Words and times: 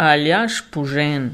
Aljaš 0.00 0.62
Požen. 0.70 1.30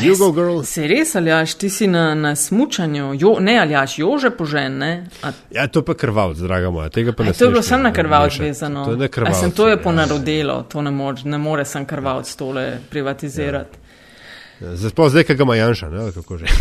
Jugo 0.00 0.32
Girl. 0.32 0.62
Se 0.62 0.82
res, 0.82 1.14
Aljaš, 1.14 1.54
ti 1.54 1.68
si 1.70 1.86
na, 1.86 2.14
na 2.14 2.32
smučanju, 2.34 3.12
jo, 3.14 3.36
ne 3.40 3.58
Aljaš, 3.58 3.98
Jože 3.98 4.30
Požen, 4.30 4.78
ne? 4.78 5.06
A, 5.22 5.30
Ja, 5.50 5.68
to 5.68 5.82
pa 5.82 5.94
krvavc, 5.94 6.38
draga 6.38 6.70
moja. 6.70 6.88
Tega 6.88 7.12
pa 7.12 7.22
ne 7.22 7.32
to 7.32 7.44
je 7.44 7.50
bilo 7.50 7.62
sem 7.62 7.82
na 7.82 7.90
mešati. 7.90 8.02
vezano. 8.40 8.84
To 8.84 8.90
je 8.90 8.96
na 8.96 9.04
A 9.04 9.08
krvavcu. 9.08 9.40
sem 9.40 9.50
to 9.52 9.68
je 9.68 9.72
ja. 9.72 9.76
ponarodelo, 9.78 10.62
to 10.62 10.82
ne 10.82 10.90
more, 10.90 11.16
ne 11.24 11.38
more 11.38 11.64
sem 11.64 11.84
krvalc 11.84 12.34
tole 12.34 12.78
privatizirati. 12.90 13.78
Ja, 14.60 14.76
Zdaj, 14.76 14.90
sploh 14.90 15.10
zdaj, 15.10 15.24
kaj 15.24 15.36
ga 15.36 15.42
ima 15.42 15.56
Janša, 15.56 15.88
ne, 15.88 16.12
kako 16.12 16.38
že. 16.38 16.46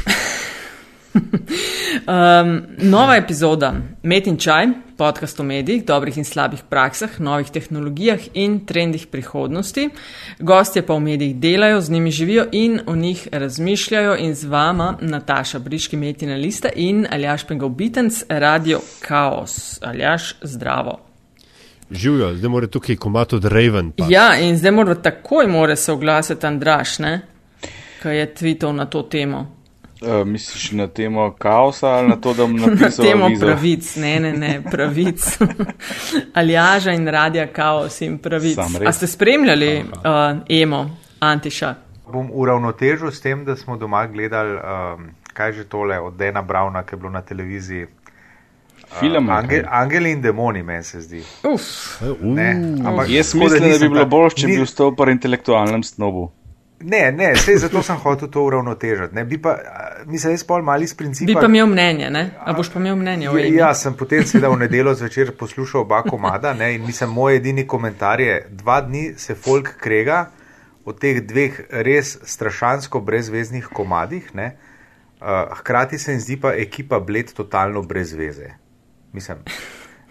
Um, 1.96 2.62
nova 2.78 3.16
epizoda 3.16 3.74
Met 4.04 4.28
in 4.28 4.38
čaj, 4.38 4.68
podcast 4.98 5.40
o 5.40 5.44
medijih, 5.44 5.86
dobrih 5.86 6.18
in 6.18 6.26
slabih 6.26 6.64
praksah, 6.70 7.20
novih 7.20 7.50
tehnologijah 7.50 8.20
in 8.34 8.66
trendih 8.66 9.08
prihodnosti. 9.08 9.90
Gostje 10.40 10.82
pa 10.82 10.94
v 10.94 11.00
medijih 11.00 11.36
delajo, 11.36 11.82
z 11.82 11.92
njimi 11.92 12.12
živijo 12.12 12.46
in 12.52 12.80
o 12.86 12.96
njih 12.96 13.28
razmišljajo 13.32 14.16
in 14.20 14.36
z 14.36 14.46
vama 14.46 14.98
Nataša 15.02 15.60
Briški, 15.60 15.98
Metina 15.98 16.36
Lista 16.36 16.70
in 16.76 17.08
Aljaš 17.12 17.48
Pengal 17.48 17.70
Bitenc, 17.70 18.24
Radio 18.30 18.80
Chaos. 19.08 19.80
Aljaš, 19.84 20.36
zdravo. 20.42 21.00
Živijo, 21.92 22.36
zdaj 22.36 22.50
mora 22.50 22.68
tukaj 22.68 22.96
komat 22.96 23.34
od 23.34 23.46
Raven. 23.46 23.92
Pa. 23.92 24.06
Ja, 24.10 24.38
in 24.40 24.58
zdaj 24.58 24.72
mora 24.72 24.96
takoj 24.96 25.48
more 25.48 25.76
se 25.76 25.92
oglasiti 25.92 26.48
Andraš, 26.48 27.00
ne? 27.00 27.22
Ki 28.02 28.08
je 28.08 28.34
tvitev 28.34 28.74
na 28.74 28.86
to 28.86 29.02
temo. 29.02 29.55
Uh, 29.98 30.28
misliš 30.28 30.72
na 30.72 30.88
temo 30.88 31.32
kaosa 31.34 31.88
ali 31.90 32.08
na 32.08 32.16
to, 32.16 32.34
da 32.34 32.44
bom 32.44 32.56
Na 32.58 32.68
napisal 32.68 33.06
temo 33.06 33.26
avizo? 33.26 33.46
pravic, 33.46 33.96
ne, 33.96 34.20
ne, 34.20 34.34
ne, 34.34 34.62
pravic. 34.64 35.38
Aljaža 36.34 36.92
in 36.92 37.08
radija 37.08 37.48
kaos 37.48 38.02
in 38.02 38.18
pravic. 38.18 38.58
A 38.86 38.92
ste 38.92 39.08
spremljali 39.08 39.80
uh, 39.80 39.86
Emo, 40.50 40.90
Antiša? 41.22 41.76
bom 42.08 42.30
uravnotežil 42.32 43.12
s 43.12 43.22
tem, 43.22 43.46
da 43.46 43.56
smo 43.56 43.78
doma 43.78 44.08
gledali, 44.08 44.54
um, 44.54 45.06
kaj 45.34 45.52
že 45.52 45.64
tole 45.64 46.00
od 46.00 46.14
Dena 46.14 46.42
Brauna, 46.42 46.84
ki 46.84 46.94
je 46.94 46.98
bilo 46.98 47.10
na 47.10 47.22
televiziji. 47.22 47.86
Film. 49.00 49.30
Angel, 49.30 49.64
Angeli 49.68 50.12
in 50.12 50.22
demoni, 50.22 50.64
meni 50.64 50.84
se 50.84 51.02
zdi. 51.02 51.24
Uf, 51.44 51.62
Ne, 52.22 52.52
ampak 52.86 53.10
Jaz 53.10 53.34
mislim, 53.36 53.72
da 53.72 53.78
bi 53.80 53.90
bilo 53.90 54.06
bolj, 54.06 54.30
če 54.32 54.48
ni- 54.48 54.56
bi 54.56 54.62
ostal 54.62 54.96
pri 54.96 55.12
intelektualnem 55.12 55.84
snobu. 55.84 56.32
Ne, 56.86 57.12
ne, 57.12 57.32
sej 57.36 57.58
zato 57.64 57.82
sem 57.82 57.98
hotel 57.98 58.30
to 58.30 58.44
uravnotežiti. 58.46 59.16
Ne, 59.16 59.24
bi 59.26 59.40
pa, 59.42 59.56
mislim, 60.06 60.36
jaz 60.36 60.44
pol 60.46 60.62
mali 60.62 60.86
iz 60.86 60.94
principa. 60.94 61.28
bi 61.32 61.34
pa 61.34 61.48
imel 61.50 61.66
mnenje, 61.72 62.10
ne? 62.14 62.24
A 62.46 62.54
boš 62.54 62.70
pa 62.70 62.80
imel 62.80 62.96
mnenje 63.00 63.30
o 63.30 63.38
Ja, 63.38 63.46
Emi? 63.46 63.58
ja, 63.58 63.74
sem 63.74 63.96
potem 63.98 64.22
seveda 64.28 64.52
v 64.54 64.60
nedeljo 64.60 64.94
zvečer 64.94 65.32
poslušal 65.40 65.82
oba 65.82 66.04
komada 66.06 66.54
ne, 66.54 66.76
in 66.76 66.86
mislim, 66.86 67.10
moj 67.10 67.40
edini 67.40 67.66
komentar 67.68 68.22
je, 68.22 68.36
dva 68.50 68.82
dni 68.86 69.16
se 69.18 69.36
folk 69.36 69.74
krega 69.82 70.28
o 70.86 70.94
teh 70.94 71.24
dveh 71.26 71.58
res 71.72 72.20
strašansko 72.24 73.02
brezveznih 73.02 73.66
komadih, 73.74 74.30
ne, 74.38 74.52
uh, 75.22 75.58
hkrati 75.58 75.98
se 75.98 76.14
jim 76.14 76.22
zdi 76.22 76.38
pa 76.42 76.54
ekipa 76.54 77.00
Bled 77.00 77.34
totalno 77.34 77.82
brez 77.82 78.14
veze. 78.14 78.52
Mislim, 79.14 79.42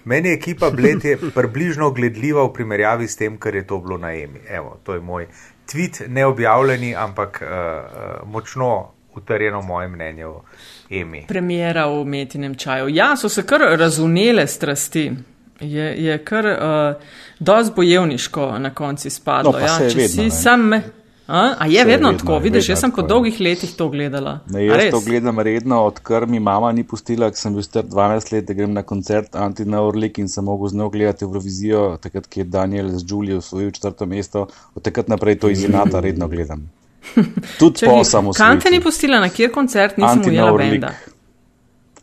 meni 0.05 0.33
ekipa 0.35 0.71
Bled 0.71 1.05
je 1.05 1.19
približno 1.35 1.91
gledljiva 1.91 2.43
v 2.43 2.53
primerjavi 2.53 3.09
s 3.09 3.17
tem, 3.17 3.39
kar 3.39 3.55
je 3.55 3.67
to 3.67 3.79
bilo 3.79 3.99
na 3.99 4.11
Emi. 4.15 4.43
Evo, 4.49 4.81
to 4.83 4.95
je 4.95 5.01
moj 5.01 5.29
tweet, 5.73 6.03
neobjavljeni, 6.09 6.95
ampak 6.97 7.43
uh, 7.43 8.29
močno 8.29 8.91
utrjeno 9.15 9.63
moje 9.63 9.89
mnenje 9.89 10.27
o 10.27 10.43
Emi. 10.91 11.25
Premijera 11.29 11.87
v 11.87 12.05
Metinem 12.05 12.55
čaju. 12.55 12.89
Ja, 12.89 13.17
so 13.17 13.29
se 13.29 13.43
kar 13.47 13.61
razunele 13.61 14.47
strasti. 14.47 15.13
Je, 15.61 16.05
je 16.05 16.19
kar 16.25 16.47
uh, 16.47 17.03
dosti 17.39 17.73
bojevniško 17.77 18.59
na 18.59 18.75
konci 18.75 19.11
spadlo. 19.11 19.53
No, 19.53 19.59
ja, 19.59 19.79
če 19.79 19.85
vedno, 19.85 20.09
si 20.09 20.23
ne. 20.23 20.31
sam. 20.31 20.61
me- 20.61 20.83
A, 21.27 21.55
a 21.59 21.67
je 21.67 21.73
je 21.73 21.85
vedno 21.85 22.09
vedno, 22.09 22.19
tako, 22.19 22.35
je 22.35 22.41
vidiš, 22.41 22.65
vedno 22.65 22.73
jaz 22.73 22.81
sem 22.81 22.91
po 22.93 23.01
ja. 23.01 23.07
dolgih 23.07 23.41
letih 23.41 23.77
to 23.77 23.89
gledala. 23.89 24.41
Ne, 24.51 24.61
A 24.61 24.63
jaz 24.63 24.77
res? 24.77 24.91
to 24.91 25.01
gledam 25.01 25.41
redno, 25.41 25.81
odkar 25.85 26.27
mi 26.27 26.41
mama 26.41 26.73
ni 26.73 26.85
pustila, 26.85 27.31
ker 27.31 27.41
sem 27.41 27.55
bil 27.55 27.65
star 27.65 27.85
12 27.89 28.33
let, 28.33 28.45
da 28.45 28.53
grem 28.55 28.73
na 28.77 28.83
koncert 28.83 29.37
Anti-Naurlik 29.37 30.19
in 30.21 30.29
sem 30.29 30.45
mogel 30.45 30.69
z 30.69 30.77
njo 30.77 30.91
gledati 30.93 31.25
Eurovizijo, 31.25 31.97
takrat, 32.03 32.29
ki 32.29 32.41
je 32.41 32.45
Daniel 32.45 32.93
z 32.93 33.05
Julio 33.09 33.39
osvojil 33.41 33.71
četrto 33.71 34.07
mesto, 34.07 34.47
od 34.75 34.83
takrat 34.83 35.09
naprej 35.09 35.39
to 35.39 35.49
iz 35.49 35.65
Inata 35.65 36.01
redno 36.01 36.29
gledam. 36.29 36.69
Tudi 37.59 37.87
po 37.87 38.05
samo 38.05 38.33
Kam 38.33 38.61
te 38.61 38.71
ni 38.71 38.81
pustila, 38.81 39.21
na 39.21 39.29
kjer 39.29 39.53
koncert 39.53 39.97
nisem 39.97 40.23
ujela 40.29 40.53
benda? 40.57 40.93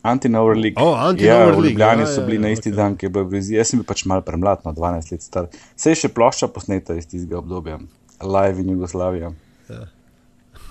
Anti-Naurlik. 0.02 0.80
O, 0.80 0.90
Ja, 0.90 1.08
Anti-Naur 1.08 1.60
v 1.60 1.68
Ljubljani 1.68 2.02
ja, 2.02 2.06
so 2.06 2.20
ja, 2.20 2.26
bili 2.26 2.36
ja, 2.36 2.42
na 2.42 2.50
isti 2.50 2.70
ok. 2.70 2.76
dan, 2.76 2.96
ki 2.96 3.06
je 3.06 3.10
bil 3.10 3.22
Eurovizija. 3.22 3.60
Jaz 3.60 3.70
sem 3.70 3.78
bil 3.78 3.86
pač 3.86 4.04
mal 4.10 4.22
premlad, 4.26 4.64
no, 4.66 4.72
12 4.74 5.12
let 5.12 5.22
star. 5.22 5.46
Se 5.76 5.94
je 5.94 6.00
še 6.02 6.10
plošča 6.10 6.48
posneta 6.50 6.96
iz 6.98 7.06
tistega 7.06 7.38
obdobja, 7.38 7.78
live 8.22 8.60
in 8.60 8.70
Jugoslavija. 8.70 9.32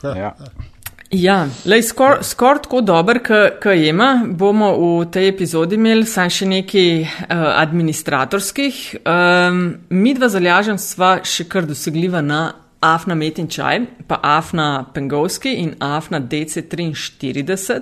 Ja. 0.03 0.35
Ja, 1.11 1.41
lej, 1.67 1.81
skor, 1.83 2.21
skor 2.23 2.61
tako 2.63 2.79
dober, 2.87 3.19
kot 3.19 3.65
ima, 3.75 4.23
bomo 4.25 4.69
v 4.79 5.09
tej 5.11 5.27
epizodi 5.33 5.75
imeli 5.75 6.07
sam 6.07 6.29
še 6.31 6.47
nekaj 6.47 6.87
uh, 7.03 7.43
administratorskih. 7.59 8.79
Um, 9.03 9.59
mi 9.91 10.13
dva 10.15 10.31
zalažem 10.31 10.79
sva 10.79 11.17
še 11.27 11.49
kar 11.51 11.67
dosegljiva 11.67 12.23
na 12.23 12.41
Afna 12.81 13.17
Metin 13.19 13.51
Čaj, 13.51 13.83
pa 14.07 14.21
Afna 14.23 14.85
Pengovski 14.93 15.51
in 15.59 15.75
Afna 15.83 16.23
DC43. 16.23 17.81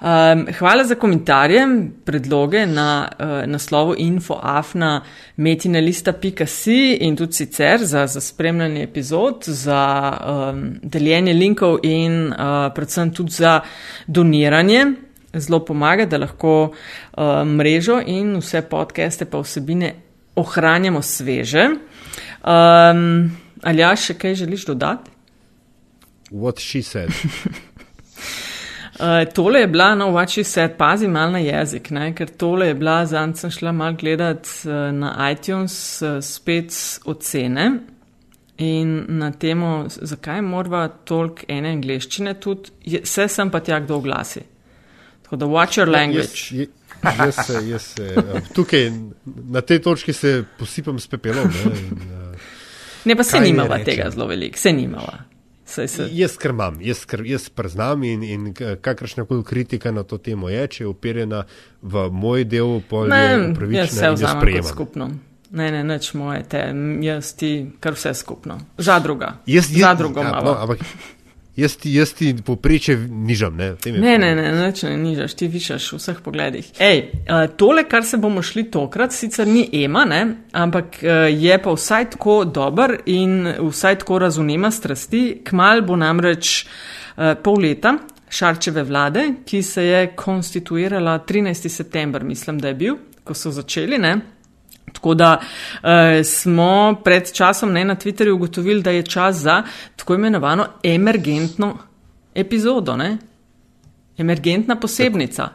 Um, 0.00 0.46
hvala 0.58 0.84
za 0.84 0.94
komentarje, 0.94 1.66
predloge 2.04 2.66
na 2.66 3.08
uh, 3.18 3.26
naslovu 3.46 3.94
infoafna 3.98 5.02
metinalista.si 5.36 6.98
in 7.00 7.16
tudi 7.16 7.32
sicer 7.32 7.84
za, 7.84 8.06
za 8.06 8.20
spremljanje 8.20 8.82
epizod, 8.82 9.44
za 9.46 10.12
um, 10.26 10.74
deljenje 10.82 11.32
linkov 11.32 11.78
in 11.82 12.26
uh, 12.26 12.36
predvsem 12.74 13.12
tudi 13.14 13.30
za 13.30 13.60
doniranje. 14.06 14.84
Zelo 15.34 15.64
pomaga, 15.64 16.06
da 16.06 16.18
lahko 16.18 16.70
uh, 16.70 17.24
mrežo 17.46 18.00
in 18.06 18.36
vse 18.38 18.62
podcaste 18.62 19.24
pa 19.24 19.40
vsebine 19.40 19.94
ohranjamo 20.36 21.02
sveže. 21.02 21.64
Um, 22.44 23.30
ali 23.62 23.82
ja, 23.82 23.94
še 23.96 24.14
kaj 24.14 24.34
želiš 24.34 24.66
dodati? 24.66 25.10
What 26.30 26.58
she 26.58 26.82
said. 26.82 27.10
Uh, 28.94 29.32
tole 29.34 29.60
je 29.60 29.66
bila, 29.66 29.94
no, 29.94 30.10
vači 30.10 30.44
se, 30.44 30.68
pazi 30.78 31.08
mal 31.08 31.32
na 31.32 31.38
jezik, 31.38 31.90
ne? 31.90 32.12
ker 32.14 32.28
tole 32.30 32.68
je 32.68 32.74
bila, 32.74 33.00
zanj 33.06 33.32
sem 33.34 33.50
šla 33.50 33.72
mal 33.74 33.96
gledat 33.98 34.46
uh, 34.64 34.70
na 34.94 35.30
iTunes 35.32 35.74
uh, 36.02 36.20
spet 36.22 36.70
ocene 37.04 37.72
in 38.62 38.92
na 39.08 39.32
temo, 39.32 39.84
zakaj 39.88 40.42
morava 40.42 40.84
toliko 40.88 41.42
ene 41.50 41.72
angleščine 41.74 42.36
tudi, 42.38 42.70
je, 42.84 43.00
vse 43.02 43.26
sem 43.28 43.50
pa 43.50 43.58
tja 43.60 43.80
kdo 43.82 43.96
oglasi. 43.96 44.44
Tako 45.22 45.36
da 45.36 45.46
watch 45.46 45.78
your 45.78 45.90
language. 45.90 46.30
Jaz, 46.30 46.52
je- 46.52 46.68
jaz, 47.18 47.46
se- 47.46 47.64
jaz, 47.68 47.82
se, 47.82 48.14
tukaj 48.54 48.92
na 49.50 49.60
tej 49.60 49.82
točki 49.82 50.12
se 50.12 50.44
posipam 50.58 50.98
s 50.98 51.06
pepelom. 51.06 51.50
Ne, 51.50 51.78
in, 51.80 51.98
uh, 52.14 52.36
Ne, 53.04 53.16
pa 53.16 53.22
se 53.22 53.40
nimava 53.40 53.78
tega 53.84 54.06
zelo 54.10 54.26
veliko, 54.26 54.58
se 54.58 54.72
nimava. 54.72 55.18
Saj 55.74 55.88
se, 55.88 56.08
Jaz 56.12 56.36
krmam, 56.38 56.78
jaz, 56.80 57.02
kr, 57.08 57.24
jaz 57.26 57.48
priznam 57.50 58.04
in, 58.06 58.22
in 58.22 58.54
kakršna 58.54 59.24
koli 59.24 59.44
kritika 59.44 59.90
na 59.90 60.02
to 60.02 60.18
temo 60.18 60.48
je, 60.48 60.66
če 60.68 60.84
je 60.84 60.88
uperjena 60.88 61.44
v 61.82 62.08
moj 62.14 62.44
del, 62.46 62.78
pol 62.88 63.10
je 63.10 63.38
ne, 63.38 63.78
jaz 63.78 63.96
jo 63.98 64.12
vzamem 64.14 64.60
kot 64.60 64.70
skupno. 64.70 65.08
Ne, 65.54 65.68
ne, 65.70 65.82
nič 65.86 66.12
moje, 66.18 66.44
te, 66.50 66.62
jaz 67.02 67.34
ti, 67.38 67.50
kar 67.80 67.94
vse 67.94 68.14
skupno. 68.18 68.58
Zadruga. 68.78 69.36
Jaz, 69.46 69.70
jaz, 69.70 69.88
Zadrugo 69.88 70.22
ja, 70.22 70.30
imamo. 70.30 70.46
no, 70.50 70.54
ampak 70.62 70.86
jaz 71.56 71.76
ti, 71.76 71.94
jaz 71.94 72.12
ti 72.12 72.34
poprečje 72.46 72.96
nižam. 72.96 73.56
Ne, 73.56 73.64
Ne, 73.64 73.76
problem. 73.76 74.20
ne, 74.20 74.34
ne, 74.34 74.66
nič 74.66 74.82
ne 74.82 74.96
nižaš, 74.96 75.34
ti 75.34 75.48
višaš 75.48 75.92
v 75.92 75.98
vseh 75.98 76.20
pogledih. 76.24 76.70
Ej, 76.78 77.02
uh, 77.28 77.46
tole, 77.56 77.84
kar 77.88 78.04
se 78.04 78.18
bomo 78.18 78.42
šli 78.42 78.70
tokrat, 78.70 79.12
sicer 79.12 79.46
ni 79.46 79.68
ema, 79.84 80.04
ne, 80.04 80.36
ampak 80.52 80.98
uh, 81.02 81.28
je 81.30 81.58
pa 81.62 81.76
vsaj 81.76 82.10
tako 82.16 82.44
dober 82.44 82.98
in 83.06 83.54
vsaj 83.60 83.98
tako 84.02 84.18
razumema 84.18 84.70
strasti. 84.70 85.40
Kmal 85.44 85.82
bo 85.82 85.96
namreč 85.96 86.64
uh, 86.64 87.34
pol 87.42 87.60
leta 87.62 87.96
Šarčeve 88.34 88.82
vlade, 88.82 89.28
ki 89.46 89.62
se 89.62 89.84
je 89.84 90.06
konstituirala 90.16 91.18
13. 91.28 91.68
september, 91.68 92.24
mislim, 92.24 92.58
da 92.58 92.68
je 92.68 92.74
bil, 92.74 92.96
ko 93.24 93.34
so 93.34 93.50
začeli, 93.54 93.98
ne. 93.98 94.33
Tako 94.92 95.14
da 95.14 95.40
uh, 95.40 95.88
smo 96.24 97.00
pred 97.04 97.32
časom 97.32 97.72
ne, 97.72 97.84
na 97.84 97.96
Twitterju 97.96 98.34
ugotovili, 98.34 98.82
da 98.82 98.90
je 98.90 99.02
čas 99.02 99.36
za 99.36 99.62
tako 99.96 100.14
imenovano 100.14 100.66
emergentno 100.82 101.78
epizodo. 102.34 102.96
Ne? 102.96 103.16
Emergentna 104.18 104.76
posebnica. 104.80 105.48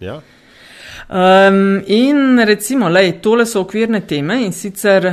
Ja? 0.00 0.20
Um, 1.08 1.82
in 1.86 2.38
recimo, 2.46 2.88
lej, 2.88 3.20
tole 3.20 3.46
so 3.46 3.60
okvirne 3.60 4.00
teme 4.06 4.38
in 4.44 4.52
sicer 4.52 5.10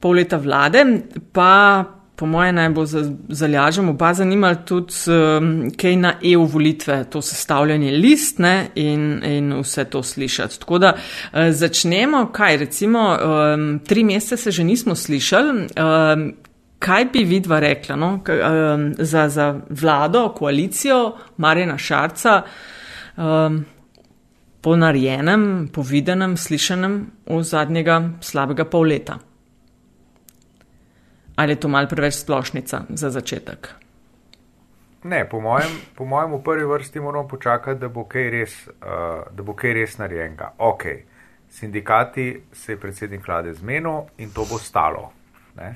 pol 0.00 0.16
leta 0.16 0.38
vlade, 0.38 0.84
pa 1.32 1.84
po 2.16 2.26
moje 2.26 2.52
naj 2.52 2.68
bo 2.68 2.84
za, 2.86 3.02
zalažem 3.28 3.88
oba 3.88 4.14
zanimali 4.14 4.56
tudi 4.66 4.94
um, 5.08 5.70
kaj 5.76 5.96
na 5.96 6.14
EU 6.22 6.44
volitve, 6.44 7.04
to 7.10 7.22
sestavljanje 7.22 7.90
list 7.90 8.38
ne, 8.38 8.68
in, 8.74 9.24
in 9.24 9.52
vse 9.60 9.84
to 9.84 10.02
slišati. 10.02 10.60
Tako 10.60 10.78
da 10.78 10.94
uh, 10.94 11.50
začnemo, 11.50 12.26
kaj 12.32 12.56
recimo, 12.56 13.08
um, 13.16 13.80
tri 13.86 14.04
mesece 14.04 14.36
se 14.36 14.50
že 14.50 14.64
nismo 14.64 14.94
slišali. 14.94 15.50
Um, 15.50 16.32
kaj 16.78 17.04
bi 17.12 17.24
vidva 17.24 17.60
rekla 17.60 17.96
no? 17.96 18.20
K, 18.24 18.32
um, 18.32 18.94
za, 18.98 19.28
za 19.28 19.54
vlado, 19.70 20.28
koalicijo 20.36 21.16
Marjena 21.36 21.78
Šarca 21.78 22.42
um, 23.16 23.64
po 24.60 24.76
narejenem, 24.76 25.68
povedanem, 25.72 26.36
slišanem 26.36 27.06
v 27.26 27.42
zadnjega 27.42 28.02
slabega 28.20 28.64
pol 28.64 28.90
leta? 28.94 29.18
Ali 31.42 31.56
je 31.56 31.60
to 31.60 31.68
mal 31.68 31.88
preveč 31.90 32.20
splošnica 32.22 32.84
za 32.94 33.10
začetek? 33.10 33.68
Ne, 35.04 35.24
po 35.26 35.40
mojem, 35.42 35.72
po 35.98 36.04
mojem 36.06 36.36
v 36.38 36.42
prvi 36.46 36.64
vrsti 36.64 37.00
moramo 37.02 37.26
počakati, 37.28 37.80
da 37.80 37.88
bo 37.90 38.04
kaj 38.06 38.28
res, 38.30 38.52
uh, 38.70 39.26
da 39.26 39.42
bo 39.42 39.56
kaj 39.58 39.74
res 39.74 39.96
narejenega. 39.98 40.52
Ok, 40.62 40.84
sindikati 41.50 42.26
se 42.52 42.72
je 42.72 42.78
predsednik 42.78 43.26
vlade 43.26 43.54
zmenil 43.58 44.06
in 44.22 44.30
to 44.30 44.46
bo 44.46 44.60
stalo. 44.62 45.10
Ne? 45.58 45.74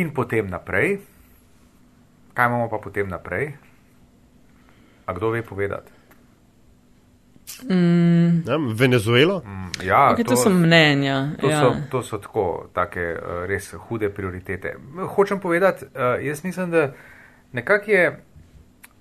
In 0.00 0.14
potem 0.16 0.48
naprej, 0.48 0.96
kaj 2.32 2.48
imamo 2.48 2.70
pa 2.72 2.80
potem 2.80 3.12
naprej? 3.12 3.52
A 5.04 5.12
kdo 5.12 5.36
ve 5.36 5.42
povedati? 5.44 6.01
Mm. 7.68 8.48
Ja, 8.48 8.56
Venezuelo? 8.74 9.42
Mm, 9.46 9.86
ja, 9.86 10.14
Okay, 10.14 10.24
to, 10.24 10.34
to 10.34 10.36
so 10.36 10.50
mnenja. 10.50 11.28
To, 11.40 11.50
ja. 11.50 11.60
so, 11.60 11.74
to 11.90 12.02
so 12.02 12.18
tako, 12.18 12.68
take 12.74 13.00
uh, 13.00 13.44
res 13.48 13.72
hude 13.88 14.10
prioritete. 14.10 14.76
Hočem 15.16 15.40
povedati, 15.40 15.84
uh, 15.84 16.24
jaz 16.24 16.44
mislim, 16.44 16.70
da 16.70 16.92
nekako 17.52 17.90
je 17.90 18.08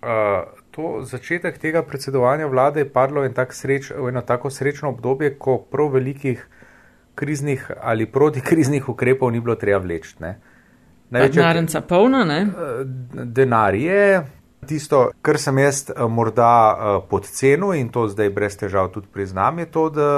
uh, 0.01 0.61
to 0.71 1.01
začetek 1.03 1.57
tega 1.57 1.83
predsedovanja 1.83 2.47
vlade 2.47 2.85
padlo 2.85 3.25
in 3.25 3.33
tak 3.33 3.53
sreč, 3.53 3.91
v 3.91 4.09
eno 4.09 4.21
tako 4.21 4.49
srečno 4.49 4.89
obdobje, 4.89 5.35
ko 5.39 5.57
prav 5.57 5.93
velikih 5.93 6.47
kriznih 7.15 7.71
ali 7.81 8.05
protikriznih 8.05 8.89
ukrepov 8.89 9.31
ni 9.31 9.39
bilo 9.39 9.55
treba 9.55 9.79
vleči. 9.83 10.15
Denarnica 11.11 11.81
polna, 11.81 12.23
ne? 12.25 12.47
Denar 13.11 13.75
je. 13.75 14.23
Tisto, 14.67 15.09
kar 15.25 15.39
sem 15.41 15.57
jaz 15.57 15.87
morda 16.09 17.01
podcenil 17.09 17.73
in 17.79 17.89
to 17.89 18.05
zdaj 18.11 18.29
brez 18.29 18.57
težav 18.59 18.91
tudi 18.93 19.07
priznam, 19.13 19.59
je 19.59 19.65
to, 19.65 19.89
da 19.89 20.09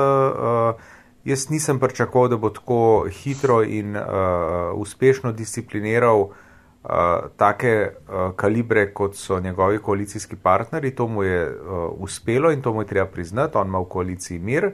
jaz 1.24 1.46
nisem 1.50 1.80
pričakoval, 1.80 2.28
da 2.34 2.38
bo 2.38 2.50
tako 2.52 2.80
hitro 3.08 3.62
in 3.64 3.96
uspešno 4.76 5.32
discipliniral 5.32 6.28
take 7.40 7.94
kalibre, 8.36 8.90
kot 8.94 9.16
so 9.16 9.40
njegovi 9.40 9.80
koalicijski 9.80 10.36
partnerji. 10.36 10.96
To 10.96 11.08
mu 11.08 11.24
je 11.24 11.48
uspelo 11.98 12.52
in 12.52 12.62
to 12.62 12.74
mu 12.74 12.82
je 12.82 12.88
treba 12.88 13.08
priznati, 13.08 13.58
on 13.58 13.68
ima 13.68 13.80
v 13.80 13.90
koaliciji 13.90 14.40
mir. 14.40 14.74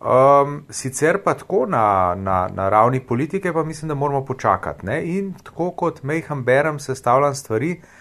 Um, 0.00 0.64
sicer 0.70 1.18
pa 1.22 1.34
tako 1.34 1.66
na, 1.68 2.14
na, 2.18 2.48
na 2.54 2.68
ravni 2.68 3.00
politike, 3.00 3.52
pa 3.52 3.64
mislim, 3.64 3.88
da 3.88 3.94
moramo 3.94 4.24
počakati. 4.24 4.86
Ne? 4.86 5.04
In 5.04 5.34
tako 5.44 5.70
kot 5.70 6.02
Mejham 6.02 6.44
Berem 6.44 6.78
sestavljam 6.78 7.34
stvari 7.34 7.72
uh, 7.72 7.99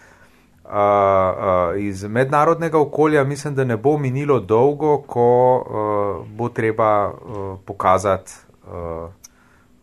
uh, 0.70 1.82
iz 1.82 2.04
mednarodnega 2.04 2.80
okolja, 2.80 3.24
mislim, 3.24 3.56
da 3.56 3.64
ne 3.64 3.78
bo 3.78 3.98
minilo 3.98 4.40
dolgo, 4.40 4.98
ko 5.08 5.28
uh, 5.58 6.28
bo 6.38 6.50
treba 6.50 7.10
uh, 7.10 7.60
pokazati 7.66 8.32
uh, 8.68 9.10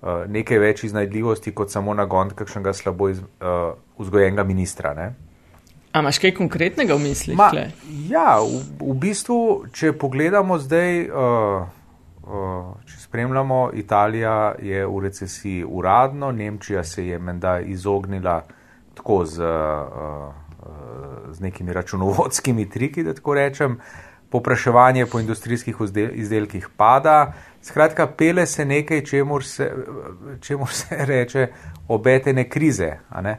uh, 0.02 0.08
nekaj 0.28 0.58
več 0.58 0.84
iznajdljivosti, 0.84 1.54
kot 1.54 1.70
samo 1.70 1.94
nagon 1.94 2.30
kakšnega 2.30 2.72
slabo 2.72 3.08
iz, 3.08 3.20
uh, 3.20 3.74
vzgojenega 3.98 4.44
ministra. 4.44 4.94
Ne? 4.94 5.14
A 5.92 6.00
imaš 6.04 6.18
kaj 6.18 6.34
konkretnega 6.36 6.94
v 6.94 7.08
mislih? 7.08 7.36
Ma, 7.36 7.50
ja, 8.08 8.36
v, 8.40 8.62
v 8.80 8.98
bistvu, 9.00 9.40
če 9.72 9.92
pogledamo 9.92 10.58
zdaj. 10.58 11.02
Uh, 11.10 11.72
Če 12.90 12.96
spremljamo, 12.98 13.70
Italija 13.78 14.56
je 14.58 14.80
v 14.82 15.02
recesiji 15.04 15.60
uradno, 15.62 16.32
Nemčija 16.34 16.82
se 16.82 17.04
je 17.06 17.18
menda 17.22 17.60
izognila 17.62 18.40
tako 18.98 19.20
z, 19.24 19.46
z 21.30 21.40
nekimi 21.40 21.72
računovodskimi 21.72 22.70
triki, 22.70 23.02
da 23.02 23.14
tako 23.14 23.34
rečem. 23.34 23.80
Popraševanje 24.30 25.06
po 25.06 25.20
industrijskih 25.20 25.76
izdelkih 26.12 26.68
pada. 26.76 27.32
Skratka, 27.62 28.06
pele 28.06 28.46
se 28.46 28.64
nekaj, 28.64 29.04
čemu 29.04 29.40
se, 29.40 29.72
čemu 30.40 30.66
se 30.66 30.96
reče 31.12 31.48
obetene 31.88 32.48
krize. 32.48 32.96
Uh 33.10 33.16
-huh. 33.16 33.36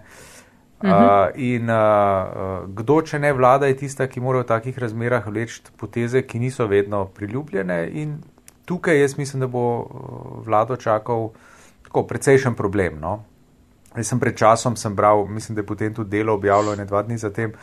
uh, 0.81 1.29
in 1.35 1.69
uh, 1.69 2.69
kdo, 2.69 3.01
če 3.01 3.19
ne 3.19 3.33
vlada, 3.33 3.65
je 3.65 3.77
tista, 3.77 4.07
ki 4.07 4.19
mora 4.19 4.39
v 4.39 4.43
takih 4.43 4.77
razmerah 4.77 5.27
vleči 5.27 5.61
poteze, 5.77 6.21
ki 6.21 6.39
niso 6.39 6.67
vedno 6.67 7.05
priljubljene. 7.05 7.89
In 7.93 8.17
tukaj 8.65 9.01
jaz 9.01 9.17
mislim, 9.17 9.39
da 9.39 9.47
bo 9.47 9.87
vlado 10.45 10.75
čakal 10.75 11.29
tako 11.83 12.03
precejšen 12.03 12.55
problem. 12.55 12.99
No? 12.99 13.23
Jaz 13.97 14.11
sem 14.13 14.19
pred 14.19 14.37
časom 14.37 14.75
sem 14.77 14.95
bral, 14.95 15.25
mislim, 15.25 15.55
da 15.55 15.61
je 15.61 15.65
potem 15.65 15.93
tudi 15.93 16.17
delo 16.17 16.33
objavljalo 16.33 16.75
ne 16.75 16.85
dva 16.85 17.01
dni 17.03 17.17
zatem. 17.17 17.53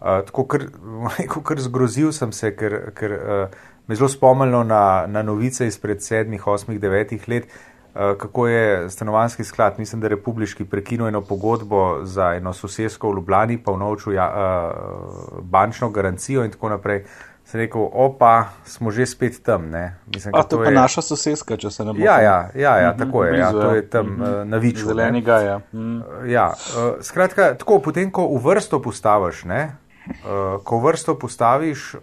Uh, 0.00 0.20
tako 0.26 0.44
kar, 0.44 0.66
kar 1.48 1.60
zgrozil 1.60 2.12
sem 2.12 2.32
se, 2.32 2.54
ker, 2.56 2.92
ker 2.96 3.16
uh, 3.16 3.58
me 3.86 3.96
zelo 3.96 4.08
spomnilo 4.08 4.62
na, 4.64 5.06
na 5.06 5.22
novice 5.22 5.66
izpred 5.66 6.02
sedmih, 6.02 6.46
osmih, 6.46 6.80
devetih 6.80 7.28
let, 7.28 7.48
uh, 7.48 8.16
kako 8.18 8.46
je 8.48 8.90
stanovanski 8.90 9.44
sklad, 9.44 9.78
mislim, 9.78 10.00
da 10.00 10.08
republiški, 10.08 10.64
prekinil 10.64 11.08
eno 11.08 11.20
pogodbo 11.20 12.04
za 12.04 12.34
eno 12.36 12.52
sosedsko 12.52 13.10
v 13.10 13.20
Ljubljani, 13.20 13.58
pa 13.64 13.72
vnovčil 13.72 14.14
ja, 14.14 14.28
uh, 14.28 15.42
bančno 15.42 15.90
garancijo 15.90 16.44
in 16.44 16.50
tako 16.50 16.68
naprej. 16.76 17.04
Sem 17.50 17.64
rekel, 17.64 17.82
opa, 17.82 18.54
smo 18.62 18.94
že 18.94 19.02
spet 19.10 19.42
tam. 19.42 19.74
Mislim, 20.06 20.30
A 20.34 20.46
to, 20.46 20.56
to 20.56 20.62
je 20.62 20.68
pa 20.68 20.70
naša 20.70 21.02
sosedska, 21.02 21.56
če 21.58 21.70
se 21.74 21.82
ne 21.82 21.96
bo. 21.96 21.98
Ja, 21.98 22.20
ja, 22.22 22.36
ja, 22.54 22.76
ja 22.78 22.92
tako 22.94 23.24
je. 23.26 23.38
Ja, 23.38 23.50
to 23.50 23.74
je 23.74 23.82
tam 23.90 24.06
mm 24.06 24.22
-hmm. 24.22 24.44
na 24.44 24.56
Viču. 24.56 24.86
Zelenega, 24.86 25.38
ja. 25.40 25.60
Mm. 25.72 26.30
ja 26.30 26.54
uh, 26.54 27.02
skratka, 27.02 27.54
tako, 27.58 27.78
potem, 27.78 28.10
ko 28.10 28.28
v 28.38 28.38
vrsto 28.46 28.78
postaviš, 28.82 29.44
ne, 29.44 29.76
uh, 30.06 30.62
ko 30.62 30.78
v 30.78 30.84
vrsto 30.84 31.18
postaviš 31.18 31.94
uh, 31.94 32.00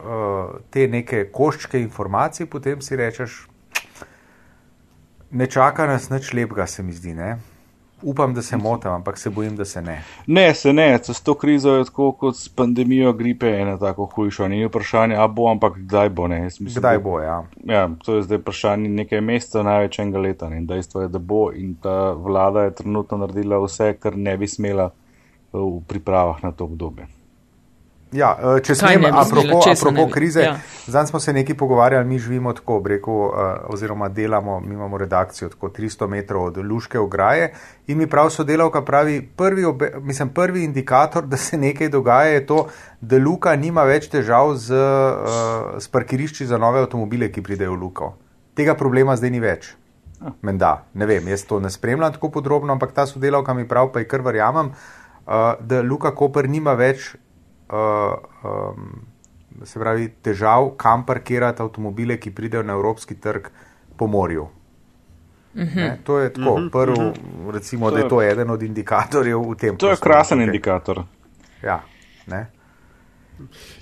te 0.69 0.88
neke 0.88 1.31
koščke 1.31 1.79
informacij, 1.79 2.45
potem 2.45 2.81
si 2.81 2.95
rečeš, 2.95 3.47
ne 5.31 5.47
čaka 5.47 5.88
nas 5.88 6.09
nič 6.09 6.33
lepega, 6.33 6.67
se 6.67 6.83
mi 6.83 6.91
zdi. 6.91 7.13
Ne. 7.13 7.38
Upam, 8.01 8.33
da 8.33 8.41
se 8.41 8.57
motim, 8.57 8.91
ampak 8.91 9.17
se 9.17 9.29
bojim, 9.29 9.55
da 9.55 9.65
se 9.65 9.81
ne. 9.81 10.03
Ne, 10.27 10.53
se 10.53 10.73
ne, 10.73 10.99
s 11.03 11.21
to 11.21 11.33
krizo 11.33 11.75
je 11.75 11.85
tako 11.85 12.11
kot 12.11 12.38
s 12.38 12.49
pandemijo 12.49 13.13
gripe, 13.13 13.47
ena 13.47 13.77
tako 13.77 14.05
hujša. 14.05 14.47
Ni 14.47 14.65
vprašanje, 14.65 15.15
a 15.15 15.27
bo, 15.27 15.49
ampak 15.51 15.77
kdaj 15.77 16.09
bo. 16.09 16.27
Ne. 16.27 16.44
Mislim, 16.44 16.69
kdaj 16.75 16.99
bo, 16.99 17.19
ja. 17.19 17.44
ja. 17.63 17.89
To 18.05 18.15
je 18.15 18.23
zdaj 18.23 18.38
vprašanje 18.38 18.89
nekaj 18.89 19.21
meseca, 19.21 19.63
največ 19.63 19.99
enega 19.99 20.19
leta. 20.19 20.53
In 20.53 20.67
dejstvo 20.67 21.01
je, 21.01 21.07
da 21.07 21.19
bo. 21.19 21.51
In 21.51 21.75
ta 21.81 22.11
vlada 22.11 22.67
je 22.67 22.75
trenutno 22.75 23.17
naredila 23.17 23.63
vse, 23.65 23.94
kar 23.99 24.17
ne 24.17 24.38
bi 24.38 24.47
smela 24.47 24.91
v 25.54 25.81
pripravah 25.87 26.44
na 26.44 26.51
to 26.51 26.63
obdobje. 26.63 27.17
Ja, 28.16 28.30
če 28.64 28.71
smem, 28.78 29.04
apropo, 29.11 29.57
apropo 29.68 30.06
krize, 30.07 30.44
ja. 30.45 30.54
zdaj 30.87 31.09
smo 31.09 31.19
se 31.19 31.33
nekaj 31.35 31.57
pogovarjali, 31.59 32.07
mi 32.07 32.19
živimo 32.19 32.54
tako, 32.56 32.80
breku, 32.80 33.16
oziroma 33.68 34.07
delamo, 34.07 34.59
mi 34.59 34.76
imamo 34.76 34.97
redakcijo 34.97 35.49
tako 35.52 35.69
300 35.76 36.07
metrov 36.07 36.45
od 36.45 36.57
Luške 36.57 36.99
ograje 36.99 37.49
in 37.87 37.97
mi 37.97 38.07
prav 38.07 38.30
sodelavka 38.31 38.81
pravi, 38.81 39.19
prvi, 39.35 39.66
obe, 39.66 39.92
mislim, 39.99 40.30
prvi 40.30 40.64
indikator, 40.64 41.28
da 41.28 41.37
se 41.37 41.57
nekaj 41.57 41.90
dogaja, 41.90 42.31
je 42.31 42.45
to, 42.45 42.68
da 43.02 43.19
Luka 43.19 43.56
nima 43.56 43.83
več 43.83 44.07
težav 44.14 44.56
z, 44.56 44.80
z 45.80 45.92
parkirišči 45.92 46.47
za 46.47 46.57
nove 46.57 46.85
avtomobile, 46.87 47.31
ki 47.31 47.44
pridejo 47.44 47.76
v 47.76 47.81
Luko. 47.83 48.14
Tega 48.56 48.76
problema 48.76 49.19
zdaj 49.19 49.35
ni 49.35 49.44
več. 49.44 49.73
Menda, 50.42 50.87
ne 50.95 51.06
vem, 51.06 51.28
jaz 51.28 51.44
to 51.45 51.59
ne 51.59 51.69
spremljam 51.69 52.16
tako 52.16 52.31
podrobno, 52.40 52.71
ampak 52.73 52.95
ta 52.95 53.06
sodelavka 53.06 53.54
mi 53.54 53.68
prav, 53.68 53.92
pa 53.92 53.99
je 53.99 54.07
kar 54.07 54.23
verjamem, 54.23 54.71
da 55.59 55.83
Luka 55.83 56.16
Koper 56.16 56.47
nima 56.49 56.73
več 56.73 57.18
Uh, 57.69 58.14
um, 58.44 59.06
se 59.66 59.80
pravi, 59.80 60.09
težav, 60.21 60.69
kam 60.78 61.06
parkirati 61.06 61.62
avtomobile, 61.62 62.19
ki 62.19 62.31
pridejo 62.31 62.64
na 62.64 62.74
evropski 62.74 63.16
trg 63.19 63.50
po 63.97 64.07
morju. 64.07 64.44
Uh 65.57 65.62
-huh. 65.62 65.76
ne, 65.76 66.00
to 66.04 66.19
je 66.19 66.33
tako, 66.33 66.52
uh 66.52 66.59
-huh, 66.59 66.71
prv, 66.71 66.92
uh 66.92 66.97
-huh. 66.97 67.52
recimo, 67.52 67.92
da 67.92 68.00
je 68.00 68.09
to 68.09 68.21
eden 68.21 68.50
od 68.50 68.64
indikatorjev 68.64 69.40
v 69.52 69.56
tem. 69.56 69.78
To 69.78 69.90
je 69.90 69.97
krasen 70.02 70.38
tukaj. 70.38 70.45
indikator. 70.45 71.04
Ja, 71.64 71.83
ne. 72.28 72.57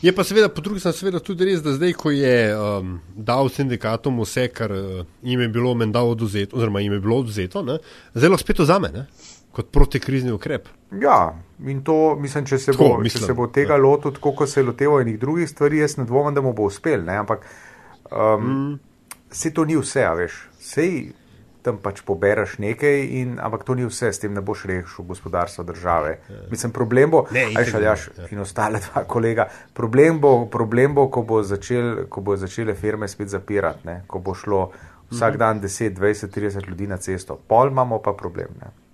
Je 0.02 0.16
pa 0.16 0.24
seveda, 0.24 0.50
po 0.50 0.62
drugi 0.62 0.80
strani, 0.80 0.98
seveda 0.98 1.20
tudi 1.20 1.46
res, 1.46 1.62
da 1.64 1.74
zdaj, 1.74 1.94
ko 1.94 2.12
je 2.12 2.58
um, 2.58 3.00
dal 3.16 3.50
sindikatom 3.50 4.20
vse, 4.22 4.48
kar 4.48 4.72
uh, 4.72 5.06
jim 5.24 5.42
je 5.42 5.48
bilo 5.48 5.74
menda 5.74 6.02
oduzeto, 6.04 6.58
oziroma 6.58 6.80
jim 6.80 6.94
je 6.94 7.00
bilo 7.00 7.18
oduzeto, 7.18 7.64
zelo 8.14 8.38
spet 8.38 8.60
vzame, 8.60 8.90
ne? 8.94 9.06
Kot 9.56 9.72
protikrizni 9.72 10.34
ukrep. 10.36 10.68
Ja, 11.02 11.34
in 11.64 11.84
to 11.84 12.16
mislim, 12.20 12.46
če 12.46 12.60
se, 12.60 12.72
tako, 12.74 12.90
bo, 12.96 13.04
mislim, 13.04 13.24
če 13.24 13.32
se 13.32 13.36
bo 13.38 13.48
tega 13.48 13.78
ja. 13.78 13.82
lotil, 13.82 14.14
tako 14.16 14.36
kot 14.42 14.52
se 14.52 14.60
je 14.60 14.68
loteval 14.68 15.04
enih 15.06 15.20
drugih 15.20 15.50
stvari, 15.50 15.80
jaz 15.84 15.98
ne 15.98 16.08
dvomim, 16.08 16.36
da 16.36 16.44
mu 16.44 16.54
bo 16.54 16.68
uspel. 16.68 17.06
Ne? 17.08 17.16
Ampak 17.24 17.46
um, 18.12 18.50
mm. 18.50 18.80
se 19.32 19.54
to 19.56 19.66
ni 19.66 19.78
vse, 19.80 20.04
veš. 20.20 20.42
Sej 20.60 20.92
tam 21.66 21.80
pač 21.82 22.04
pobereš 22.06 22.60
nekaj, 22.62 23.00
in, 23.18 23.38
ampak 23.42 23.64
to 23.66 23.74
ni 23.74 23.88
vse, 23.88 24.12
s 24.14 24.22
tem 24.22 24.34
ne 24.36 24.44
boš 24.46 24.68
rešil 24.70 25.08
gospodarstva 25.10 25.66
države. 25.66 26.12
Ja. 26.30 26.44
Mislim, 26.52 26.76
problem 26.76 27.16
bo, 27.16 27.24
aj 27.34 27.72
šaljaš 27.72 28.08
ja. 28.20 28.28
in 28.30 28.44
ostale 28.44 28.84
dva 28.86 29.06
kolega, 29.14 29.48
problem 29.74 30.22
bo, 30.22 30.36
problem 30.52 30.94
bo 30.94 31.08
ko, 31.10 31.26
bo 31.26 31.42
začel, 31.44 32.06
ko 32.12 32.22
bo 32.22 32.38
začele 32.38 32.78
firme 32.78 33.10
spet 33.10 33.34
zapirati, 33.34 33.88
ne? 33.90 34.04
ko 34.08 34.22
bo 34.22 34.38
šlo 34.38 34.70
vsak 35.10 35.34
mm 35.34 35.36
-hmm. 35.36 35.40
dan 35.40 35.62
10, 35.62 35.98
20, 35.98 36.40
30 36.40 36.70
ljudi 36.70 36.88
na 36.88 36.98
cesto. 36.98 37.40
Pol 37.48 37.72
imamo 37.72 38.02
pa 38.02 38.14
problem. 38.14 38.54
Ne? 38.62 38.85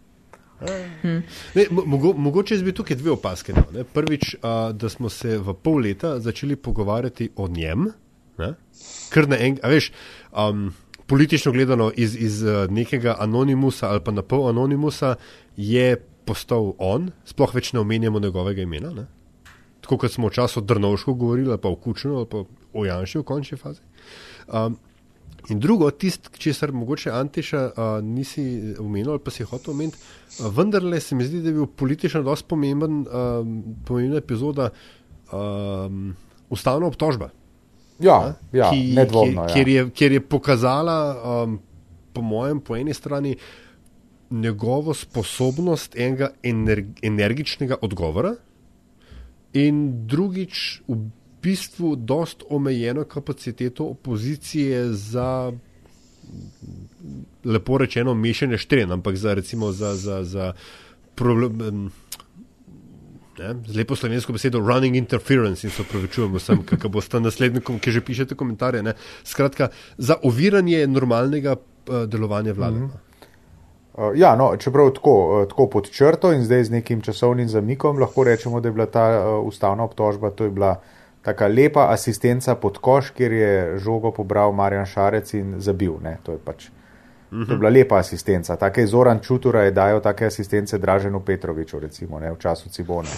Ne, 1.56 1.66
mogo, 1.72 2.14
mogoče 2.14 2.58
bi 2.64 2.74
tukaj 2.76 2.98
dve 3.00 3.16
opaske. 3.16 3.54
Dal, 3.54 3.84
Prvič, 3.94 4.36
a, 4.42 4.72
da 4.74 4.90
smo 4.90 5.10
se 5.10 5.38
v 5.38 5.56
pol 5.64 5.82
leta 5.88 6.20
začeli 6.20 6.56
pogovarjati 6.56 7.32
o 7.36 7.48
njem, 7.48 7.90
ne? 8.38 8.54
kar 9.10 9.28
na 9.30 9.40
en, 9.40 9.58
a 9.64 9.70
veš, 9.70 9.92
um, 10.32 10.70
politično 11.08 11.52
gledano 11.52 11.92
iz, 11.96 12.16
iz 12.16 12.44
nekega 12.70 13.16
anonimusa 13.20 13.90
ali 13.90 14.00
pa 14.06 14.12
na 14.12 14.22
pol 14.22 14.48
anonimusa 14.50 15.16
je 15.58 15.98
postal 16.26 16.74
on, 16.78 17.10
sploh 17.26 17.56
več 17.56 17.74
ne 17.74 17.82
omenjamo 17.82 18.20
njegovega 18.20 18.62
imena. 18.62 18.94
Ne? 18.96 19.08
Tako 19.82 19.98
kot 19.98 20.14
smo 20.14 20.30
včasih 20.30 20.62
o 20.62 20.66
Drnovšku 20.66 21.14
govorili, 21.14 21.58
pa 21.58 21.70
o 21.70 21.76
Kučnu, 21.76 22.26
pa 22.30 22.46
o 22.74 22.86
Janšu 22.86 23.24
v 23.24 23.28
končni 23.28 23.58
fazi. 23.58 23.82
Um, 24.48 24.78
In 25.50 25.60
drugo, 25.60 25.90
tisto, 25.92 26.30
česar 26.38 26.72
mogoče 26.72 27.12
Antiša 27.12 27.62
uh, 27.66 28.04
nisi 28.06 28.76
omenil, 28.80 29.16
ali 29.16 29.24
pa 29.24 29.32
si 29.32 29.44
hotel 29.44 29.74
omeniti, 29.74 29.98
vendarle 30.40 31.00
se 31.00 31.16
mi 31.16 31.26
zdi, 31.26 31.42
da 31.42 31.50
je 31.50 31.54
bil 31.54 31.66
politično 31.66 32.22
dosti 32.24 32.48
pomemben, 32.50 33.00
uh, 33.02 33.48
pomembna 33.86 34.22
epizoda 34.22 34.70
um, 35.32 36.14
ustavna 36.50 36.88
obtožba. 36.88 37.32
Ja, 38.00 38.36
ja 38.54 38.70
ki, 38.70 38.94
nedvomno. 38.96 39.48
Ki, 39.54 39.66
ja. 39.74 39.88
Ker 39.90 40.12
je 40.12 40.22
pokazala, 40.22 40.98
um, 41.44 41.60
po 42.14 42.22
mojem, 42.22 42.62
po 42.62 42.76
eni 42.78 42.94
strani 42.94 43.36
njegovo 44.32 44.94
sposobnost 44.94 45.96
enega 45.96 46.32
energi, 46.44 46.94
energičnega 47.08 47.82
odgovora, 47.82 48.36
in 49.54 50.08
drugič, 50.08 50.82
v 50.88 51.10
bistvu 51.42 51.96
dost 51.96 52.44
omejeno 52.50 53.04
kapaciteto 53.04 53.86
opozicije 53.86 54.94
za, 54.94 55.52
lepo 57.46 57.78
rečeno, 57.78 58.14
mešanje 58.14 58.58
štren, 58.58 58.92
ampak 58.92 59.16
za, 59.16 59.34
recimo, 59.34 59.72
za, 59.72 59.96
za, 59.96 60.24
za 60.24 60.54
problem. 61.16 61.90
Z 63.68 63.76
lepo 63.76 63.96
slovensko 63.96 64.34
besedo 64.34 64.60
running 64.60 64.96
interference 64.96 65.68
in 65.68 65.72
se 65.72 65.82
upravičujem 65.82 66.36
vsem, 66.36 66.64
kako 66.66 66.90
boste 66.90 67.20
naslednjikom, 67.20 67.80
ki 67.80 67.92
že 67.92 68.02
pišete 68.02 68.36
komentarje. 68.36 68.84
Ne. 68.84 68.94
Skratka, 69.24 69.70
za 69.98 70.20
oviranje 70.24 70.88
normalnega 70.88 71.56
uh, 71.56 72.04
delovanja 72.06 72.54
vlade. 72.54 72.80
Mm 72.80 72.84
-hmm. 72.84 73.12
Uh, 73.94 74.12
ja, 74.16 74.36
no, 74.36 74.58
čeprav 74.58 74.92
tako, 74.94 75.42
uh, 75.42 75.48
tako 75.50 75.68
pod 75.70 75.90
črto 75.92 76.34
in 76.34 76.44
zdaj 76.44 76.64
z 76.64 76.72
nekim 76.72 77.02
časovnim 77.02 77.50
zamikom 77.50 77.98
lahko 78.00 78.24
rečemo, 78.24 78.62
da 78.62 78.68
je 78.68 78.74
bila 78.74 78.86
ta 78.86 79.08
uh, 79.20 79.48
ustavna 79.48 79.84
obtožba, 79.84 80.30
to 80.30 80.44
je 80.44 80.50
bila 80.50 80.82
taka 81.22 81.48
lepa 81.48 81.88
asistenca 81.94 82.56
pod 82.56 82.78
koš, 82.78 83.12
kjer 83.18 83.32
je 83.32 83.80
žogo 83.80 84.12
pobral 84.12 84.52
Marjan 84.52 84.86
Šarec 84.86 85.34
in 85.34 85.56
zabil. 85.58 85.94
Ne, 86.04 86.18
to, 86.24 86.32
je 86.32 86.42
pač, 86.46 86.70
to 87.30 87.54
je 87.54 87.58
bila 87.58 87.70
lepa 87.70 88.00
asistenca. 88.00 88.56
Take 88.56 88.88
Zoran 88.88 89.20
Čutura 89.20 89.64
je 89.64 89.72
dajal 89.72 90.02
take 90.02 90.26
asistence 90.26 90.78
Draženu 90.78 91.20
Petroviču, 91.20 91.80
recimo, 91.80 92.20
ne, 92.20 92.32
v 92.32 92.38
času 92.40 92.70
Cibone. 92.70 93.10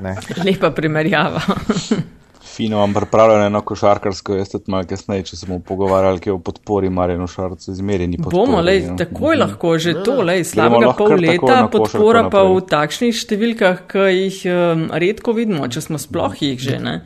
Ne. 0.00 0.16
Lepa 0.44 0.70
primerjava. 0.70 1.40
fino 2.58 2.78
vam 2.78 2.94
pripravljeno 2.94 3.44
eno 3.46 3.60
košarkarsko, 3.60 4.34
jaz 4.34 4.48
tudi 4.50 4.72
malo 4.72 4.86
kasneje, 4.90 5.28
če 5.28 5.36
se 5.38 5.46
bomo 5.46 5.60
pogovarjali, 5.66 6.18
ki 6.18 6.30
je 6.30 6.34
v 6.34 6.40
podpori 6.48 6.88
Marjeno 6.90 7.28
Šarcu, 7.30 7.70
izmerjeni 7.70 8.18
podpori. 8.18 8.34
Bomo, 8.34 8.62
lej, 8.66 8.80
no. 8.88 8.96
takoj 8.98 9.36
mm. 9.36 9.40
lahko, 9.44 9.74
že 9.78 9.92
to, 10.02 10.16
lej, 10.26 10.42
slabega 10.48 10.88
pol 10.98 11.14
leta, 11.22 11.58
podpora 11.70 12.24
pa 12.32 12.42
v 12.48 12.64
takšnih 12.66 13.14
številkah, 13.14 13.84
ki 13.92 14.06
jih 14.10 14.40
um, 14.50 14.82
redko 15.04 15.36
vidimo, 15.36 15.68
če 15.70 15.84
smo 15.86 16.00
sploh 16.02 16.34
jih 16.42 16.58
že, 16.58 16.80
ne. 16.82 16.96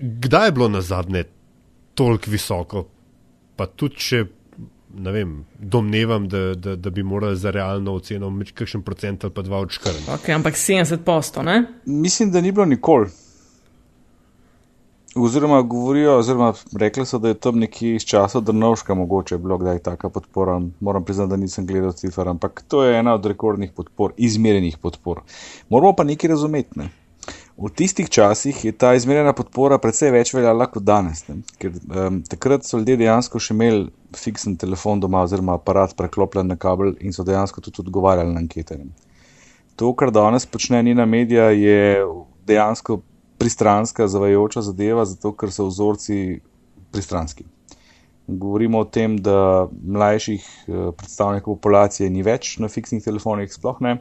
Kdaj 0.00 0.48
je 0.48 0.54
bilo 0.56 0.68
na 0.72 0.80
zadnje 0.80 1.26
toliko 2.00 2.32
visoko? 2.32 2.86
Pa 3.60 3.66
tudi, 3.68 4.00
če, 4.00 4.22
vem, 5.04 5.34
domnevam, 5.58 6.30
da, 6.32 6.46
da, 6.56 6.78
da 6.80 6.94
bi 6.94 7.04
morali 7.04 7.36
za 7.36 7.52
realno 7.52 7.98
oceno 8.00 8.32
kakšen 8.54 8.86
procent 8.88 9.28
ali 9.28 9.36
pa 9.36 9.44
dva 9.44 9.60
odškrniti. 9.66 10.08
Ok, 10.16 10.32
ampak 10.32 10.56
70 10.56 11.04
posto, 11.04 11.44
ne? 11.44 11.60
Mislim, 11.84 12.32
da 12.32 12.40
ni 12.40 12.54
bilo 12.56 12.64
nikoli. 12.72 13.12
Oziroma, 15.16 15.62
govorijo, 15.62 16.16
oziroma 16.18 16.52
rekli 16.78 17.06
so, 17.06 17.18
da 17.18 17.28
je 17.28 17.34
tam 17.34 17.58
nekje 17.58 17.94
iz 17.94 18.04
časa 18.04 18.40
Drnovška 18.40 18.94
mogoče 18.94 19.38
bilo 19.38 19.58
kdaj 19.58 19.78
taka 19.78 20.08
podpora. 20.08 20.60
Moram 20.80 21.04
priznati, 21.04 21.30
da 21.30 21.36
nisem 21.36 21.66
gledal 21.66 21.92
cifr, 21.92 22.28
ampak 22.28 22.64
to 22.68 22.84
je 22.84 22.98
ena 22.98 23.14
od 23.14 23.26
rekordnih 23.26 23.72
podpor, 23.72 24.12
izmerjenih 24.16 24.78
podpor. 24.78 25.20
Moramo 25.68 25.92
pa 25.92 26.04
nekaj 26.04 26.30
razumeti. 26.30 26.78
Ne? 26.78 26.88
V 27.56 27.70
tistih 27.70 28.10
časih 28.10 28.64
je 28.64 28.72
ta 28.72 28.94
izmerjena 28.94 29.32
podpora 29.32 29.78
precej 29.78 30.10
več 30.10 30.34
veljala 30.34 30.66
kot 30.66 30.82
danes, 30.82 31.22
ne? 31.28 31.38
ker 31.62 31.70
um, 31.70 32.18
takrat 32.26 32.66
so 32.66 32.80
ljudje 32.80 32.98
dejansko 33.04 33.38
še 33.38 33.54
imeli 33.54 33.86
fiksen 34.18 34.58
telefon 34.58 35.00
doma 35.00 35.22
oziroma 35.22 35.54
aparat 35.54 35.94
preklopljen 35.96 36.50
na 36.50 36.58
kabel 36.58 36.96
in 36.98 37.14
so 37.14 37.22
dejansko 37.22 37.62
tudi 37.62 37.84
odgovarjali 37.86 38.34
na 38.34 38.42
ankete. 38.42 38.82
Ne? 38.82 38.90
To, 39.78 39.94
kar 39.94 40.10
danes 40.10 40.46
počne 40.46 40.82
njena 40.82 41.06
medija, 41.06 41.52
je 41.54 42.02
dejansko 42.46 42.98
pristranska, 43.44 44.08
zavajajoča 44.08 44.62
zadeva, 44.64 45.04
zato 45.04 45.34
ker 45.36 45.52
so 45.52 45.66
vzorci 45.68 46.40
pristranski. 46.92 47.44
Govorimo 48.26 48.80
o 48.80 48.86
tem, 48.88 49.18
da 49.20 49.68
mlajših 49.68 50.44
eh, 50.44 50.86
predstavnikov 50.96 51.58
populacije 51.58 52.08
ni 52.10 52.24
več 52.24 52.54
na 52.64 52.70
fiksnih 52.72 53.04
telefonih, 53.04 53.52
sploh 53.52 53.82
ne, 53.84 53.98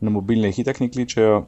na 0.00 0.12
mobilne 0.14 0.52
jih 0.52 0.62
itak 0.62 0.78
ne 0.84 0.86
kličejo. 0.92 1.40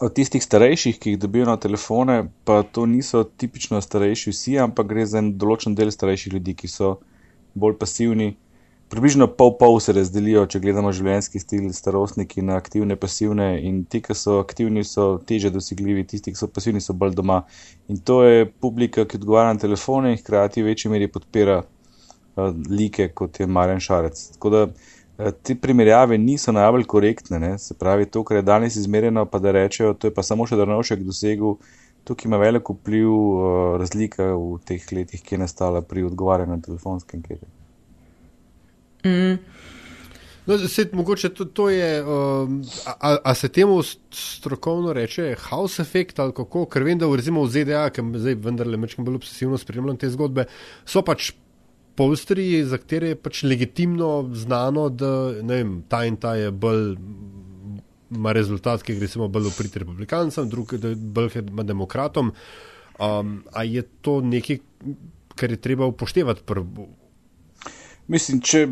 Od 0.00 0.14
tistih 0.16 0.42
starejših, 0.42 0.98
ki 0.98 1.14
jih 1.14 1.20
dobijo 1.22 1.46
na 1.46 1.58
telefone, 1.62 2.24
pa 2.48 2.62
to 2.66 2.88
niso 2.90 3.22
tipično 3.22 3.78
starejši 3.84 4.34
vsi, 4.34 4.58
ampak 4.66 4.90
gre 4.90 5.06
za 5.06 5.20
en 5.22 5.34
določen 5.38 5.78
del 5.78 5.92
starejših 5.94 6.34
ljudi, 6.34 6.56
ki 6.56 6.72
so 6.72 6.94
bolj 7.54 7.76
pasivni, 7.78 8.32
približno 8.90 9.26
pol 9.26 9.52
pol 9.58 9.78
se 9.80 9.92
razdelijo, 9.94 10.42
če 10.50 10.60
gledamo 10.60 10.90
življenjski 10.94 11.40
stil, 11.40 11.66
starostniki 11.74 12.42
na 12.42 12.56
aktivne, 12.58 12.96
pasivne 12.98 13.52
in 13.62 13.84
ti, 13.86 14.00
ki 14.02 14.16
so 14.18 14.40
aktivni, 14.42 14.82
so 14.84 15.12
teže 15.26 15.52
dosegljivi, 15.54 16.04
tisti, 16.10 16.34
ki 16.34 16.40
so 16.40 16.48
pasivni, 16.50 16.82
so 16.82 16.96
bolj 16.98 17.14
doma. 17.20 17.44
In 17.92 18.00
to 18.06 18.20
je 18.26 18.48
publika, 18.50 19.06
ki 19.06 19.20
odgovarja 19.20 19.54
na 19.54 19.62
telefone 19.62 20.14
in 20.14 20.18
hkrati 20.18 20.64
v 20.64 20.72
večji 20.72 20.90
meri 20.90 21.10
podpira 21.12 21.60
uh, 21.62 22.50
like, 22.70 23.12
kot 23.14 23.38
je 23.40 23.46
Marjan 23.46 23.82
Šarec. 23.84 24.24
Tako 24.34 24.52
da 24.56 24.64
uh, 24.66 25.30
te 25.46 25.54
primerjave 25.54 26.18
niso 26.18 26.52
najbolj 26.56 26.88
korektne, 26.90 27.38
ne? 27.38 27.52
se 27.62 27.78
pravi, 27.78 28.10
to, 28.10 28.24
kar 28.26 28.40
je 28.40 28.48
danes 28.50 28.80
izmerjeno, 28.80 29.24
pa 29.30 29.38
da 29.38 29.54
rečejo, 29.54 29.94
to 29.94 30.10
je 30.10 30.16
pa 30.18 30.26
samo 30.26 30.50
še 30.50 30.58
Drnovšek 30.58 31.06
dosegel. 31.06 31.60
Tukaj 32.08 32.26
ima 32.26 32.42
veliko 32.42 32.74
vpliv 32.74 33.06
uh, 33.14 33.54
razlika 33.78 34.32
v 34.34 34.58
teh 34.66 34.90
letih, 34.96 35.22
ki 35.22 35.38
je 35.38 35.44
nastala 35.46 35.84
pri 35.86 36.08
odgovarjanju 36.10 36.58
na 36.58 36.62
telefonske 36.66 37.20
ankete. 37.20 37.59
Mm. 39.04 39.38
No, 40.46 40.58
se, 40.58 40.88
mogoče 40.92 41.28
to, 41.28 41.44
to 41.44 41.68
je, 41.70 42.04
um, 42.04 42.62
a, 42.86 43.16
a 43.24 43.34
se 43.34 43.48
temu 43.48 43.82
strokovno 44.10 44.92
reče 44.92 45.34
house 45.38 45.82
effect 45.82 46.18
ali 46.18 46.32
kako, 46.32 46.64
ker 46.66 46.82
vem, 46.82 46.98
da 46.98 47.06
v, 47.06 47.20
v 47.20 47.46
ZDA, 47.46 47.84
ki 47.94 48.02
zdaj 48.16 48.34
vendarle 48.34 48.80
mečem 48.80 49.04
bolj 49.04 49.20
obsesivno 49.20 49.58
spremljam 49.58 50.00
te 50.00 50.10
zgodbe, 50.10 50.46
so 50.84 51.04
pač 51.06 51.32
polstri, 51.94 52.64
za 52.64 52.80
katere 52.80 53.12
je 53.12 53.20
pač 53.20 53.42
legitimno 53.44 54.30
znano, 54.34 54.88
da 54.88 55.12
vem, 55.44 55.82
ta 55.88 56.04
in 56.08 56.16
ta 56.16 56.34
je 56.38 56.50
bolj. 56.50 56.96
Ma 58.10 58.32
rezultat, 58.34 58.82
ki 58.82 58.96
gre 58.98 59.06
samo 59.06 59.28
bolj 59.30 59.52
v 59.52 59.54
prid 59.54 59.76
republikancem, 59.84 60.48
drug 60.50 60.72
je 60.74 60.96
bolj 60.98 61.44
demokratom. 61.62 62.32
Um, 62.98 63.36
a 63.54 63.62
je 63.62 63.84
to 64.02 64.16
nekaj, 64.18 64.58
kar 65.38 65.54
je 65.54 65.60
treba 65.62 65.86
upoštevati 65.86 66.42
pri 66.42 66.64
Mislim, 68.10 68.40
če, 68.42 68.64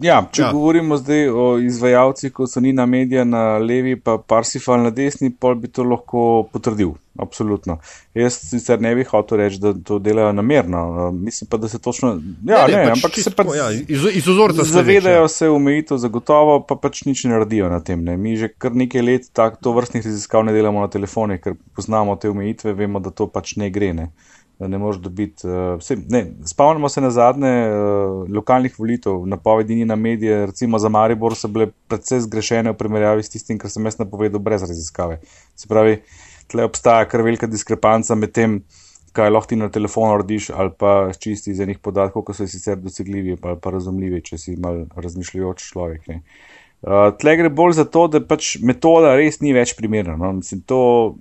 ja, 0.00 0.22
če 0.32 0.46
ja. 0.46 0.48
govorimo 0.54 0.96
zdaj 0.96 1.26
o 1.28 1.44
izvajalcih, 1.60 2.32
kot 2.32 2.48
so 2.48 2.62
Nina 2.64 2.86
Medija 2.88 3.26
na 3.28 3.58
levi, 3.60 3.92
pa 4.00 4.14
Parsifal 4.16 4.80
na 4.86 4.92
desni, 4.94 5.28
pol 5.30 5.58
bi 5.60 5.68
to 5.68 5.84
lahko 5.84 6.22
potrdil. 6.48 6.94
Absolutno. 7.20 7.76
Jaz 8.16 8.38
sicer 8.48 8.80
ne 8.80 8.94
bi 8.96 9.04
hotel 9.04 9.42
reči, 9.42 9.58
da 9.60 9.74
to 9.74 9.98
delajo 10.00 10.30
namerno. 10.32 11.10
Mislim 11.12 11.50
pa, 11.50 11.60
da 11.60 11.68
se 11.68 11.82
točno. 11.82 12.14
Ja, 12.46 12.64
ne, 12.64 12.72
ne, 12.72 12.78
ne 12.78 12.86
pač 12.86 12.96
ampak 12.96 13.20
se 13.20 13.34
pač. 13.36 13.52
Ja, 13.58 13.68
iz, 13.76 14.08
iz 14.22 14.32
ozorca. 14.32 14.64
Zavedajo 14.64 15.28
se 15.28 15.50
omejitev, 15.52 16.00
zagotovo 16.00 16.56
pa 16.64 16.78
pač 16.80 17.04
nič 17.04 17.26
ne 17.26 17.34
naredijo 17.34 17.68
na 17.68 17.82
tem. 17.84 18.00
Ne. 18.06 18.16
Mi 18.16 18.38
že 18.40 18.48
kar 18.48 18.72
nekaj 18.72 19.04
let 19.04 19.28
tak, 19.36 19.60
to 19.60 19.76
vrstnih 19.76 20.06
raziskav 20.06 20.46
ne 20.48 20.56
delamo 20.56 20.80
na 20.80 20.88
telefonih, 20.88 21.42
ker 21.44 21.60
poznamo 21.76 22.16
te 22.16 22.32
omejitve, 22.32 22.72
vemo, 22.78 23.04
da 23.04 23.12
to 23.12 23.28
pač 23.28 23.58
ne 23.60 23.68
gre. 23.74 23.92
Ne 24.00 24.12
da 24.12 24.39
ne 24.68 24.78
moreš 24.78 25.00
dobiti. 25.00 25.48
Uh, 25.48 26.42
spomnimo 26.46 26.88
se 26.88 27.00
na 27.00 27.10
zadnje 27.10 27.52
uh, 27.68 28.28
lokalnih 28.28 28.78
volitev, 28.78 29.26
napovedi 29.26 29.84
na 29.84 29.96
medije, 29.96 30.46
recimo 30.46 30.78
za 30.78 30.88
Maribor, 30.88 31.36
so 31.36 31.48
bile 31.48 31.70
predvsej 31.88 32.20
zgrešene 32.26 32.74
v 32.74 32.76
primerjavi 32.76 33.22
s 33.22 33.32
tistim, 33.32 33.58
kar 33.58 33.70
sem 33.70 33.84
jaz 33.84 33.98
napovedal, 33.98 34.42
brez 34.42 34.62
raziskave. 34.62 35.20
Se 35.56 35.68
pravi, 35.68 36.02
tle 36.50 36.68
obstaja 36.68 37.08
kar 37.08 37.22
velika 37.24 37.46
diskrepanca 37.46 38.14
med 38.14 38.34
tem, 38.36 38.60
kaj 39.16 39.30
lahko 39.30 39.50
ti 39.50 39.58
na 39.58 39.70
telefonu 39.72 40.12
narediš, 40.12 40.50
ali 40.54 40.70
pa 40.78 41.10
čisti 41.18 41.50
iz 41.50 41.60
enih 41.60 41.78
podatkov, 41.82 42.24
ki 42.26 42.36
so 42.36 42.46
sicer 42.46 42.78
dosegljivi 42.78 43.36
ali 43.42 43.58
pa 43.62 43.72
razumljivi, 43.74 44.22
če 44.22 44.38
si 44.38 44.56
mal 44.56 44.84
razmišljajoč 44.96 45.70
človek. 45.72 46.06
Ne. 46.10 46.22
Uh, 46.80 47.10
tle 47.20 47.34
gre 47.36 47.48
bolj 47.52 47.74
za 47.76 47.84
to, 47.84 48.06
da 48.08 48.22
pač 48.24 48.54
metoda 48.64 49.12
res 49.18 49.42
ni 49.44 49.52
več 49.52 49.74
primerna. 49.76 50.14
No? 50.16 50.30
Mislim, 50.38 50.62
to 50.64 50.78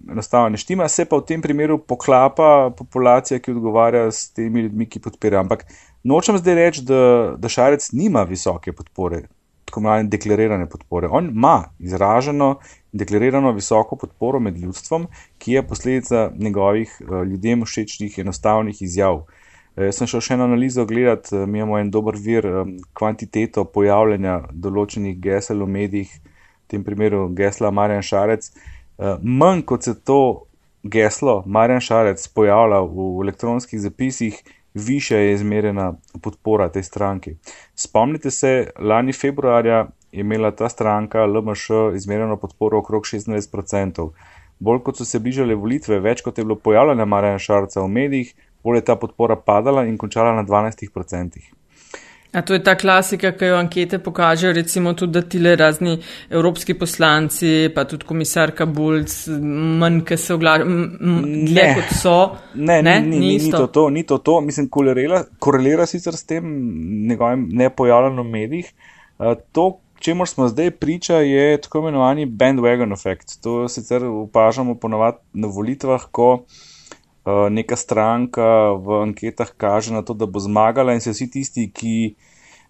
enostavno 0.08 0.54
ne 0.54 0.60
štima, 0.62 0.88
se 0.88 1.04
pa 1.04 1.20
v 1.20 1.26
tem 1.28 1.44
primeru 1.44 1.82
poklapa 1.84 2.70
populacija, 2.78 3.42
ki 3.44 3.52
odgovarja 3.58 4.06
s 4.08 4.30
temi 4.32 4.64
ljudmi, 4.68 4.88
ki 4.88 5.04
podpirajo. 5.04 5.44
Ampak 5.44 5.66
nočem 6.08 6.40
zdaj 6.40 6.56
reči, 6.62 6.86
da, 6.88 7.02
da 7.36 7.52
Šarec 7.52 7.90
nima 7.92 8.24
visoke 8.30 8.72
podpore, 8.72 9.26
tako 9.68 9.84
imenovane 9.84 10.08
deklarirane 10.16 10.70
podpore. 10.72 11.12
On 11.12 11.28
ima 11.28 11.58
izraženo 11.84 12.54
deklarirano 12.96 13.52
visoko 13.52 14.00
podporo 14.00 14.40
med 14.40 14.56
ljudstvom, 14.58 15.10
ki 15.44 15.60
je 15.60 15.68
posledica 15.68 16.30
njegovih 16.40 16.96
uh, 17.04 17.20
ljudem 17.28 17.68
všečnih 17.68 18.16
enostavnih 18.24 18.80
izjav. 18.88 19.26
Uh, 19.26 19.39
jaz 19.86 20.00
sem 20.00 20.10
šel 20.12 20.24
še 20.26 20.36
eno 20.36 20.50
analizo 20.50 20.86
gledati, 20.90 21.36
uh, 21.36 21.46
mi 21.48 21.62
imamo 21.62 21.80
en 21.80 21.92
dober 21.92 22.18
vir 22.20 22.48
um, 22.50 22.76
kvantiteto 22.98 23.66
pojavljanja 23.74 24.42
določenih 24.52 25.18
gesel 25.24 25.64
v 25.64 25.72
medijih, 25.78 26.12
v 26.20 26.76
tem 26.76 26.84
primeru 26.86 27.28
gesla 27.36 27.72
Marjan 27.72 28.06
Šarec. 28.06 28.52
Manj 29.24 29.62
kot 29.64 29.86
se 29.88 29.94
to 29.96 30.46
geslo 30.84 31.44
Marjan 31.46 31.80
Šarec 31.82 32.28
pojavlja 32.36 32.82
v 32.82 33.06
elektronskih 33.24 33.80
zapisih, 33.82 34.42
više 34.74 35.18
je 35.18 35.34
izmerjena 35.34 35.94
podpora 36.22 36.70
tej 36.70 36.84
stranki. 36.84 37.36
Spomnite 37.76 38.32
se, 38.32 38.72
lani 38.80 39.14
februarja 39.14 39.88
je 40.12 40.20
imela 40.20 40.52
ta 40.52 40.70
stranka 40.70 41.26
LMŠ 41.26 41.70
izmerjeno 41.96 42.38
podporo 42.38 42.80
okrog 42.80 43.04
26%. 43.04 44.10
Bolj 44.60 44.80
kot 44.84 44.98
so 44.98 45.06
se 45.06 45.20
bližale 45.20 45.56
volitve, 45.56 46.00
več 46.00 46.22
kot 46.22 46.38
je 46.38 46.44
bilo 46.44 46.56
pojavljanja 46.56 47.06
Marjana 47.06 47.40
Šarca 47.40 47.82
v 47.82 47.88
medijih, 47.88 48.34
bolj 48.64 48.78
je 48.78 48.86
ta 48.86 48.96
podpora 48.96 49.36
padala 49.36 49.86
in 49.86 49.98
končala 49.98 50.36
na 50.36 50.44
12%. 50.44 51.60
A 52.32 52.42
to 52.42 52.54
je 52.54 52.62
ta 52.64 52.76
klasika, 52.78 53.32
ki 53.34 53.46
jo 53.46 53.56
ankete 53.58 53.98
pokažejo, 54.06 54.54
recimo 54.54 54.94
tudi, 54.94 55.14
da 55.18 55.22
tile 55.22 55.56
razni 55.56 55.96
evropski 56.30 56.76
poslanci, 56.78 57.72
pa 57.76 57.88
tudi 57.90 58.06
komisarka 58.06 58.68
Bulc, 58.70 59.16
manj, 59.82 60.04
ki 60.06 60.18
se 60.18 60.38
oglašajo, 60.38 60.76
dlje 61.48 61.66
kot 61.80 61.96
so. 61.98 62.16
Ne, 62.54 62.84
ne, 62.86 63.00
ni, 63.02 63.20
ni, 63.20 63.34
ni 63.42 63.52
to 63.52 63.66
to, 63.68 63.90
ni 63.90 64.06
to 64.06 64.20
to. 64.22 64.42
Mislim, 64.46 64.70
korelira, 64.70 65.24
korelira 65.40 65.90
sicer 65.90 66.14
s 66.14 66.30
tem 66.30 66.54
njegovim 67.10 67.50
nepojavljanjem 67.50 68.22
v 68.22 68.30
medijih. 68.30 68.74
To, 69.52 69.80
čemu 70.00 70.26
smo 70.26 70.48
zdaj 70.54 70.72
priča, 70.72 71.24
je 71.26 71.58
tako 71.62 71.82
imenovani 71.82 72.26
bandwagon 72.30 72.94
efekt. 72.94 73.40
To 73.42 73.68
sicer 73.68 74.06
opažamo 74.06 74.76
ponovadi 74.76 75.18
na 75.34 75.48
volitvah, 75.48 76.06
ko 76.12 76.44
neka 77.50 77.76
stranka 77.76 78.74
v 78.80 79.02
anketah 79.10 79.52
kaže 79.58 79.94
na 79.94 80.02
to, 80.02 80.14
da 80.14 80.26
bo 80.26 80.40
zmagala 80.40 80.94
in 80.94 81.02
se 81.04 81.14
vsi 81.16 81.30
tisti, 81.32 81.68
ki 81.74 82.16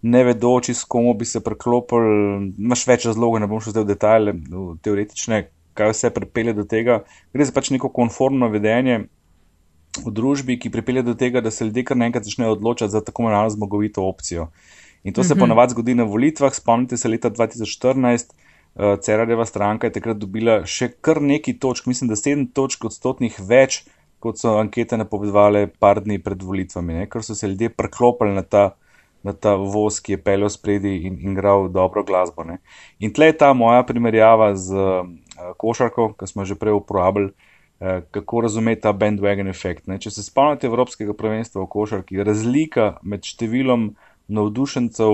ne 0.02 0.24
vedo, 0.24 0.56
či 0.64 0.74
s 0.74 0.88
komu 0.88 1.14
bi 1.14 1.28
se 1.28 1.42
preklopili, 1.44 2.54
imaš 2.58 2.86
več 2.88 3.08
razlogov, 3.10 3.42
ne 3.42 3.50
bom 3.52 3.62
šel 3.62 3.76
zdaj 3.76 3.86
v 3.86 3.92
detajle, 3.94 4.34
v 4.34 4.76
teoretične, 4.86 5.42
kaj 5.76 5.94
vse 5.94 6.12
pripelje 6.16 6.56
do 6.56 6.66
tega. 6.68 7.04
Gre 7.36 7.48
za 7.48 7.56
pač 7.56 7.72
neko 7.76 7.92
konformno 7.92 8.50
vedenje 8.52 9.08
v 10.00 10.12
družbi, 10.14 10.60
ki 10.62 10.72
pripelje 10.72 11.04
do 11.08 11.16
tega, 11.20 11.44
da 11.44 11.52
se 11.52 11.68
ljudje 11.68 11.84
kar 11.92 12.00
naenkrat 12.00 12.28
začnejo 12.28 12.56
odločati 12.56 12.94
za 12.94 13.02
tako 13.04 13.26
imenovano 13.26 13.52
zmagovito 13.56 14.06
opcijo. 14.08 14.50
In 15.04 15.14
to 15.14 15.24
se 15.24 15.34
mhm. 15.34 15.40
ponavadi 15.40 15.76
zgodi 15.76 15.96
na 15.96 16.04
volitvah. 16.04 16.54
Spomnite 16.54 16.98
se 16.98 17.10
leta 17.10 17.32
2014, 17.32 18.32
uh, 18.32 19.00
Cerareva 19.02 19.46
stranka 19.46 19.88
je 19.88 19.96
takrat 19.96 20.20
dobila 20.20 20.62
še 20.68 20.92
kar 21.02 21.22
nekaj 21.22 21.60
točk, 21.60 21.88
mislim, 21.88 22.12
da 22.12 22.20
sedem 22.20 22.48
točk 22.48 22.86
odstotnih 22.92 23.40
več, 23.40 23.84
kot 24.20 24.40
so 24.40 24.58
ankete 24.60 24.98
napovedovali 24.98 25.68
par 25.80 26.02
dni 26.04 26.20
pred 26.24 26.44
volitvami, 26.44 27.02
ne? 27.02 27.08
ker 27.10 27.24
so 27.24 27.36
se 27.36 27.48
ljudje 27.48 27.70
preklopili 27.70 28.36
na 28.36 28.44
ta, 28.44 28.64
na 29.24 29.34
ta 29.34 29.56
voz, 29.56 30.02
ki 30.04 30.18
je 30.18 30.24
peljal 30.24 30.52
spredi 30.52 30.96
in, 31.08 31.20
in 31.20 31.38
igral 31.38 31.70
dobro 31.72 32.04
glasbo. 32.04 32.44
Ne? 32.44 32.60
In 33.00 33.14
tle 33.14 33.32
je 33.32 33.38
ta 33.44 33.54
moja 33.54 33.84
primerjava 33.84 34.54
z 34.56 34.76
uh, 34.76 35.08
košarko, 35.58 36.14
ki 36.20 36.28
smo 36.28 36.46
že 36.46 36.60
prej 36.60 36.78
uporabljali. 36.80 37.32
Uh, 37.80 38.04
kako 38.12 38.42
razumeti 38.44 38.82
ta 38.84 38.92
bandwagon 38.92 39.48
efekt? 39.48 39.88
Ne? 39.88 40.00
Če 40.04 40.12
se 40.12 40.24
spomnite 40.24 40.68
Evropskega 40.68 41.16
prvenstva 41.16 41.64
v 41.64 41.72
košarki, 41.72 42.24
razlika 42.28 42.98
med 43.08 43.24
številom 43.24 43.92
uh, 43.94 44.08
navdušencev, 44.30 45.12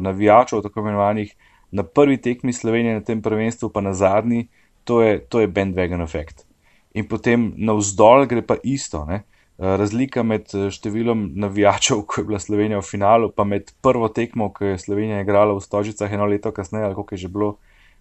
navijačev, 0.00 0.62
tako 0.62 0.80
imenovanih, 0.80 1.34
na 1.70 1.82
prvi 1.82 2.16
tekmi 2.16 2.52
Slovenije 2.52 2.94
na 2.94 3.00
tem 3.00 3.22
prvenstvu, 3.22 3.68
pa 3.68 3.80
na 3.80 3.92
zadnji, 3.92 4.48
to 4.84 5.02
je, 5.02 5.18
to 5.20 5.40
je 5.40 5.48
bandwagon 5.48 6.02
efekt. 6.02 6.47
In 6.94 7.08
potem 7.08 7.52
navzdol 7.56 8.26
gre 8.26 8.42
pa 8.42 8.56
isto. 8.64 9.04
Ne? 9.08 9.22
Razlika 9.58 10.22
med 10.22 10.52
številom 10.54 11.32
navijačev, 11.42 12.02
ko 12.08 12.22
je 12.22 12.28
bila 12.30 12.40
Slovenija 12.42 12.80
v 12.80 12.88
finalu, 12.88 13.32
pa 13.34 13.44
med 13.44 13.72
prvo 13.82 14.08
tekmo, 14.08 14.52
ko 14.54 14.72
je 14.72 14.78
Slovenija 14.78 15.24
igrala 15.24 15.56
v 15.56 15.64
Stožicah 15.64 16.12
eno 16.12 16.28
leto 16.30 16.52
kasneje, 16.54 16.86
ali 16.88 16.98
kako 16.98 17.14
je 17.14 17.24
že 17.26 17.32
bilo, 17.32 17.56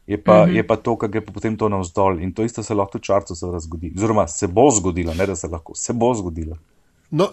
je 0.07 0.17
pa, 0.17 0.45
mm 0.45 0.49
-hmm. 0.49 0.55
je 0.55 0.67
pa 0.67 0.75
to, 0.75 0.95
kar 0.95 1.09
gre 1.09 1.21
potem 1.21 1.57
to 1.57 1.69
navzdol. 1.69 2.19
In 2.19 2.33
to 2.33 2.43
isto 2.43 2.63
se 2.63 2.73
lahko 2.73 2.97
v 2.97 3.01
čarcu 3.01 3.35
zgodi. 3.35 3.93
Oziroma 3.97 4.27
se 4.27 4.47
bo 4.47 4.71
zgodilo, 4.71 5.13
ne 5.13 5.25
da 5.25 5.35
se 5.35 5.47
lahko, 5.47 5.75
se 5.75 5.93
bo 5.93 6.13
zgodilo. 6.13 6.57
No, 7.11 7.27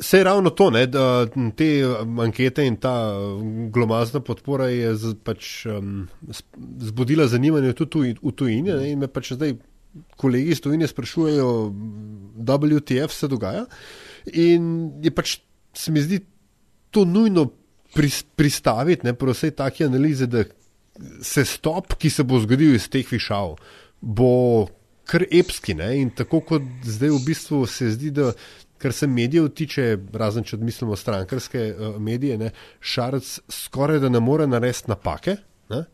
Se 0.00 0.18
je 0.18 0.24
ravno 0.24 0.50
to, 0.50 0.70
ne, 0.70 0.86
da 0.86 1.26
te 1.56 1.84
ankete 2.18 2.66
in 2.66 2.76
ta 2.76 3.12
glomazna 3.70 4.20
podpora 4.20 4.68
je 4.68 4.94
z, 4.94 5.14
pač, 5.24 5.66
um, 5.66 6.06
zbudila 6.78 7.26
zanimanje 7.26 7.72
tudi 7.72 8.14
v 8.22 8.32
tujini. 8.32 8.70
Ne, 8.70 8.92
in 8.92 8.98
me 8.98 9.08
pač 9.10 9.32
zdaj 9.34 9.56
kolegi 10.16 10.54
iz 10.54 10.60
tujine 10.60 10.86
sprašujejo, 10.86 11.48
WTF 12.38 13.12
se 13.12 13.28
dogaja. 13.28 13.64
In 14.32 14.90
je 15.02 15.10
pač 15.14 15.38
se 15.74 15.92
mi 15.92 16.02
zdi 16.02 16.20
to 16.90 17.04
nujno 17.04 17.48
pris, 17.94 18.22
pristaviti, 18.36 19.06
ne, 19.06 19.14
prav 19.14 19.36
vse 19.36 19.50
take 19.56 19.86
analize, 19.86 20.26
da 20.26 20.44
se 21.22 21.44
stop, 21.44 21.94
ki 21.98 22.10
se 22.10 22.24
bo 22.26 22.40
zgodil 22.42 22.74
iz 22.74 22.88
teh 22.90 23.06
višav, 23.06 23.54
bo 24.00 24.32
kar 25.08 25.24
epski. 25.30 25.76
Ne, 25.78 25.92
in 26.02 26.10
tako 26.16 26.40
kot 26.46 26.64
zdaj 26.84 27.14
v 27.14 27.20
bistvu 27.26 27.66
se 27.70 27.92
zdi, 27.94 28.10
da 28.14 28.32
kar 28.78 28.92
se 28.94 29.06
medijev 29.10 29.48
tiče, 29.58 29.96
razen 30.14 30.46
če 30.46 30.56
odmislimo 30.56 30.96
strankarske 30.96 31.64
uh, 31.70 31.96
medije, 32.02 32.38
ne, 32.38 32.50
Šarec 32.80 33.38
skoraj 33.52 34.02
da 34.04 34.10
ne 34.12 34.20
more 34.22 34.46
narediti 34.46 34.90
napake. 34.90 35.36
Ne. 35.70 35.84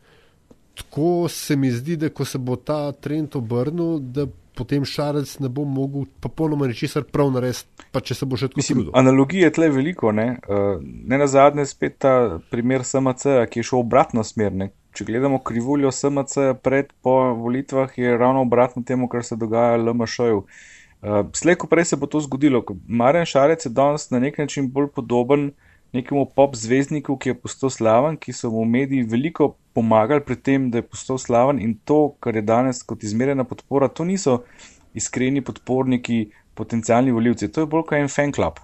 Tako 0.75 1.27
se 1.31 1.55
mi 1.55 1.71
zdi, 1.71 1.95
da 1.97 2.09
ko 2.09 2.25
se 2.25 2.37
bo 2.37 2.55
ta 2.55 2.91
trend 2.91 3.35
obrnil, 3.35 3.99
da 3.99 4.25
potem 4.55 4.85
Šarec 4.87 5.37
ne 5.39 5.49
bo 5.51 5.65
mogel 5.67 6.05
popolnoma 6.23 6.67
ničesar 6.67 7.03
prav 7.11 7.31
narediti, 7.31 7.87
pa 7.91 7.99
če 8.03 8.15
se 8.15 8.27
bo 8.27 8.39
še 8.39 8.49
tako 8.51 8.63
trudil. 8.67 8.91
Analogije 8.95 9.51
tle 9.55 9.69
veliko, 9.71 10.11
ne, 10.15 10.27
uh, 10.47 10.77
ne 10.83 11.19
na 11.19 11.27
zadnje 11.27 11.65
spet 11.67 11.99
ta 12.03 12.15
primer 12.51 12.83
SMC, 12.87 13.47
ki 13.51 13.63
je 13.63 13.67
šel 13.71 13.81
obratno 13.83 14.23
smer. 14.23 14.55
Ne. 14.55 14.71
Če 14.95 15.07
gledamo 15.07 15.41
krivuljo 15.43 15.91
SMC 15.91 16.55
pred 16.63 16.93
po 17.03 17.17
volitvah, 17.35 17.91
je 17.99 18.15
ravno 18.17 18.45
obratno 18.47 18.83
temu, 18.87 19.11
kar 19.11 19.27
se 19.27 19.35
dogaja 19.39 19.79
LMŠ-ju. 19.81 20.43
Uh, 20.43 20.63
Uh, 21.05 21.27
Slej, 21.37 21.59
ko 21.61 21.67
prej 21.69 21.85
se 21.85 21.97
bo 22.01 22.07
to 22.09 22.17
zgodilo, 22.17 22.63
Marjan 22.87 23.27
Šarec 23.29 23.65
je 23.65 23.69
danes 23.69 24.09
na 24.09 24.19
nek 24.19 24.37
način 24.41 24.71
bolj 24.71 24.87
podoben 24.95 25.51
nekemu 25.93 26.25
pop 26.35 26.55
zvezdniku, 26.55 27.17
ki 27.17 27.29
je 27.29 27.35
postal 27.37 27.69
slaven, 27.69 28.17
ki 28.17 28.33
so 28.33 28.49
mu 28.49 28.63
v 28.63 28.71
mediji 28.73 29.03
veliko 29.05 29.53
pomagali 29.75 30.23
pri 30.25 30.35
tem, 30.35 30.69
da 30.71 30.79
je 30.79 30.87
postal 30.87 31.19
slaven 31.21 31.59
in 31.61 31.75
to, 31.83 32.15
kar 32.19 32.35
je 32.35 32.45
danes 32.45 32.81
kot 32.83 33.03
izmerjena 33.03 33.43
podpora, 33.43 33.91
to 33.91 34.07
niso 34.07 34.39
iskreni 34.95 35.43
podporniki, 35.43 36.29
potencijalni 36.55 37.11
voljivci, 37.11 37.51
to 37.51 37.65
je 37.65 37.71
bolj 37.71 37.83
kot 37.89 37.99
en 37.99 38.09
fan 38.09 38.33
club. 38.35 38.63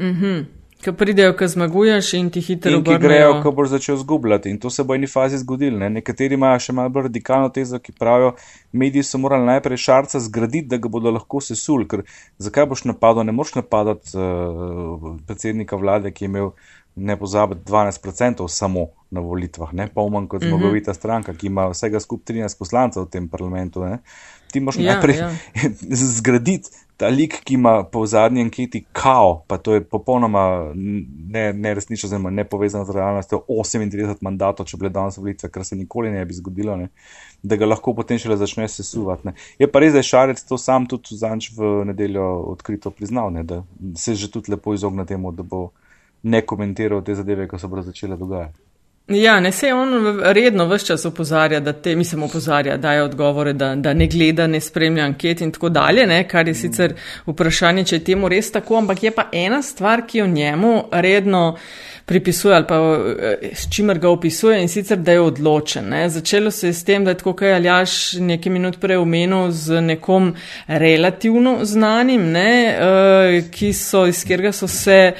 Mhm. 0.00 0.34
Mm 0.40 0.62
Ko 0.82 0.92
pridejo, 0.92 1.36
ko 1.38 1.46
zmaguješ 1.46 2.08
in 2.18 2.28
ti 2.34 2.40
hitro 2.42 2.80
gre. 2.82 2.96
Ki 2.96 3.02
grejo, 3.04 3.34
ko 3.42 3.52
boš 3.54 3.68
začel 3.70 3.96
zgubljati. 4.00 4.50
In 4.50 4.56
to 4.58 4.70
se 4.70 4.82
bo 4.82 4.96
v 4.96 4.98
eni 4.98 5.06
fazi 5.06 5.38
zgodilo. 5.38 5.78
Ne? 5.78 5.90
Nekateri 5.94 6.34
imajo 6.34 6.58
še 6.64 6.74
malo 6.74 6.90
bolj 6.90 7.06
radikalno 7.06 7.52
tezo, 7.54 7.78
ki 7.78 7.94
pravijo, 7.94 8.32
mediji 8.72 9.06
so 9.06 9.20
morali 9.22 9.46
najprej 9.46 9.78
šarca 9.78 10.18
zgraditi, 10.24 10.66
da 10.72 10.80
ga 10.82 10.90
bodo 10.90 11.12
lahko 11.14 11.38
sesul. 11.38 11.86
Ker 11.86 12.02
zakaj 12.42 12.66
boš 12.72 12.82
napadal? 12.90 13.22
Ne 13.28 13.34
moš 13.36 13.54
napadati 13.60 14.16
uh, 14.18 15.06
predsednika 15.28 15.78
vlade, 15.78 16.10
ki 16.10 16.26
je 16.26 16.32
imel, 16.32 16.50
ne 16.96 17.16
pozabiti, 17.20 17.62
12% 17.70 18.48
samo 18.50 18.88
na 19.12 19.20
volitvah, 19.20 19.72
ne 19.76 19.88
pa 19.94 20.00
umanj 20.00 20.26
kot 20.32 20.42
mhm. 20.42 20.48
zmagovita 20.50 20.90
mm 20.90 20.94
-hmm. 20.94 20.98
stranka, 20.98 21.34
ki 21.34 21.46
ima 21.46 21.68
vsega 21.68 22.00
skupaj 22.00 22.34
13 22.34 22.58
poslancev 22.58 23.02
v 23.02 23.10
tem 23.10 23.28
parlamentu. 23.28 23.84
Ne? 23.84 23.98
Ti 24.52 24.60
moš 24.60 24.76
ja, 24.76 24.92
najprej 24.92 25.16
ja. 25.16 25.30
zgraditi 26.16 26.70
ta 27.02 27.08
lik, 27.08 27.40
ki 27.44 27.54
ima 27.54 27.84
po 27.84 28.06
zadnji 28.06 28.42
anketi 28.42 28.84
kao, 28.92 29.44
pa 29.46 29.58
to 29.58 29.74
je 29.74 29.84
popolnoma 29.84 30.72
neresnično, 31.54 32.18
ne, 32.18 32.30
ne 32.30 32.44
povezano 32.44 32.84
z 32.84 32.94
realnostjo, 32.94 33.40
38 33.48 34.16
mandatov, 34.20 34.66
če 34.66 34.76
bi 34.76 34.84
bile 34.84 34.92
danes 34.94 35.18
volitve, 35.18 35.50
kar 35.50 35.64
se 35.64 35.76
nikoli 35.76 36.10
ne 36.10 36.24
bi 36.24 36.34
zgodilo, 36.34 36.76
ne, 36.76 36.88
da 37.42 37.56
ga 37.56 37.66
lahko 37.66 37.94
potem 37.98 38.18
šele 38.22 38.36
začne 38.36 38.68
sesuvati. 38.68 39.34
Je 39.58 39.66
pa 39.66 39.82
res, 39.82 39.92
da 39.92 39.98
je 39.98 40.10
Šarec 40.12 40.44
to 40.46 40.58
sam 40.58 40.86
tudi 40.86 41.18
zanč 41.18 41.50
v 41.56 41.72
nedeljo 41.90 42.28
odkrito 42.54 42.94
priznal, 42.94 43.32
ne, 43.34 43.42
da 43.42 43.64
se 43.98 44.14
že 44.14 44.30
tudi 44.30 44.54
lepo 44.54 44.74
izogne 44.74 45.06
temu, 45.06 45.32
da 45.34 45.42
bo 45.42 45.70
ne 46.22 46.46
komentiral 46.46 47.02
te 47.02 47.18
zadeve, 47.18 47.48
ko 47.50 47.58
se 47.58 47.66
bodo 47.66 47.82
začele 47.82 48.16
dogajati. 48.16 48.71
Ja, 49.08 49.40
ne 49.40 49.52
se 49.52 49.72
on 49.74 50.20
redno 50.22 50.66
vse 50.66 50.86
čas 50.86 51.04
opozarja, 51.04 51.60
da 51.60 51.72
te, 51.72 51.96
mislim, 51.96 52.22
opozarja, 52.22 52.76
daje 52.76 53.02
odgovore, 53.02 53.52
da, 53.52 53.74
da 53.74 53.94
ne 53.94 54.06
gleda, 54.06 54.46
ne 54.46 54.60
spremlja 54.60 55.04
anket 55.04 55.40
in 55.40 55.50
tako 55.52 55.68
dalje, 55.68 56.06
ne, 56.06 56.28
kar 56.28 56.48
je 56.48 56.54
sicer 56.54 56.94
vprašanje, 57.26 57.84
če 57.84 57.96
je 57.96 58.04
temu 58.04 58.28
res 58.28 58.52
tako, 58.52 58.78
ampak 58.78 59.02
je 59.02 59.10
pa 59.10 59.26
ena 59.32 59.62
stvar, 59.62 60.06
ki 60.06 60.18
jo 60.18 60.26
njemu 60.26 60.84
redno 60.92 61.56
pripisuje 62.06 62.54
ali 62.54 62.66
pa 62.68 62.76
eh, 62.76 63.50
s 63.54 63.68
čimer 63.74 63.98
ga 63.98 64.08
opisuje 64.10 64.62
in 64.62 64.68
sicer, 64.68 64.98
da 64.98 65.12
je 65.12 65.20
odločen. 65.20 65.88
Ne. 65.88 66.08
Začelo 66.08 66.50
se 66.50 66.66
je 66.66 66.72
s 66.72 66.84
tem, 66.84 67.04
da 67.04 67.10
je 67.10 67.18
tako 67.18 67.32
kaj 67.32 67.54
Aljaš 67.54 68.12
nekaj 68.12 68.52
minut 68.52 68.80
prej 68.80 68.96
omenil 68.96 69.50
z 69.50 69.80
nekom 69.80 70.34
relativno 70.66 71.58
znanim, 71.64 72.30
ne, 72.30 72.52
uh, 72.78 73.50
ki 73.50 73.72
so, 73.72 74.06
iz 74.06 74.22
katerega 74.24 74.52
so 74.52 74.68
se 74.68 75.12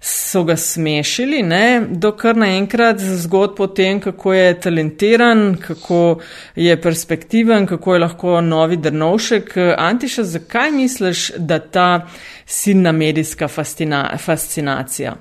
so 0.00 0.44
ga 0.44 0.56
smešili, 0.56 1.42
ne, 1.42 1.86
do 1.90 2.12
kar 2.16 2.36
naenkrat 2.36 3.00
zgodb 3.00 3.60
o 3.60 3.66
tem, 3.66 4.00
kako 4.00 4.32
je 4.32 4.60
talentiran, 4.60 5.56
kako 5.66 6.18
je 6.56 6.80
perspektiven, 6.82 7.66
kako 7.66 7.94
je 7.94 8.00
lahko 8.00 8.40
novi 8.40 8.76
drnovšek. 8.76 9.54
Antiša, 9.78 10.24
zakaj 10.24 10.70
misliš, 10.70 11.30
da 11.36 11.58
ta 11.58 12.06
silna 12.46 12.92
medijska 12.92 13.48
fascina, 13.48 14.16
fascinacija? 14.18 15.16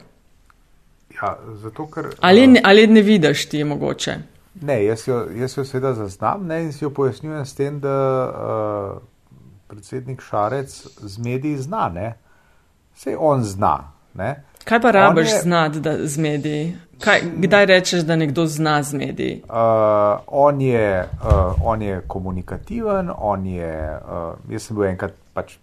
Ja, 1.21 1.37
zato, 1.53 1.87
ker, 1.91 2.11
ali, 2.19 2.47
ne, 2.47 2.61
ali 2.63 2.87
ne 2.87 3.01
vidiš 3.01 3.49
ti 3.49 3.63
mogoče? 3.63 4.15
Ne, 4.61 4.83
jaz 4.85 5.07
jo, 5.07 5.25
jaz 5.35 5.57
jo 5.57 5.65
seveda 5.65 5.93
zaznam 5.93 6.45
ne, 6.47 6.63
in 6.63 6.73
si 6.73 6.85
jo 6.85 6.89
pojasnjujem 6.89 7.45
s 7.45 7.55
tem, 7.55 7.79
da 7.79 7.97
uh, 8.29 9.01
predsednik 9.67 10.21
Šarec 10.21 10.87
z 10.97 11.17
mediji 11.17 11.57
zna, 11.57 11.89
ne. 11.89 12.13
Vse 12.95 13.17
on 13.19 13.43
zna. 13.43 13.91
Ne. 14.13 14.43
Kaj 14.67 14.81
pa 14.81 14.91
rabiš 14.91 15.31
je, 15.31 15.39
znati 15.41 15.79
z 16.03 16.17
mediji? 16.17 16.75
Kaj, 16.99 17.21
kdaj 17.37 17.65
rečeš, 17.65 18.01
da 18.01 18.15
nekdo 18.15 18.45
zna 18.45 18.83
z 18.83 18.93
mediji? 18.93 19.41
Uh, 19.43 19.55
on, 20.27 20.61
je, 20.61 21.07
uh, 21.23 21.55
on 21.63 21.81
je 21.81 22.01
komunikativen, 22.07 23.11
on 23.17 23.45
je. 23.45 23.99
Uh, 24.01 24.51
jaz 24.51 24.67
sem 24.67 24.75
bil 24.77 24.89
enkrat 24.89 25.13
pač 25.33 25.55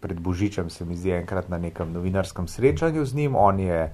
pred 0.00 0.20
Božičem, 0.20 0.70
se 0.70 0.84
mi 0.84 0.96
zdi, 0.96 1.10
enkrat 1.10 1.48
na 1.48 1.58
nekem 1.58 1.92
novinarskem 1.92 2.48
srečanju 2.48 3.04
z 3.04 3.14
njim. 3.14 3.36
On, 3.36 3.60
je, 3.60 3.88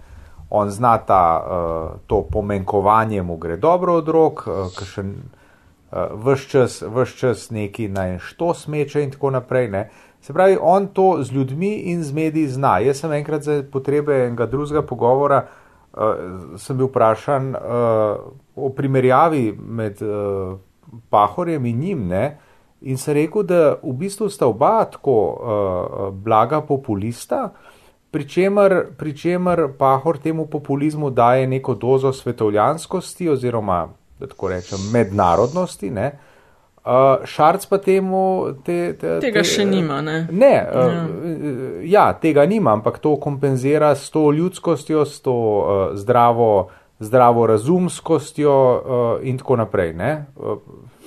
on 0.50 0.70
zna 0.70 0.98
ta, 0.98 1.24
uh, 1.40 2.00
to 2.06 2.22
pomenkovanje, 2.32 3.22
mu 3.22 3.36
gre 3.36 3.56
dobro 3.56 3.94
od 4.02 4.08
rok, 4.08 4.44
uh, 4.46 4.84
še 4.84 5.06
uh, 5.06 6.12
vse 6.26 6.48
čas, 6.48 6.82
čas 7.16 7.50
neki 7.50 7.88
naj 7.88 8.18
što 8.18 8.54
smeče 8.54 9.02
in 9.02 9.16
tako 9.16 9.30
naprej. 9.30 9.68
Ne. 9.68 9.88
Se 10.20 10.32
pravi, 10.32 10.58
on 10.60 10.86
to 10.86 11.22
z 11.22 11.32
ljudmi 11.32 11.74
in 11.92 12.04
z 12.04 12.12
mediji 12.12 12.48
zna. 12.48 12.78
Jaz 12.78 13.00
sem 13.00 13.12
enkrat 13.12 13.42
za 13.42 13.62
potrebe 13.72 14.26
enega 14.26 14.46
drugega 14.46 14.82
pogovora, 14.82 15.46
uh, 15.92 16.76
bil 16.76 16.86
vprašan 16.86 17.54
uh, 17.54 17.60
o 18.56 18.68
primerjavi 18.76 19.54
med 19.58 20.02
uh, 20.02 20.58
Pahorjem 21.10 21.66
in 21.66 21.78
njim. 21.78 22.06
Ne? 22.08 22.38
In 22.80 22.96
sem 22.98 23.14
rekel, 23.14 23.42
da 23.42 23.74
v 23.82 23.92
bistvu 23.92 24.28
sta 24.28 24.46
oba 24.46 24.84
tako 24.84 25.16
uh, 25.30 26.14
blaga 26.14 26.60
populista, 26.60 27.50
pri 28.10 28.28
čemer, 28.28 28.86
pri 28.98 29.16
čemer 29.16 29.68
Pahor 29.78 30.18
temu 30.18 30.46
populizmu 30.46 31.10
daje 31.10 31.46
neko 31.46 31.74
dozo 31.74 32.12
svetovljanskosti 32.12 33.28
oziroma, 33.28 33.88
da 34.18 34.26
tako 34.26 34.48
rečem, 34.48 34.78
mednarodnosti. 34.92 35.90
Ne? 35.90 36.18
Uh, 36.80 36.90
Uh, 36.90 37.26
šarc 37.28 37.66
pa 37.66 37.76
temu. 37.78 38.54
Te, 38.64 38.94
te, 38.96 39.18
tega 39.20 39.42
te, 39.42 39.48
še 39.52 39.66
nima, 39.68 39.98
ne? 40.00 40.22
Ne, 40.32 40.54
ja. 40.56 40.70
Uh, 40.72 41.82
ja, 41.84 42.06
tega 42.16 42.46
nima, 42.48 42.72
ampak 42.72 42.96
to 43.04 43.18
kompenzira 43.20 43.90
s 43.92 44.08
to 44.08 44.30
ljudskostjo, 44.32 45.04
s 45.04 45.20
to 45.20 45.34
uh, 45.34 45.82
zdravo, 46.00 46.70
zdravo 47.04 47.44
razumskostjo 47.52 48.54
uh, 48.56 49.28
in 49.28 49.36
tako 49.42 49.58
naprej. 49.60 49.92
Uh, 49.92 50.56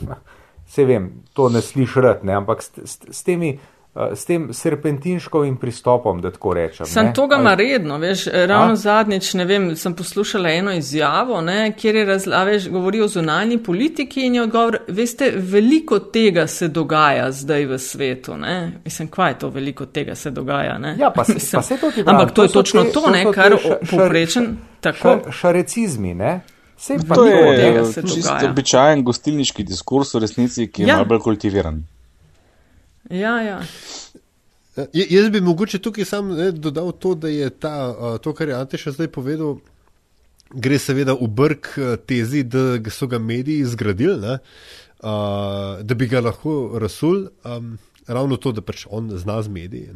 se 0.76 0.86
vem, 0.86 1.10
to 1.34 1.50
ne 1.50 1.62
sliši 1.66 2.06
rad, 2.06 2.22
ne? 2.22 2.38
ampak 2.38 2.62
s, 2.62 2.70
s, 2.78 3.02
s 3.10 3.26
temi. 3.26 3.56
Eh, 3.96 4.16
s 4.16 4.26
tem 4.26 4.54
serpentinškovim 4.54 5.58
pristopom, 5.58 6.22
da 6.22 6.32
tako 6.32 6.54
rečem. 6.54 6.86
Sam 6.86 7.14
to 7.14 7.28
ga 7.28 7.36
ima 7.36 7.54
redno, 7.56 7.98
veš, 7.98 8.26
ravno 8.26 8.74
A? 8.74 8.76
zadnjič, 8.76 9.34
ne 9.34 9.46
vem, 9.46 9.76
sem 9.76 9.94
poslušala 9.94 10.50
eno 10.50 10.74
izjavo, 10.74 11.42
ne, 11.42 11.74
kjer 11.78 11.96
je 11.96 12.06
razlaveš, 12.06 12.70
govori 12.70 13.02
o 13.02 13.08
zunanji 13.08 13.58
politiki 13.64 14.26
in 14.26 14.36
je 14.36 14.42
odgovor, 14.44 14.78
veste, 14.88 15.32
veliko 15.36 16.00
tega 16.00 16.48
se 16.48 16.68
dogaja 16.68 17.32
zdaj 17.32 17.66
v 17.66 17.80
svetu, 17.80 18.38
ne. 18.38 18.72
Mislim, 18.86 19.08
kva 19.08 19.28
je 19.28 19.40
to 19.40 19.50
veliko 19.50 19.86
tega 19.86 20.16
se 20.16 20.32
dogaja, 20.32 20.78
ne. 20.78 20.96
Ja, 21.00 21.12
pa 21.16 21.24
se, 21.24 21.34
Mislim, 21.34 21.60
pa 21.60 21.64
se 21.64 21.78
to 21.78 21.92
ti 21.92 22.04
Ampak 22.06 22.30
to, 22.30 22.36
to 22.36 22.44
je 22.44 22.50
točno 22.50 22.84
te, 22.84 22.92
to, 22.92 23.10
ne, 23.12 23.26
kar 23.34 23.58
poprečen, 23.92 24.58
tako. 24.82 25.20
Šarecizmi, 25.32 26.14
ne. 26.14 26.40
Vse 26.78 26.98
pa 27.08 27.16
to 27.16 27.26
je 27.26 27.84
čisto 28.02 28.50
običajen 28.50 29.04
gostilniški 29.04 29.64
diskurs 29.64 30.14
v 30.14 30.20
resnici, 30.20 30.68
ki 30.68 30.82
je 30.82 30.88
ja. 30.88 30.96
malo 30.96 31.06
bolj 31.06 31.20
kultiviran. 31.20 31.84
Ja, 33.10 33.42
ja. 33.42 33.60
Uh, 34.76 34.86
jaz 34.94 35.30
bi 35.30 35.42
mogoče 35.42 35.80
tukaj 35.80 36.06
sam 36.06 36.34
ne, 36.38 36.52
dodal 36.52 36.92
to, 36.92 37.16
da 37.16 37.28
je 37.28 37.50
ta, 37.50 37.76
uh, 37.90 38.18
to, 38.22 38.34
kar 38.34 38.50
je 38.50 38.58
Ante 38.58 38.80
še 38.80 38.96
zdaj 38.96 39.12
povedal, 39.14 39.58
gre 40.54 40.80
seveda 40.80 41.16
v 41.18 41.28
brk 41.28 41.74
tezi, 42.08 42.44
da 42.44 42.78
so 42.94 43.10
ga 43.10 43.20
mediji 43.20 43.66
zgradili, 43.66 44.20
ne, 44.22 44.38
uh, 45.02 45.82
da 45.82 45.98
bi 45.98 46.08
ga 46.08 46.24
lahko 46.24 46.80
rasul. 46.82 47.28
Um, 47.44 47.76
ravno 48.08 48.38
to, 48.38 48.52
da 48.52 48.62
pač 48.62 48.86
on 48.90 49.10
zna 49.18 49.42
z 49.42 49.50
mediji. 49.50 49.90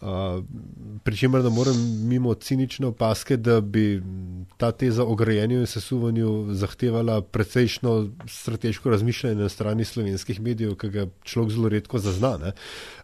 Uh, 0.00 0.44
Pričemer, 1.04 1.42
da 1.42 1.50
moram 1.50 1.76
mimo 2.08 2.34
cinične 2.34 2.86
opaske, 2.86 3.36
da 3.36 3.60
bi 3.60 4.02
ta 4.60 4.72
teza 4.72 5.04
o 5.04 5.14
grajenju 5.14 5.60
in 5.60 5.66
sesuvanju 5.66 6.54
zahtevala 6.54 7.22
precejšno 7.22 8.10
strateško 8.28 8.90
razmišljanje 8.90 9.36
na 9.36 9.48
strani 9.48 9.84
slovenskih 9.84 10.40
medijev, 10.40 10.74
ki 10.76 10.90
ga 10.92 11.06
človek 11.24 11.54
zelo 11.54 11.68
redko 11.72 11.98
zazna. 11.98 12.52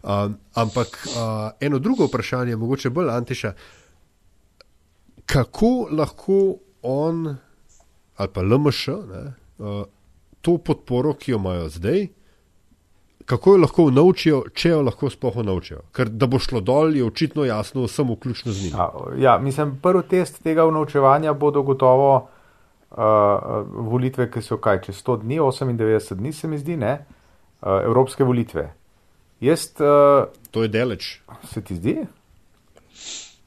Uh, 0.03 0.09
ampak 0.53 0.99
uh, 1.07 1.49
eno 1.59 1.79
drugo 1.79 2.05
vprašanje, 2.05 2.55
mogoče 2.55 2.89
bolj 2.93 3.09
antiša, 3.09 3.53
kako 5.25 5.87
lahko 5.91 6.37
on 6.81 7.35
ali 8.17 8.29
pa 8.33 8.41
LMŠ 8.41 8.87
ne, 8.87 9.23
uh, 9.57 9.83
to 10.41 10.57
podporo, 10.57 11.13
ki 11.13 11.31
jo 11.31 11.41
imajo 11.41 11.69
zdaj, 11.69 12.07
kako 13.27 13.51
jo 13.51 13.57
lahko 13.59 13.85
naučijo, 13.91 14.37
če 14.55 14.69
jo 14.69 14.81
lahko 14.87 15.09
sploh 15.11 15.41
naučijo. 15.43 15.81
Ker 15.91 16.07
da 16.07 16.29
bo 16.31 16.39
šlo 16.39 16.61
dol, 16.63 16.95
je 16.95 17.03
očitno 17.03 17.43
jasno, 17.45 17.87
samo 17.91 18.15
vključno 18.15 18.51
z 18.55 18.63
njim. 18.63 18.77
Ja, 18.77 18.87
ja, 19.19 19.37
mislim, 19.43 19.75
prvi 19.83 20.03
test 20.07 20.39
tega 20.43 20.63
naučevanja 20.71 21.33
bodo 21.33 21.61
gotovo 21.67 22.13
uh, 22.15 22.97
volitve, 23.91 24.29
ki 24.31 24.41
so 24.41 24.57
kaj, 24.63 24.81
čez 24.87 25.03
100 25.03 25.19
dni, 25.25 25.39
98 25.43 26.21
dni, 26.21 26.31
se 26.33 26.47
mi 26.47 26.57
zdi, 26.57 26.77
ne, 26.77 26.93
uh, 27.03 27.81
evropske 27.83 28.23
volitve. 28.23 28.69
Jaz, 29.43 29.67
uh, 29.83 30.31
to 30.51 30.63
je 30.63 30.71
deleč. 30.71 31.17
Se 31.51 31.61
ti 31.61 31.75
zdi? 31.75 31.97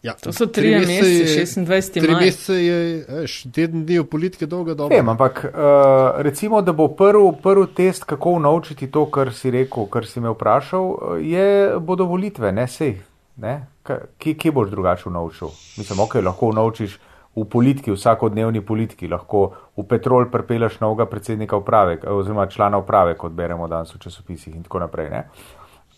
Ja, 0.03 0.15
to 0.17 0.33
so 0.33 0.47
tri 0.49 0.71
mesece, 0.81 1.45
26. 1.45 2.01
Tri 2.01 2.15
mesece 2.17 2.55
je, 2.57 2.77
veš, 3.09 3.35
teden 3.53 3.83
dni 3.85 3.99
v 4.01 4.07
politiki 4.09 4.47
dolga 4.49 4.73
doba. 4.75 4.95
Vem, 4.95 5.09
ampak 5.13 5.43
uh, 5.45 6.23
recimo, 6.25 6.63
da 6.65 6.73
bo 6.73 6.89
prvi 6.97 7.35
prv 7.43 7.67
test, 7.77 8.07
kako 8.09 8.39
naučiti 8.39 8.89
to, 8.91 9.05
kar 9.13 9.33
si 9.37 9.53
rekel, 9.53 9.85
kar 9.93 10.09
si 10.09 10.21
me 10.25 10.33
vprašal, 10.33 11.21
je, 11.21 11.77
bodo 11.85 12.09
volitve, 12.09 12.53
ne 12.53 12.65
sej. 12.69 12.97
Ne? 13.41 13.67
Kje, 13.85 14.35
kje 14.41 14.53
boš 14.53 14.71
drugače 14.73 15.13
naučil? 15.13 15.53
Mislim, 15.77 16.01
ok, 16.01 16.17
lahko 16.25 16.49
naučiš 16.57 16.97
v 17.37 17.45
politiki, 17.45 17.93
vsakodnevni 17.93 18.65
politiki, 18.65 19.09
lahko 19.09 19.51
v 19.77 19.85
petrol 19.89 20.31
prepeleš 20.33 20.81
novega 20.81 21.07
predsednika 21.07 21.61
uprave, 21.61 22.01
oziroma 22.09 22.49
člana 22.49 22.81
uprave, 22.81 23.15
kot 23.21 23.37
beremo 23.37 23.69
danes 23.69 23.93
v 23.95 24.01
časopisih 24.01 24.57
in 24.57 24.65
tako 24.65 24.81
naprej. 24.81 25.13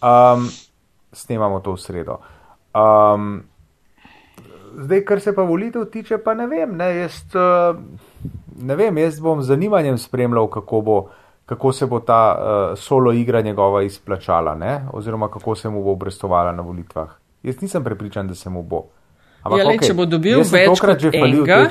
Um, 0.02 0.50
snemamo 1.12 1.62
to 1.62 1.78
v 1.78 1.80
sredo. 1.80 2.18
Um, 2.74 3.44
zdaj, 4.78 5.04
kar 5.04 5.20
se 5.20 5.34
pa 5.34 5.42
volitev 5.42 5.84
tiče, 5.84 6.18
pa 6.18 6.34
ne 6.34 6.46
vem. 6.46 6.76
Ne, 6.76 6.96
jaz, 6.96 7.22
eh, 7.34 7.74
ne 8.62 8.76
vem, 8.76 8.98
jaz 8.98 9.20
bom 9.20 9.42
z 9.42 9.46
zanimanjem 9.46 9.98
spremljal, 9.98 10.46
kako, 10.46 10.80
bo, 10.80 10.96
kako 11.46 11.72
se 11.72 11.86
bo 11.86 12.00
ta 12.00 12.22
uh, 12.32 12.78
solo 12.78 13.12
igra 13.12 13.40
njegova 13.40 13.82
izplačala, 13.82 14.54
ne, 14.54 14.86
oziroma 14.92 15.28
kako 15.28 15.54
se 15.54 15.68
mu 15.68 15.84
bo 15.84 15.92
obrestovala 15.92 16.52
na 16.52 16.62
volitvah. 16.62 17.08
Jaz 17.42 17.60
nisem 17.60 17.84
prepričan, 17.84 18.28
da 18.28 18.34
se 18.34 18.50
mu 18.50 18.62
bo. 18.62 18.84
Ampak, 19.42 19.58
ja, 19.58 19.66
le, 19.66 19.74
okay, 19.74 19.86
če 19.86 19.94
bo 19.94 20.06
dobil 20.06 20.44
več 20.46 20.80
kot 20.80 21.04
enega, 21.12 21.64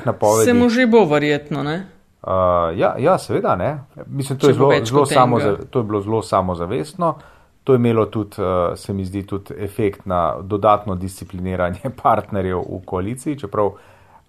se 0.43 0.53
mu 0.53 0.69
že 0.69 0.87
bo 0.91 1.05
verjetno, 1.05 1.63
ne? 1.63 1.77
Uh, 2.21 2.77
ja, 2.77 2.95
ja, 2.99 3.17
seveda, 3.17 3.55
ne. 3.55 3.77
Mislim, 4.07 4.37
to, 4.37 4.47
je 4.47 4.53
zelo, 4.53 4.73
zelo 4.85 5.05
samo, 5.05 5.39
to 5.69 5.79
je 5.79 5.83
bilo 5.83 6.01
zelo 6.01 6.21
samozavestno. 6.21 7.09
Uh, 7.09 7.40
To 7.63 7.74
je 7.74 7.78
imelo 7.78 8.06
tudi, 8.06 8.41
uh, 8.41 8.78
se 8.78 8.93
mi 8.93 9.06
zdi, 9.06 9.26
tudi 9.28 9.54
efekt 9.58 10.06
na 10.06 10.41
dodatno 10.41 10.95
discipliniranje 10.95 11.80
partnerjev 12.04 12.58
v 12.58 12.82
koaliciji, 12.86 13.39
čeprav 13.39 13.65
uh, 13.65 13.74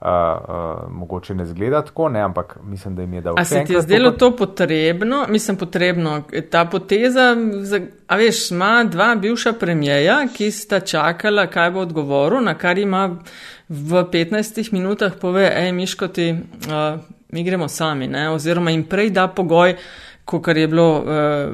uh, 0.04 0.92
mogoče 0.92 1.34
ne 1.34 1.46
zgleda 1.46 1.82
tako, 1.82 2.08
ne, 2.08 2.20
ampak 2.20 2.58
mislim, 2.62 2.96
da 2.96 3.02
jim 3.02 3.14
je 3.14 3.20
dal. 3.20 3.34
A 3.38 3.44
se 3.44 3.64
ti 3.66 3.72
je 3.72 3.80
zdelo 3.80 4.10
to 4.10 4.36
potrebno? 4.36 5.24
Mislim, 5.28 5.56
potrebno. 5.56 6.22
Ta 6.50 6.64
poteza, 6.64 7.36
a 8.06 8.16
veš, 8.16 8.50
ima 8.50 8.84
dva 8.84 9.14
bivša 9.14 9.52
premijeja, 9.52 10.26
ki 10.36 10.50
sta 10.50 10.80
čakala, 10.80 11.46
kaj 11.46 11.70
bo 11.70 11.80
odgovoril, 11.80 12.44
na 12.44 12.54
kar 12.54 12.78
ima 12.78 13.06
v 13.68 14.04
15 14.12 14.72
minutah 14.72 15.12
pove, 15.20 15.52
ej, 15.56 15.72
Miškoti, 15.72 16.32
uh, 16.32 17.00
mi 17.32 17.44
gremo 17.44 17.68
sami, 17.68 18.08
ne, 18.08 18.30
oziroma 18.30 18.70
jim 18.70 18.84
prej 18.84 19.10
da 19.10 19.28
pogoj, 19.28 19.76
kot 20.24 20.56
je 20.56 20.68
bilo 20.68 20.98
uh, 20.98 21.04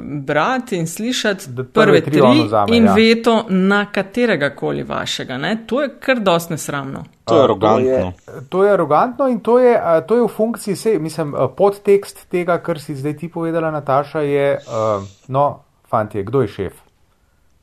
brati 0.03 0.77
in 0.77 0.87
slišati, 0.87 1.45
prve 1.73 2.01
tri 2.01 2.21
zame, 2.49 2.77
in 2.77 2.85
ja. 2.85 2.93
veto 2.93 3.45
na 3.49 3.85
katerega 3.91 4.49
koli 4.55 4.83
vašega. 4.83 5.37
Ne? 5.37 5.57
To 5.67 5.81
je 5.81 5.89
kar 5.99 6.19
dosti 6.19 6.53
nesramno. 6.53 7.03
To 7.23 7.35
je 7.35 7.43
arogantno. 7.43 8.13
To 8.25 8.31
je, 8.31 8.43
to 8.49 8.63
je 8.63 8.73
arogantno 8.73 9.27
in 9.27 9.39
to 9.39 9.59
je, 9.59 9.81
to 10.07 10.15
je 10.15 10.21
v 10.23 10.27
funkciji, 10.27 10.75
sej, 10.75 10.99
mislim, 10.99 11.33
podtekst 11.57 12.27
tega, 12.29 12.57
kar 12.57 12.79
si 12.79 12.95
zdaj 12.95 13.17
ti 13.17 13.31
povedala, 13.31 13.71
Nataša, 13.71 14.19
je, 14.19 14.57
uh, 14.57 15.03
no, 15.27 15.59
fantje, 15.89 16.23
kdo 16.23 16.41
je 16.41 16.47
šef? 16.47 16.73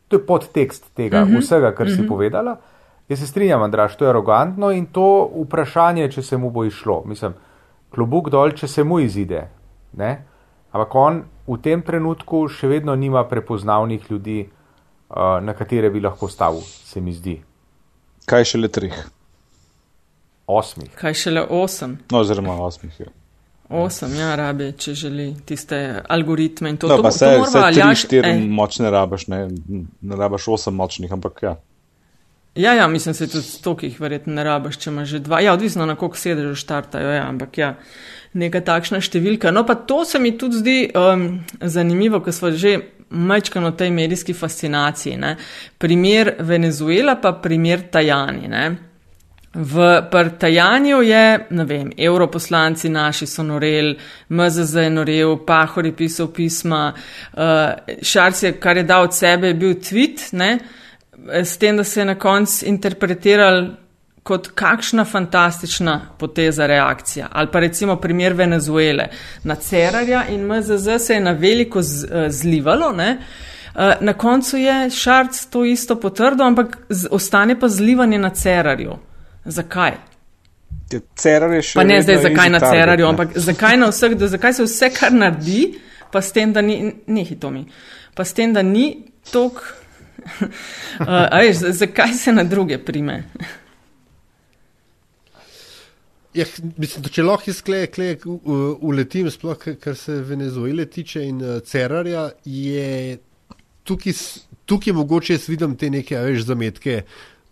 To 0.08 0.16
je 0.16 0.26
podtekst 0.26 0.94
tega, 0.94 1.22
uh 1.22 1.28
mhm. 1.28 1.36
-huh. 1.36 1.40
vsega, 1.40 1.74
kar 1.74 1.86
uh 1.86 1.92
-huh. 1.92 1.96
si 1.96 2.02
mhm. 2.02 2.08
povedala. 2.08 2.56
Jaz 3.08 3.18
se 3.18 3.26
strinjam, 3.26 3.62
Andraš, 3.62 3.96
to 3.96 4.04
je 4.04 4.10
arogantno 4.10 4.70
in 4.70 4.86
to 4.86 5.30
vprašanje, 5.44 6.10
če 6.10 6.22
se 6.22 6.36
mu 6.36 6.50
bo 6.50 6.64
išlo. 6.64 7.02
Mislim, 7.06 7.34
klobuk 7.90 8.30
dol, 8.30 8.50
če 8.50 8.68
se 8.68 8.84
mu 8.84 8.98
izide. 9.00 9.48
Ne? 9.92 10.24
Ampak 10.72 10.94
on 10.94 11.24
v 11.46 11.58
tem 11.62 11.82
trenutku 11.82 12.48
še 12.48 12.68
vedno 12.68 12.94
nima 12.94 13.24
prepoznavnih 13.24 14.10
ljudi, 14.10 14.40
uh, 14.44 15.38
na 15.42 15.54
katere 15.54 15.90
bi 15.90 16.00
lahko 16.00 16.28
stavil, 16.28 16.60
se 16.62 17.00
mi 17.00 17.12
zdi. 17.12 17.36
Kaj 18.26 18.44
šele 18.44 18.68
treh? 18.68 18.96
Osmih. 20.46 20.90
Kaj 20.94 21.14
šele 21.14 21.42
osem? 21.50 21.98
No, 22.10 22.20
oziroma 22.20 22.54
osmih. 22.62 23.00
Ja. 23.00 23.06
Osem, 23.68 24.12
ja, 24.14 24.34
rabi, 24.38 24.68
če 24.78 24.92
želi 24.94 25.24
tiste 25.46 26.02
algoritme 26.08 26.70
in 26.70 26.76
to. 26.76 26.86
No, 26.86 26.96
to, 26.96 27.02
pa 27.02 27.10
to 27.10 27.18
se 27.18 27.30
tri, 27.50 27.62
Aljaž- 27.62 28.04
štiri 28.04 28.30
ej. 28.30 28.44
močne 28.48 28.90
rabaš, 28.90 29.26
ne, 29.26 29.48
ne 30.02 30.16
rabaš 30.16 30.46
osem 30.54 30.74
močnih, 30.74 31.12
ampak 31.12 31.42
ja. 31.42 31.56
Ja, 32.56 32.74
ja, 32.74 32.88
mislim, 32.88 33.14
se 33.14 33.26
tudi 33.28 33.44
stokih 33.44 34.00
verjetno 34.00 34.32
ne 34.34 34.44
rabaš, 34.44 34.78
če 34.80 34.90
imaš 34.90 35.08
že 35.08 35.18
dva. 35.20 35.40
Ja, 35.44 35.52
odvisno 35.52 35.86
na 35.86 35.94
koliko 35.96 36.16
sedežev 36.16 36.54
štartajo, 36.56 37.10
ja, 37.12 37.26
ampak 37.28 37.58
ja, 37.58 37.74
neka 38.32 38.62
takšna 38.64 39.00
številka. 39.04 39.52
No, 39.52 39.66
pa 39.68 39.76
to 39.76 40.04
se 40.08 40.18
mi 40.18 40.32
tudi 40.38 40.62
zdi 40.62 40.76
um, 40.96 41.26
zanimivo, 41.60 42.22
ko 42.24 42.32
smo 42.32 42.52
že 42.56 42.78
majčkano 43.10 43.68
o 43.68 43.76
tej 43.76 43.92
medijski 43.92 44.34
fascinaciji. 44.34 45.16
Ne. 45.20 45.36
Primer 45.78 46.34
Venezuela 46.40 47.16
pa 47.20 47.34
primer 47.42 47.84
Tajani. 47.92 48.48
Ne. 48.48 48.64
V 49.56 49.84
Tajanju 50.38 51.02
je, 51.02 51.26
ne 51.50 51.64
vem, 51.64 51.92
europoslanci 51.96 52.90
naši 52.92 53.26
so 53.26 53.44
norel, 53.44 53.94
MZZ 54.28 54.82
je 54.84 54.90
norel, 54.90 55.36
Pahor 55.46 55.86
je 55.86 55.94
pisal 55.96 56.28
pisma, 56.28 56.90
uh, 56.92 57.70
Šarc 58.02 58.42
je, 58.42 58.52
kar 58.60 58.76
je 58.76 58.84
dal 58.84 59.08
od 59.08 59.14
sebe, 59.16 59.52
je 59.52 59.54
bil 59.54 59.78
tweet, 59.80 60.26
ne, 60.36 60.58
s 61.32 61.58
tem, 61.58 61.76
da 61.76 61.84
se 61.84 62.00
je 62.00 62.04
na 62.04 62.14
koncu 62.14 62.66
interpretiral 62.66 63.66
kot 64.26 64.48
kakšna 64.54 65.04
fantastična 65.04 66.00
poteza 66.18 66.66
reakcija. 66.66 67.28
Ali 67.32 67.48
pa 67.52 67.60
recimo 67.60 67.96
primer 67.96 68.32
Venezuele. 68.32 69.08
Na 69.44 69.54
Cerarja 69.54 70.24
in 70.28 70.46
MZZ 70.46 71.06
se 71.06 71.14
je 71.14 71.20
na 71.20 71.32
veliko 71.32 71.82
z, 71.82 72.04
uh, 72.04 72.26
zlivalo, 72.28 72.92
ne. 72.92 73.18
Uh, 73.74 73.92
na 74.00 74.12
koncu 74.12 74.56
je 74.56 74.90
Šarc 74.90 75.44
to 75.50 75.64
isto 75.64 76.00
potrdil, 76.00 76.46
ampak 76.46 76.78
z, 76.88 77.08
ostane 77.10 77.60
pa 77.60 77.68
zlivanje 77.68 78.18
na 78.18 78.30
Cerarju. 78.30 78.98
Zakaj? 79.44 79.92
Ja, 80.92 81.00
Cerar 81.16 81.52
je 81.54 81.62
še. 81.62 81.78
Pa 81.78 81.84
ne 81.84 81.98
zdaj, 82.02 82.20
zakaj 82.22 82.50
na 82.50 82.60
target, 82.62 82.80
Cerarju, 82.80 83.06
ne. 83.06 83.10
ampak 83.10 83.38
zakaj, 83.38 83.78
na 83.78 83.90
vseh, 83.90 84.14
da, 84.18 84.28
zakaj 84.30 84.58
se 84.58 84.66
vse, 84.66 84.90
kar 84.94 85.14
naredi, 85.14 85.62
pa 86.12 86.22
s 86.22 86.34
tem, 86.34 86.52
da 86.54 86.62
ni, 86.62 86.78
ne 87.06 87.24
hitomi, 87.26 87.64
pa 88.14 88.26
s 88.26 88.34
tem, 88.34 88.54
da 88.54 88.62
ni 88.62 88.86
tok. 89.32 89.62
Uh, 91.00 91.06
veš, 91.40 91.56
zakaj 91.76 92.14
se 92.14 92.32
na 92.32 92.44
druge 92.44 92.78
prime? 92.78 93.22
Ja, 96.34 96.44
mislim, 96.76 97.02
da 97.02 97.08
če 97.12 97.24
lahko 97.24 97.50
izkleje, 97.50 97.86
kleje 97.92 98.18
uletim, 98.84 99.30
sploh 99.32 99.56
kar- 99.80 99.96
se 99.96 100.18
Venezuele 100.24 100.84
tiče 100.86 101.24
in 101.24 101.40
uh, 101.40 101.60
Cerarja, 101.64 102.30
je 102.44 103.18
tukaj, 103.84 104.12
tukaj 104.64 104.92
mogoče 104.92 105.36
jaz 105.36 105.48
vidim 105.48 105.76
te 105.76 105.90
neke, 105.90 106.18
veš, 106.18 106.44
zametke 106.48 107.02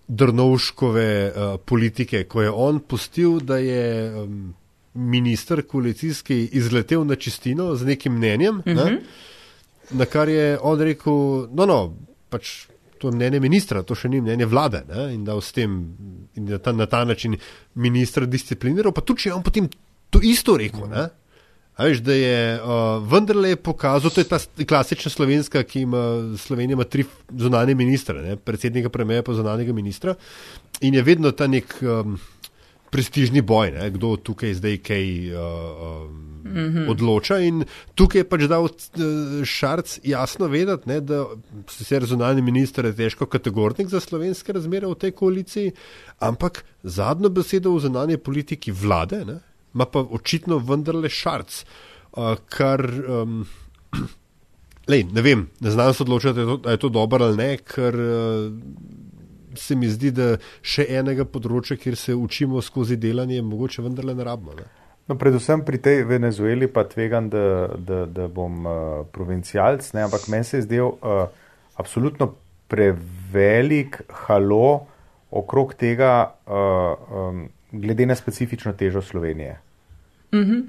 Drnovškove 0.09 1.09
uh, 1.31 1.55
politike, 1.65 2.25
ko 2.29 2.43
je 2.43 2.51
on 2.51 2.81
pustil, 2.81 3.39
da 3.41 3.57
je 3.57 3.85
um, 4.21 4.55
minister 4.95 5.63
koalicijski 5.63 6.43
izletel 6.53 7.07
na 7.09 7.17
čistino 7.17 7.75
z 7.77 7.87
nekim 7.89 8.19
mnenjem, 8.19 8.59
uh 8.59 8.65
-huh. 8.65 8.85
ne, 8.85 9.01
na 9.91 10.05
kar 10.05 10.29
je 10.29 10.59
on 10.61 10.81
rekel, 10.81 11.49
no, 11.53 11.67
no, 11.67 11.97
pač 12.35 12.55
to 12.99 13.11
je 13.11 13.17
mnenje 13.17 13.41
ministra, 13.43 13.83
to 13.87 13.97
še 13.99 14.11
ni 14.11 14.23
mnenje 14.23 14.47
vlade 14.51 14.85
ne, 14.89 15.11
in 15.15 15.25
da 15.27 15.37
s 15.41 15.55
tem 15.55 15.75
in 16.35 16.49
na 16.51 16.59
ta, 16.59 16.73
na 16.75 16.87
ta 16.91 17.05
način 17.07 17.37
ministra 17.75 18.27
discipliniral, 18.27 18.95
pa 18.97 19.05
tudi 19.05 19.27
če 19.27 19.31
je 19.31 19.37
on 19.37 19.45
potem 19.47 19.69
to 20.11 20.23
isto 20.25 20.57
rekel. 20.59 20.89
Ne, 20.91 21.09
A 21.75 21.89
veš, 21.89 22.05
da 22.07 22.15
je 22.15 22.61
uh, 22.63 23.03
vendarle 23.11 23.57
pokazal, 23.57 24.11
to 24.15 24.23
je 24.23 24.29
ta 24.31 24.39
klasična 24.39 25.11
slovenska, 25.11 25.63
ki 25.67 25.81
ima 25.83 26.03
Slovenija 26.39 26.79
ima 26.79 26.85
tri 26.85 27.05
zunanje 27.35 27.75
ministre, 27.75 28.23
ne, 28.23 28.37
predsednika 28.37 28.89
premijeja 28.89 29.23
pa 29.27 29.35
zunanjega 29.35 29.73
ministra 29.73 30.15
in 30.81 30.95
je 30.95 31.03
vedno 31.03 31.33
ta 31.33 31.47
nek 31.51 31.75
um, 31.83 32.15
prestižni 32.91 33.43
boj, 33.43 33.73
ne, 33.75 33.91
kdo 33.91 34.15
tukaj 34.17 34.55
zdaj 34.55 34.79
kaj 34.87 35.11
uh, 35.35 35.43
um, 35.89 36.34
mm 36.45 36.73
-hmm. 36.73 36.91
odloča 36.91 37.39
in 37.39 37.65
tukaj 37.95 38.21
je 38.21 38.29
pač 38.29 38.43
dal 38.49 38.65
uh, 38.65 39.45
Šarc 39.45 39.99
jasno 40.03 40.47
vedeti, 40.47 40.89
ne, 40.89 41.01
da 41.01 41.25
sicer 41.69 42.05
zunanji 42.05 42.43
minister 42.43 42.85
je 42.85 42.97
težko 42.97 43.27
kategornik 43.27 43.89
za 43.89 44.01
slovenske 44.01 44.53
razmere 44.53 44.87
v 44.87 44.95
tej 44.95 45.11
koaliciji, 45.11 45.73
ampak 46.19 46.65
zadnjo 46.83 47.29
besedo 47.29 47.75
v 47.75 47.81
zunanji 47.81 48.17
politiki 48.17 48.73
vlade, 48.73 49.25
ne, 49.25 49.39
ima 49.75 49.87
pa 49.87 50.01
očitno 50.01 50.59
vendarle 50.59 51.09
Šarc, 51.09 51.65
uh, 52.13 52.37
kar. 52.49 52.91
Um, 53.09 53.47
Lej, 54.89 55.05
ne 55.05 55.23
vem, 55.23 55.49
ne 55.61 55.71
znam 55.71 55.95
se 55.95 56.03
odločiti, 56.03 56.41
ali 56.41 56.41
je 56.41 56.59
to, 56.63 56.77
to 56.77 56.89
dobro 56.89 57.25
ali 57.25 57.37
ne, 57.37 57.57
ker 57.57 57.95
uh, 57.95 58.53
se 59.57 59.75
mi 59.75 59.89
zdi, 59.89 60.11
da 60.11 60.37
še 60.63 60.87
enega 60.89 61.25
področja, 61.25 61.77
kjer 61.77 61.97
se 61.97 62.15
učimo 62.15 62.63
skozi 62.63 62.97
delanje, 62.97 63.43
mogoče 63.43 63.83
vendarle 63.83 64.15
ne 64.15 64.25
rabimo. 64.25 64.53
Ne? 64.59 64.84
No, 65.05 65.19
predvsem 65.21 65.61
pri 65.61 65.79
tej 65.79 66.09
Venezueli 66.09 66.65
pa 66.65 66.89
tvegam, 66.89 67.29
da, 67.29 67.69
da, 67.77 68.07
da 68.09 68.25
bom 68.29 68.65
uh, 68.65 68.73
provincialc, 69.13 69.85
ne, 69.93 70.07
ampak 70.09 70.29
meni 70.33 70.45
se 70.49 70.57
je 70.57 70.65
zdel 70.65 70.97
uh, 70.97 71.29
absolutno 71.77 72.33
prevelik 72.73 74.01
halo 74.25 74.87
okrog 75.29 75.75
tega, 75.77 76.33
uh, 76.49 76.97
um, 77.13 77.49
glede 77.73 78.07
na 78.07 78.17
specifično 78.17 78.73
težo 78.73 79.03
Slovenije. 79.03 79.59
Mm 80.33 80.39
-hmm. 80.39 80.63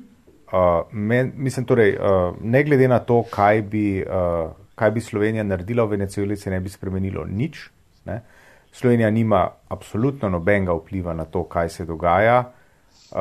uh, 0.51 0.91
men, 0.91 1.31
mislim, 1.35 1.65
torej, 1.65 1.95
uh, 1.95 2.35
ne 2.41 2.63
glede 2.63 2.87
na 2.87 2.99
to, 2.99 3.23
kaj 3.23 3.61
bi, 3.61 4.03
uh, 4.03 4.51
kaj 4.75 4.91
bi 4.91 5.01
Slovenija 5.01 5.43
naredila 5.43 5.83
v 5.83 5.89
Venezueli, 5.89 6.37
se 6.37 6.49
ne 6.49 6.59
bi 6.59 6.69
spremenilo 6.69 7.25
nič. 7.25 7.69
Ne. 8.05 8.21
Slovenija 8.71 9.09
nima 9.09 9.49
absolutno 9.67 10.29
nobenega 10.29 10.73
vpliva 10.73 11.13
na 11.13 11.25
to, 11.25 11.43
kaj 11.43 11.69
se 11.69 11.85
dogaja. 11.85 12.51
Uh, 13.11 13.19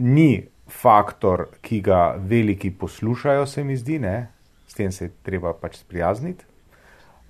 ni 0.00 0.48
faktor, 0.70 1.46
ki 1.60 1.80
ga 1.84 2.14
veliki 2.18 2.70
poslušajo, 2.70 3.46
se 3.46 3.64
mi 3.64 3.76
zdi, 3.76 3.98
ne? 3.98 4.28
s 4.70 4.74
tem 4.74 4.92
se 4.92 5.04
je 5.04 5.10
treba 5.26 5.52
pač 5.52 5.80
sprijazniti. 5.80 6.44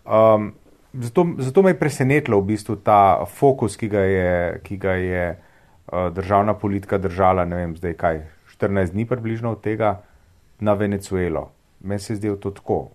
Um, 0.05 0.53
zato, 0.93 1.25
zato 1.39 1.63
me 1.63 1.73
je 1.73 1.79
presenetilo 1.81 2.41
v 2.41 2.53
bistvu 2.53 2.77
ta 2.85 3.25
fokus, 3.25 3.79
ki 3.81 3.89
ga 3.89 4.03
je, 4.05 4.35
ki 4.65 4.77
ga 4.77 4.97
je 5.01 5.25
uh, 5.33 6.11
državna 6.13 6.55
politika 6.55 6.99
držala, 7.01 7.47
ne 7.49 7.63
vem, 7.63 7.77
zdaj 7.81 7.97
kaj, 7.97 8.21
14 8.61 8.93
dni 8.93 9.07
približno 9.09 9.55
od 9.57 9.63
tega 9.65 10.03
na 10.61 10.77
Venezuelo. 10.77 11.49
Meni 11.81 12.01
se 12.01 12.13
je 12.13 12.17
zdelo 12.21 12.37
to 12.37 12.51
tako. 12.51 12.91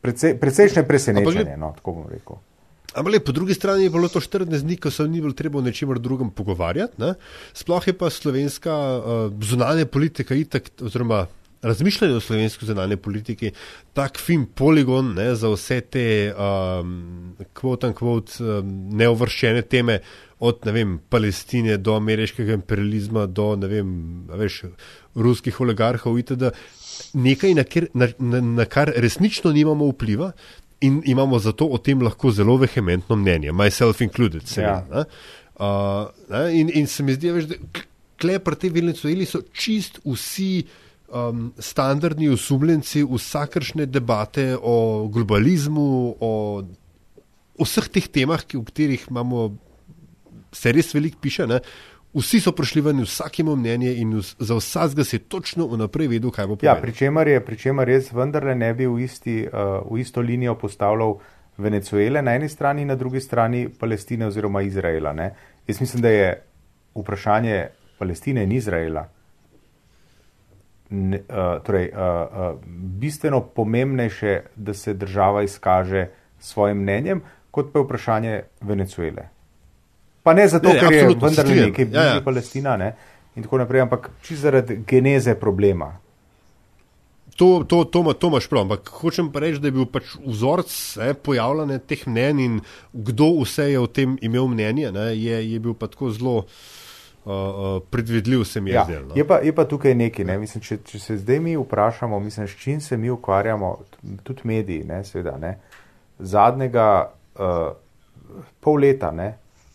Precej, 0.00 0.38
precejšnje 0.40 0.82
presenečenje, 0.88 1.56
no, 1.60 1.74
tako 1.76 1.92
bom 2.00 2.08
rekel. 2.10 2.40
Ampak 2.92 3.12
le, 3.12 3.20
po 3.24 3.32
drugi 3.32 3.54
strani 3.54 3.86
je 3.86 3.90
bilo 3.90 4.08
to 4.08 4.20
14 4.20 4.64
dni, 4.66 4.76
ko 4.76 4.90
se 4.90 5.06
ni 5.08 5.20
bilo 5.20 5.32
treba 5.32 5.58
o 5.58 5.64
nečemer 5.64 5.98
drugem 5.98 6.30
pogovarjati. 6.30 7.00
Ne? 7.00 7.14
Sploh 7.56 7.86
je 7.88 7.94
pa 7.96 8.10
slovenska 8.10 8.72
uh, 8.72 9.32
zunanja 9.40 9.86
politika 9.86 10.34
itak, 10.34 10.68
oziroma 10.82 11.26
razmišljanje 11.62 12.14
o 12.14 12.20
slovenski 12.20 12.66
zunanje 12.66 12.96
politiki, 12.96 13.52
tak 13.92 14.18
fin 14.18 14.46
poligon 14.46 15.14
ne, 15.14 15.34
za 15.34 15.48
vse 15.48 15.80
te 15.80 16.04
um, 16.34 17.36
quote 17.54 17.88
unquote 17.88 18.42
um, 18.42 18.72
neovrščene 18.98 19.62
teme, 19.62 20.00
od 20.42 20.66
vem, 20.74 20.96
Palestine 21.08 21.76
do 21.78 21.94
ameriškega 21.94 22.56
imperializma, 22.58 23.28
do 23.30 23.52
vem, 23.62 23.92
veš, 24.26 24.64
ruskih 25.14 25.60
oligarhov 25.62 26.18
itd. 26.18 26.50
Nekaj, 27.14 27.54
na, 27.54 27.64
kjer, 27.64 27.86
na, 27.94 28.08
na, 28.18 28.40
na 28.42 28.66
kar 28.66 28.90
resnično 29.04 29.52
nimamo 29.54 29.86
vpliva, 29.92 30.32
in 30.82 31.00
imamo 31.06 31.38
zato 31.38 31.66
o 31.70 31.78
tem 31.78 32.02
lahko 32.02 32.32
zelo 32.34 32.56
vehementno 32.60 33.16
mnenje, 33.16 33.52
myself 33.52 34.02
included. 34.04 34.46
Seveda, 34.46 34.84
Ja. 34.90 34.98
ja. 34.98 35.06
uh, 35.58 36.10
ne, 36.30 36.44
in, 36.58 36.70
in 36.74 36.86
se 36.86 37.02
mi 37.02 37.14
zdi, 37.14 37.30
veš, 37.32 37.50
da 37.50 37.58
kle 38.22 38.38
pri 38.38 38.58
tej 38.58 38.70
Venezueli 38.74 39.26
so 39.26 39.42
čist 39.50 39.98
vsi 40.04 40.64
um, 41.10 41.50
standardni 41.58 42.30
osumljenci 42.32 43.02
vsakršne 43.08 43.86
debate 43.90 44.52
o 44.56 45.08
globalizmu, 45.12 45.88
o 46.22 46.32
vseh 47.62 47.88
teh 47.92 48.06
temah, 48.08 48.42
ki, 48.46 48.60
o 48.60 48.66
katerih 48.66 49.08
imamo, 49.10 49.50
se 50.54 50.72
res 50.74 50.92
veliko 50.94 51.18
piše. 51.22 51.46
Ne, 51.50 51.60
Vsi 52.14 52.40
so 52.40 52.52
prišli 52.52 52.80
ven, 52.80 53.00
vsak 53.02 53.38
ima 53.38 53.54
mnenje 53.56 53.94
in 53.96 54.12
vs- 54.12 54.34
za 54.38 54.54
vsakega 54.54 55.04
se 55.04 55.16
je 55.16 55.20
točno 55.20 55.66
vnaprej 55.66 56.08
vedel, 56.08 56.30
kaj 56.30 56.46
bo 56.46 56.52
Ja, 56.52 56.56
povedal. 56.56 56.80
pri 56.82 56.92
čemer 56.92 57.28
je, 57.28 57.40
pri 57.40 57.56
čemer 57.56 57.88
res 57.88 58.12
vendarle 58.12 58.54
ne 58.54 58.74
bi 58.74 58.86
v, 58.86 58.98
isti, 59.00 59.48
uh, 59.48 59.80
v 59.90 60.00
isto 60.00 60.20
linijo 60.20 60.54
postavljal 60.54 61.16
Venezuele 61.58 62.22
na 62.22 62.34
eni 62.34 62.48
strani 62.48 62.82
in 62.82 62.88
na 62.88 62.94
drugi 62.94 63.20
strani 63.20 63.68
Palestine 63.68 64.26
oziroma 64.26 64.62
Izraela. 64.62 65.12
Ne? 65.12 65.34
Jaz 65.66 65.80
mislim, 65.80 66.02
da 66.02 66.08
je 66.08 66.42
vprašanje 66.94 67.66
Palestine 67.98 68.42
in 68.44 68.52
Izraela 68.52 69.08
ne, 70.90 71.16
uh, 71.18 71.62
torej, 71.64 71.90
uh, 71.92 71.98
uh, 71.98 72.60
bistveno 73.00 73.40
pomembnejše, 73.40 74.40
da 74.56 74.74
se 74.74 74.94
država 74.94 75.42
izkaže 75.42 76.06
svojim 76.38 76.76
mnenjem, 76.78 77.22
kot 77.50 77.72
pa 77.72 77.78
je 77.78 77.84
vprašanje 77.84 78.40
Venezuele. 78.60 79.28
Pa 80.22 80.34
ne 80.34 80.48
zato, 80.48 80.68
Ne, 80.68 80.74
ne, 80.74 80.80
ker 80.80 80.92
je 80.92 81.00
absolutno 81.00 81.28
se 81.28 81.34
vendar 81.34 81.46
strinjam. 81.46 81.68
nekaj 81.70 81.84
Ja, 81.84 81.90
bližje 81.90 82.16
ja. 82.16 82.24
Palestina 82.24 82.76
ne, 82.76 82.94
in 83.36 83.42
tako 83.42 83.58
naprej, 83.58 83.80
ampak 83.80 84.10
čisto 84.22 84.42
zaradi 84.42 84.76
geneze 84.86 85.34
problema. 85.34 85.98
To, 87.36 87.64
to, 87.64 87.84
to, 87.84 88.12
to 88.12 88.28
imaš 88.28 88.46
prav, 88.48 88.62
ampak 88.62 88.88
hočem 88.88 89.32
pa 89.32 89.40
reči, 89.40 89.58
da 89.58 89.70
je 89.70 89.72
bil 89.72 89.86
pač 89.88 90.04
vzorc 90.20 90.68
eh, 91.00 91.14
pojavljanja 91.14 91.78
teh 91.78 92.02
mnen 92.06 92.38
in 92.38 92.58
kdo 92.92 93.30
vse 93.40 93.70
je 93.72 93.80
o 93.80 93.86
tem 93.86 94.18
imel 94.20 94.46
mnenje, 94.52 94.92
ne, 94.92 95.06
je, 95.16 95.38
je 95.52 95.58
bil 95.58 95.72
pa 95.74 95.88
tako 95.88 96.10
zelo 96.12 96.36
uh, 96.36 96.44
uh, 97.24 97.82
predvidljiv, 97.90 98.44
se 98.44 98.60
mi 98.60 98.70
je 98.70 98.74
Ja, 98.74 98.84
zdelo. 98.84 99.08
no. 99.08 99.14
je, 99.16 99.26
pa, 99.26 99.40
je 99.40 99.54
pa 99.54 99.64
tukaj 99.64 99.94
nekaj. 99.94 100.24
Ne? 100.24 100.38
Mislim, 100.38 100.62
če, 100.62 100.78
če 100.84 100.98
se 100.98 101.16
zdaj 101.16 101.40
mi 101.40 101.56
vprašamo, 101.56 102.20
mislim, 102.20 102.48
s 102.48 102.56
čim 102.60 102.80
se 102.80 102.96
mi 102.96 103.10
ukvarjamo, 103.10 103.78
tudi 104.22 104.40
mediji, 104.44 104.84
ne, 104.84 105.04
seveda, 105.04 105.38
ne, 105.40 105.56
zadnjega 106.18 107.10
uh, 107.34 107.72
pol 108.60 108.76
leta, 108.84 109.10
ne, 109.10 109.32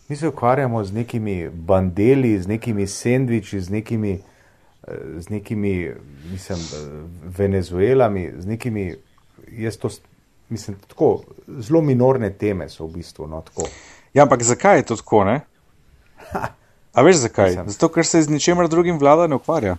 mi 0.08 0.16
se 0.16 0.28
ukvarjamo 0.28 0.84
z 0.84 0.92
nekimi 0.92 1.50
bandeli, 1.52 2.38
z 2.38 2.48
nekimi 2.48 2.86
sendviči, 2.86 3.60
z 3.60 3.70
nekimi, 3.70 4.18
z 5.18 5.28
nekimi 5.28 5.94
mislim, 6.32 6.58
venezuelami, 7.22 8.32
z 8.38 8.46
nekimi, 8.46 8.94
jaz 9.52 9.76
to, 9.76 9.88
mislim, 10.48 10.76
tako, 10.88 11.22
zelo 11.58 11.80
minorne 11.80 12.30
teme 12.30 12.68
so 12.68 12.86
v 12.86 12.92
bistvu. 12.92 13.26
No, 13.26 13.40
tako. 13.40 13.68
Ja, 14.14 14.22
ampak 14.22 14.42
zakaj 14.42 14.78
je 14.78 14.82
to 14.82 14.96
tako, 14.96 15.24
ne? 15.24 15.40
A 16.94 17.02
veš 17.02 17.16
zakaj? 17.16 17.50
Mislim. 17.50 17.68
Zato, 17.68 17.88
ker 17.88 18.06
se 18.06 18.22
z 18.22 18.30
ničemer 18.30 18.68
drugim 18.68 18.98
vlada 18.98 19.26
ne 19.26 19.36
ukvarja. 19.36 19.76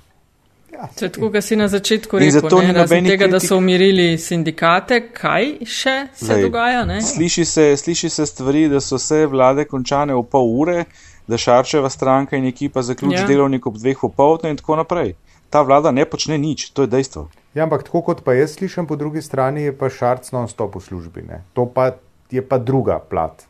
To 0.96 1.06
je 1.06 1.12
tako, 1.12 1.32
kot 1.32 1.44
si 1.44 1.56
na 1.56 1.68
začetku 1.68 2.18
In 2.18 2.24
rekel, 2.24 2.42
zato 2.42 2.62
ne, 2.62 2.74
razen 2.74 3.06
tega, 3.06 3.28
da 3.28 3.38
kritik. 3.38 3.50
so 3.50 3.58
umirili 3.58 4.18
sindikate, 4.18 5.00
kaj 5.14 5.66
še 5.66 5.96
se 6.14 6.26
Glej, 6.26 6.42
dogaja? 6.42 6.86
Ne? 6.86 7.02
Sliši 7.02 7.46
se, 7.46 7.78
sliši 7.78 8.10
se 8.10 8.26
stvari, 8.26 8.68
da 8.70 8.80
so 8.80 8.96
vse 8.96 9.26
vlade 9.26 9.66
končane 9.66 10.16
v 10.16 10.24
pol 10.24 10.48
ure, 10.62 10.86
da 11.28 11.38
Šarčeva 11.38 11.90
stranka 11.90 12.38
in 12.38 12.46
ekipa 12.46 12.82
zaključi 12.82 13.16
Ja. 13.16 13.22
ja. 13.22 13.28
delovnik 13.28 13.68
ob 13.68 13.78
dveh 13.78 13.98
popovdne 14.02 14.50
in 14.50 14.58
tako 14.58 14.76
naprej. 14.76 15.16
Ta 15.50 15.62
vlada 15.62 15.92
ne 15.92 16.06
počne 16.06 16.38
nič, 16.38 16.70
to 16.72 16.86
je 16.86 16.88
dejstvo. 16.88 17.28
Ja, 17.54 17.64
ampak 17.64 17.84
tako 17.84 18.02
kot 18.02 18.24
pa 18.24 18.34
jaz 18.34 18.56
slišim, 18.56 18.86
po 18.88 18.96
drugi 18.96 19.22
strani 19.22 19.64
je 19.64 19.74
pa 19.78 19.90
šarc 19.90 20.32
non-stop 20.32 20.76
v 20.76 20.82
službi. 20.82 21.22
Ne. 21.28 21.44
To 21.54 21.66
pa 21.66 21.92
je 22.32 22.42
pa 22.46 22.58
druga 22.58 23.00
plat. 23.00 23.46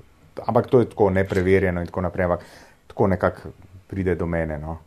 Ampak 0.48 0.68
to 0.68 0.80
je 0.80 0.90
tako 0.90 1.10
nepreverjeno 1.10 1.82
in 1.82 1.88
tako 1.88 2.02
naprej. 2.02 2.26
Ampak 2.26 2.46
tako 2.88 3.08
nekako 3.08 3.52
pride 3.88 4.16
do 4.16 4.26
mene. 4.26 4.58
No. 4.58 4.80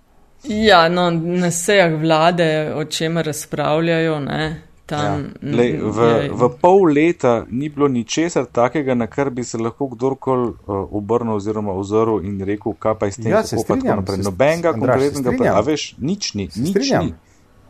Ja, 0.44 0.88
no, 0.88 1.10
na 1.12 1.50
sejah 1.50 1.92
vlade, 1.94 2.46
o 2.74 2.84
čemer 2.84 3.26
razpravljajo, 3.26 4.20
ne, 4.20 4.46
tam. 4.86 5.22
Ja. 5.40 5.50
Lej, 5.52 5.72
v, 5.78 5.98
je- 6.02 6.30
v 6.32 6.48
pol 6.56 6.84
leta 6.88 7.46
ni 7.48 7.68
bilo 7.68 7.88
ničesar 7.88 8.46
takega, 8.46 8.94
na 8.94 9.06
kar 9.06 9.30
bi 9.30 9.44
se 9.44 9.56
lahko 9.56 9.86
kdorkoli 9.88 10.48
uh, 10.48 10.56
obrnil 10.92 11.34
oziroma 11.34 11.72
ozrl 11.72 12.18
in 12.20 12.40
rekel, 12.42 12.74
kaj 12.74 12.94
pa 12.94 13.06
je 13.06 13.12
s 13.12 13.16
tem, 13.16 13.30
Ja, 13.30 13.42
se 13.42 13.56
kako 13.56 13.62
pa 13.62 13.68
tako 13.68 13.78
strinjam, 13.78 13.96
naprej. 13.96 14.16
se- 14.16 14.22
Nobenega 14.24 14.72
konkretnega, 14.74 15.30
pa, 15.38 15.52
a 15.52 15.60
veš, 15.62 15.94
nič 16.00 16.34
ni, 16.34 16.48
nič 16.48 16.70
strinjam. 16.70 17.04
ni. 17.04 17.14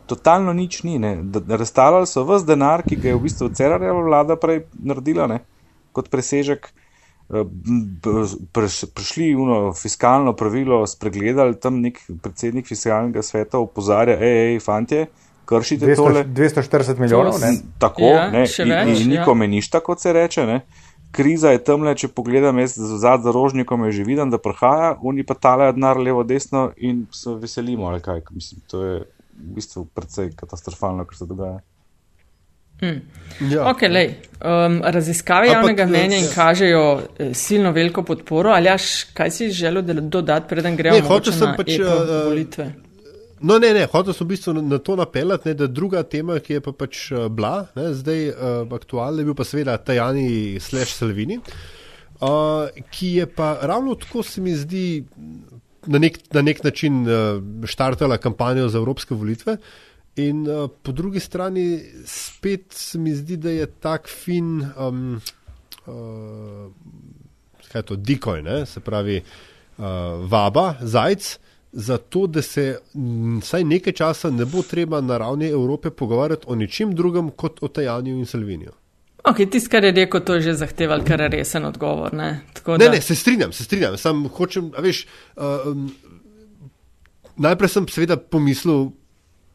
Totalno 0.05 0.53
nič 0.53 0.83
ni. 0.83 0.97
Razstavljali 1.49 2.07
so 2.07 2.25
vse 2.25 2.45
denar, 2.45 2.83
ki 2.83 2.95
ga 2.97 3.07
je 3.07 3.15
v 3.15 3.21
bistvu 3.21 3.49
Cerarjeva 3.51 4.01
vlada 4.01 4.35
prej 4.35 4.65
naredila, 4.75 5.27
ne, 5.27 5.39
kot 5.91 6.09
presežek. 6.09 6.73
Eh, 7.29 8.87
Prišli 8.93 9.35
uno 9.35 9.73
fiskalno 9.73 10.33
pravilo, 10.35 10.87
spregledali 10.87 11.59
tam 11.59 11.81
nek 11.81 11.99
predsednik 12.21 12.67
fiskalnega 12.67 13.21
sveta, 13.21 13.59
opozarja, 13.59 14.17
hej, 14.19 14.39
hej, 14.39 14.59
fantje, 14.63 15.05
kršite 15.45 15.85
200, 15.85 15.95
tole. 15.95 16.23
240 16.25 16.99
milijonov. 16.99 17.39
Ne? 17.41 17.53
Tako, 17.79 18.01
Ja, 18.01 18.29
ne, 18.31 18.45
in, 18.47 18.73
več, 18.73 19.03
in 19.03 19.11
ja. 19.11 19.19
nikome 19.19 19.47
ništa, 19.47 19.79
kot 19.79 20.01
se 20.01 20.13
reče. 20.13 20.45
Ne. 20.45 20.61
Kriza 21.13 21.51
je 21.53 21.59
tamle, 21.61 21.93
če 21.95 22.09
pogledam, 22.09 22.57
jaz 22.57 22.73
za 22.77 23.17
rožnikom 23.21 23.85
je 23.85 23.99
že 23.99 24.05
viden, 24.07 24.31
da 24.33 24.39
prihaja, 24.41 24.95
oni 25.01 25.21
pa 25.23 25.35
talajo 25.37 25.75
denar 25.77 25.99
levo, 26.01 26.23
desno 26.25 26.71
in 26.77 27.05
se 27.13 27.35
veselimo, 27.37 27.85
ali 27.91 28.01
kaj. 28.01 28.23
Mislim, 28.33 28.63
to 28.67 28.81
je 28.81 28.95
v 29.03 29.53
bistvu 29.59 29.85
precej 29.93 30.31
katastrofalno, 30.35 31.05
kar 31.05 31.17
se 31.17 31.27
dogaja. 31.29 31.59
Ja. 32.81 33.69
Ok, 33.69 33.81
lej, 33.89 34.15
um, 34.43 34.79
raziskave 34.83 35.47
Ampak, 35.47 35.55
javnega 35.55 35.83
eh, 35.83 35.89
mnenja 35.89 36.17
in 36.17 36.25
ja. 36.25 36.31
kažejo 36.35 36.85
eh, 36.99 37.33
silno 37.33 37.71
veliko 37.71 38.03
podporo. 38.03 38.51
Ali 38.53 38.69
jaš, 38.69 39.03
kaj 39.13 39.31
si 39.31 39.51
želel 39.51 39.83
dodati, 40.09 40.49
preden 40.49 40.75
gremo 40.75 40.97
Ne, 40.97 41.01
na 41.01 41.53
pač, 41.57 41.77
eh, 41.79 42.11
volitve? 42.25 42.71
No, 43.43 43.57
ne, 43.59 43.73
ne, 43.75 43.87
hotel 43.91 44.15
sem 44.15 44.23
v 44.23 44.31
bistvu 44.31 44.53
na, 44.55 44.77
to 44.79 44.95
napeljati, 44.95 45.49
ne, 45.49 45.53
da 45.59 45.67
druga 45.67 46.03
tema, 46.07 46.37
ki 46.39 46.59
je 46.59 46.61
pa 46.63 46.71
pač 46.71 46.99
uh, 47.11 47.25
bila, 47.27 47.65
ne, 47.75 47.89
zdaj 47.91 48.21
uh, 48.31 48.61
aktualna, 48.71 49.19
je 49.19 49.27
bil 49.27 49.35
pa 49.35 49.43
seveda 49.43 49.75
Tajani 49.83 50.61
slash 50.63 50.95
Salvini, 50.95 51.41
uh, 52.23 52.71
ki 52.87 53.09
je 53.17 53.25
pa 53.27 53.57
ravno 53.67 53.97
tako 53.99 54.23
se 54.23 54.41
mi 54.41 54.55
zdi 54.55 55.03
na 55.91 55.99
nek, 55.99 56.21
na 56.31 56.41
nek 56.41 56.63
način 56.63 57.03
uh, 57.03 57.43
štartala 57.67 58.17
kampanjo 58.17 58.69
za 58.71 58.79
evropske 58.79 59.11
volitve. 59.15 59.57
In 60.15 60.47
uh, 60.47 60.69
po 60.83 60.91
drugi 60.91 61.19
strani 61.19 61.81
spet 62.05 62.73
se 62.73 62.99
mi 62.99 63.15
zdi, 63.15 63.37
da 63.37 63.49
je 63.49 63.65
tak 63.65 64.07
fin, 64.07 64.61
um, 64.77 65.21
uh, 65.87 66.71
kaj 67.71 67.79
je 67.79 67.85
to, 67.85 67.95
dikoj, 67.95 68.41
ne? 68.41 68.65
se 68.65 68.79
pravi 68.79 69.17
uh, 69.77 69.85
vaba, 70.29 70.75
zajc, 70.81 71.39
zato 71.71 72.27
da 72.27 72.41
se 72.41 72.79
vsaj 73.41 73.63
nekaj 73.63 73.93
časa 73.93 74.29
ne 74.29 74.45
bo 74.45 74.61
treba 74.61 75.01
na 75.01 75.17
ravni 75.17 75.49
Evrope 75.49 75.89
pogovarjati 75.89 76.45
o 76.47 76.55
ničem 76.55 76.95
drugem 76.95 77.29
kot 77.29 77.63
o 77.63 77.67
Tajanju 77.67 78.13
in 78.13 78.25
Salviniju. 78.25 78.71
Ok, 79.23 79.37
tisto, 79.51 79.69
kar 79.71 79.83
je 79.83 79.91
rekel, 79.91 80.21
to 80.21 80.35
je 80.35 80.41
že 80.41 80.53
zahteval 80.53 81.01
kar 81.07 81.19
resen 81.31 81.65
odgovor. 81.65 82.13
Ne, 82.13 82.41
Tako 82.53 82.77
Ne, 82.77 82.85
da- 82.85 82.91
ne, 82.91 83.01
se 83.01 83.15
strinjam, 83.15 83.51
se 83.53 83.63
strinjam. 83.63 83.97
Sam 83.97 84.27
hočem, 84.29 84.71
veš, 84.77 85.07
uh, 85.37 85.43
um, 85.71 85.95
najprej 87.35 87.69
sem 87.69 87.87
seveda 87.87 88.17
pomislil 88.17 88.91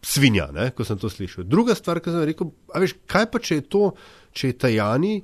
svinja, 0.02 0.48
ne, 0.52 0.70
ko 0.70 0.84
sem 0.84 0.98
to 0.98 1.10
slišal. 1.10 1.44
Druga 1.44 1.74
stvar, 1.74 2.00
ki 2.00 2.14
sem 2.14 2.24
rekel, 2.28 2.52
a 2.74 2.82
veš, 2.82 2.96
kaj 3.10 3.26
pa 3.32 3.42
če 3.42 3.60
je 3.60 3.66
to, 3.66 3.84
če 4.32 4.52
je 4.52 4.58
Tajani 4.64 5.14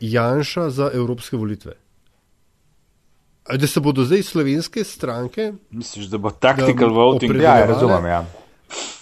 Janša 0.00 0.68
za 0.70 0.90
evropske 0.94 1.36
volitve? 1.36 1.78
A 3.44 3.56
Da 3.60 3.66
se 3.66 3.80
bodo 3.80 4.04
zdaj 4.04 4.22
slovenske 4.22 4.84
stranke 4.84 5.52
Misliš, 5.70 6.06
da 6.08 6.18
bo 6.18 6.30
tactical 6.30 6.88
Da, 6.88 6.94
voting? 6.94 7.36
Ja, 7.36 7.58
ja, 7.58 7.66
razumem. 7.66 8.06
Ja. 8.06 8.24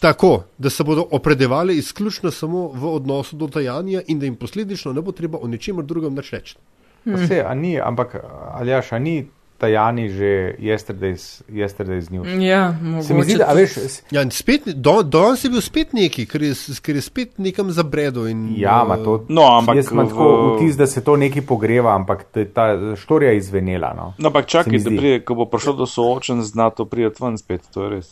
tako, 0.01 0.43
da 0.59 0.71
se 0.71 0.85
bodo 0.85 1.07
opredevali 1.11 1.77
izključno 1.79 2.31
samo 2.31 2.69
v 2.75 2.95
odnosu 2.95 3.37
do 3.37 3.47
Tajanja 3.47 4.03
in 4.07 4.19
da 4.19 4.27
jim 4.27 4.37
posledično 4.37 4.93
ne 4.93 5.01
bo 5.01 5.13
treba 5.13 5.39
o 5.39 5.47
ničemer 5.47 5.85
drugem 5.85 6.17
več 6.17 6.33
reči. 6.33 6.57
Pa 7.05 7.27
Se, 7.27 7.45
a 7.47 7.55
ni, 7.55 7.81
ampak 7.81 8.17
Aljaš, 8.55 8.93
a 8.93 8.99
ni 8.99 9.29
Tajani 9.63 10.09
že 10.11 10.31
yesterday's, 10.59 11.25
yesterday's 11.47 12.11
news? 12.11 12.27
Ja, 12.41 12.75
Se 13.01 13.15
mi 13.15 13.23
zdi, 13.23 13.37
da, 13.37 13.47
a 13.47 13.55
veš, 13.55 13.77
Ja, 14.11 14.25
spet, 14.29 14.67
do, 14.77 15.03
danes 15.05 15.45
je 15.45 15.51
bil 15.51 15.63
spet 15.63 15.93
neki, 15.93 16.27
ker 16.27 16.43
je, 16.43 16.51
ker 16.81 16.95
je 16.95 17.03
spet 17.03 17.39
nekam 17.39 17.71
zabredel. 17.71 18.27
In, 18.27 18.41
ja, 18.57 18.83
ma 18.83 18.97
to. 18.97 19.23
No, 19.29 19.43
ampak 19.53 19.77
jaz 19.77 19.89
imam 19.89 20.07
v- 20.07 20.11
tako 20.11 20.27
vtis, 20.57 20.75
da 20.75 20.87
se 20.87 21.01
to 21.01 21.15
nekaj 21.17 21.43
pogreva, 21.45 21.95
ampak 21.95 22.27
je 22.35 22.45
ta 22.49 22.67
štorija 22.97 23.31
je 23.31 23.39
izvenela. 23.39 23.93
No. 23.93 24.15
No, 24.19 24.29
ampak 24.29 24.47
čakaj, 24.49 24.79
da 24.81 24.91
prije, 24.93 25.23
ko 25.23 25.35
bo 25.35 25.47
prišel 25.47 25.73
do 25.75 25.87
soočen, 25.87 26.43
zna 26.43 26.71
to 26.73 26.85
priti 26.85 27.23
ven 27.23 27.39
spet, 27.39 27.63
to 27.71 27.85
je 27.85 27.91
res. 27.93 28.11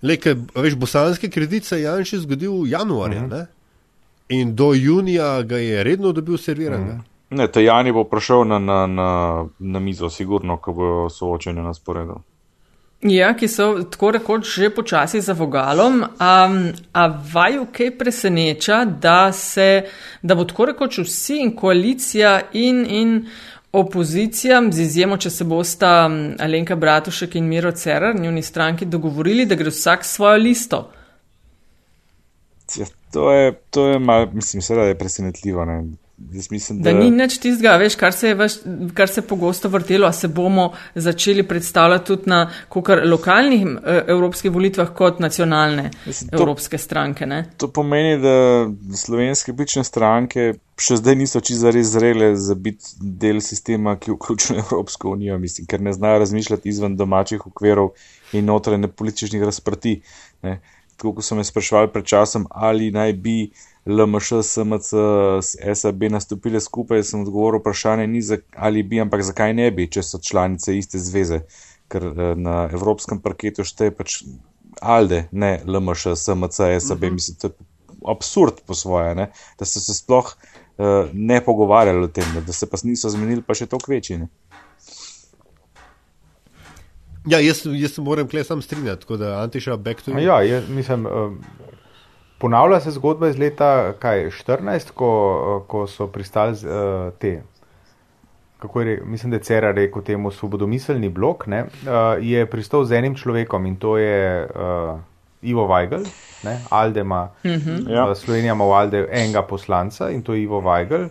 Le, 0.00 0.16
ker, 0.16 0.36
a 0.50 0.60
veš, 0.60 0.74
bosanski 0.76 1.26
kredit 1.28 1.64
se 1.64 1.76
je 1.76 1.82
Janši 1.82 2.18
zgodil 2.20 2.62
januarja 2.68 3.18
uh 3.18 3.24
Mhm. 3.24 3.32
-huh. 3.32 3.46
in 4.30 4.54
do 4.54 4.72
junija 4.72 5.42
ga 5.42 5.56
je 5.58 5.82
redno 5.82 6.12
dobil 6.12 6.36
serviran. 6.36 6.80
Uh 6.80 6.88
Mhm. 6.88 7.13
Ne, 7.34 7.48
Tajani 7.48 7.92
bo 7.92 8.04
prišel 8.06 8.44
na, 8.46 8.58
na, 8.58 8.86
na, 8.86 9.08
na 9.58 9.80
mizo, 9.80 10.10
sigurno, 10.10 10.56
ko 10.62 10.72
bo 10.72 10.88
soočenje 11.10 11.62
na 11.62 11.74
sporedu. 11.74 12.20
Ja, 13.04 13.34
ki 13.36 13.48
so 13.52 13.66
tako 13.90 14.14
rekoč 14.16 14.48
že 14.48 14.70
počasi 14.72 15.20
za 15.20 15.34
vogalom. 15.36 16.04
Um, 16.04 16.54
a 16.92 17.06
vaju 17.32 17.66
kaj 17.72 17.90
preseneča, 17.98 18.84
da, 18.84 19.32
se, 19.32 19.84
da 20.22 20.34
bo 20.34 20.44
tako 20.44 20.70
rekoč 20.72 20.98
vsi 21.02 21.40
in 21.42 21.50
koalicija 21.56 22.38
in, 22.52 22.86
in 22.88 23.26
opozicija, 23.72 24.62
z 24.70 24.80
izjemo, 24.80 25.18
če 25.20 25.30
se 25.30 25.44
bosta 25.44 25.90
Alenka 26.40 26.76
Bratušek 26.76 27.34
in 27.36 27.48
Miro 27.50 27.72
Cerar, 27.72 28.16
njuni 28.20 28.42
stranki, 28.42 28.86
dogovorili, 28.86 29.46
da 29.46 29.58
gre 29.58 29.74
vsak 29.74 30.04
svojo 30.04 30.38
listo. 30.38 30.80
Ja, 32.78 32.86
to 33.12 33.32
je, 33.32 33.52
to 33.70 33.88
je 33.88 33.98
mal, 33.98 34.26
mislim, 34.32 34.62
seveda 34.62 34.88
je 34.88 34.98
presenetljivo. 34.98 35.64
Ne. 35.64 35.82
Jaz 36.32 36.50
mislim, 36.50 36.78
Da 36.82 36.92
da, 36.92 36.98
ni 36.98 37.10
nič 37.10 37.38
tistega, 37.42 37.76
veš, 37.76 37.96
kar 37.98 38.12
se 38.14 38.28
je, 38.28 38.34
veš, 38.38 38.54
kar 38.94 39.10
se 39.10 39.22
pogosto 39.22 39.68
vrtelo, 39.68 40.06
a 40.06 40.12
se 40.12 40.28
bomo 40.28 40.72
začeli 40.94 41.42
predstavljati 41.42 42.06
tudi 42.06 42.30
na 42.30 42.50
lokalnih 43.04 43.66
eh, 43.66 44.04
evropskih 44.08 44.50
volitvah 44.50 44.92
kot 44.94 45.18
nacionalne 45.18 45.90
Mislim, 46.06 46.30
to- 46.30 46.36
evropske 46.36 46.78
stranke. 46.78 47.26
Ne? 47.26 47.50
To 47.56 47.68
pomeni, 47.68 48.18
da 48.22 48.36
slovenske 48.96 49.52
politične 49.52 49.84
stranke 49.84 50.52
še 50.78 51.00
zdaj 51.02 51.18
niso 51.18 51.40
čisto 51.40 51.70
res 51.70 51.92
zrele 51.94 52.32
za 52.36 52.54
biti 52.54 52.94
del 53.00 53.40
sistema, 53.40 53.96
ki 53.98 54.14
vključuje 54.14 54.62
Evropsko 54.64 55.10
unijo, 55.14 55.38
mislim, 55.38 55.66
ker 55.66 55.82
ne 55.82 55.92
znajo 55.92 56.18
razmišljati 56.18 56.68
izven 56.68 56.96
domačih 56.96 57.46
okvirov 57.46 57.90
in 58.32 58.44
notranje 58.44 58.88
političnih 58.88 59.42
razprti. 59.42 60.00
Ne. 60.42 60.60
Tako 60.96 61.16
kot 61.18 61.26
so 61.26 61.34
me 61.34 61.44
sprašvali 61.44 61.90
pred 61.92 62.06
časom, 62.06 62.46
ali 62.50 62.90
naj 62.94 63.12
bi 63.12 63.38
LMŠ, 63.86 64.40
SMC, 64.42 64.90
SAB 65.74 66.02
nastopile 66.10 66.60
skupaj, 66.60 67.02
sem 67.04 67.20
odgovoril 67.20 67.60
vprašanje, 67.60 68.06
ni 68.06 68.22
za, 68.22 68.38
ali 68.56 68.82
bi, 68.82 69.00
ampak 69.00 69.22
zakaj 69.22 69.52
ne 69.54 69.68
bi, 69.70 69.88
če 69.92 70.02
so 70.02 70.20
članice 70.24 70.76
iste 70.78 70.98
zveze, 70.98 71.42
ker 71.92 72.06
uh, 72.08 72.22
na 72.36 72.64
evropskem 72.72 73.20
parketu 73.20 73.66
šteje 73.68 73.92
pač 73.92 74.22
ALDE, 74.80 75.26
ne 75.32 75.58
LMŠ, 75.68 76.16
SMC, 76.16 76.56
SAB, 76.80 77.02
uh 77.02 77.08
-huh. 77.08 77.12
mislim, 77.12 77.36
to 77.40 77.52
je 77.52 77.68
absurd 78.08 78.64
po 78.66 78.74
svoje, 78.74 79.14
ne? 79.14 79.30
da 79.58 79.64
so 79.64 79.80
se 79.80 79.94
sploh 79.94 80.32
uh, 80.32 81.08
ne 81.12 81.44
pogovarjali 81.44 82.04
o 82.04 82.08
tem, 82.08 82.24
da 82.46 82.52
se 82.52 82.70
pa 82.70 82.76
niso 82.82 83.08
zmenili, 83.08 83.42
pa 83.42 83.54
še 83.54 83.66
toliko 83.66 83.92
večji. 83.92 84.18
Ne? 84.18 84.28
Ja, 87.26 87.40
jaz, 87.40 87.62
jaz 87.64 87.98
moram 87.98 88.28
kle 88.28 88.44
sam 88.44 88.62
strinjati, 88.62 89.00
tako 89.00 89.16
da 89.16 89.38
Antiša, 89.42 89.76
back 89.76 90.02
to 90.02 90.10
you. 90.10 90.20
Ja, 90.20 90.42
jaz, 90.42 90.68
mislim, 90.68 91.06
uh, 91.06 91.32
ponavlja 92.44 92.80
se 92.80 92.90
zgodba 92.90 93.28
iz 93.32 93.38
leta 93.40 93.94
kaj, 93.98 94.26
14, 94.36 94.90
ko, 94.92 95.10
ko 95.68 95.86
so 95.88 96.10
pristali 96.12 96.52
uh, 96.52 97.08
te. 97.18 97.38
Kako 98.60 98.80
je, 98.80 98.96
mislim, 99.04 99.30
da 99.30 99.36
je 99.36 99.42
Cera 99.48 99.70
rekel 99.72 100.02
temu 100.04 100.30
svobodomiselni 100.30 101.08
blok, 101.08 101.46
ne, 101.46 101.62
uh, 101.64 102.20
je 102.20 102.44
pristal 102.46 102.84
z 102.84 102.98
enim 102.98 103.14
človekom 103.16 103.66
in 103.66 103.78
to 103.80 103.96
je 103.96 104.44
uh, 104.44 105.00
Ivo 105.42 105.64
Weigl, 105.68 106.04
ne, 106.44 106.58
Alde 106.68 107.00
ima, 107.00 107.30
mm 107.44 107.50
-hmm. 107.50 107.86
uh, 107.86 107.90
ja. 107.90 108.14
Slovenija 108.14 108.52
ima 108.52 108.64
v 108.64 108.72
Alde 108.72 109.08
enega 109.10 109.42
poslanca 109.42 110.10
in 110.10 110.22
to 110.22 110.34
je 110.34 110.42
Ivo 110.42 110.60
Weigl. 110.60 111.08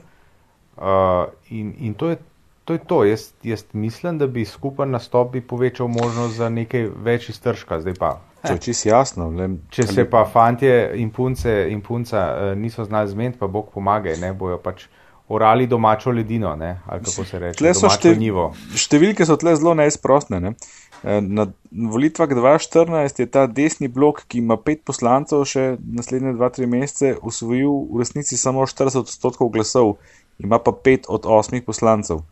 Uh, 0.78 1.34
in, 1.50 1.74
in 1.80 1.94
to 1.94 2.10
je 2.10 2.18
to. 2.66 2.74
Je 2.74 2.80
to. 2.80 3.04
Jaz, 3.04 3.32
jaz 3.44 3.64
mislim, 3.74 4.18
da 4.18 4.28
bi 4.28 4.46
skupen 4.46 4.92
nastop 4.92 5.32
bi 5.32 5.42
povečal 5.42 5.88
možnost 5.88 6.36
za 6.36 6.50
nekaj 6.50 6.90
več 7.04 7.30
iztržka, 7.30 7.82
zdaj 7.82 7.94
pa. 8.00 8.20
To 8.48 8.54
je 8.54 8.60
čisto 8.60 8.90
jasno. 8.90 9.30
Le, 9.32 9.48
Če 9.72 9.88
se 9.88 10.04
pa 10.10 10.26
fantje 10.28 10.92
in 11.00 11.12
punce 11.16 11.54
in 11.72 11.82
punca 11.82 12.26
uh, 12.28 12.58
niso 12.60 12.84
znali 12.84 13.10
zmeniti, 13.10 13.40
pa 13.40 13.48
Bog 13.48 13.70
pomagaj, 13.74 14.18
ne 14.20 14.34
bojo 14.34 14.58
pač 14.60 14.88
orali 15.28 15.68
domačo 15.68 16.12
ledino, 16.12 16.56
ne, 16.56 16.80
ali 16.86 17.04
kako 17.04 17.24
se 17.26 17.40
reče. 17.40 17.58
Tle 17.58 17.74
so 17.74 17.90
štev... 17.90 18.20
številke 18.76 19.26
so 19.26 19.38
tle 19.40 19.56
zelo 19.56 19.74
neizprostne. 19.80 20.42
Ne. 20.44 20.54
Na 21.04 21.48
volitvah 21.72 22.32
2014 22.32 23.24
je 23.24 23.28
ta 23.32 23.46
desni 23.48 23.90
blok, 23.92 24.24
ki 24.28 24.40
ima 24.44 24.56
pet 24.60 24.84
poslancev, 24.88 25.44
še 25.48 25.74
naslednje 25.80 26.36
dva, 26.38 26.52
tri 26.54 26.68
mesece, 26.70 27.16
usvojil 27.24 27.74
v 27.92 28.04
resnici 28.04 28.40
samo 28.40 28.68
40 28.68 29.04
odstotkov 29.04 29.52
glasov, 29.56 29.98
ima 30.40 30.60
pa 30.64 30.72
pet 30.76 31.10
od 31.12 31.28
osmih 31.28 31.64
poslancev. 31.68 32.24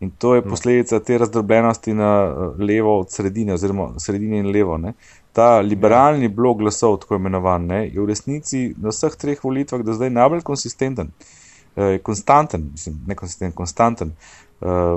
In 0.00 0.10
to 0.16 0.34
je 0.34 0.42
posledica 0.42 1.00
te 1.04 1.18
razdrobljenosti 1.18 1.92
na 1.94 2.10
levo 2.58 3.00
od 3.02 3.10
sredine, 3.12 3.52
oziroma 3.54 3.98
sredine 4.00 4.38
in 4.40 4.48
levo. 4.48 4.78
Ne. 4.80 4.94
Ta 5.32 5.60
liberalni 5.62 6.28
blok 6.28 6.58
glasov, 6.58 6.96
tako 7.04 7.20
imenovan, 7.20 7.68
ne, 7.70 7.84
je 7.86 8.00
v 8.00 8.08
resnici 8.08 8.62
na 8.78 8.90
vseh 8.90 9.14
treh 9.14 9.42
volitvah 9.44 9.84
do 9.86 9.94
zdaj 9.94 10.10
najbolj 10.10 10.42
konsistenten. 10.42 11.12
Je 11.76 12.00
konstanten, 12.02 12.70
mislim, 12.74 12.96
ne 13.06 13.14
konsistenten, 13.14 13.54
konstanten 13.56 14.14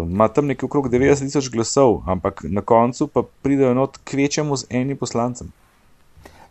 ima 0.09 0.25
uh, 0.25 0.33
tam 0.33 0.45
nekaj 0.45 0.67
okrog 0.67 0.89
90 0.91 1.19
tisoč 1.19 1.49
glasov, 1.49 2.01
ampak 2.07 2.43
na 2.43 2.61
koncu 2.61 3.07
pa 3.07 3.23
pridejo 3.41 3.73
not 3.73 3.97
k 4.03 4.13
večjemu 4.13 4.55
z 4.57 4.65
enim 4.69 4.97
poslancem. 4.97 5.51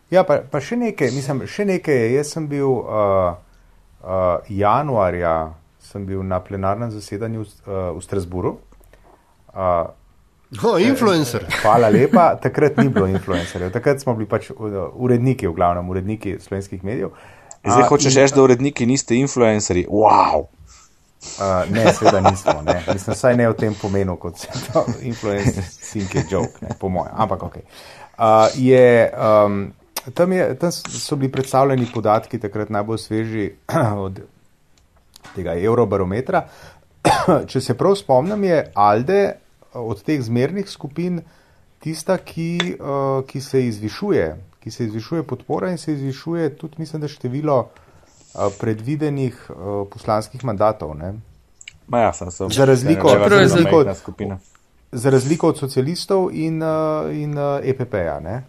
Ja, 0.09 0.23
pa, 0.23 0.39
pa 0.51 0.61
še 0.61 0.77
nekaj, 0.77 1.11
mislim, 1.13 1.43
še 1.49 1.65
nekaj. 1.65 2.07
Jaz 2.13 2.33
sem 2.33 2.47
bil 2.49 2.69
uh, 2.69 3.35
uh, 4.01 4.41
januarja, 4.49 5.53
sem 5.81 6.05
bil 6.05 6.23
na 6.25 6.39
plenarnem 6.41 6.91
zasedanju 6.93 7.45
v, 7.45 7.53
uh, 7.65 7.75
v 7.97 8.01
Strasburu. 8.01 8.57
Uh, 9.53 9.93
Oh, 10.61 10.81
influencer. 10.81 11.45
Hvala 11.61 11.89
lepa. 11.89 12.35
Takrat 12.41 12.77
ni 12.77 12.89
bilo 12.89 13.07
influencerjev, 13.07 13.71
takrat 13.73 14.01
smo 14.01 14.13
bili 14.13 14.27
pač 14.29 14.51
uredniki, 14.53 15.47
v 15.47 15.53
glavnem 15.57 15.89
uredniki 15.89 16.37
slovenskih 16.41 16.83
medijev. 16.83 17.13
Zdaj 17.63 17.87
hočeš 17.89 18.17
reči, 18.19 18.35
da 18.35 18.43
uredniki 18.43 18.85
niste 18.85 19.15
influencerji. 19.15 19.87
Wow! 19.89 20.45
Uh, 21.39 21.63
ne, 21.71 21.85
seveda 21.93 22.19
nismo. 22.19 22.59
Ne. 22.65 22.83
Mislim, 22.93 23.15
vsaj 23.15 23.37
ne 23.39 23.47
v 23.49 23.55
tem 23.57 23.75
pomenu, 23.81 24.17
kot 24.19 24.37
se 24.37 24.51
to 24.67 24.83
influencerski 25.01 26.25
joke, 26.29 26.59
ne, 26.61 26.75
po 26.79 26.89
mojem. 26.91 27.13
Ampak 27.15 27.43
ok. 27.43 27.55
Uh, 27.55 28.51
je, 28.59 29.11
um, 29.15 29.71
tam, 30.13 30.33
je, 30.35 30.49
tam 30.59 30.71
so 30.71 31.15
bili 31.15 31.31
predstavljeni 31.31 31.87
podatki, 31.93 32.39
takrat 32.39 32.69
najbolj 32.69 32.97
sveži 32.97 33.47
od 34.05 34.19
tega 35.35 35.55
eurobarometra. 35.55 36.43
Če 37.51 37.61
se 37.61 37.77
prav 37.79 37.95
spomnim, 37.95 38.43
je 38.43 38.59
Alde 38.75 39.23
od 39.73 40.03
teh 40.03 40.21
zmernih 40.21 40.69
skupin 40.69 41.21
tista, 41.79 42.17
ki, 42.17 42.77
uh, 42.79 43.23
ki 43.27 43.41
se 43.41 43.65
izvišuje, 43.67 44.27
ki 44.63 44.71
se 44.71 44.85
izvišuje 44.85 45.23
podpora 45.23 45.71
in 45.71 45.77
se 45.77 45.93
izvišuje 45.93 46.55
tudi, 46.55 46.75
mislim, 46.77 47.01
da 47.01 47.07
število. 47.07 47.63
Eh, 48.33 48.49
predvidenih 48.59 49.35
uh, 49.49 49.87
poslanskih 49.93 50.41
mandatov. 50.43 50.95
Ja, 51.91 52.13
sem, 52.13 52.31
sem, 52.31 52.49
za, 52.49 52.65
razliko, 52.65 53.13
ne, 53.13 53.29
za, 53.29 53.37
razliko 53.37 53.77
od, 53.77 53.87
za 54.91 55.09
razliko 55.09 55.47
od 55.47 55.59
socialistov 55.59 56.29
in, 56.33 56.57
uh, 56.63 57.13
in 57.13 57.37
uh, 57.37 57.61
EPP-ja, 57.61 58.41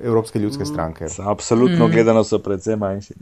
Evropske 0.00 0.38
ljudske 0.38 0.62
mm. 0.62 0.66
stranke. 0.66 1.06
Absolutno 1.18 1.88
mm. 1.88 1.90
gledano 1.90 2.24
so 2.24 2.38
predvsem 2.38 2.78
manjši. 2.78 3.14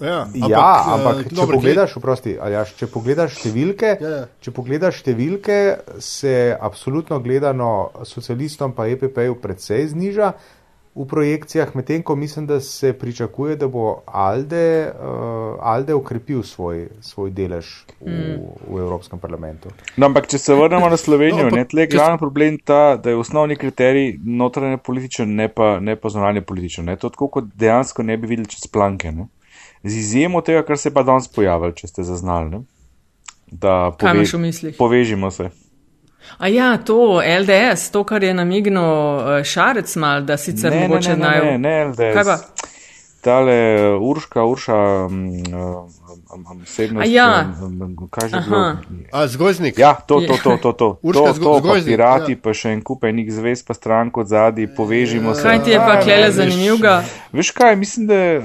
Ja, 0.00 0.26
ampak, 0.26 0.50
ja, 0.50 0.72
ampak 0.92 1.20
če, 1.24 1.36
dobro, 1.38 1.56
pogledaš, 1.56 1.94
oprosti, 1.96 2.34
aljaš, 2.36 2.74
če 2.76 2.88
pogledaš 2.92 3.38
številke, 3.38 3.94
ja, 3.96 4.10
ja. 4.12 4.26
če 4.44 4.52
pogledaš 4.52 5.00
številke, 5.00 5.56
se 6.04 6.34
absolutno 6.52 7.16
gledano 7.24 7.70
socialistom 8.04 8.76
pa 8.76 8.90
EPP-ju 8.92 9.38
predvsej 9.40 9.88
zniža, 9.94 10.34
v 10.96 11.04
projekcijah, 11.04 11.74
medtem 11.76 12.02
ko 12.02 12.16
mislim, 12.16 12.46
da 12.48 12.56
se 12.60 12.92
pričakuje, 12.92 13.56
da 13.56 13.68
bo 13.68 14.00
Alde, 14.06 14.92
uh, 14.96 15.60
Alde 15.60 15.94
ukrepil 15.94 16.40
svoj, 16.42 16.88
svoj 17.00 17.30
delež 17.36 17.84
v, 18.00 18.08
mm. 18.08 18.36
v 18.72 18.80
Evropskem 18.80 19.20
parlamentu. 19.20 19.68
No, 19.96 20.08
ampak, 20.08 20.28
če 20.32 20.40
se 20.40 20.56
vrnemo 20.56 20.88
na 20.88 20.96
Slovenijo, 20.96 21.50
no, 21.52 21.60
je 21.60 21.86
glavni 21.92 22.18
problem 22.18 22.56
ta, 22.64 22.96
da 22.96 23.12
je 23.12 23.20
osnovni 23.20 23.60
kriterij 23.60 24.16
notranje 24.24 24.80
politične, 24.80 25.26
ne 25.26 25.48
pa, 25.52 25.76
ne 25.80 25.96
pa 26.00 26.08
zunanje 26.08 26.40
politične. 26.40 26.96
To 26.96 27.12
tako, 27.12 27.28
kot 27.28 27.52
dejansko 27.52 28.02
ne 28.02 28.16
bi 28.16 28.32
videli 28.32 28.48
čez 28.48 28.64
planke. 28.72 29.12
Ne? 29.12 29.28
Z 29.86 29.96
izjemo 29.96 30.40
tega, 30.40 30.64
kar 30.66 30.78
se 30.78 30.88
je 30.88 30.94
pa 30.94 31.02
danes 31.06 31.28
pojavilo, 31.28 31.72
če 31.72 31.86
ste 31.86 32.02
zaznali. 32.02 32.50
Ne? 32.50 32.60
Da 33.46 33.92
pove, 33.98 34.24
povežimo 34.78 35.30
se. 35.30 35.50
A 36.38 36.48
ja, 36.48 36.76
to 36.76 37.22
LDS, 37.22 37.90
to, 37.94 38.02
kar 38.04 38.24
je 38.24 38.34
namignil 38.34 38.82
eh, 38.82 39.44
Šarec 39.44 39.96
mal, 39.96 40.24
da 40.26 40.36
sicer 40.36 40.74
ne, 40.74 40.80
mogoče 40.88 41.14
naj. 41.16 41.44
Ne, 41.44 41.52
ne, 41.52 41.58
ne, 41.58 41.84
LDS. 41.92 42.16
Kaj 42.18 42.24
pa? 42.24 42.38
Tale 43.26 43.54
Urška, 43.98 44.44
Urša, 44.44 44.74
osebno. 46.62 47.02
Ja, 47.06 47.46
kaj 48.10 48.28
že 48.28 48.42
bilo? 48.46 48.60
A, 49.12 49.26
zgozdnik. 49.26 49.78
Ja, 49.78 49.94
to, 49.94 50.20
to, 50.20 50.36
to, 50.42 50.56
to, 50.62 50.72
to. 50.72 50.88
Urška, 51.06 51.32
to, 51.32 51.60
to, 51.60 51.62
pa 51.62 51.78
pirati, 51.84 52.36
ja. 52.36 52.42
pa 52.42 52.54
še 52.54 52.74
en 52.76 52.82
kup 52.86 53.06
enih 53.06 53.30
zvez, 53.34 53.62
pa 53.66 53.74
stranko 53.74 54.22
od 54.22 54.30
zadnji, 54.30 54.68
povežimo 54.76 55.34
se. 55.34 55.46
Kaj 55.46 55.62
ti 55.66 55.74
je 55.74 55.80
pa 55.82 55.98
klele 56.02 56.30
zanimivega? 56.34 57.00
Veš 57.34 57.50
kaj, 57.54 57.74
mislim, 57.82 58.06
da 58.10 58.20
je 58.20 58.38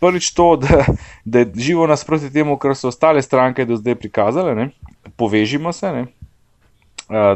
prvič 0.00 0.30
to, 0.34 0.56
da, 0.56 0.84
da 1.24 1.44
je 1.44 1.52
živo 1.56 1.86
nasproti 1.86 2.32
temu, 2.32 2.58
kar 2.58 2.76
so 2.76 2.88
ostale 2.88 3.22
stranke 3.22 3.64
do 3.64 3.76
zdaj 3.76 3.94
prikazale, 3.94 4.54
ne? 4.54 4.70
Povežimo 5.16 5.72
se, 5.72 5.92
ne? 5.92 6.06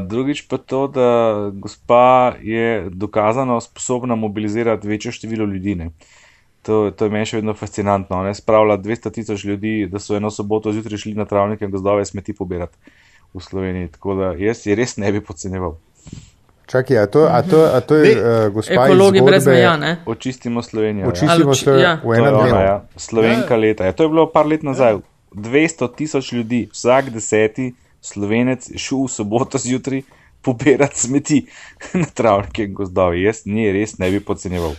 drugič 0.08 0.48
pa 0.48 0.56
to, 0.58 0.86
da 0.88 1.08
gospa 1.52 2.34
je 2.40 2.88
dokazano 2.90 3.60
sposobna 3.60 4.14
mobilizirati 4.14 4.88
večjo 4.88 5.12
število 5.12 5.44
ljudi. 5.44 5.74
Ne. 5.74 5.90
To, 6.62 6.90
to 6.90 7.04
je 7.04 7.10
meni 7.10 7.26
še 7.28 7.40
vedno 7.40 7.54
fascinantno. 7.54 8.22
Ne. 8.24 8.34
Spravlja 8.34 8.78
200 8.78 9.12
tisoč 9.12 9.44
ljudi, 9.44 9.86
da 9.90 10.00
so 10.00 10.16
eno 10.16 10.30
soboto 10.30 10.72
zjutraj 10.72 11.04
šli 11.04 11.14
na 11.14 11.24
travnike 11.24 11.64
in 11.64 11.70
gozdove 11.70 12.04
smeti 12.04 12.32
pobirati 12.32 12.76
v 13.34 13.44
Sloveniji. 13.44 13.92
Tako 13.92 14.14
da 14.14 14.32
jaz 14.40 14.66
je 14.66 14.74
res 14.74 14.96
ne 14.96 15.12
bi 15.12 15.20
podcenjeval. 15.24 15.76
Čakaj, 16.68 16.98
a 17.00 17.06
to, 17.06 17.24
a 17.24 17.40
to, 17.42 17.64
a 17.64 17.80
to 17.80 17.96
je 17.96 18.12
uh, 18.12 18.52
gospa 18.52 18.84
Ekologi 18.84 19.22
brez 19.24 19.46
meja, 19.48 19.76
ne? 19.80 19.96
Očistimo 20.06 20.62
Slovenijo. 20.62 21.08
Očistimo 21.08 21.50
ja. 21.50 21.54
Slovenijo 21.54 21.88
ja. 21.88 22.00
v 22.04 22.18
enem 22.18 22.34
dnevu. 22.34 22.60
Ja. 22.60 22.76
Slovenka 22.96 23.54
ja. 23.54 23.60
leta. 23.60 23.88
Ja, 23.88 23.96
to 23.96 24.04
je 24.04 24.12
bilo 24.12 24.26
par 24.32 24.46
let 24.46 24.62
nazaj. 24.62 25.00
Ja. 25.00 25.04
200 25.32 25.88
tisoč 25.96 26.32
ljudi, 26.32 26.68
vsak 26.72 27.10
deseti 27.12 27.72
slovenec 28.00 28.70
šel 28.76 29.06
v 29.06 29.12
soboto 29.12 29.58
zjutraj 29.58 30.02
pobirati 30.42 31.00
smeti 31.00 31.46
na 32.00 32.06
travnike 32.14 32.68
in 32.68 32.74
gozdovi. 32.74 33.24
Jaz 33.24 33.42
ni 33.46 33.70
res 33.72 33.98
ne 33.98 34.10
bi 34.10 34.20
podcenjeval. 34.20 34.76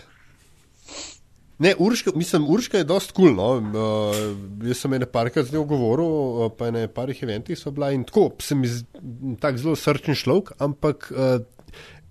Ne, 1.60 1.74
Urška, 1.76 2.12
mislim, 2.16 2.46
Urška 2.48 2.80
je 2.80 2.86
dost 2.88 3.12
kul. 3.12 3.34
Cool, 3.36 3.36
no. 3.36 3.58
uh, 3.60 4.68
jaz 4.68 4.80
sem 4.80 4.94
ene 4.96 5.10
parkrat 5.12 5.50
z 5.50 5.58
njo 5.58 5.66
govoril, 5.68 6.06
uh, 6.08 6.52
pa 6.56 6.70
na 6.72 6.86
parih 6.88 7.20
eventih 7.24 7.60
so 7.60 7.74
bila 7.76 7.92
in 7.92 8.06
tako, 8.08 8.30
sem 8.40 8.64
tak 9.42 9.60
zelo 9.60 9.76
srčen 9.76 10.16
človek, 10.16 10.54
ampak 10.64 11.10
uh, 11.12 11.42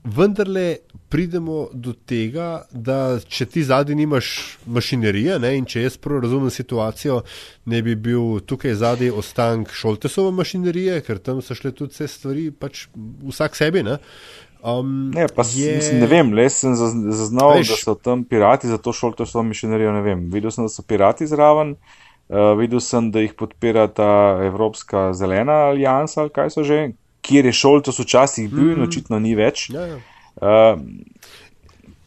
vendarle 0.04 0.76
pridemo 1.08 1.68
do 1.72 1.92
tega, 1.92 2.64
da 2.70 3.18
če 3.28 3.46
ti 3.46 3.62
zadnji 3.64 3.94
nimaš 4.02 4.58
mašinerije 4.66 5.38
ne, 5.40 5.54
in 5.58 5.64
če 5.68 5.82
jaz 5.86 5.96
prav 6.00 6.20
razumem 6.24 6.50
situacijo, 6.52 7.22
ne 7.66 7.80
bi 7.82 7.94
bil 7.96 8.40
tukaj 8.46 8.76
zadnji 8.80 9.10
ostank 9.10 9.72
Šoltesove 9.72 10.32
mašinerije, 10.36 11.00
ker 11.06 11.18
tam 11.18 11.40
so 11.42 11.56
šle 11.56 11.72
tudi 11.72 11.96
vse 11.96 12.08
stvari, 12.08 12.50
pač 12.52 12.86
vsak 13.28 13.56
sebi. 13.56 13.82
Ne. 13.86 13.98
Um, 14.62 15.10
Ne, 15.14 15.28
pa 15.34 15.42
je... 15.54 15.76
mislim, 15.76 16.00
ne 16.00 16.06
vem, 16.10 16.32
le 16.34 16.48
sem 16.50 16.74
zaz- 16.74 16.98
zaznal, 17.14 17.60
da 17.62 17.76
so 17.78 17.94
tam 17.94 18.24
pirati, 18.24 18.68
zato 18.68 18.92
so 18.92 19.42
mišionerijo, 19.42 19.92
ne 19.92 20.02
vem. 20.02 20.28
Videl 20.32 20.50
sem, 20.50 20.66
da 20.66 20.72
so 20.72 20.82
pirati 20.82 21.26
zraven, 21.26 21.76
uh, 22.28 22.52
videl 22.58 22.80
sem, 22.82 23.10
da 23.14 23.22
jih 23.22 23.34
podpira 23.38 23.86
ta 23.88 24.40
Evropska 24.44 25.12
zelena 25.14 25.68
alijansa 25.70 26.20
ali 26.20 26.30
kaj 26.34 26.50
so 26.50 26.64
že, 26.66 26.90
kjer 27.28 27.46
je 27.46 27.52
šolto 27.52 27.92
včasih 27.92 28.48
bil 28.48 28.64
mm. 28.64 28.76
in 28.76 28.86
očitno 28.88 29.18
ni 29.20 29.36
več. 29.36 29.68
Ja, 29.70 29.84
ja. 29.86 29.98
Uh, 30.38 30.80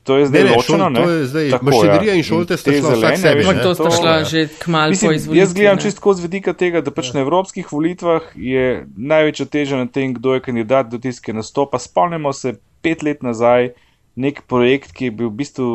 to 0.03 0.17
je 0.17 0.25
zdaj 0.25 0.43
Ne, 0.43 0.49
ne, 0.49 0.55
ločeno, 0.57 0.85
šol- 0.85 0.93
ne? 0.93 1.01
to 1.03 1.09
je 1.11 1.25
zdaj- 1.29 1.49
Tako, 1.51 1.65
mašinerija 1.65 2.13
ja. 2.13 2.17
in 2.17 2.23
šolte 2.25 2.57
sta 2.57 2.71
šla 2.71 2.81
vsak 2.81 2.95
zelene, 2.97 3.17
sebi? 3.17 3.43
Ampak 3.45 3.61
to 3.61 3.73
sta 3.75 3.83
to- 3.83 3.95
šla 3.97 4.23
že 4.23 4.47
kmalu 4.59 4.93
po 4.97 5.11
izvolitvi. 5.13 5.39
jaz 5.39 5.53
gledam 5.53 5.75
ne. 5.77 5.81
čisto 5.81 6.13
z 6.13 6.19
vidika 6.21 6.53
tega, 6.53 6.81
da 6.81 6.91
pač 6.91 7.13
na 7.13 7.21
evropskih 7.21 7.69
volitvah 7.71 8.21
je 8.35 8.65
največja 8.97 9.45
teža 9.45 9.77
na 9.77 9.85
tem, 9.85 10.13
kdo 10.17 10.33
je 10.33 10.41
kandidat 10.41 10.89
do 10.89 10.97
tiske 10.97 11.33
nastopa. 11.33 11.77
Spomnimo 11.77 12.33
se 12.33 12.57
pet 12.81 13.03
let 13.05 13.21
nazaj 13.21 13.77
nek 14.17 14.41
projekt, 14.49 14.91
ki 14.91 15.05
je 15.05 15.11
bil 15.11 15.29
v 15.29 15.37
bistvu 15.37 15.67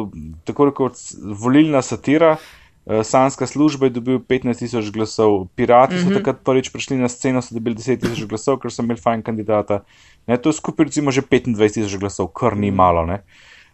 tako 0.44 0.70
kot 0.74 0.98
volilna 1.22 1.82
satira. 1.82 2.36
Eh, 2.36 2.65
Sanska 2.86 3.46
služba 3.46 3.86
je 3.86 3.90
dobil 3.90 4.18
15 4.18 4.58
tisoč 4.58 4.90
glasov, 4.94 5.46
pirati 5.54 5.94
mm 5.94 5.98
-hmm. 5.98 6.08
so 6.08 6.18
takrat 6.18 6.36
prvič 6.44 6.70
prišli 6.72 6.96
na 6.96 7.08
sceno, 7.08 7.42
so 7.42 7.54
dobili 7.54 7.74
10 7.74 8.00
tisoč 8.00 8.24
glasov, 8.24 8.58
ker 8.58 8.70
so 8.70 8.82
imeli 8.82 9.00
fajn 9.00 9.22
kandidata. 9.22 9.80
Ne, 10.26 10.36
to 10.36 10.48
je 10.48 10.52
skupaj 10.52 10.84
recimo 10.84 11.10
že 11.10 11.22
25 11.22 11.74
tisoč 11.74 11.96
glasov, 11.98 12.26
kar 12.26 12.56
ni 12.56 12.70
malo. 12.70 13.06
Ne. 13.06 13.22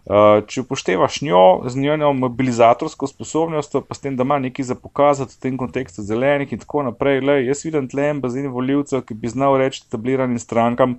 Uh, 0.03 0.41
če 0.47 0.65
upoštevaš 0.65 1.21
njo, 1.23 1.63
z 1.71 1.79
njeno 1.79 2.09
mobilizatorsko 2.13 3.07
sposobnostjo, 3.07 3.85
pa 3.87 3.95
s 3.95 4.03
tem, 4.03 4.17
da 4.17 4.25
ima 4.27 4.39
nekaj 4.39 4.65
za 4.65 4.75
pokazati 4.75 5.37
v 5.37 5.41
tem 5.41 5.59
kontekstu 5.59 6.03
zelenih 6.03 6.53
in 6.53 6.59
tako 6.59 6.83
naprej, 6.83 7.21
le, 7.21 7.37
jaz 7.47 7.63
vidim 7.65 7.87
tle 7.89 8.09
en 8.11 8.21
bazen 8.21 8.49
voljivcev, 8.51 9.05
ki 9.07 9.15
bi 9.15 9.31
znal 9.31 9.55
reči 9.63 9.85
etabliranim 9.87 10.43
strankam, 10.43 10.97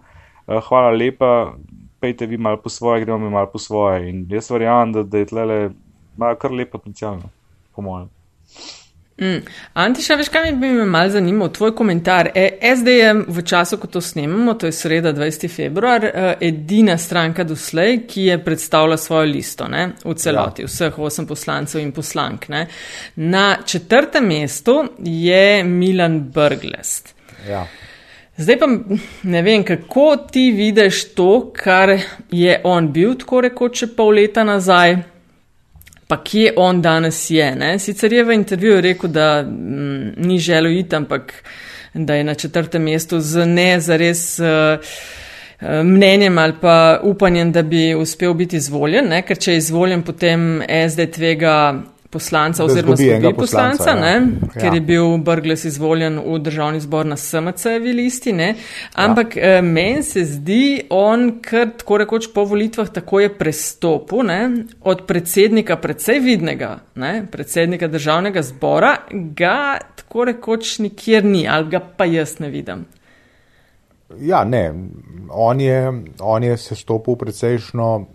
uh, 0.48 0.62
hvala 0.70 0.96
lepa, 0.96 1.58
pejte 2.00 2.26
vi 2.26 2.38
malo 2.38 2.62
po 2.64 2.70
svoje, 2.70 3.04
gremo 3.04 3.18
mi 3.26 3.30
malo 3.30 3.52
po 3.52 3.60
svoje. 3.60 4.08
In 4.10 4.24
jaz 4.32 4.48
verjamem, 4.52 4.96
da, 4.96 5.04
da 5.04 5.18
je 5.18 5.26
tle 5.26 5.70
imajo 6.16 6.40
kar 6.40 6.56
lep 6.56 6.72
potencial, 6.72 7.20
no, 7.20 7.34
po 7.76 7.82
mojem. 7.82 8.10
Mm. 9.22 9.42
Antiša, 9.74 10.16
veš, 10.16 10.30
kaj 10.30 10.52
bi 10.52 10.68
me 10.74 10.86
mal 10.86 11.10
zanimal, 11.10 11.52
tvoj 11.54 11.76
komentar. 11.76 12.32
E, 12.36 12.58
SD 12.76 12.96
je 12.98 13.14
v 13.28 13.44
času, 13.46 13.78
ko 13.78 13.88
to 13.88 14.02
snemamo, 14.02 14.54
to 14.54 14.66
je 14.66 14.72
sreda 14.72 15.14
20. 15.14 15.48
februar, 15.48 16.06
eh, 16.06 16.34
edina 16.42 16.98
stranka 16.98 17.44
doslej, 17.44 18.08
ki 18.08 18.26
je 18.26 18.40
predstavila 18.44 18.98
svojo 18.98 19.30
listo 19.30 19.68
ne, 19.68 19.92
v 20.06 20.16
celoti, 20.16 20.62
ja. 20.62 20.68
vseh 20.68 21.00
osem 21.00 21.28
poslancev 21.28 21.82
in 21.82 21.92
poslank. 21.92 22.50
Ne. 22.50 22.68
Na 23.16 23.58
četrtem 23.66 24.28
mestu 24.28 24.84
je 25.00 25.64
Milan 25.64 26.20
Brglest. 26.20 27.16
Ja. 27.50 27.68
Zdaj 28.38 28.60
pa 28.60 28.68
ne 29.24 29.42
vem, 29.42 29.64
kako 29.64 30.18
ti 30.32 30.52
vidiš 30.52 31.14
to, 31.14 31.52
kar 31.56 32.00
je 32.32 32.62
on 32.64 32.92
bil 32.92 33.14
tako 33.18 33.42
rekoč 33.42 33.84
pol 33.98 34.16
leta 34.18 34.44
nazaj, 34.44 34.96
pa 36.08 36.24
kje 36.24 36.54
on 36.56 36.82
danes 36.82 37.30
je. 37.30 37.56
Ne? 37.56 37.80
Sicer 37.80 38.14
je 38.14 38.24
v 38.24 38.34
intervjuju 38.34 38.82
rekel, 38.82 39.10
da 39.10 39.40
m, 39.48 40.14
ni 40.18 40.40
želel 40.40 40.78
iti, 40.78 40.96
ampak 40.96 41.34
da 41.94 42.16
je 42.16 42.24
na 42.24 42.34
četrtem 42.34 42.84
mestu 42.84 43.20
z 43.20 43.46
ne 43.46 43.80
zares. 43.80 44.40
Uh, 44.40 44.48
mnenjem 45.84 46.38
ali 46.38 46.54
pa 46.62 47.00
upanjem, 47.04 47.52
da 47.52 47.62
bi 47.62 47.96
uspel 47.96 48.34
biti 48.34 48.56
izvoljen, 48.56 49.08
ne? 49.10 49.22
ker 49.22 49.38
če 49.38 49.52
je 49.52 49.58
izvoljen, 49.58 50.04
potem 50.04 50.62
SD 50.90 51.08
tvega 51.16 51.56
poslanca 52.14 52.64
oziroma 52.64 52.94
izgubi 52.94 53.20
zgubi 53.20 53.38
poslanca, 53.38 53.78
poslanca, 53.78 54.08
ja. 54.08 54.20
ne? 54.20 54.40
Ja. 54.42 54.62
ker 54.62 54.78
je 54.78 54.82
bil 54.82 55.18
Brgles 55.18 55.66
izvoljen 55.66 56.20
v 56.22 56.40
državni 56.46 56.82
zbor 56.84 57.06
na 57.10 57.18
SMC-evi 57.18 57.94
listi, 57.98 58.34
ne? 58.34 58.54
ampak 58.94 59.38
ja. 59.38 59.62
meni 59.62 60.04
se 60.04 60.26
zdi, 60.30 60.86
on 60.90 61.40
kar 61.42 61.74
tako 61.78 61.98
rekoč 62.04 62.30
po 62.34 62.46
volitvah 62.46 62.90
tako 62.94 63.24
je 63.26 63.34
prestopil 63.38 64.26
ne? 64.30 64.42
od 64.82 65.06
predsednika 65.10 65.78
predvsej 65.82 66.20
vidnega, 66.24 66.78
ne? 66.96 67.14
predsednika 67.32 67.88
državnega 67.88 68.42
zbora, 68.42 68.96
ga 69.12 69.78
tako 69.96 70.30
rekoč 70.30 70.78
nikjer 70.80 71.26
ni, 71.26 71.48
ali 71.50 71.72
ga 71.74 71.82
pa 71.98 72.06
jaz 72.06 72.38
ne 72.40 72.50
vidim. 72.54 72.86
Ja, 74.22 74.44
ne, 74.44 74.74
on 75.30 75.62
je, 75.62 75.94
on 76.20 76.44
je 76.44 76.58
se 76.58 76.76
stopil 76.76 77.16
precejšno, 77.16 78.06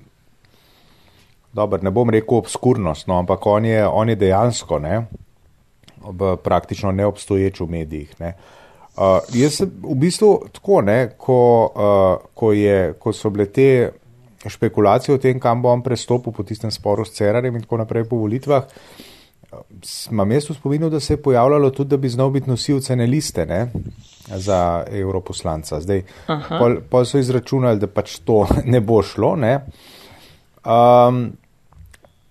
dobro, 1.58 1.82
ne 1.82 1.90
bom 1.94 2.10
rekel 2.10 2.38
obskurnost, 2.38 3.08
no, 3.10 3.18
ampak 3.18 3.46
on 3.46 3.66
je, 3.66 3.82
on 3.86 4.08
je 4.08 4.16
dejansko 4.16 4.78
ne, 4.82 5.02
v 5.98 6.36
praktično 6.42 6.92
neobstoječ 6.94 7.60
v 7.60 7.68
medijih. 7.70 8.14
Ne. 8.22 8.32
Uh, 8.98 9.20
jaz 9.34 9.60
v 9.62 9.94
bistvu 9.98 10.32
tako, 10.54 10.80
ne, 10.86 10.98
ko, 11.18 11.40
uh, 11.66 12.30
ko, 12.34 12.52
je, 12.56 12.94
ko 12.98 13.12
so 13.14 13.30
bile 13.30 13.46
te 13.54 13.68
špekulacije 14.46 15.14
o 15.14 15.20
tem, 15.22 15.38
kam 15.42 15.62
bo 15.62 15.70
on 15.70 15.82
prestopil 15.82 16.34
po 16.34 16.42
tistem 16.46 16.70
sporu 16.74 17.04
s 17.06 17.14
Cerarjem 17.18 17.58
in 17.58 17.66
tako 17.66 17.78
naprej 17.82 18.08
po 18.10 18.18
volitvah, 18.22 18.66
imam 20.10 20.32
jaz 20.32 20.50
v 20.50 20.54
spominu, 20.54 20.90
da 20.90 21.00
se 21.00 21.12
je 21.12 21.22
pojavljalo 21.22 21.70
tudi, 21.70 21.88
da 21.88 21.96
bi 21.96 22.08
znal 22.08 22.30
biti 22.30 22.50
nosilce 22.50 22.96
ne 22.96 23.06
liste 23.06 23.46
ne, 23.46 23.66
za 24.28 24.84
europoslanca. 24.90 25.80
Zdaj, 25.80 26.02
pol, 26.58 26.80
pol 26.90 27.06
so 27.08 27.18
izračunali, 27.18 27.80
da 27.80 27.86
pač 27.86 28.18
to 28.24 28.46
ne 28.72 28.80
bo 28.80 29.02
šlo. 29.02 29.36
Ne. 29.36 29.54
Um, 30.64 31.32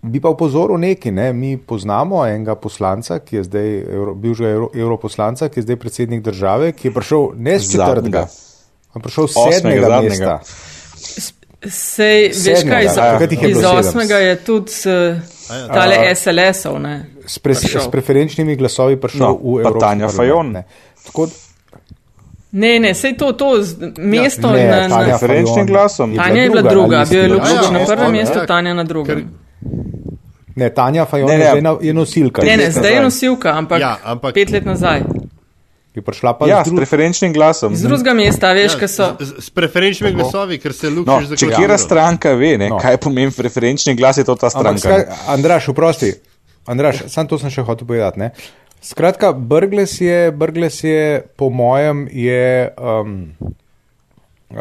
bi 0.01 0.21
pa 0.21 0.29
upozoril 0.29 0.77
nekaj, 0.77 1.11
ne. 1.11 1.33
mi 1.33 1.57
poznamo 1.57 2.25
enega 2.27 2.55
poslanca, 2.55 3.19
ki 3.19 3.35
je 3.35 3.43
zdaj, 3.43 3.69
euro, 3.93 4.13
bil 4.15 4.33
že 4.33 4.45
euro, 4.45 4.69
europoslanca, 4.75 5.49
ki 5.49 5.59
je 5.59 5.63
zdaj 5.63 5.75
predsednik 5.75 6.23
države, 6.23 6.71
ki 6.71 6.87
je 6.87 6.93
prišel 6.93 7.27
ne 7.35 7.59
z 7.59 7.71
četrtega, 7.71 8.27
ampak 8.93 9.03
prišel 9.03 9.27
z 9.27 9.33
sedmega 9.51 9.87
zadnjega. 9.87 10.33
mesta. 10.39 10.39
Sej, 11.69 12.27
veš 12.29 12.37
Sedmega, 12.37 12.75
kaj, 12.75 12.85
iz, 12.85 12.97
ja, 12.97 13.49
iz 13.49 13.63
osmega 13.65 14.17
je 14.21 14.35
tudi 14.45 14.71
uh, 14.85 15.17
tale 15.73 16.15
SLS-ov, 16.15 16.77
ne? 16.79 17.05
S, 17.25 17.39
pre, 17.39 17.55
s 17.57 17.87
preferenčnimi 17.91 18.55
glasovi 18.55 18.95
prišel 19.01 19.25
No, 19.25 19.33
v 19.33 19.63
pa 19.63 19.69
Evropski 19.69 19.81
Tanja 19.81 20.09
Fajon. 20.09 20.51
ne. 20.51 20.63
Tako, 21.05 21.27
Ne, 22.51 22.79
ne, 22.79 22.93
sej 22.95 23.17
to, 23.17 23.33
to 23.33 23.59
mesto 23.97 24.51
ne, 24.51 24.67
na, 24.67 24.87
na, 24.87 25.03
Preferenčnim 25.03 25.65
glasom. 25.67 26.15
Tanja 26.15 26.41
je 26.43 26.49
bila 26.49 26.61
druga, 26.61 27.05
bil 27.09 27.21
je. 27.21 27.27
Lukšič 27.27 27.65
Ja, 27.65 27.71
na 27.71 27.79
ja, 27.79 27.85
prvem 27.85 28.15
ja, 28.15 28.21
mestu, 28.21 28.39
ja. 28.39 28.45
Tanja 28.45 28.73
na 28.73 28.83
drugem. 28.83 29.27
Ne, 30.57 30.69
Tanja 30.71 31.05
Fajon 31.05 31.27
Ne, 31.27 31.33
je 31.33 31.39
ne. 31.39 31.45
zdaj 31.47 31.61
na- 31.61 31.77
je 31.79 31.93
nosilka. 31.93 32.41
Ne, 32.41 32.57
ne, 32.57 32.71
zdaj 32.71 32.91
je 32.91 33.01
nosilka, 33.03 33.49
ampak, 33.51 33.79
Ja, 33.79 33.93
ampak- 34.03 34.33
pet 34.33 34.49
let 34.49 34.65
nazaj. 34.65 35.03
Je 35.93 36.01
prišla 36.03 36.33
pa 36.33 36.45
Ja, 36.45 36.55
z 36.55 36.59
s 36.59 36.65
drugim. 36.65 36.77
preferenčnim 36.79 37.31
glasom. 37.31 37.73
Iz 37.73 37.81
drugega 37.81 38.13
mesta, 38.15 38.51
veš, 38.51 38.71
Ja, 38.71 38.79
kaj 38.79 38.87
so. 38.87 39.05
s, 39.19 39.33
s 39.39 39.49
preferenčnimi 39.49 40.13
glasovi, 40.13 40.57
ker 40.57 40.69
se 40.71 40.87
No, 40.87 40.95
Lukšič 40.95 41.21
če 41.21 41.27
zaključil. 41.27 41.57
kera 41.57 41.77
stranka 41.77 42.29
ve, 42.31 42.51
ne, 42.55 42.67
No. 42.67 42.75
no. 42.75 42.79
kaj 42.79 42.97
pomeni 42.97 43.31
preferenčni 43.31 43.95
glas, 43.95 44.17
je 44.17 44.23
to 44.23 44.35
ta 44.35 44.47
Ampak, 44.47 44.77
stranka. 44.77 44.79
skrat, 44.79 45.27
Andraš, 45.27 45.69
oprosti, 45.69 46.13
Andraš, 46.65 47.03
sam 47.07 47.25
to 47.25 47.37
sem 47.37 47.49
še 47.49 47.61
hotel 47.61 47.87
povedati. 47.87 48.19
Ne? 48.19 48.31
Skratka, 48.79 49.31
Brgles 49.31 49.97
je, 49.97 50.31
Brgles 50.31 50.83
je, 50.83 51.01
po 51.35 51.49
mojem, 51.49 52.07
je, 52.07 52.45
um, 52.77 53.33
uh, 54.51 54.57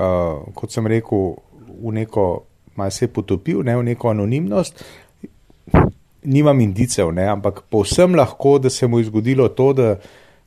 kot 0.54 0.70
sem 0.70 0.86
rekel, 0.86 1.36
v 1.78 1.92
neko, 1.94 2.44
malo 2.74 2.90
se 2.90 3.04
je 3.04 3.08
potopil, 3.10 3.62
ne, 3.62 3.76
v 3.76 3.82
neko 3.84 4.08
anonimnost. 4.08 4.84
Nimam 6.26 6.60
indicev, 6.60 7.12
ne, 7.14 7.26
ampak 7.30 7.60
povsem 7.70 8.14
lahko, 8.14 8.58
da 8.58 8.70
se 8.70 8.86
mu 8.86 8.98
je 8.98 9.04
zgodilo 9.04 9.48
to, 9.48 9.72
da 9.72 9.96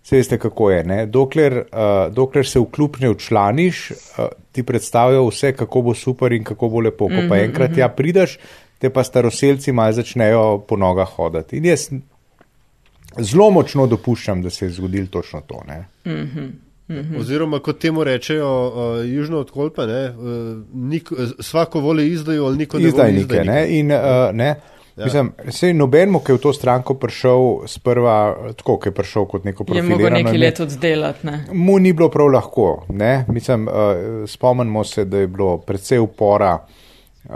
se 0.03 0.17
veste, 0.17 0.37
kako 0.37 0.71
je. 0.71 0.83
Ne? 0.83 1.05
Dokler, 1.05 1.57
uh, 1.57 2.13
dokler 2.13 2.47
se 2.47 2.59
v 2.59 2.65
klub 2.71 2.97
ne 2.99 3.09
včlaniš, 3.13 3.91
uh, 3.91 4.25
ti 4.51 4.63
predstavljajo 4.63 5.27
vse, 5.27 5.53
kako 5.53 5.81
bo 5.81 5.93
super 5.93 6.33
in 6.33 6.43
kako 6.43 6.69
bo 6.69 6.79
lepo. 6.79 7.07
Ko 7.07 7.27
pa 7.29 7.37
enkrat 7.37 7.77
ja 7.77 7.89
prideš, 7.89 8.37
te 8.79 8.89
pa 8.89 9.03
staroseljci 9.03 9.71
malo 9.71 9.93
začnejo 9.93 10.63
po 10.67 10.77
nogah 10.77 11.07
hoditi. 11.15 11.57
In 11.57 11.65
jaz 11.65 11.89
zelo 13.19 13.49
močno 13.51 13.87
dopuščam, 13.87 14.41
da 14.41 14.49
se 14.49 14.65
je 14.65 14.71
zgodilo 14.79 15.07
točno 15.11 15.41
to. 15.47 15.61
Ne? 15.67 15.85
Oziroma, 17.19 17.59
kot 17.59 17.79
temu 17.79 18.03
rečejo, 18.03 18.49
uh, 18.49 19.05
južno 19.05 19.39
od 19.39 19.51
Kolpa, 19.51 19.85
ne, 19.85 20.09
uh, 20.09 20.57
nik, 20.73 21.11
svako 21.39 21.79
voli 21.79 22.07
izdaju, 22.07 22.45
ali 22.45 22.57
niko 22.57 22.79
ne 22.79 22.87
Izdajnike. 22.87 23.43
Ne? 23.45 23.79
In, 23.79 23.91
uh, 23.91 24.33
ne? 24.33 24.55
Ja. 24.99 25.05
Mislim, 25.05 25.29
sej 25.49 25.73
nobenemu, 25.73 26.19
ki 26.19 26.31
je 26.31 26.35
v 26.35 26.41
to 26.41 26.51
stranko 26.51 26.93
prišel 26.95 27.39
sprva, 27.67 28.15
tako, 28.53 28.77
ki 28.77 28.89
je 28.89 28.93
prišel 28.93 29.25
kot 29.25 29.43
neko 29.43 29.63
Je 29.63 29.81
mogel 29.81 29.87
profilirano 29.87 30.17
nekaj 30.19 30.39
let 30.39 30.59
oddelati, 30.59 31.25
ne? 31.25 31.45
Mu 31.53 31.79
ni 31.79 31.93
bilo 31.93 32.09
prav 32.09 32.27
lahko. 32.27 32.65
Ne? 32.89 33.25
Mislim, 33.29 33.63
uh, 33.63 33.73
spomnimo 34.27 34.83
se, 34.83 35.05
da 35.05 35.17
je 35.17 35.27
bilo 35.29 35.57
predvsej 35.59 35.99
upora, 35.99 36.57
uh, 37.25 37.31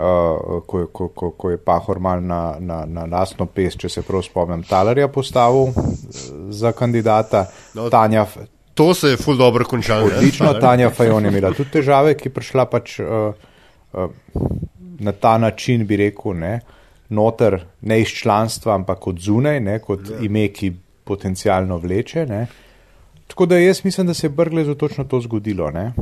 ko, 0.66 0.80
je- 0.80 0.86
ko, 0.92 1.08
ko, 1.08 1.30
ko 1.30 1.50
je 1.50 1.56
Pahor 1.58 1.98
mal 2.00 2.20
na, 2.22 2.56
na, 2.60 2.84
na 2.86 3.06
lastno 3.06 3.46
pes, 3.46 3.76
če 3.76 3.88
se 3.88 4.02
prav 4.02 4.22
spomnim, 4.22 4.62
Talarja 4.62 5.08
postavil 5.08 5.62
uh, 5.62 5.74
za 6.50 6.72
kandidata. 6.72 7.46
No, 7.74 7.88
Tanja, 7.90 8.26
To 8.74 8.94
se 8.94 9.08
je 9.08 9.16
ful 9.16 9.36
dobro 9.36 9.64
končalo. 9.64 10.08
ne. 10.08 10.16
odlično, 10.16 10.52
Tanja 10.54 10.90
Fajon 10.90 11.24
je 11.24 11.30
imela 11.30 11.52
tudi 11.52 11.70
težave, 11.70 12.14
ki 12.14 12.28
je 12.28 12.32
prišla 12.32 12.64
pač 12.66 12.98
uh, 12.98 13.06
uh, 13.94 14.10
na 14.98 15.12
ta 15.12 15.38
način, 15.38 15.86
bi 15.86 15.96
rekel, 15.96 16.34
ne, 16.34 16.60
noter, 17.08 17.58
ne 17.80 18.00
iz 18.00 18.08
članstva, 18.08 18.74
ampak 18.74 19.06
od 19.06 19.18
zunaj, 19.20 19.60
ne, 19.60 19.78
kot 19.78 20.00
ime, 20.22 20.48
ki 20.48 20.72
potencialno 21.04 21.78
vleče. 21.78 22.26
Ne. 22.26 22.46
Tako 23.26 23.46
da 23.46 23.58
jaz 23.58 23.84
mislim, 23.84 24.06
da 24.06 24.14
se 24.14 24.26
je 24.26 24.30
Brglezu 24.30 24.74
točno 24.74 25.04
to 25.04 25.20
zgodilo. 25.20 25.70
Ne. 25.70 25.92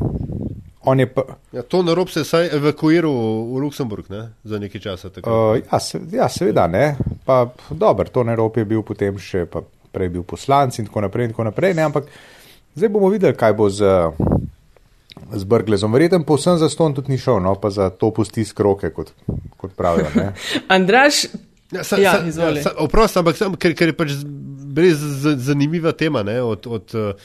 On 0.84 1.00
je 1.00 1.07
pa, 1.07 1.22
Ja, 1.53 1.62
to 1.62 1.82
narob 1.82 2.11
se 2.11 2.20
je 2.20 2.24
saj 2.24 2.48
evakuiral 2.57 3.12
v 3.55 3.59
Luksemburg 3.62 4.11
ne? 4.11 4.28
za 4.44 4.59
nekaj 4.59 4.80
časa. 4.80 5.11
tako. 5.11 5.30
uh, 5.30 5.59
ja, 5.72 5.80
se, 5.80 6.00
ja, 6.12 6.28
seveda 6.28 6.66
ne. 6.66 6.96
Pa 7.24 7.46
dober, 7.70 8.09
to 8.09 8.24
Neropi 8.24 8.61
je 8.61 8.64
bil 8.64 8.82
potem 8.82 9.18
še, 9.18 9.46
pa 9.46 9.62
prej 9.92 10.09
bil 10.09 10.22
poslanc 10.22 10.78
in 10.78 10.86
tako 10.86 11.00
naprej. 11.00 11.24
In 11.24 11.34
tako 11.36 11.44
naprej 11.44 11.74
ne, 11.74 11.86
ampak 11.86 12.11
zdaj 12.74 12.88
bomo 12.88 13.12
videli, 13.12 13.36
kaj 13.38 13.55
bo 13.55 13.68
z, 13.70 13.86
z 15.32 15.44
Brglezom. 15.44 15.92
Verjetno 15.92 16.22
povsem 16.22 16.56
za 16.56 16.68
ston 16.68 16.94
tudi 16.94 17.10
ni 17.10 17.18
šel, 17.18 17.38
no 17.38 17.54
pa 17.54 17.70
za 17.70 17.90
to 17.90 18.10
pusti 18.10 18.44
skroke, 18.44 18.90
kot, 18.90 19.12
kot 19.56 19.72
pravijo. 19.72 20.06
Ne. 20.14 20.32
Andraš, 20.68 21.24
Ja, 21.70 21.80
sa, 21.82 21.96
Ja, 21.96 22.12
sa, 22.12 22.26
izvoli. 22.26 22.56
ja, 22.56 22.62
sa, 22.62 22.70
oprost, 22.78 23.16
ampak 23.16 23.32
sam, 23.34 23.54
ker, 23.56 23.72
ker 23.72 23.88
je 23.88 23.94
pač 23.94 24.10
z- 24.10 24.26
res 24.74 24.98
z- 24.98 25.38
zanimiva 25.38 25.92
tema 25.92 26.20
ne, 26.22 26.34
od, 26.38 26.66
od 26.66 26.92
uh, 26.92 27.16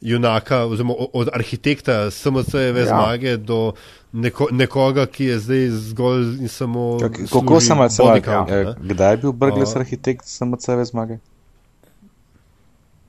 junaka, 0.00 0.60
oziroma 0.64 0.94
od 1.12 1.28
arhitekta 1.28 2.06
SMC-jeve 2.08 2.80
ja. 2.80 2.86
Zmage 2.86 3.36
do 3.36 3.72
neko, 4.14 4.46
nekoga, 4.52 5.06
ki 5.06 5.24
je 5.24 5.38
zdaj 5.40 5.64
zgolj 5.82 6.22
in 6.38 6.48
samo. 6.48 6.84
Kako 7.26 7.58
sem 7.58 7.82
count, 8.22 8.46
eh, 8.48 8.74
kdaj 8.84 9.10
je 9.10 9.16
bil 9.16 9.32
Brgles 9.34 9.74
A. 9.74 9.78
arhitekt 9.78 10.22
SMC-jeve 10.24 10.84
zmage? 10.84 11.18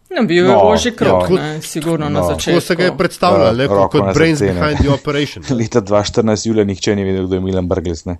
No, 0.09 0.23
bil 0.23 0.37
je 0.39 0.43
No, 0.45 0.59
oži 0.65 0.91
krok, 0.91 1.29
ja. 1.29 1.35
ne, 1.37 1.61
sigurno 1.61 2.07
na 2.07 2.19
No. 2.19 2.25
začetku. 2.25 2.51
Tako 2.51 2.61
se 2.61 2.75
ga 2.75 2.83
je 2.83 2.97
predstavljalo, 2.97 3.57
Ja, 3.57 3.65
uh, 3.65 3.71
roko 3.73 3.89
kot 3.89 4.05
na 4.05 4.13
brains 4.13 4.39
srce, 4.39 4.45
ne. 4.45 4.53
behind 4.55 4.79
the 4.79 4.89
operation. 4.91 5.43
Leta 5.59 5.81
2014 5.81 6.47
julija 6.47 6.65
nihče 6.65 6.95
ni 6.95 7.03
vedel, 7.03 7.25
kdo 7.25 7.35
je 7.35 7.41
Milan 7.41 7.67
Brgles. 7.67 8.05
Ne? 8.05 8.17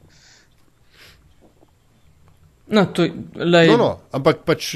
No, 2.68 2.86
to, 2.88 3.08
lej, 3.36 3.68
No, 3.68 3.78
no, 3.78 3.90
ampak 4.12 4.44
pač. 4.44 4.76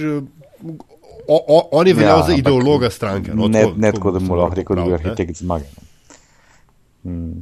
O, 1.28 1.38
o, 1.38 1.70
on 1.74 1.88
je 1.88 1.94
veljal 1.94 2.20
ja, 2.20 2.26
za 2.26 2.34
ideologa 2.34 2.90
stranke. 2.90 3.34
No, 3.34 3.48
ne, 3.48 3.62
tako- 3.62 3.78
ne 3.78 3.92
tako, 3.92 4.12
da 4.12 4.20
mu 4.20 4.36
lahko 4.36 4.56
rekel, 4.56 4.76
da 4.76 4.82
je 4.82 4.88
ne. 4.88 4.94
arhitekt 4.96 5.38
zmage. 5.38 5.66
ne. 7.04 7.42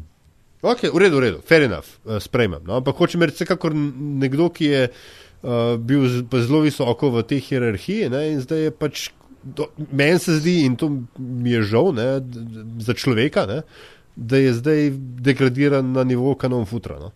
Ok, 0.61 0.83
v 0.83 0.97
redu, 0.97 1.15
v 1.15 1.21
redu, 1.21 1.37
fair 1.41 1.63
enough, 1.63 1.87
uh, 2.03 2.17
sprejmem. 2.17 2.59
No? 2.65 2.75
Ampak 2.75 2.97
hočem 2.97 3.21
reči, 3.21 3.37
vsekakor 3.37 3.71
nekdo, 3.71 4.49
ki 4.49 4.65
je 4.65 4.81
uh, 4.89 5.49
bil 5.79 6.03
zelo 6.35 6.59
visoko 6.59 7.09
v 7.09 7.23
tej 7.23 7.39
hierarhiji 7.41 8.09
ne? 8.09 8.25
in 8.33 8.41
zdaj 8.41 8.59
je 8.59 8.71
pač, 8.73 9.05
meni 9.91 10.19
se 10.19 10.39
zdi, 10.39 10.61
in 10.65 10.75
to 10.75 10.89
mi 11.17 11.51
je 11.51 11.63
žal 11.63 11.93
ne? 11.93 12.07
za 12.79 12.93
človeka, 12.93 13.45
ne? 13.45 13.61
da 14.15 14.37
je 14.37 14.53
zdaj 14.53 14.89
degradiran 15.23 15.91
na 15.95 16.03
nivo 16.03 16.35
kanon 16.35 16.65
futra. 16.65 16.99
No? 16.99 17.11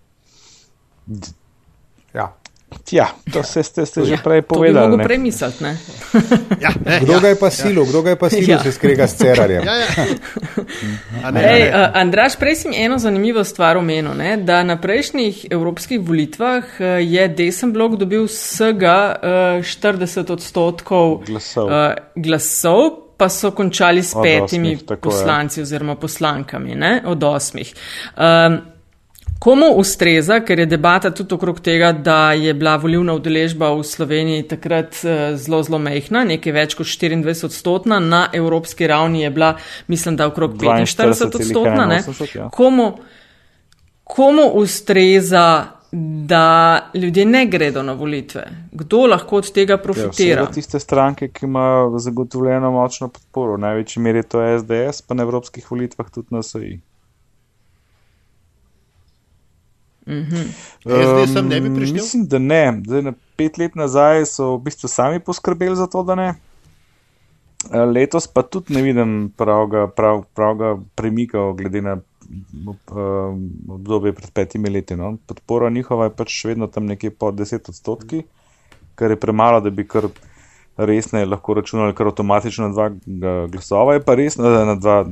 Ja. 2.91 3.03
Ja, 3.03 3.07
to 3.34 3.43
ste, 3.43 3.63
ste, 3.63 3.86
ste 3.86 4.05
že 4.05 4.11
ja, 4.11 4.19
prej 4.19 4.41
to 4.41 4.47
bi 4.47 4.55
povedali. 4.55 4.80
mogel 4.82 4.97
ne. 4.97 5.03
premisliti, 5.03 5.63
ne. 5.63 5.74
Ja, 6.59 6.69
ne, 6.80 6.99
Kdo 7.01 7.19
ga 7.19 7.28
je 7.28 7.36
pa 7.36 7.49
silil, 7.49 7.86
kdo 7.86 8.01
ga 8.01 8.09
je 8.09 8.15
pa 8.15 8.30
silil, 8.30 8.49
Ja. 8.49 8.57
ja. 8.57 8.63
se 8.63 8.71
skrega 8.71 9.07
s 9.07 9.15
cerarjem. 9.15 9.63
ja, 9.63 9.76
ja. 9.76 9.88
A 11.24 11.32
ne, 11.32 11.41
Ej, 11.43 11.61
ne. 11.61 11.69
uh, 11.71 11.89
Andraš, 11.93 12.36
prej 12.36 12.55
si 12.55 12.69
mi 12.69 12.78
eno 12.78 12.97
zanimivo 12.97 13.43
stvar 13.43 13.78
omenil, 13.78 14.13
ne, 14.13 14.38
da 14.38 14.63
na 14.63 14.78
prejšnjih 14.78 15.45
evropskih 15.49 15.99
volitvah 15.99 16.63
uh, 16.74 16.86
je 16.99 17.28
desen 17.30 17.74
blok 17.74 17.95
dobil 17.95 18.24
vsega 18.24 19.15
uh, 19.57 19.63
40 19.63 20.32
odstotkov 20.32 21.24
Glasov. 21.24 21.65
Uh, 21.65 21.74
glasov 22.15 22.82
pa 23.13 23.30
so 23.30 23.51
končali 23.51 24.01
s 24.01 24.13
petimi 24.15 24.74
osmih, 24.74 24.84
tako 24.84 24.95
je. 24.95 25.11
poslanci 25.11 25.61
oziroma 25.61 25.95
poslankami 25.95 26.76
ne, 26.76 27.03
od 27.05 27.24
osmih. 27.24 27.74
Um, 28.15 28.72
Komu 29.43 29.65
ustreza, 29.75 30.37
ker 30.39 30.59
je 30.59 30.65
debata 30.71 31.09
tudi 31.11 31.35
okrog 31.35 31.57
tega, 31.59 31.91
da 31.91 32.31
je 32.31 32.53
bila 32.53 32.77
volivna 32.79 33.11
udeležba 33.17 33.73
v 33.75 33.81
Sloveniji 33.83 34.45
takrat 34.47 35.01
eh, 35.03 35.33
zelo, 35.35 35.59
zelo 35.67 35.81
mehna, 35.83 36.21
nekaj 36.29 36.53
več 36.55 36.75
kot 36.79 36.87
24 36.87 37.43
odstotna, 37.49 37.97
na 37.99 38.21
evropski 38.33 38.87
ravni 38.87 39.25
je 39.25 39.31
bila, 39.35 39.49
mislim, 39.91 40.15
da 40.15 40.29
okrog 40.31 40.55
45 40.61 41.25
odstotna. 41.41 41.85
ne. 41.91 41.97
42,81, 42.07 42.37
ja. 42.37 42.47
Komu, 42.55 42.85
komu 44.03 44.47
ustreza, 44.63 45.65
da 46.31 46.45
ljudje 46.95 47.25
ne 47.25 47.43
gredo 47.45 47.83
na 47.83 47.93
volitve? 47.99 48.45
Kdo 48.71 49.05
lahko 49.11 49.43
od 49.43 49.51
tega 49.51 49.73
Ja, 49.73 49.81
profitira? 49.81 50.13
seveda 50.13 50.47
tiste 50.55 50.79
stranke, 50.79 51.27
ki 51.27 51.45
imajo 51.45 51.99
zagotovljeno 51.99 52.71
močno 52.71 53.11
podporo, 53.11 53.59
v 53.59 53.65
največji 53.67 54.07
meri 54.07 54.23
je 54.23 54.29
to 54.31 54.47
SDS, 54.59 55.01
pa 55.01 55.19
na 55.19 55.27
evropskih 55.27 55.71
volitvah 55.71 56.09
tudi 56.09 56.31
na 56.31 56.43
SOI. 56.43 56.79
SD 60.06 61.34
sem 61.34 61.47
ne 61.47 61.62
bi 61.62 61.70
prišel? 61.76 61.95
Mislim, 61.95 62.26
da 62.28 62.39
ne. 62.39 62.64
Zdaj, 62.86 63.01
na 63.01 63.14
pet 63.36 63.58
let 63.58 63.76
nazaj 63.80 64.26
so 64.28 64.56
v 64.58 64.64
bistvu 64.68 64.91
sami 64.91 65.20
poskrbeli 65.24 65.76
za 65.80 65.88
to, 65.88 66.04
da 66.04 66.16
ne. 66.20 66.34
Eh, 67.72 67.86
Letos 67.86 68.28
pa 68.28 68.43
tudi 68.43 68.74
ne 68.76 68.82
vidim 68.84 69.32
pravega, 69.38 69.88
prav, 69.88 70.26
pravega 70.36 70.76
premika, 70.95 71.51
glede 71.58 71.82
na 71.82 71.95
um, 71.95 73.49
obdobje 73.70 74.14
pred 74.14 74.32
petimi 74.32 74.70
leti. 74.70 74.95
No. 74.95 75.18
Podpora 75.28 75.70
njihova 75.70 76.10
je 76.10 76.16
pač 76.18 76.36
še 76.41 76.54
vedno 76.54 76.68
tam 76.68 76.86
nekje 76.86 77.12
pod 77.12 77.39
10 77.39 77.70
odstotki, 77.70 78.24
kar 78.99 79.12
je 79.12 79.20
premalo, 79.20 79.62
da 79.64 79.70
bi 79.70 79.88
kar 79.88 80.10
resne 80.78 81.26
lahko 81.26 81.53
računali 81.53 81.93
kar 81.95 82.07
avtomatično 82.07 82.67
na 82.67 82.74
dva 82.74 83.47
glasova, 83.47 83.93
je 83.93 84.01
pa 84.01 84.15
res, 84.15 84.38
na, 84.38 84.65
na 84.65 84.76
dva 84.76 85.03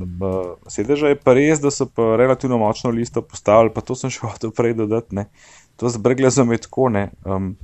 sedeža, 0.68 1.12
je 1.12 1.18
pa 1.22 1.34
res, 1.38 1.60
da 1.62 1.70
so 1.70 1.86
pa 1.86 2.16
relativno 2.18 2.58
močno 2.58 2.90
listo 2.90 3.22
postavili, 3.22 3.70
pa 3.74 3.80
to 3.80 3.94
sem 3.94 4.10
še 4.10 4.26
hotel 4.32 4.50
prej 4.50 4.74
dodati. 4.82 5.14
Ne. 5.14 5.28
To 5.78 5.88
z 5.88 6.02
Brglezom 6.02 6.52
je 6.52 6.64
tako. 6.66 6.88
Ne. 6.92 7.10
Um, 7.24 7.54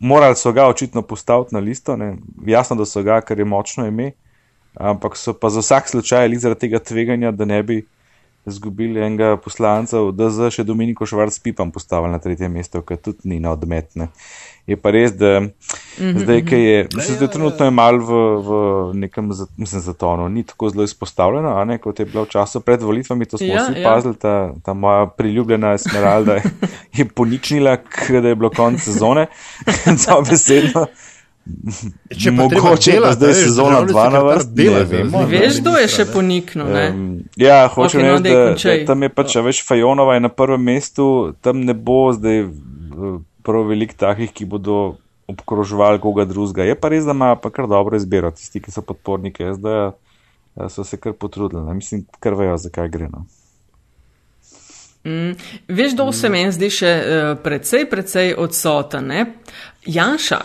morali 0.00 0.36
so 0.36 0.52
ga 0.52 0.66
očitno 0.68 1.02
postaviti 1.02 1.54
na 1.54 1.60
listo, 1.60 1.96
ne. 1.96 2.16
jasno, 2.46 2.76
da 2.76 2.88
so 2.88 3.02
ga, 3.02 3.20
ker 3.20 3.38
je 3.38 3.44
močno 3.44 3.86
ime, 3.86 4.12
ampak 4.74 5.16
so 5.16 5.34
pa 5.36 5.50
za 5.50 5.60
vsak 5.60 5.88
slučaj 5.88 6.24
ali 6.24 6.38
zaradi 6.38 6.60
tega 6.66 6.78
tveganja, 6.78 7.32
da 7.36 7.44
ne 7.44 7.62
bi 7.62 7.82
izgubili 8.46 9.00
enega 9.00 9.36
poslanca, 9.36 10.00
da 10.12 10.30
za 10.32 10.48
še 10.50 10.64
Dominiko 10.64 11.06
Švarc 11.06 11.36
Pipam 11.44 11.70
postavili 11.70 12.12
na 12.12 12.18
tretje 12.18 12.48
mesto, 12.48 12.80
ker 12.82 12.96
tudi 12.96 13.28
ni 13.28 13.40
na 13.40 13.52
odmetne. 13.52 14.08
Je 14.70 14.76
pa 14.78 14.90
res, 14.94 15.12
da 15.18 15.40
mm 15.40 15.50
-hmm. 15.98 16.18
zdaj, 16.22 16.44
ki 16.46 16.54
je, 16.54 16.88
mislim, 16.94 17.16
zdaj 17.16 17.28
trenutno 17.28 17.64
je 17.64 17.70
mal 17.70 17.98
v, 17.98 18.10
v 18.46 18.50
nekem, 18.94 19.32
za- 19.32 19.46
mislim, 19.56 19.80
zatonu, 19.80 20.28
ni 20.28 20.42
tako 20.42 20.70
zelo 20.70 20.84
izpostavljeno, 20.84 21.56
a 21.56 21.64
ne, 21.64 21.78
kot 21.78 22.00
je 22.00 22.06
bilo 22.06 22.24
v 22.24 22.28
času 22.28 22.60
pred 22.60 22.82
volitvami, 22.82 23.26
to 23.26 23.38
smo 23.38 23.46
Ja, 23.46 23.54
ja, 23.54 23.62
vsi 23.62 23.72
ja. 23.72 23.78
ja. 23.78 23.94
pazili, 23.94 24.14
ta, 24.14 24.52
ta 24.64 24.72
moja 24.74 25.06
priljubljena 25.06 25.72
Esmeralda 25.72 26.34
je, 26.34 26.42
je 26.96 27.04
poničnila, 27.04 27.76
da 28.22 28.28
je 28.28 28.34
bilo 28.34 28.50
konec 28.50 28.80
sezone, 28.80 29.26
za 30.06 30.20
besedno. 30.30 30.86
Če 32.22 32.30
Mogoče 32.30 32.92
delati, 32.92 33.16
zdaj 33.16 33.28
veš, 33.28 33.42
sezona 33.44 33.80
državni 33.84 34.18
2 34.18 34.36
na 34.36 34.42
dela 34.44 34.78
ne 34.78 34.84
vemo. 34.84 35.22
Veš, 35.26 35.60
kdo 35.60 35.76
je 35.76 35.88
še 35.88 36.04
poniknil? 36.12 36.66
ne? 36.66 36.90
Um, 36.90 37.22
ja, 37.36 37.68
hočem 37.68 38.00
Ok, 38.00 38.06
no, 38.06 38.12
reči, 38.12 38.22
daj, 38.22 38.34
da, 38.34 38.80
da 38.80 38.86
tam 38.86 39.02
je 39.02 39.08
pač, 39.08 39.36
a 39.36 39.40
veš, 39.40 39.62
Fajonova 39.66 40.14
je 40.14 40.20
na 40.20 40.28
prvem 40.28 40.62
mestu, 40.62 41.34
tam 41.40 41.64
ne 41.64 41.74
bo 41.74 42.12
zdaj 42.12 42.44
uh, 42.44 43.20
prav 43.50 43.66
veliko 43.68 43.98
takih, 43.98 44.32
ki 44.32 44.46
bodo 44.48 44.80
obkroževali 45.30 46.00
koga 46.02 46.24
drugega. 46.24 46.66
Je 46.66 46.78
pa 46.78 46.90
res, 46.90 47.04
da 47.06 47.14
imajo 47.16 47.38
pa 47.42 47.50
kar 47.54 47.68
dobro 47.70 47.98
izbiro, 47.98 48.30
tisti, 48.34 48.62
ki 48.62 48.74
so 48.74 48.82
podporniki 48.86 49.46
SD, 49.54 49.74
so 50.70 50.86
se 50.86 50.98
kar 50.98 51.14
potrudili. 51.18 51.62
Ne? 51.66 51.76
Mislim, 51.78 52.06
kar 52.22 52.38
vejo, 52.38 52.56
zakaj 52.58 52.90
gre. 52.90 53.10
No. 53.12 53.26
Veš, 55.68 55.94
kdo 55.94 56.10
se 56.12 56.28
meni 56.28 56.52
zdi 56.52 56.68
še 56.74 56.90
uh, 57.00 57.28
precej, 57.40 57.86
precej 57.88 58.34
odsoten? 58.36 59.06
Ne? 59.08 59.22
Janša, 59.88 60.42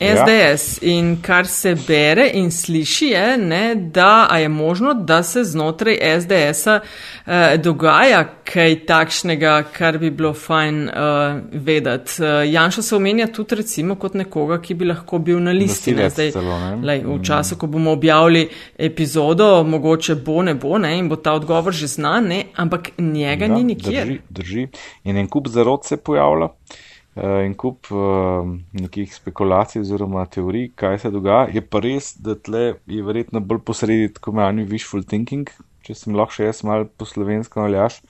SDS 0.00 0.82
ja. 0.82 0.88
in 0.90 1.16
kar 1.22 1.46
se 1.46 1.74
bere 1.86 2.30
in 2.34 2.50
sliši, 2.50 3.06
je, 3.06 3.36
ne, 3.38 3.74
da 3.74 4.28
je 4.38 4.48
možno, 4.48 4.94
da 4.94 5.22
se 5.22 5.44
znotraj 5.44 5.98
SDS-a 6.20 6.80
uh, 6.80 7.32
dogaja 7.62 8.24
kaj 8.44 8.86
takšnega, 8.86 9.62
kar 9.72 9.98
bi 9.98 10.10
bilo 10.10 10.32
fajn 10.34 10.88
uh, 10.88 10.94
vedeti. 11.52 12.12
Uh, 12.22 12.52
Janša 12.52 12.82
se 12.82 12.96
omenja 12.96 13.26
tudi 13.26 13.54
recimo 13.54 13.94
kot 13.94 14.14
nekoga, 14.14 14.58
ki 14.62 14.74
bi 14.74 14.88
lahko 14.90 15.18
bil 15.18 15.38
na 15.42 15.52
listi. 15.54 15.94
Ne, 15.94 16.10
zdaj, 16.10 16.32
celo, 16.34 16.58
lej, 16.82 17.04
v 17.06 17.20
času, 17.22 17.56
ko 17.56 17.66
bomo 17.66 17.92
objavili 17.92 18.48
epizodo, 18.78 19.62
mogoče 19.64 20.14
bo, 20.14 20.42
ne 20.42 20.54
bo, 20.54 20.78
ne, 20.78 20.96
in 20.98 21.08
bo 21.08 21.16
ta 21.16 21.36
odgovor 21.38 21.72
že 21.72 21.86
znan, 21.86 22.26
ne, 22.28 22.42
ampak 22.56 22.90
njega 22.98 23.46
ja, 23.46 23.54
ni 23.54 23.64
nikjer. 23.64 24.06
Drži, 24.06 24.18
drži. 24.30 24.66
In 25.04 25.16
en 25.16 25.30
kup 25.30 25.48
zarod 25.48 25.86
se 25.86 25.96
pojavlja. 25.96 26.50
In 27.14 27.52
kup 27.54 27.86
uh, 27.94 28.42
nekih 28.74 29.12
spekulacij 29.14 29.84
oziroma 29.84 30.24
teorij, 30.26 30.72
kaj 30.74 30.98
se 30.98 31.10
dogaja. 31.14 31.46
Je 31.54 31.60
pa 31.62 31.78
res, 31.78 32.10
da 32.18 32.34
tle 32.34 32.64
je 32.90 33.02
verjetno 33.06 33.38
bolj 33.38 33.60
posredi 33.68 34.08
tako 34.16 34.32
imenovani 34.32 34.64
wishful 34.66 35.04
thinking, 35.06 35.46
če 35.86 35.94
sem 35.94 36.16
lahko 36.18 36.34
še 36.34 36.48
jaz 36.48 36.64
mal 36.66 36.88
po 36.90 37.06
slovensko 37.06 37.62
aljaš, 37.68 38.00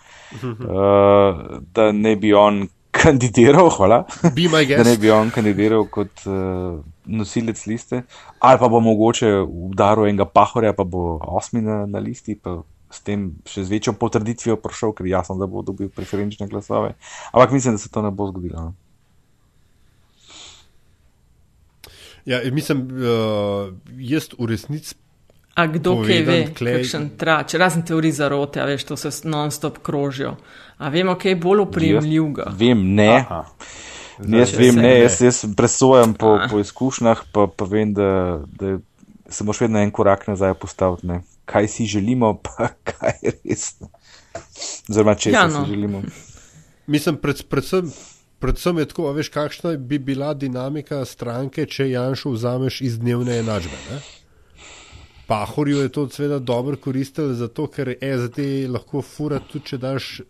uh, 0.40 1.42
da 1.76 1.90
ne 1.92 2.14
bi 2.16 2.32
on 2.32 2.62
kandidiral, 3.04 3.68
hvala. 3.74 4.06
Da 4.80 4.86
ne 4.88 4.94
bi 5.02 5.10
on 5.12 5.32
kandidiral 5.34 5.84
kot 5.92 6.24
nosilec 7.04 7.60
liste, 7.68 8.00
ali 8.40 8.60
pa 8.62 8.70
bo 8.72 8.80
mogoče 8.80 9.34
udaril 9.44 10.08
enega 10.08 10.24
pahorja, 10.24 10.72
pa 10.72 10.86
bo 10.88 11.18
osmi 11.36 11.60
na, 11.60 11.82
na 11.90 12.00
listi, 12.00 12.38
pa 12.40 12.62
s 12.88 13.02
tem 13.04 13.26
še 13.50 13.66
z 13.66 13.74
večjo 13.74 13.92
potrditvijo 14.00 14.56
prišel, 14.62 14.94
ker 14.96 15.10
jasno, 15.10 15.36
da 15.36 15.50
bo 15.50 15.60
dobil 15.66 15.90
preferenčne 15.92 16.48
glasove. 16.48 16.94
Ampak 17.34 17.52
mislim, 17.52 17.76
da 17.76 17.82
se 17.82 17.92
to 17.92 18.00
ne 18.00 18.14
bo 18.14 18.30
zgodilo. 18.30 18.70
no. 18.70 18.74
Ja, 22.24 22.40
mislim, 22.52 22.86
uh, 22.88 23.72
jaz 24.00 24.30
v 24.38 24.46
resnici 24.48 24.94
A 25.54 25.66
kdo 25.70 26.02
kaj 26.02 26.18
ve, 26.18 26.24
Povedan, 26.24 26.54
tlej- 26.54 26.76
kakšen 26.82 27.04
trač, 27.14 27.54
razen 27.54 27.82
teorij 27.86 28.18
zarote, 28.18 28.58
a 28.58 28.66
veš, 28.66 28.84
to 28.84 28.96
se 28.98 29.10
non-stop 29.22 29.78
krožijo. 29.86 30.34
A 30.82 30.90
vemo, 30.90 31.14
kaj 31.14 31.30
je 31.30 31.36
bolj 31.38 31.62
upremljivega. 31.62 32.50
Vem, 32.58 32.82
ne. 32.94 33.22
Aha. 33.22 33.44
Ne, 34.18 34.38
jaz 34.42 34.50
Zdaj 34.50 34.58
vem, 34.58 34.74
ne, 34.82 34.92
jaz, 34.98 35.20
jaz 35.22 35.38
presojam 35.56 36.14
po, 36.14 36.38
po 36.50 36.58
izkušnjah, 36.58 37.22
pa, 37.32 37.46
pa 37.46 37.64
vem, 37.70 37.94
da, 37.94 38.42
da 38.46 38.78
se 39.28 39.44
moraš 39.44 39.60
vedno 39.60 39.78
en 39.78 39.90
korak 39.90 40.26
nazaj 40.26 40.54
postaviti. 40.54 41.06
Ne. 41.06 41.20
Kaj 41.44 41.68
si 41.68 41.86
želimo, 41.86 42.34
pa 42.44 42.74
kaj 42.82 43.22
je 43.22 43.34
res. 43.44 43.76
Oziroma, 44.90 45.14
če 45.14 45.30
ja, 45.30 45.46
no. 45.46 45.62
si 45.62 45.70
želimo. 45.70 46.02
Mislim, 46.86 47.16
pred, 47.16 47.46
predvsem, 47.46 47.92
predvsem 48.38 48.78
je 48.78 48.88
tako, 48.88 49.12
veš, 49.12 49.28
kakšna 49.28 49.76
bi 49.76 49.98
bila 49.98 50.34
dinamika 50.34 51.04
stranke, 51.04 51.66
če 51.66 51.90
Janšu 51.90 52.30
vzameš 52.30 52.80
iz 52.80 52.98
dnevne 52.98 53.38
enačbe. 53.38 53.78
Ne? 53.90 54.00
Pahorju 55.26 55.78
je 55.78 55.88
to 55.88 56.08
seveda 56.08 56.38
dobro 56.38 56.76
koristil, 56.76 57.32
zato 57.34 57.66
ker 57.66 57.94
SD 58.00 58.66
lahko 58.68 59.02
fura 59.02 59.40
tudi, 59.40 59.64
če 59.64 59.78
daš 59.78 60.20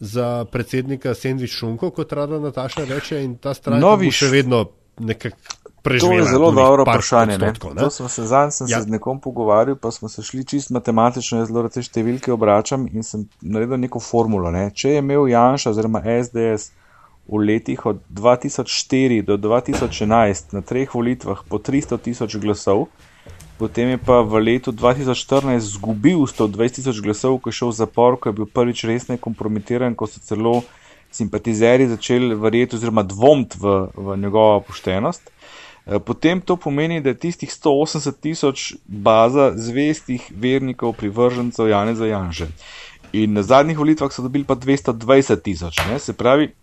za 0.00 0.44
predsednika 0.44 1.14
sendvič 1.14 1.52
šunko, 1.52 1.90
kot 1.90 2.12
rada 2.12 2.40
Nataša 2.40 2.84
reče, 2.84 3.22
in 3.24 3.36
ta 3.36 3.54
stranka 3.54 3.80
No, 3.80 3.94
bo 3.94 4.00
viš, 4.02 4.24
še 4.24 4.30
vedno 4.32 4.64
nekako 4.98 5.36
To 5.80 5.82
preživela. 5.82 6.14
je 6.14 6.24
zelo 6.24 6.50
dobro 6.52 6.82
vprašanje. 6.82 7.38
Ne? 7.38 7.46
ne? 7.46 7.80
To 7.80 7.90
smo 7.90 8.08
se 8.08 8.26
zadnjič 8.26 8.54
sem 8.54 8.66
Ja. 8.68 8.78
se 8.78 8.82
z 8.82 8.90
nekom 8.90 9.20
pogovarjal, 9.20 9.76
pa 9.76 9.90
smo 9.90 10.08
se 10.08 10.22
šli 10.22 10.44
čist 10.44 10.70
matematično, 10.70 11.38
jaz 11.38 11.48
zelo 11.48 11.68
te 11.68 11.80
številke 11.80 12.32
obračam 12.32 12.88
in 12.92 13.02
sem 13.02 13.28
naredil 13.40 13.80
neko 13.80 14.00
formulo. 14.00 14.50
Ne? 14.50 14.70
Če 14.74 14.88
je 14.90 14.98
imel 14.98 15.28
Janša 15.28 15.70
oziroma 15.70 16.02
SDS 16.04 16.72
v 17.28 17.36
letih 17.46 17.86
od 17.86 18.00
2004 18.10 19.22
do 19.22 19.36
2011 19.36 20.52
na 20.52 20.60
treh 20.60 20.94
volitvah 20.94 21.44
po 21.48 21.58
300 21.58 21.98
tisoč 21.98 22.36
glasov, 22.36 22.88
potem 23.58 23.94
je 23.94 23.98
pa 23.98 24.22
v 24.24 24.40
letu 24.40 24.72
2014 24.72 25.56
izgubil 25.56 26.24
120 26.26 26.80
tisoč 26.80 27.00
glasov, 27.00 27.38
ko 27.38 27.52
je 27.52 27.58
šel 27.60 27.70
v 27.70 27.76
zapor, 27.76 28.16
ko 28.16 28.28
je 28.28 28.36
bil 28.40 28.46
prvič 28.48 28.84
resno 28.84 29.18
kompromitiran, 29.20 29.94
ko 29.94 30.08
so 30.08 30.18
celo 30.24 30.62
simpatizeri 31.10 31.88
začeli 31.90 32.34
verjeti 32.34 32.76
oziroma 32.76 33.02
dvomiti 33.02 33.58
v, 33.60 33.90
v 33.94 34.16
njegovo 34.16 34.60
poštenost. 34.60 35.30
Eh, 35.86 35.98
Potem 35.98 36.40
to 36.40 36.56
pomeni, 36.56 37.00
da 37.00 37.10
je 37.10 37.18
tistih 37.18 37.50
180 37.50 38.20
tisoč 38.20 38.74
baza 38.86 39.52
zvestih 39.56 40.32
vernikov, 40.36 40.92
privržencev 40.92 41.68
Janeza 41.68 42.06
Janže. 42.06 42.48
In 43.12 43.34
na 43.34 43.42
zadnjih 43.42 43.78
volitvah 43.78 44.12
so 44.12 44.22
dobili 44.22 44.44
pa 44.44 44.54
220 44.54 45.42
tisoč. 45.42 45.82
ne. 45.90 45.98
Se 45.98 46.12
pravi, 46.12 46.54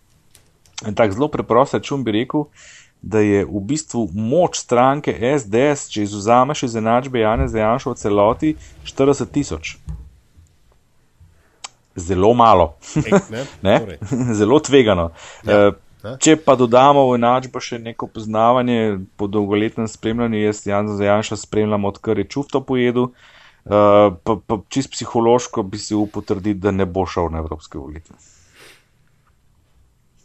en 0.86 0.96
tak 0.96 1.14
zelo 1.14 1.28
preprost 1.28 1.74
račun 1.74 2.04
bi 2.04 2.12
rekel, 2.12 2.46
da 3.02 3.20
je 3.20 3.46
v 3.46 3.62
bistvu 3.62 4.08
moč 4.14 4.58
stranke 4.60 5.14
SDS, 5.14 5.88
če 5.94 6.04
izuzameš 6.04 6.64
iz 6.68 6.76
enačbe 6.76 7.22
Janeza 7.22 7.60
Janša 7.62 7.94
v 7.94 8.00
celoti, 8.02 8.54
40 8.86 9.32
tisoč. 9.34 9.78
Zelo 11.98 12.34
malo. 12.38 12.76
Ek, 12.98 13.30
ne? 13.34 13.44
Ne? 13.66 13.80
Torej. 13.80 14.00
Zelo 14.40 14.60
tvegano. 14.60 15.12
Ja, 15.46 15.74
ja. 16.04 16.16
Če 16.22 16.38
pa 16.42 16.54
dodamo 16.56 17.08
v 17.10 17.18
enačbo 17.18 17.62
še 17.64 17.80
neko 17.82 18.10
poznavanje 18.14 19.00
po 19.18 19.28
dolgoletnem 19.28 19.90
spremljanju, 19.90 20.44
jaz 20.46 20.62
Jan 20.70 20.92
Zajanša 20.94 21.40
spremljam, 21.42 21.90
odkar 21.90 22.22
je 22.22 22.28
čufto 22.30 22.62
pojedu, 22.62 23.10
uh, 23.10 24.14
pa, 24.14 24.38
pa 24.38 24.60
čist 24.70 24.94
psihološko 24.94 25.66
bi 25.66 25.82
si 25.82 25.98
upal 25.98 26.26
trditi, 26.26 26.62
da 26.62 26.72
ne 26.72 26.86
bo 26.86 27.06
šel 27.10 27.34
na 27.34 27.42
evropske 27.42 27.82
volitve. 27.82 28.16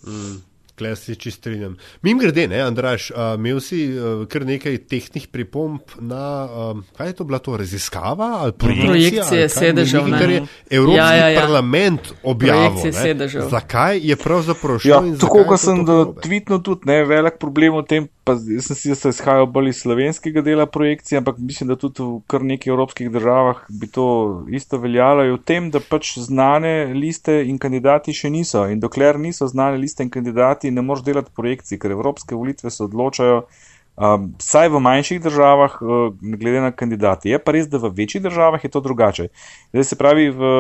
Mm. 0.05 0.52
Klej 0.83 0.97
se 0.97 1.14
čisto 1.14 1.43
strinjam. 1.43 1.76
Mim 2.03 2.18
grede, 2.18 2.49
ne, 2.49 2.61
Andraš, 2.61 3.11
uh, 3.11 3.16
imel 3.39 3.61
si 3.61 3.85
uh, 3.91 4.26
kar 4.30 4.45
nekaj 4.47 4.78
tehnih 4.91 5.28
pripomb 5.33 5.80
na, 6.01 6.24
um, 6.70 6.85
kaj 6.97 7.07
je 7.09 7.16
to 7.18 7.24
bila 7.24 7.39
to 7.39 7.57
raziskava 7.57 8.28
ali 8.41 8.53
projekcija? 8.53 8.91
Projekcije 8.91 9.41
ali 9.41 9.49
sedežev, 9.49 10.05
Nekaj, 10.05 10.12
ne. 10.12 10.18
kar 10.18 10.30
je 10.30 10.43
Evropski 10.70 10.99
Ja, 10.99 11.14
ja, 11.14 11.28
ja. 11.28 11.41
parlament 11.41 12.12
objavil. 12.22 12.85
Ne. 12.85 12.93
sedežev. 12.93 13.49
Zakaj 13.51 13.99
je 14.03 14.16
pravzaprav 14.16 14.78
šel? 14.78 14.91
Ja, 14.91 15.01
in 15.07 15.18
tako 15.18 15.45
kot 15.49 15.61
sem 15.61 15.85
tweetnil 16.22 16.62
tudi, 16.62 16.87
ne, 16.91 17.05
velik 17.05 17.39
problem 17.41 17.78
v 17.80 17.85
tem, 17.89 18.09
pa 18.24 18.37
jaz 18.39 18.68
sem 18.70 18.76
si, 18.78 18.91
da 18.93 18.99
se 18.99 19.11
izhajal 19.14 19.47
bolj 19.51 19.72
iz 19.72 19.80
slovenskega 19.83 20.43
dela 20.47 20.66
projekcije, 20.66 21.18
ampak 21.18 21.39
mislim, 21.39 21.72
da 21.72 21.76
tudi 21.76 22.03
v 22.03 22.20
kar 22.26 22.43
nekih 22.47 22.70
evropskih 22.70 23.11
državah 23.11 23.64
bi 23.68 23.87
to 23.91 24.07
isto 24.51 24.78
veljalo, 24.78 25.22
je 25.26 25.33
v 25.33 25.41
tem, 25.45 25.70
da 25.70 25.80
pač 25.80 26.18
znane 26.18 26.93
liste 26.95 27.41
in 27.47 27.59
kandidati 27.59 28.14
še 28.14 28.30
niso. 28.30 28.66
In 28.70 28.80
dokler 28.80 29.18
niso 29.18 29.47
znane 29.47 29.78
liste 29.78 30.03
in 30.07 30.11
kandidati, 30.11 30.70
ne 30.73 30.83
moreš 30.83 31.05
delati 31.05 31.33
projekcij, 31.37 31.79
ker 31.79 31.95
evropske 31.95 32.35
volitve 32.35 32.70
se 32.70 32.85
odločajo. 32.85 33.45
Um, 33.93 34.31
saj 34.41 34.70
v 34.73 34.81
manjših 34.81 35.20
državah, 35.20 35.75
uh, 35.85 36.14
glede 36.16 36.62
na 36.64 36.70
kandidati. 36.73 37.29
Je 37.29 37.39
pa 37.39 37.53
res, 37.53 37.68
da 37.68 37.77
v 37.77 37.91
večjih 37.93 38.23
državah 38.25 38.62
je 38.64 38.70
to 38.73 38.81
drugače. 38.81 39.27
Zdaj 39.75 39.85
se 39.85 39.99
pravi, 40.01 40.31
v, 40.33 40.53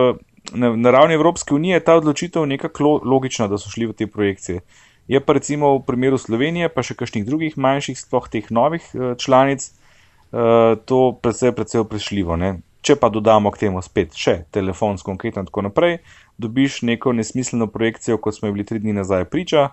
na, 0.52 0.74
na 0.76 0.90
ravni 0.92 1.16
Evropske 1.16 1.54
unije 1.54 1.78
je 1.80 1.84
ta 1.84 1.96
odločitev 1.96 2.44
nekako 2.46 2.84
lo, 2.84 2.92
logična, 3.14 3.48
da 3.48 3.56
so 3.58 3.72
šli 3.72 3.88
v 3.88 3.96
te 3.96 4.06
projekcije. 4.06 4.60
Je 5.08 5.20
pa 5.20 5.32
recimo 5.32 5.72
v 5.78 5.80
primeru 5.86 6.18
Slovenije, 6.20 6.68
pa 6.68 6.84
še 6.84 6.94
kakšnih 6.94 7.24
drugih 7.24 7.56
manjših, 7.56 7.96
sploh 8.04 8.28
teh 8.28 8.52
novih 8.52 8.84
uh, 8.92 9.14
članic, 9.16 9.64
uh, 9.64 10.76
to 10.84 11.00
predvsej, 11.24 11.56
predvsej 11.56 11.88
prešljivo. 11.88 12.36
Ne? 12.36 12.60
Če 12.82 12.98
pa 13.00 13.08
dodamo 13.08 13.48
k 13.54 13.64
temu 13.64 13.80
spet 13.80 14.12
še 14.18 14.42
telefonsko 14.52 15.14
anketo 15.14 15.40
in 15.40 15.48
tako 15.48 15.62
naprej, 15.70 16.00
dobiš 16.42 16.82
neko 16.82 17.14
nesmiselno 17.14 17.68
projekcijo, 17.70 18.18
kot 18.18 18.36
smo 18.36 18.50
ji 18.50 18.56
bili 18.58 18.66
tri 18.66 18.82
dni 18.82 18.96
nazaj 18.96 19.28
priča, 19.30 19.68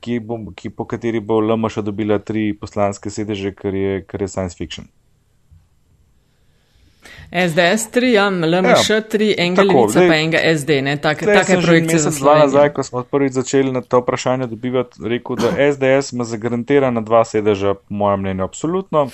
ki 0.00 0.20
bo, 0.20 0.38
ki, 0.56 0.70
po 0.70 0.84
kateri 0.84 1.20
bo 1.20 1.40
LMŠ 1.40 1.82
dobila 1.84 2.18
tri 2.18 2.52
poslanske 2.54 3.10
sedeže, 3.10 3.52
kar 3.54 3.74
je, 3.74 4.02
kar 4.02 4.22
je 4.22 4.28
science 4.28 4.56
fiction. 4.56 4.88
SDS 7.32 7.90
3, 7.94 8.12
ja, 8.12 8.26
LMŠ 8.30 8.90
3, 9.08 9.34
enega 9.38 9.62
tako, 9.62 9.78
levica 9.78 9.98
zdaj- 9.98 10.08
pa 10.08 10.14
enega 10.16 10.38
SD, 10.54 10.70
ne, 10.82 10.96
tak, 10.96 11.20
take 11.20 11.60
projekcije 11.62 11.98
za 11.98 12.08
mesec, 12.10 12.20
dva 12.22 12.34
nazaj, 12.34 12.50
Slovenijo. 12.50 12.74
ko 12.74 12.82
smo 12.82 13.02
prvič 13.02 13.32
začeli 13.32 13.72
na 13.72 13.80
to 13.80 14.00
vprašanje 14.00 14.46
dobivati, 14.46 14.98
rekel, 15.04 15.36
da 15.36 15.54
SDS 15.72 16.12
ima 16.12 16.24
zagarantirana 16.24 17.00
dva 17.00 17.24
sedeža, 17.24 17.74
po 17.74 17.94
mojem 17.94 18.20
mnenju, 18.20 18.44
absolutno. 18.44 19.08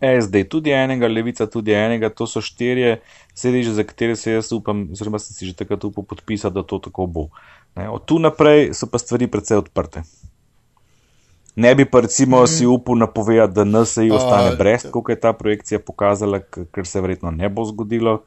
SD 0.00 0.44
tudi 0.48 0.70
enega, 0.70 1.08
levica 1.08 1.46
tudi 1.46 1.72
enega, 1.72 2.10
to 2.10 2.26
so 2.26 2.40
štirje 2.40 3.00
sedeži, 3.34 3.70
za 3.70 3.84
katere 3.84 4.16
se 4.16 4.32
jaz 4.32 4.52
upam, 4.52 4.88
oziroma 4.92 5.18
sem 5.18 5.34
si 5.34 5.46
že 5.46 5.54
takrat 5.54 5.84
upal 5.84 6.04
podpisati, 6.04 6.54
da 6.54 6.62
to 6.62 6.78
tako 6.78 7.06
bo. 7.06 7.28
Ne, 7.76 7.88
od 7.88 8.04
tu 8.04 8.18
naprej 8.18 8.70
so 8.72 8.86
pa 8.86 8.98
stvari 8.98 9.26
precej 9.26 9.58
odprte. 9.58 10.02
Ne 11.56 11.74
bi 11.74 11.84
pa 11.84 12.00
recimo 12.00 12.42
mm. 12.42 12.46
si 12.46 12.66
upal 12.66 12.96
napovedati, 12.96 13.54
da 13.54 13.64
NSI 13.64 14.10
ostane 14.10 14.48
A, 14.48 14.56
brez, 14.56 14.86
kot 14.90 15.08
je 15.08 15.16
ta 15.16 15.32
projekcija 15.32 15.78
pokazala, 15.80 16.38
k- 16.40 16.64
kar 16.70 16.86
se 16.86 17.00
verjetno 17.00 17.30
ne 17.30 17.48
bo 17.48 17.64
zgodilo. 17.64 18.22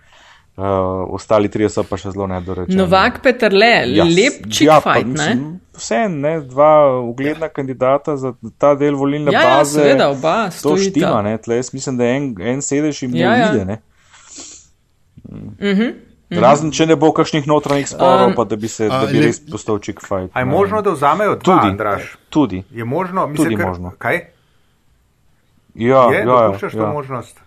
Uh, 0.57 0.65
ostali 1.09 1.47
trije 1.47 1.69
so 1.69 1.83
pa 1.83 1.95
še 1.95 2.11
zelo 2.11 2.25
nedorečeni. 2.27 2.75
Novak 2.75 3.21
Peterle, 3.23 3.69
Ja, 3.87 4.03
lep 4.03 4.41
chick 4.49 4.67
ja, 4.67 4.81
pa 4.81 4.93
fight, 4.93 5.07
ne? 5.07 5.13
mislim, 5.13 5.43
Vse, 5.73 5.99
ne, 6.09 6.41
dva 6.41 6.71
ugledna 6.99 7.47
kandidata 7.47 8.17
za 8.17 8.33
ta 8.57 8.73
del 8.75 8.95
volilne 8.95 9.31
Ja, 9.31 9.41
ja, 9.41 9.53
baze. 9.55 9.79
seveda, 9.79 10.09
oba 10.09 10.49
To 10.61 10.73
štima, 10.75 11.21
ne, 11.21 11.37
tle 11.37 11.55
jaz 11.55 11.71
mislim, 11.71 11.97
da 11.97 12.03
en, 12.05 12.25
en 12.43 12.61
sedež 12.61 12.99
jim 13.01 13.11
ne 13.11 13.19
Ja, 13.19 13.35
ja. 13.35 13.47
uide, 13.47 13.65
ne. 13.65 13.77
Mm. 15.23 16.08
Razen, 16.31 16.69
če 16.69 16.85
ne 16.85 16.95
bo 16.95 17.09
kakšnih 17.09 17.43
notranjih 17.43 17.87
sporov, 17.87 18.27
Um, 18.27 18.35
pa 18.35 18.43
da 18.43 18.55
bi, 18.55 18.67
se, 18.67 18.85
a, 18.85 18.99
da 18.99 19.07
bi 19.07 19.17
le- 19.17 19.25
res 19.25 19.39
postal 19.41 19.79
chick 19.79 19.99
fight. 19.99 20.29
A 20.29 20.39
je 20.39 20.45
možno, 20.47 20.81
da 20.81 20.91
vzamejo 20.91 21.35
dva, 21.35 21.41
Tudi. 21.41 21.67
Andraš? 21.67 22.17
Tudi. 22.29 22.63
Je 22.71 22.85
možno, 22.85 23.27
mislim, 23.27 23.45
Tudi 23.45 23.55
ker, 23.55 23.65
možno. 23.65 23.91
Kaj? 23.97 24.19
Ja, 25.75 26.03
je, 26.05 26.19
ja, 26.19 26.25
dopuščaš 26.25 26.73
ja, 26.73 26.79
to 26.79 26.83
ja. 26.83 26.91
možnost? 26.91 27.39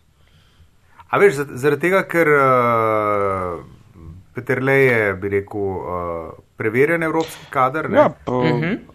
A 1.06 1.18
veš, 1.18 1.34
za- 1.34 1.46
zaradi 1.52 1.80
tega, 1.80 2.02
ker 2.04 2.26
uh, 2.28 3.62
Peterle 4.34 4.72
je, 4.72 5.14
bi 5.14 5.28
rekel, 5.28 5.60
uh, 5.60 6.30
preverjen 6.56 7.02
evropski 7.02 7.46
kader, 7.50 7.90
ne? 7.90 7.98
ja 7.98 8.08
pa, 8.24 8.32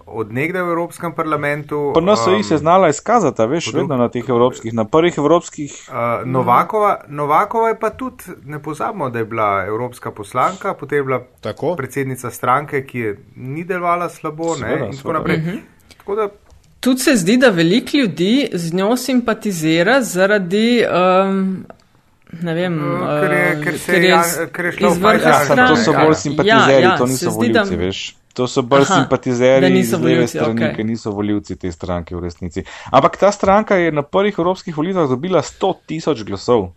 od 0.08 0.32
nekdaj 0.34 0.64
v 0.64 0.72
Evropskem 0.72 1.14
parlamentu. 1.14 1.92
pa 1.94 2.02
NSI 2.02 2.44
se 2.44 2.54
je 2.54 2.58
um, 2.58 2.60
znala 2.60 2.90
izkazati, 2.90 3.46
veš, 3.46 3.66
po 3.66 3.72
drug- 3.72 3.82
vedno 3.82 3.98
na 3.98 4.10
teh 4.10 4.30
evropskih, 4.30 4.74
na 4.74 4.86
prvih 4.86 5.18
evropskih. 5.18 5.76
Uh, 5.90 6.28
Novakova, 6.28 7.04
Novakova 7.08 7.68
je 7.68 7.80
pa 7.80 7.90
tudi, 7.90 8.24
ne 8.46 8.62
pozabimo, 8.64 9.10
da 9.10 9.20
je 9.20 9.26
bila 9.26 9.66
evropska 9.68 10.12
poslanka, 10.12 10.74
potem 10.74 10.98
je 10.98 11.04
bila 11.04 11.22
Tako? 11.42 11.76
predsednica 11.76 12.32
stranke, 12.32 12.86
ki 12.86 13.00
je 13.00 13.18
ni 13.36 13.64
delovala 13.64 14.10
slabo 14.10 14.56
ne, 14.56 14.68
Seveda, 14.68 14.86
in 14.86 14.98
tako 14.98 15.14
naprej. 15.14 15.42
Tako 15.98 16.16
da 16.16 16.30
Tudi 16.80 17.00
se 17.00 17.16
zdi, 17.16 17.38
da 17.38 17.50
veliko 17.50 17.98
ljudi 17.98 18.50
z 18.54 18.74
njo 18.74 18.98
simpatizira 18.98 20.02
zaradi, 20.02 20.84
um, 20.86 21.66
ne 22.34 22.54
vem, 22.54 22.74
Uh, 22.76 23.08
ker 23.22 23.32
je- 23.32 23.64
ker 23.64 23.80
se 23.80 23.94
je 23.94 24.10
Jan- 24.10 24.50
ker 24.50 24.66
je 24.66 24.72
šla 24.72 24.88
v 24.88 24.92
iz 24.92 24.98
vrha. 24.98 25.30
Ja, 25.30 25.46
samo 25.46 25.68
to 25.68 25.76
so 25.78 25.94
bolj 25.94 26.16
simpatizeri, 26.16 26.48
Ja, 26.74 26.80
ja, 26.82 26.98
to 26.98 27.08
se 27.08 27.14
niso 27.14 27.30
voljivci, 27.32 27.76
veš. 27.78 28.00
To 28.34 28.48
so 28.48 28.62
bolj 28.62 28.82
Aha, 28.82 28.96
simpatizeri 28.96 29.80
iz 29.80 29.94
leve 29.94 30.28
strani, 30.28 30.54
okej. 30.54 30.76
ki 30.76 30.84
niso 30.84 31.12
voljivci 31.12 31.56
te 31.56 31.72
stranke 31.72 32.16
v 32.16 32.20
resnici. 32.20 32.62
Ampak 32.92 33.18
ta 33.18 33.32
stranka 33.32 33.76
je 33.76 33.92
na 33.92 34.02
prvih 34.04 34.36
evropskih 34.38 34.78
volitvah 34.78 35.10
dobila 35.10 35.42
100 35.42 35.74
tisoč 35.86 36.22
glasov. 36.22 36.70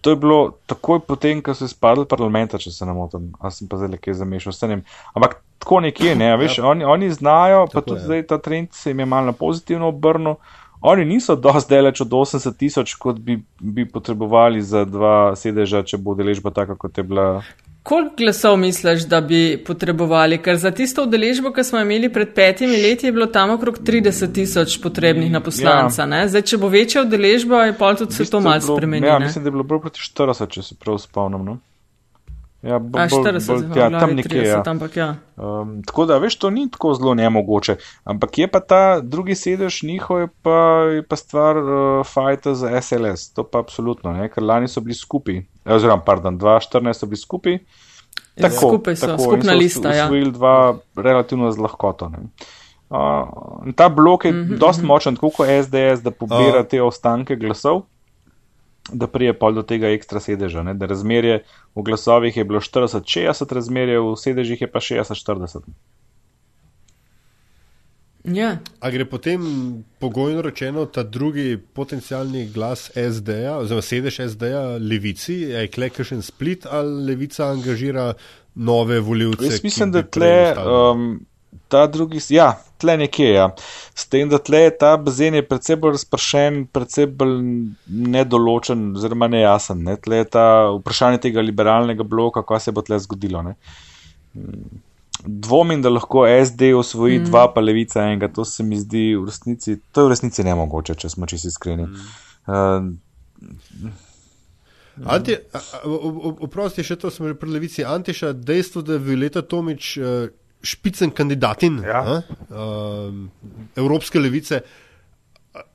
To 0.00 0.10
je 0.10 0.16
bilo 0.16 0.38
takoj 0.66 0.98
potem, 1.00 1.40
ko 1.40 1.54
so 1.54 1.64
izpadli 1.64 2.04
parlamenta, 2.04 2.58
če 2.58 2.70
se 2.70 2.84
ne 2.84 2.92
motim. 2.92 3.32
A 3.38 3.50
sem 3.50 3.68
pa 3.68 3.76
zdaj 3.76 3.88
nekaj 3.88 4.14
zamešal, 4.14 4.52
se 4.52 4.66
ne 4.66 4.74
vem. 4.74 4.84
Ampak 5.14 5.36
tako 5.58 5.80
nekje, 5.80 6.14
ne, 6.14 6.36
veš, 6.36 6.58
oni, 6.60 6.84
oni 6.84 7.10
znajo, 7.10 7.66
pa 7.66 7.72
Tako 7.72 7.86
tudi 7.86 8.00
je. 8.00 8.04
zdaj 8.04 8.22
ta 8.24 8.38
trend 8.38 8.68
se 8.72 8.90
jim 8.90 8.98
je 8.98 9.06
mal 9.06 9.24
na 9.24 9.32
pozitivno 9.32 9.88
obrnil. 9.88 10.34
Oni 10.82 11.04
niso 11.04 11.36
dosti 11.36 11.74
daleč 11.74 12.00
od 12.00 12.08
80 12.08 12.56
tisoč, 12.58 12.94
kot 12.94 13.18
bi, 13.18 13.38
bi 13.60 13.84
potrebovali 13.88 14.62
za 14.62 14.84
dva 14.84 15.36
sedeža, 15.38 15.84
če 15.86 15.98
bo 15.98 16.16
deležba 16.18 16.50
taka, 16.50 16.74
kot 16.76 16.98
je 16.98 17.04
bila. 17.06 17.26
Koliko 17.82 18.14
glasov 18.18 18.56
misliš, 18.62 19.06
da 19.10 19.20
bi 19.20 19.62
potrebovali? 19.66 20.38
Ker 20.42 20.58
za 20.58 20.70
tisto 20.70 21.02
udeležbo, 21.06 21.50
ki 21.54 21.64
smo 21.66 21.80
imeli 21.82 22.10
pred 22.12 22.34
petimi 22.34 22.78
leti, 22.82 23.06
je 23.06 23.12
bilo 23.12 23.26
tam 23.26 23.54
okrog 23.54 23.78
30 23.78 24.34
tisoč 24.34 24.78
potrebnih 24.82 25.30
na 25.30 25.40
poslanca. 25.40 26.06
Ja. 26.06 26.28
Zdaj, 26.28 26.46
če 26.50 26.58
bo 26.62 26.70
večja 26.70 27.02
udeležba, 27.06 27.64
je 27.70 27.78
pa 27.78 27.94
tudi 27.98 28.14
se 28.14 28.30
to 28.30 28.40
malce 28.40 28.66
spremenilo. 28.66 29.12
Ja, 29.12 29.18
mislim, 29.18 29.44
da 29.44 29.50
je 29.50 29.58
bilo 29.58 29.66
bolj 29.66 29.86
proti 29.86 30.02
40, 30.02 30.50
če 30.50 30.62
se 30.62 30.78
prav 30.78 30.98
spomnim. 31.02 31.46
No? 31.46 31.58
Ja, 32.62 32.78
bo, 32.78 32.98
A, 32.98 33.08
40, 33.10 33.46
bolj, 33.46 33.62
bolj, 33.66 33.78
ja, 33.78 33.88
tam 33.90 34.12
nekje. 34.14 34.42
30, 34.42 34.46
ja. 34.46 34.62
Ampak, 34.66 34.96
ja. 34.96 35.08
Um, 35.36 35.80
tako 35.82 36.06
da, 36.06 36.18
veš, 36.22 36.36
to 36.38 36.50
ni 36.50 36.68
tako 36.70 36.94
zelo 36.94 37.14
nemogoče. 37.18 37.76
Ampak 38.04 38.38
je 38.38 38.46
pa 38.46 38.60
ta 38.60 39.00
drugi 39.00 39.34
sedež 39.34 39.82
njihov, 39.82 40.20
je 40.20 40.28
pa, 40.42 40.58
je 40.94 41.02
pa 41.02 41.16
stvar 41.16 41.58
uh, 41.58 42.06
fajta 42.06 42.54
za 42.54 42.70
SLS. 42.80 43.32
To 43.34 43.42
pa 43.42 43.58
absolutno, 43.58 44.12
ne? 44.14 44.30
ker 44.30 44.46
lani 44.46 44.70
so 44.70 44.80
bili 44.80 44.94
skupaj 44.94 45.42
oziroma, 45.66 46.02
pardon, 46.06 46.38
2014 46.38 46.92
so 46.92 47.06
bili 47.06 47.16
skupaj. 47.16 47.52
Ja, 47.52 48.48
tako, 48.48 48.68
skupaj 48.68 48.96
so, 48.96 49.06
tako, 49.06 49.22
skupna 49.22 49.52
lista. 49.52 49.94
Ja, 49.94 50.04
usvojili 50.04 50.32
dva 50.32 50.78
relativno 50.96 51.50
z 51.52 51.58
lahkoto. 51.58 52.10
Uh, 52.92 53.72
ta 53.76 53.88
blok 53.88 54.24
je 54.24 54.32
mm 54.32 54.36
-hmm, 54.36 54.58
dost 54.58 54.82
močen, 54.82 55.14
tako 55.14 55.30
kot 55.30 55.48
SDS, 55.64 56.02
da 56.02 56.10
pobira 56.10 56.60
uh. 56.60 56.66
te 56.66 56.82
ostanke 56.82 57.36
glasov, 57.36 57.82
da 58.90 59.06
prije 59.06 59.38
pol 59.38 59.54
do 59.54 59.62
tega 59.62 59.90
ekstra 59.94 60.20
sedeža. 60.20 60.62
Ne? 60.62 60.74
Da 60.74 60.86
razmerje 60.86 61.42
v 61.74 61.82
glasovih 61.82 62.36
je 62.36 62.44
bilo 62.44 62.60
40-60, 62.60 63.54
razmerje 63.54 64.00
v 64.00 64.14
sedežih 64.16 64.60
je 64.60 64.70
pa 64.70 64.80
60-40. 64.80 65.68
Ja. 68.24 68.58
A 68.80 68.90
gre 68.90 69.04
potem 69.04 69.42
pogojno 69.98 70.42
rečeno 70.42 70.86
ta 70.86 71.02
drugi 71.02 71.58
potencijalni 71.74 72.46
glas 72.54 72.90
SD-ja, 72.94 73.56
oziroma 73.58 73.82
sedež 73.82 74.20
SD-ja, 74.30 74.62
levici, 74.78 75.40
je 75.50 75.66
klekešen 75.68 76.22
split 76.22 76.66
ali 76.70 77.06
levica 77.06 77.50
angažira 77.50 78.12
nove 78.54 79.00
voljivce? 79.00 79.44
Jaz 79.44 79.64
mislim, 79.64 79.92
da 79.92 80.02
tle 80.02 80.54
um, 80.54 81.26
ta 81.68 81.86
drugi, 81.86 82.20
ja, 82.28 82.62
tle 82.82 82.98
nekje, 83.00 83.30
ja. 83.32 83.48
S 83.94 84.06
tem, 84.10 84.28
da 84.28 84.42
tle 84.42 84.66
ta 84.76 84.92
bazen 85.00 85.38
je 85.38 85.46
predvsej 85.46 85.78
bolj 85.82 85.96
razpršen, 85.96 86.62
predvsej 86.74 87.08
bolj 87.18 87.36
nedoločen, 87.86 88.90
oziroma 88.98 89.30
nejasen. 89.32 89.82
Ne? 89.88 89.96
Tle 90.02 90.22
je 90.22 90.30
ta 90.36 90.46
vprašanje 90.76 91.24
tega 91.28 91.44
liberalnega 91.44 92.06
bloka, 92.06 92.44
kaj 92.46 92.66
se 92.66 92.74
bo 92.74 92.84
tle 92.86 93.00
zgodilo. 93.02 93.44
Ne? 93.46 93.56
dvomim, 95.26 95.82
da 95.82 95.88
lahko 95.88 96.24
SD 96.46 96.74
osvoji 96.74 97.18
mm. 97.18 97.24
dva, 97.24 97.52
pa 97.54 97.60
levica 97.60 98.02
enega. 98.02 98.28
To 98.28 98.44
se 98.44 98.62
mi 98.62 98.76
zdi 98.76 99.14
v 99.16 99.24
resnici, 99.26 99.76
to 99.92 100.00
je 100.00 100.06
v 100.06 100.10
resnici 100.10 100.44
ne 100.44 100.54
mogoče, 100.54 100.94
če 100.94 101.08
smo 101.08 101.26
čisto 101.26 101.48
iskreni. 101.48 101.86
Mm. 101.86 101.96
Uh, 102.46 103.90
Oprosti, 106.42 106.84
še 106.84 106.98
to 107.00 107.10
smo 107.10 107.30
že 107.30 107.38
pri 107.38 107.50
levici. 107.54 107.84
Antiša, 107.84 108.32
dejstvo, 108.32 108.82
da 108.82 108.98
je 108.98 109.04
Violeta 109.06 109.42
Tomič 109.42 109.96
uh, 109.98 110.28
špicen 110.62 111.10
kandidatin 111.10 111.82
ja. 111.84 112.22
uh, 112.22 113.14
Evropske 113.76 114.20
levice, 114.20 114.60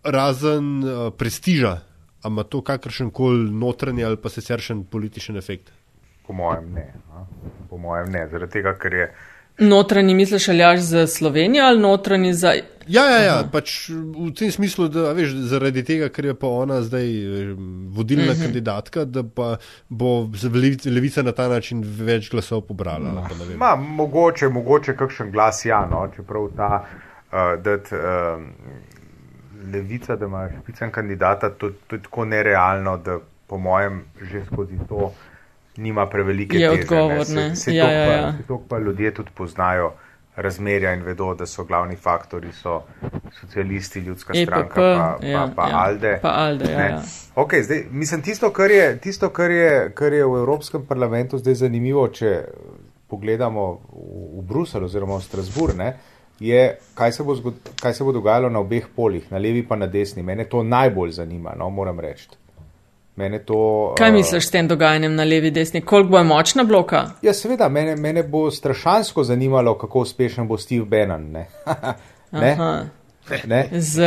razen 0.03 0.83
uh, 0.83 1.13
prestiža, 1.17 1.77
ima 2.25 2.43
to 2.43 2.61
kakršen 2.61 3.09
koli 3.11 3.51
notranji 3.51 4.05
ali 4.05 4.17
pa 4.17 4.29
siceršen 4.29 4.83
političen 4.83 5.37
efekt? 5.37 5.71
Po 6.27 6.33
mojem 6.33 6.71
ne. 6.73 6.93
Po 7.69 7.77
mojem 7.77 8.11
ne, 8.11 8.27
zaradi 8.31 8.51
tega, 8.51 8.73
ker 8.79 8.93
je. 8.93 9.11
Notranji 9.59 10.15
misliš 10.15 10.49
aljaš 10.49 10.79
za 10.79 11.07
Slovenijo 11.07 11.65
ali 11.65 11.79
notranji 11.79 12.33
za. 12.33 12.53
Ja, 12.87 13.03
ja, 13.11 13.19
ja 13.23 13.35
pač 13.51 13.89
v 13.89 14.31
tem 14.37 14.51
smislu, 14.51 14.87
da 14.91 15.11
veš, 15.17 15.33
zaradi 15.51 15.83
tega, 15.87 16.09
ker 16.13 16.29
je 16.31 16.35
pa 16.39 16.47
ona 16.47 16.79
zdaj 16.85 17.07
vodilna 17.93 18.23
uh 18.23 18.29
mhm. 18.31 18.37
-huh. 18.37 18.43
kandidatka, 18.45 19.05
da 19.05 19.23
pa 19.23 19.57
bo 19.89 20.29
levica 20.85 21.23
na 21.23 21.31
ta 21.31 21.47
način 21.47 21.83
več 21.83 22.31
glasov 22.31 22.61
pobrala. 22.61 23.11
No. 23.11 23.27
Ma, 23.57 23.75
mogoče, 23.75 24.49
mogoče 24.49 24.95
kakšen 24.97 25.31
glas, 25.31 25.65
ja, 25.65 25.85
no, 25.91 26.07
čeprav 26.15 26.49
ta, 26.57 26.85
uh, 27.31 27.63
da 27.63 27.73
uh, 27.73 28.43
levica, 29.73 30.15
da 30.15 30.25
ima 30.25 30.49
špicen 30.61 30.91
kandidata, 30.91 31.49
to, 31.49 31.71
to 31.87 31.95
je 31.95 32.01
tako 32.01 32.25
nerealno, 32.25 32.97
da 32.97 33.19
po 33.47 33.57
mojem 33.57 34.05
že 34.21 34.45
skozi 34.45 34.75
to 34.89 35.13
nima 35.77 36.09
prevelike 36.09 36.57
je 36.57 36.71
odgovorne. 36.71 37.55
Se, 37.55 37.61
se 37.61 37.75
ja, 37.75 37.91
ja, 37.91 38.11
ja. 38.11 38.33
to 38.47 38.63
pa 38.69 38.79
ljudje 38.79 39.13
tudi 39.13 39.29
poznajo 39.35 39.91
razmerja 40.37 40.93
in 40.93 41.03
vedo, 41.03 41.33
da 41.35 41.45
so 41.45 41.63
glavni 41.65 41.95
faktori 41.95 42.51
so 42.53 42.81
socialisti, 43.39 43.99
ljudska 43.99 44.33
EPP, 44.35 44.49
stranka 44.49 44.75
pa, 44.75 45.17
pa, 45.21 45.27
ja, 45.27 45.49
pa 45.55 45.69
ja, 45.69 45.77
Alde. 45.83 46.19
Pa 46.21 46.29
Alde 46.29 46.71
ja, 46.71 46.89
ja. 46.89 47.01
Okay, 47.35 47.63
zdaj, 47.63 47.83
mislim, 47.91 48.21
tisto, 48.21 48.49
kar 48.49 48.71
je, 48.71 48.97
tisto 48.97 49.29
kar, 49.29 49.51
je, 49.51 49.91
kar 49.93 50.13
je 50.13 50.25
v 50.25 50.37
Evropskem 50.37 50.85
parlamentu 50.85 51.37
zdaj 51.37 51.55
zanimivo, 51.55 52.07
če 52.07 52.43
pogledamo 53.09 53.65
v, 53.73 53.79
v 54.37 54.45
Bruselj 54.45 54.85
oziroma 54.85 55.17
v 55.17 55.25
Strasbourg, 55.25 55.77
ne, 55.77 55.93
je, 56.39 56.77
kaj 56.93 57.11
se, 57.11 57.23
bo 57.23 57.35
zgod, 57.35 57.57
kaj 57.81 57.93
se 57.93 58.03
bo 58.03 58.13
dogajalo 58.13 58.49
na 58.49 58.59
obeh 58.59 58.85
polih, 58.95 59.31
na 59.31 59.41
levi 59.41 59.65
pa 59.67 59.75
na 59.75 59.87
desni. 59.87 60.23
Mene 60.23 60.45
to 60.45 60.61
najbolj 60.63 61.17
zanima, 61.17 61.55
no, 61.57 61.69
moram 61.69 61.99
reči. 61.99 62.29
To, 63.45 63.93
Kaj 63.97 64.11
misliš 64.11 64.47
s 64.47 64.51
tem 64.51 64.67
dogajanjem 64.67 65.15
na 65.15 65.23
levi, 65.23 65.51
desni? 65.51 65.81
Koliko 65.81 66.09
bo 66.09 66.23
močna 66.23 66.63
bloka? 66.63 67.05
Ja, 67.21 67.33
seveda, 67.33 67.69
mene, 67.69 67.95
mene 67.95 68.23
bo 68.23 68.51
strašansko 68.51 69.23
zanimalo, 69.23 69.77
kako 69.77 69.99
uspešen 69.99 70.47
bo 70.47 70.57
Steve 70.57 70.85
Bannon. 70.85 71.31
Ne? 71.31 71.47
ne? 72.31 72.57
Ne? 73.45 73.69
Z 73.71 74.01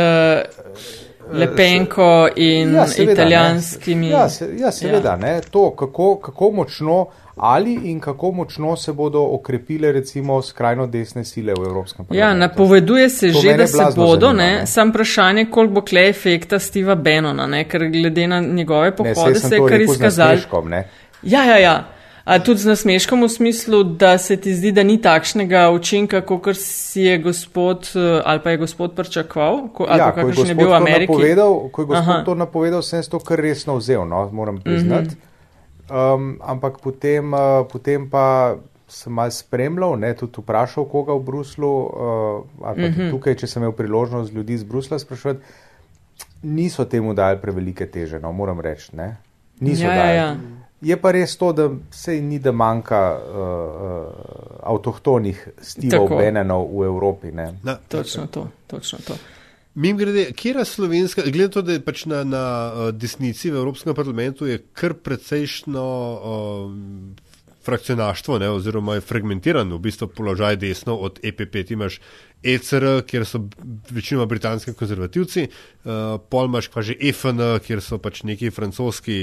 Lepenko 1.31 2.27
in 2.35 2.75
ja, 2.75 2.87
seveda, 2.87 3.11
italijanskimi. 3.11 4.09
Ja, 4.09 4.29
se, 4.29 4.49
ja, 4.57 4.71
seveda, 4.71 5.17
ja. 5.27 5.41
to, 5.41 5.75
kako, 5.75 6.15
kako 6.15 6.51
močno 6.51 7.05
ali 7.35 7.73
in 7.83 7.99
kako 7.99 8.31
močno 8.31 8.75
se 8.75 8.93
bodo 8.93 9.21
okrepile 9.21 9.91
recimo 9.91 10.41
skrajno 10.41 10.87
desne 10.87 11.25
sile 11.25 11.53
v 11.53 11.63
Evropskem 11.65 12.05
parlamentu. 12.05 12.27
Ja, 12.27 12.33
napoveduje 12.33 13.09
se 13.09 13.31
to 13.31 13.39
že, 13.39 13.57
da 13.57 13.67
se 13.67 13.83
bodo, 13.95 14.27
zanima, 14.27 14.43
ne? 14.43 14.67
sam 14.67 14.89
vprašanje, 14.89 15.45
koliko 15.51 15.73
bo 15.73 15.81
kle 15.81 16.09
efekta 16.09 16.59
Steva 16.59 16.95
Benona, 16.95 17.47
ne? 17.47 17.63
ker 17.69 17.87
glede 17.89 18.27
na 18.27 18.39
njegove 18.39 18.95
pohode 18.95 19.39
se 19.39 19.55
je 19.55 19.67
kar 19.69 19.81
izkazalo. 19.81 20.37
Ja, 21.23 21.43
ja, 21.43 21.57
ja. 21.57 21.87
A 22.23 22.39
tudi 22.39 22.61
z 22.61 22.69
nasmeškom 22.69 23.23
v 23.23 23.29
smislu, 23.29 23.83
da 23.83 24.17
se 24.17 24.37
ti 24.37 24.53
zdi, 24.53 24.71
da 24.71 24.83
ni 24.83 24.99
takšnega 25.01 25.69
učinka, 25.73 26.21
kot 26.21 26.53
si 26.57 27.01
je 27.01 27.17
gospod 27.17 27.89
eh, 27.95 28.21
ali 28.25 28.39
pa 28.43 28.49
je 28.49 28.57
gospod 28.57 28.93
pričakoval, 28.95 29.59
ali 29.87 29.99
ja, 29.99 30.11
pa 30.11 30.21
kakšen 30.21 30.47
je 30.47 30.55
bil 30.55 30.69
v 30.69 30.73
Ameriki. 30.77 31.11
Napovedal, 31.11 31.59
ko 31.71 31.81
je 31.81 31.85
gospod 31.85 32.13
Aha. 32.13 32.23
to 32.25 32.35
napovedal, 32.35 32.81
sem 32.81 33.01
to 33.09 33.19
kar 33.19 33.41
resno 33.41 33.75
vzel, 33.81 34.05
no, 34.05 34.29
moram 34.31 34.61
priznati. 34.61 35.07
Mm 35.07 35.17
-hmm. 35.17 35.30
Um, 35.91 36.37
ampak 36.39 36.79
potem, 36.79 37.33
uh, 37.33 37.67
potem 37.67 38.09
pa 38.09 38.55
sem 38.87 39.11
malo 39.13 39.31
spremljal, 39.31 39.97
ne, 39.99 40.13
tudi 40.15 40.39
vprašal 40.39 40.85
koga 40.87 41.15
v 41.15 41.23
Bruslu, 41.23 41.67
uh, 41.67 41.89
ali 42.63 42.75
pa 42.81 42.87
mm 42.87 42.93
-hmm. 42.93 43.11
tukaj, 43.11 43.35
če 43.35 43.47
sem 43.47 43.63
imel 43.63 43.71
priložnost 43.71 44.33
ljudi 44.33 44.53
iz 44.53 44.63
Brusla 44.63 44.99
sprašovati, 44.99 45.39
niso 46.41 46.85
temu 46.85 47.13
dali 47.13 47.37
prevelike 47.41 47.85
teže, 47.85 48.19
no, 48.19 48.31
moram 48.31 48.59
reči. 48.59 48.95
Ne. 48.95 49.17
Niso 49.59 49.83
ja, 49.83 49.93
ja 49.93 50.03
dali. 50.03 50.17
Ja. 50.17 50.37
Je 50.81 50.97
pa 50.97 51.11
res 51.11 51.37
to, 51.37 51.53
da 51.53 51.69
se 51.91 52.21
ni, 52.21 52.39
da 52.39 52.51
manjka 52.51 53.19
uh, 53.19 54.07
avtohtonih 54.63 55.47
stilov 55.61 56.09
Benenov 56.09 56.79
v 56.79 56.85
Evropi. 56.85 57.31
Na, 57.31 57.77
točno 57.87 58.27
to, 58.27 58.47
točno 58.67 58.99
to. 59.07 59.13
Mim 59.73 59.97
grede, 59.97 60.31
kje 60.35 60.51
je 60.51 60.65
slovenska, 60.65 61.23
glede 61.25 61.49
to, 61.49 61.61
da 61.61 61.77
je 61.77 61.81
pač 61.83 62.05
na, 62.05 62.23
na 62.27 62.45
uh, 62.67 62.89
desnici 62.91 63.51
v 63.51 63.61
Evropskem 63.61 63.95
parlamentu, 63.95 64.45
je 64.45 64.59
kar 64.75 64.97
precejšno 64.99 65.85
uh, 66.19 66.73
frakcionaštvo, 67.63 68.39
ne, 68.41 68.49
oziroma 68.49 68.97
je 68.97 69.05
fragmentiran 69.05 69.71
v 69.71 69.79
bistvu 69.79 70.09
položaj 70.11 70.57
desno 70.59 70.97
od 70.97 71.19
EPP. 71.23 71.61
Ti 71.67 71.77
imaš 71.77 72.01
ECR, 72.43 73.05
kjer 73.07 73.25
so 73.25 73.45
večinoma 73.91 74.25
britanski 74.25 74.73
konzervativci, 74.73 75.47
uh, 75.47 76.17
pol 76.29 76.51
imaš 76.51 76.67
pa 76.73 76.81
že 76.81 76.97
EFN, 76.99 77.61
kjer 77.63 77.81
so 77.85 78.01
pač 78.01 78.23
neki 78.27 78.51
francoski 78.51 79.19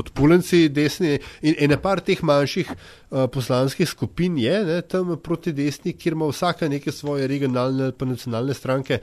odpulenci 0.00 0.68
desni 0.68 1.18
in 1.42 1.56
ena 1.66 1.78
par 1.80 2.00
teh 2.04 2.22
manjših 2.22 2.70
uh, 2.70 3.26
poslanskih 3.32 3.88
skupin 3.88 4.38
je 4.38 4.58
ne, 4.64 4.80
tam 4.82 5.14
proti 5.22 5.52
desni, 5.52 5.94
kjer 5.98 6.16
ima 6.18 6.28
vsaka 6.30 6.68
neke 6.68 6.92
svoje 6.92 7.28
regionalne 7.30 7.92
pa 7.92 8.08
nacionalne 8.08 8.54
stranke. 8.54 9.00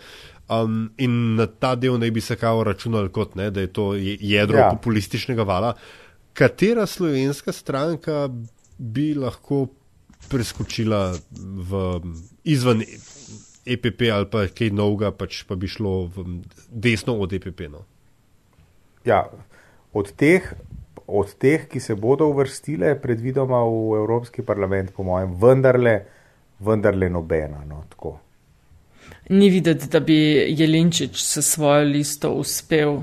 Um, 0.52 0.92
in 0.98 1.36
na 1.38 1.48
ta 1.48 1.76
del 1.80 2.00
naj 2.00 2.12
bi 2.12 2.22
se 2.22 2.36
kao 2.36 2.64
računali 2.64 3.10
kot 3.10 3.36
ne, 3.36 3.50
da 3.52 3.62
je 3.62 3.74
to 3.74 3.94
jedro 3.96 4.58
ja. 4.58 4.70
populističnega 4.76 5.44
vala. 5.44 5.74
Katera 6.34 6.86
slovenska 6.86 7.52
stranka 7.52 8.30
bi 8.78 9.14
lahko 9.16 9.68
preskočila 10.30 11.14
v, 11.32 12.02
izven 12.44 12.84
EPP 13.66 14.02
ali 14.14 14.28
pa 14.32 14.46
kaj 14.48 14.72
novega, 14.74 15.12
pač 15.12 15.44
pa 15.48 15.56
bi 15.56 15.70
šlo 15.70 16.08
v, 16.16 16.26
desno 16.70 17.18
od 17.22 17.34
EPP? 17.34 17.68
No? 17.72 17.86
Ja, 19.06 19.26
od 19.94 20.12
teh 20.18 20.54
od 21.12 21.34
teh, 21.36 21.68
ki 21.68 21.80
se 21.84 21.96
bodo 21.96 22.30
uvrstile, 22.32 22.96
predvidoma 23.02 23.60
v 23.68 24.00
Evropski 24.00 24.46
parlament, 24.48 24.94
po 24.96 25.04
mojem, 25.04 25.36
vendarle, 25.36 25.96
vendarle 26.60 27.10
nobena. 27.10 27.66
No, 27.68 27.84
ni 29.30 29.50
videti, 29.50 29.88
da 29.88 30.00
bi 30.00 30.16
Jelinčič 30.48 31.24
s 31.24 31.42
svojo 31.42 31.84
listo 31.84 32.32
uspel 32.32 33.02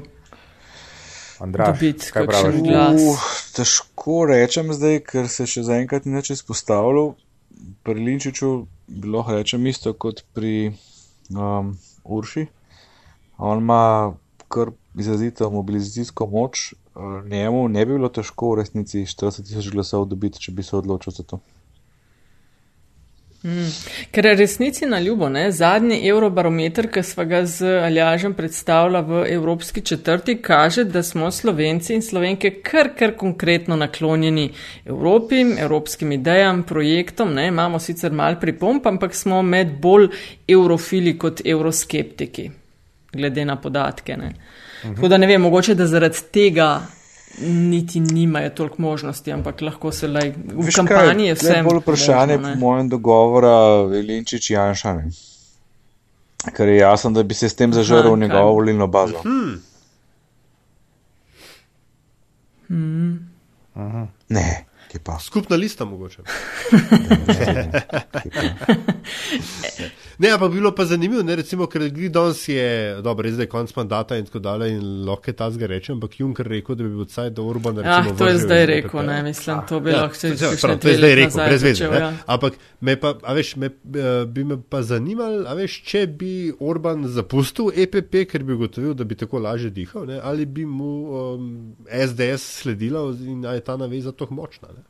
Andraž, 1.40 1.78
dobiti 1.78 2.11
kakšen 2.12 2.62
glas. 2.62 3.02
Uh, 3.02 3.24
težko 3.56 4.24
rečem 4.28 4.72
zdaj, 4.74 5.00
ker 5.06 5.28
se 5.30 5.46
še 5.46 5.64
zaenkrat 5.68 6.06
ni 6.06 6.18
več 6.18 6.32
izpostavljal. 6.34 7.14
Pri 7.86 8.04
Linčiču 8.04 8.50
lahko 9.04 9.38
rečem 9.38 9.66
isto 9.66 9.92
kot 9.94 10.24
pri 10.34 10.72
um, 11.34 11.74
Urši. 12.04 12.46
On 13.38 13.62
ima 13.62 14.14
kar 14.50 14.72
izrazito 14.98 15.50
mobilizacijsko 15.50 16.26
moč. 16.26 16.72
Njemu 17.30 17.68
ne 17.68 17.86
bi 17.86 17.94
bilo 17.94 18.09
težko 18.09 18.53
v 18.53 18.62
resnici 18.62 19.05
40 19.07 19.46
tisoč 19.46 19.70
glasov 19.70 20.09
dobiti, 20.11 20.40
če 20.42 20.53
bi 20.53 20.62
se 20.66 20.76
odločil 20.76 21.14
za 21.14 21.22
to. 21.22 21.40
Ker 24.11 24.26
je 24.26 24.34
resnici 24.34 24.86
na 24.86 24.99
ljubo, 25.01 25.28
ne? 25.28 25.53
zadnji 25.53 26.01
eurobarometer, 26.09 26.88
ki 26.90 27.03
smo 27.07 27.24
ga 27.24 27.44
z 27.46 27.70
Aljažem 27.86 28.34
predstavljali 28.34 29.07
v 29.07 29.20
Evropski 29.34 29.80
četrti, 29.80 30.40
kaže, 30.42 30.84
da 30.84 31.03
smo 31.03 31.30
Slovenci 31.30 31.94
in 31.94 32.03
Slovenke 32.03 32.51
kar, 32.62 32.90
kar 32.99 33.14
konkretno 33.16 33.76
naklonjeni 33.76 34.51
Evropi, 34.84 35.44
evropskim 35.59 36.12
idejam, 36.12 36.62
projektom. 36.62 37.34
Ne? 37.34 37.46
Imamo 37.49 37.78
sicer 37.78 38.12
mal 38.12 38.40
pripomp, 38.40 38.86
ampak 38.86 39.14
smo 39.14 39.42
med 39.42 39.78
bolj 39.80 40.11
eurofili 40.49 41.14
kot 41.18 41.46
euroskeptiki, 41.46 42.51
glede 43.12 43.44
na 43.44 43.57
podatke. 43.57 44.16
Ne? 44.16 44.34
Tako 44.83 45.09
da 45.09 45.18
ne 45.18 45.26
vem, 45.26 45.41
mogoče 45.43 45.74
da 45.74 45.87
zaradi 45.87 46.18
tega. 46.33 46.83
Niti 47.41 48.01
nimajo 48.01 48.51
toliko 48.51 48.83
možnosti, 48.83 49.33
ampak 49.33 49.61
lahko 49.62 49.93
se 49.93 50.09
le 50.09 50.20
v 50.55 50.64
Veš 50.64 50.74
kampanji 50.74 51.26
je 51.26 51.35
kaj, 51.35 51.43
vse. 51.43 51.57
je 51.57 51.62
bolj 51.62 51.79
vprašanje, 51.79 52.37
možno, 52.37 52.49
po 52.49 52.49
ne. 52.49 52.57
mojem, 52.57 52.89
dogovora 52.89 53.53
Velinčič 53.83 54.51
Janša. 54.51 54.93
Ne? 54.95 55.11
Ker 56.57 56.68
je 56.68 56.76
jasno, 56.76 57.11
da 57.11 57.22
bi 57.22 57.35
se 57.35 57.49
s 57.49 57.55
tem 57.55 57.72
zažrl 57.72 58.09
Aha, 58.09 58.14
v 58.14 58.18
njegovo 58.18 58.53
volilno 58.53 58.87
bazo. 58.87 59.22
Ne, 64.29 64.64
ki 64.89 64.99
pa. 64.99 65.18
Skupna 65.20 65.57
lista 65.57 65.85
mogoče. 65.85 66.22
ki 68.22 68.31
pa. 68.31 68.43
Ne, 69.62 69.91
ampak 70.27 70.51
bilo 70.53 70.73
pa 70.75 70.85
zanimivo, 70.85 71.23
ne, 71.23 71.37
recimo, 71.37 71.66
ker 71.71 71.85
Glidons 71.95 72.41
je, 72.49 72.97
dobro, 73.07 73.23
res 73.23 73.39
je 73.39 73.47
konc 73.47 73.71
mandata 73.77 74.16
in 74.19 74.27
tako 74.27 74.41
dalje 74.43 74.73
in 74.75 74.81
lahko 75.07 75.31
je 75.31 75.35
ta 75.39 75.47
zga 75.51 75.66
reče, 75.71 75.93
ampak 75.95 76.16
Juncker 76.21 76.47
rekel, 76.51 76.75
da 76.75 76.83
bi 76.83 76.91
bil 76.91 77.07
vsaj 77.07 77.31
do 77.31 77.45
Urbana. 77.47 77.83
Ah, 77.85 78.01
recimo, 78.03 78.19
to 78.19 78.27
je 78.27 78.39
zdaj 78.39 78.66
rekel, 78.66 79.07
ne, 79.07 79.23
mislim, 79.23 79.61
to 79.69 79.81
bi 79.81 79.91
Ja, 79.95 80.03
lahko 80.03 80.19
čez 80.19 80.43
ja, 80.43 80.51
prav, 80.61 80.79
to 80.83 80.89
je 80.89 80.97
zdaj 80.99 81.14
rekel, 81.14 81.39
brez 81.45 81.62
veze. 81.62 81.89
ne. 81.89 82.01
ja. 82.03 82.11
Ampak 82.27 82.59
me 82.81 82.97
pa, 83.01 83.14
a 83.23 83.37
veš, 83.39 83.55
me, 83.57 83.66
eh, 83.71 84.27
bi 84.27 84.45
me 84.45 84.59
pa 84.69 84.83
zanimalo, 84.83 85.47
a 85.47 85.55
veš, 85.55 85.79
če 85.87 86.07
bi 86.07 86.35
Orban 86.59 87.07
zapustil 87.07 87.71
EPP, 87.77 88.25
ker 88.35 88.43
bi 88.43 88.59
ugotovil, 88.59 88.99
da 88.99 89.07
bi 89.07 89.14
tako 89.14 89.39
lažje 89.39 89.71
dihal, 89.71 90.07
ne, 90.11 90.19
ali 90.23 90.47
bi 90.47 90.66
mu 90.66 90.93
um, 91.14 91.49
SDS 91.87 92.59
sledila 92.62 93.07
in 93.23 93.47
a 93.47 93.55
je 93.55 93.61
ta 93.61 93.77
naveza 93.77 94.12
tako 94.12 94.35
močna. 94.35 94.69
Ne. 94.75 94.83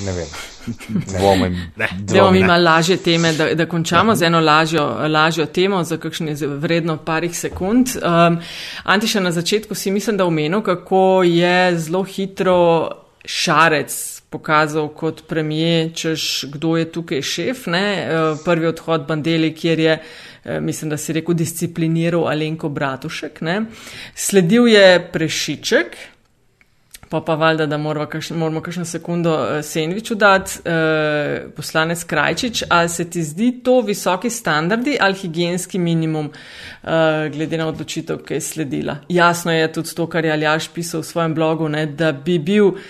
Ne 0.00 0.12
vem. 0.12 0.26
Dvomim. 1.18 1.72
Dajmo 1.98 2.30
mi 2.30 2.44
malo 2.44 2.64
lažje 2.64 2.96
teme, 2.96 3.32
da, 3.32 3.54
da 3.54 3.66
končamo 3.66 4.14
z 4.14 4.22
eno 4.22 4.40
lažjo, 4.40 4.84
lažjo 5.08 5.46
temo 5.46 5.84
za 5.84 5.96
kakšne 5.96 6.34
vredno 6.34 6.96
parih 6.96 7.38
sekund. 7.38 7.88
Um, 7.96 8.38
Antiša 8.84 9.20
na 9.20 9.32
začetku 9.32 9.74
si 9.74 9.90
mislim, 9.90 10.16
da 10.16 10.24
omenil, 10.24 10.62
kako 10.62 11.22
je 11.22 11.78
zelo 11.78 12.02
hitro 12.02 12.90
šarec 13.24 14.14
pokazal 14.30 14.88
kot 14.88 15.22
premije, 15.28 15.90
češ 15.94 16.44
kdo 16.52 16.76
je 16.76 16.92
tukaj 16.92 17.22
šef. 17.22 17.66
Ne? 17.66 17.84
Uh, 18.08 18.38
Prvi 18.44 18.66
odhod 18.66 19.06
Bandeli, 19.08 19.52
kjer 19.54 19.78
je, 19.78 19.98
eh, 20.44 20.60
mislim, 20.60 20.90
da 20.90 20.96
si 20.96 21.12
rekel, 21.12 21.34
discipliniral 21.34 22.26
Alenko 22.28 22.68
Bratušek. 22.68 23.40
Ne? 23.40 23.60
Sledil 24.14 24.68
je 24.68 24.88
Prešiček, 25.12 25.96
Pa 27.14 27.20
pa 27.20 27.34
valjda, 27.34 27.66
da 27.66 28.06
kakšno, 28.06 28.36
moramo 28.36 28.60
kakšno 28.60 28.84
sekundo 28.84 29.34
uh, 29.34 29.62
sendviču 29.62 30.14
dati, 30.14 30.58
uh, 30.58 31.50
poslanec 31.56 32.04
Krajčič, 32.04 32.62
ali 32.68 32.88
se 32.88 33.10
ti 33.10 33.22
zdi 33.22 33.60
to 33.62 33.80
visoki 33.80 34.30
standardi 34.30 34.96
ali 35.00 35.14
higijenski 35.14 35.78
minimum, 35.78 36.26
uh, 36.82 36.90
glede 37.32 37.58
na 37.58 37.68
odločitev, 37.68 38.18
ki 38.26 38.34
je 38.34 38.40
sledila. 38.40 38.96
Jasno 39.08 39.52
je 39.52 39.72
tudi 39.72 39.94
to, 39.94 40.06
kar 40.06 40.24
je 40.24 40.32
Aljaš 40.32 40.68
pisal 40.74 41.00
v 41.00 41.04
svojem 41.04 41.34
blogu, 41.34 41.68
ne, 41.68 41.86
da 41.86 42.12
bi 42.12 42.38
bil 42.38 42.66
uh, 42.66 42.82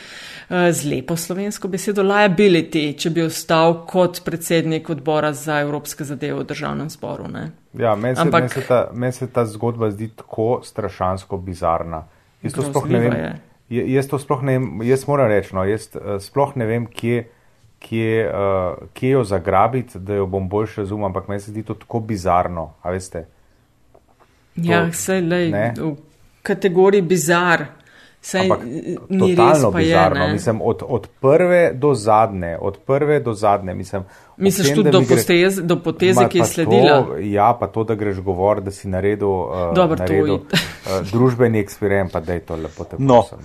z 0.72 0.88
lepo 0.88 1.16
slovensko 1.16 1.68
besedo 1.68 2.02
liability, 2.02 2.96
če 2.96 3.10
bi 3.10 3.28
ostal 3.28 3.82
kot 3.86 4.24
predsednik 4.24 4.88
odbora 4.90 5.32
za 5.36 5.60
evropske 5.60 6.04
zadeve 6.04 6.40
v 6.40 6.48
državnem 6.48 6.88
zboru. 6.90 7.28
Ne. 7.28 7.50
Ja, 7.76 7.92
meni 7.94 8.16
se, 8.16 8.22
Ampak- 8.22 8.40
men 8.40 8.48
se, 8.48 8.68
ta- 8.68 8.86
men 8.92 9.12
se 9.12 9.26
ta 9.26 9.44
zgodba 9.46 9.90
zdi 9.90 10.08
tako 10.16 10.62
strašansko 10.64 11.36
bizarna. 11.36 12.06
Jaz 12.42 12.52
to 12.54 12.62
sploh 12.62 12.88
ne 12.88 12.98
vem. 13.00 13.12
je. 13.12 13.34
Jaz 13.70 14.06
to 14.08 14.18
sploh 14.18 14.42
ne 14.42 14.58
vem, 14.58 14.82
jaz 14.84 15.06
moram 15.08 15.28
reči, 15.28 15.54
no, 15.56 15.64
jaz 15.64 15.88
uh, 15.96 16.18
sploh 16.20 16.52
ne 16.56 16.66
vem, 16.68 16.86
kje, 16.86 17.22
kje, 17.80 18.26
uh, 18.28 18.88
kje 18.94 19.10
jo 19.10 19.22
zagrabiti, 19.24 19.98
da 19.98 20.14
jo 20.14 20.26
bom 20.26 20.48
boljše 20.48 20.82
razumel, 20.84 21.06
ampak 21.06 21.28
meni 21.28 21.40
se 21.40 21.50
zdi 21.50 21.62
to 21.62 21.74
tako 21.74 22.00
bizarno, 22.00 22.74
a 22.82 22.90
veste. 22.92 23.24
Ja, 24.56 24.84
To- 24.84 24.90
vse 24.92 25.20
lej, 25.20 25.50
ne. 25.50 25.72
v 25.78 25.94
kategoriji 26.42 27.02
bizar. 27.02 27.66
Sej, 28.24 28.40
Ampak 28.42 28.58
totalno 29.10 29.68
pa 29.68 29.78
je. 29.78 29.84
bizarno. 29.84 30.20
Ne? 30.20 30.32
Mislim, 30.32 30.60
od, 30.62 30.82
od 30.82 31.08
prve 31.20 31.72
do 31.74 31.94
zadnje, 31.94 32.56
od 32.60 32.78
prve 32.78 33.20
do 33.20 33.32
zadnje. 33.34 33.74
Mislim, 33.74 34.02
Misliš 34.38 34.66
tem, 34.66 34.76
tudi 34.76 34.90
do, 34.90 35.00
gre- 35.00 35.08
postez, 35.10 35.58
do 35.62 35.76
poteze, 35.78 36.22
Ma, 36.22 36.28
ki 36.28 36.38
je 36.38 36.44
sledila? 36.46 37.02
To, 37.02 37.16
ja, 37.18 37.50
pa 37.52 37.66
to, 37.66 37.84
da 37.84 37.94
greš 37.94 38.20
govor, 38.20 38.60
da 38.60 38.70
si 38.70 38.88
naredil, 38.88 39.28
uh, 39.28 39.74
Dobro, 39.74 39.96
to 39.96 40.02
naredil 40.02 40.34
uh, 40.34 40.40
družbeni 41.04 41.60
eksperiment, 41.60 42.12
pa 42.12 42.20
da 42.20 42.32
je 42.32 42.40
to 42.40 42.56
lepo 42.56 42.84
te 42.84 42.96
No. 42.98 43.20
prosim. 43.20 43.44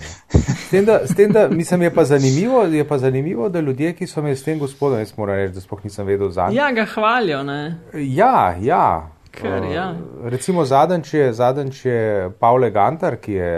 S 0.57 0.69
tem, 0.69 0.85
da, 0.85 1.01
s 1.03 1.15
tem, 1.15 1.31
da 1.31 1.47
mislim, 1.49 1.81
je 1.81 1.91
pa, 1.91 2.05
zanimivo, 2.05 2.63
je 2.63 2.83
pa 2.85 2.97
zanimivo, 2.97 3.49
da 3.49 3.59
ljudje, 3.59 3.93
ki 3.93 4.07
so 4.07 4.21
me 4.21 4.31
s 4.31 4.43
tem 4.43 4.59
gospodom, 4.59 4.99
jaz 4.99 5.11
moram 5.17 5.35
reči, 5.35 5.53
da 5.53 5.61
sploh 5.61 5.83
nisem 5.83 6.05
vedel 6.05 6.29
za 6.29 6.47
njega. 6.47 6.61
Ja, 6.61 6.71
ga 6.71 6.85
hvalijo, 6.87 7.43
ne? 7.43 7.75
Ja, 7.93 8.55
ja. 8.61 9.09
Kar, 9.31 9.63
Eh, 9.63 9.73
ja. 9.73 9.91
Recimo 10.23 10.65
zadnjič 10.65 11.13
je, 11.13 11.33
zadnjič 11.33 11.85
je 11.85 11.99
Pavle 12.39 12.71
Gantar, 12.71 13.15
ki 13.17 13.33
je 13.33 13.51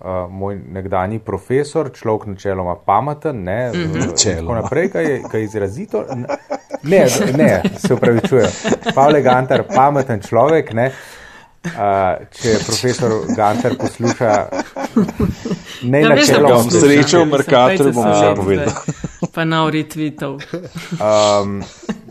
uh, 0.00 0.30
moj 0.30 0.58
nekdani 0.72 1.18
profesor, 1.18 1.90
človek 1.92 2.26
načeloma 2.26 2.74
pameten, 2.86 3.42
ne, 3.44 3.70
mm 3.70 3.74
-hmm. 3.74 3.92
tako 3.92 4.06
Načeloma. 4.10 4.60
naprej, 4.60 4.90
kaj 4.90 5.04
je, 5.04 5.22
kaj 5.30 5.40
je 5.40 5.44
izrazito. 5.44 6.04
Ne, 6.82 7.06
ne, 7.36 7.62
se 7.78 7.94
upravičujem. 7.94 8.48
Pavle 8.94 9.22
Gantar, 9.22 9.62
pameten 9.74 10.20
človek, 10.20 10.72
ne. 10.72 10.90
Uh, 11.64 11.72
če 12.30 12.58
profesor 12.66 13.10
Gantar 13.36 13.72
posluša, 13.80 14.46
ne 15.82 16.00
Ja, 16.00 16.08
veš, 16.08 16.26
da 16.26 16.32
načeloma. 16.32 16.54
bom 16.54 16.64
posluša, 16.64 16.86
srečal 16.86 17.02
mislim, 17.02 17.28
v 17.28 17.32
Mercatorju, 17.32 17.78
dajte 17.78 17.92
bom 17.92 18.14
se 18.14 19.05
Pa 19.34 19.44
na 19.44 19.62
retweetov. 19.70 20.40
Um, 21.00 21.62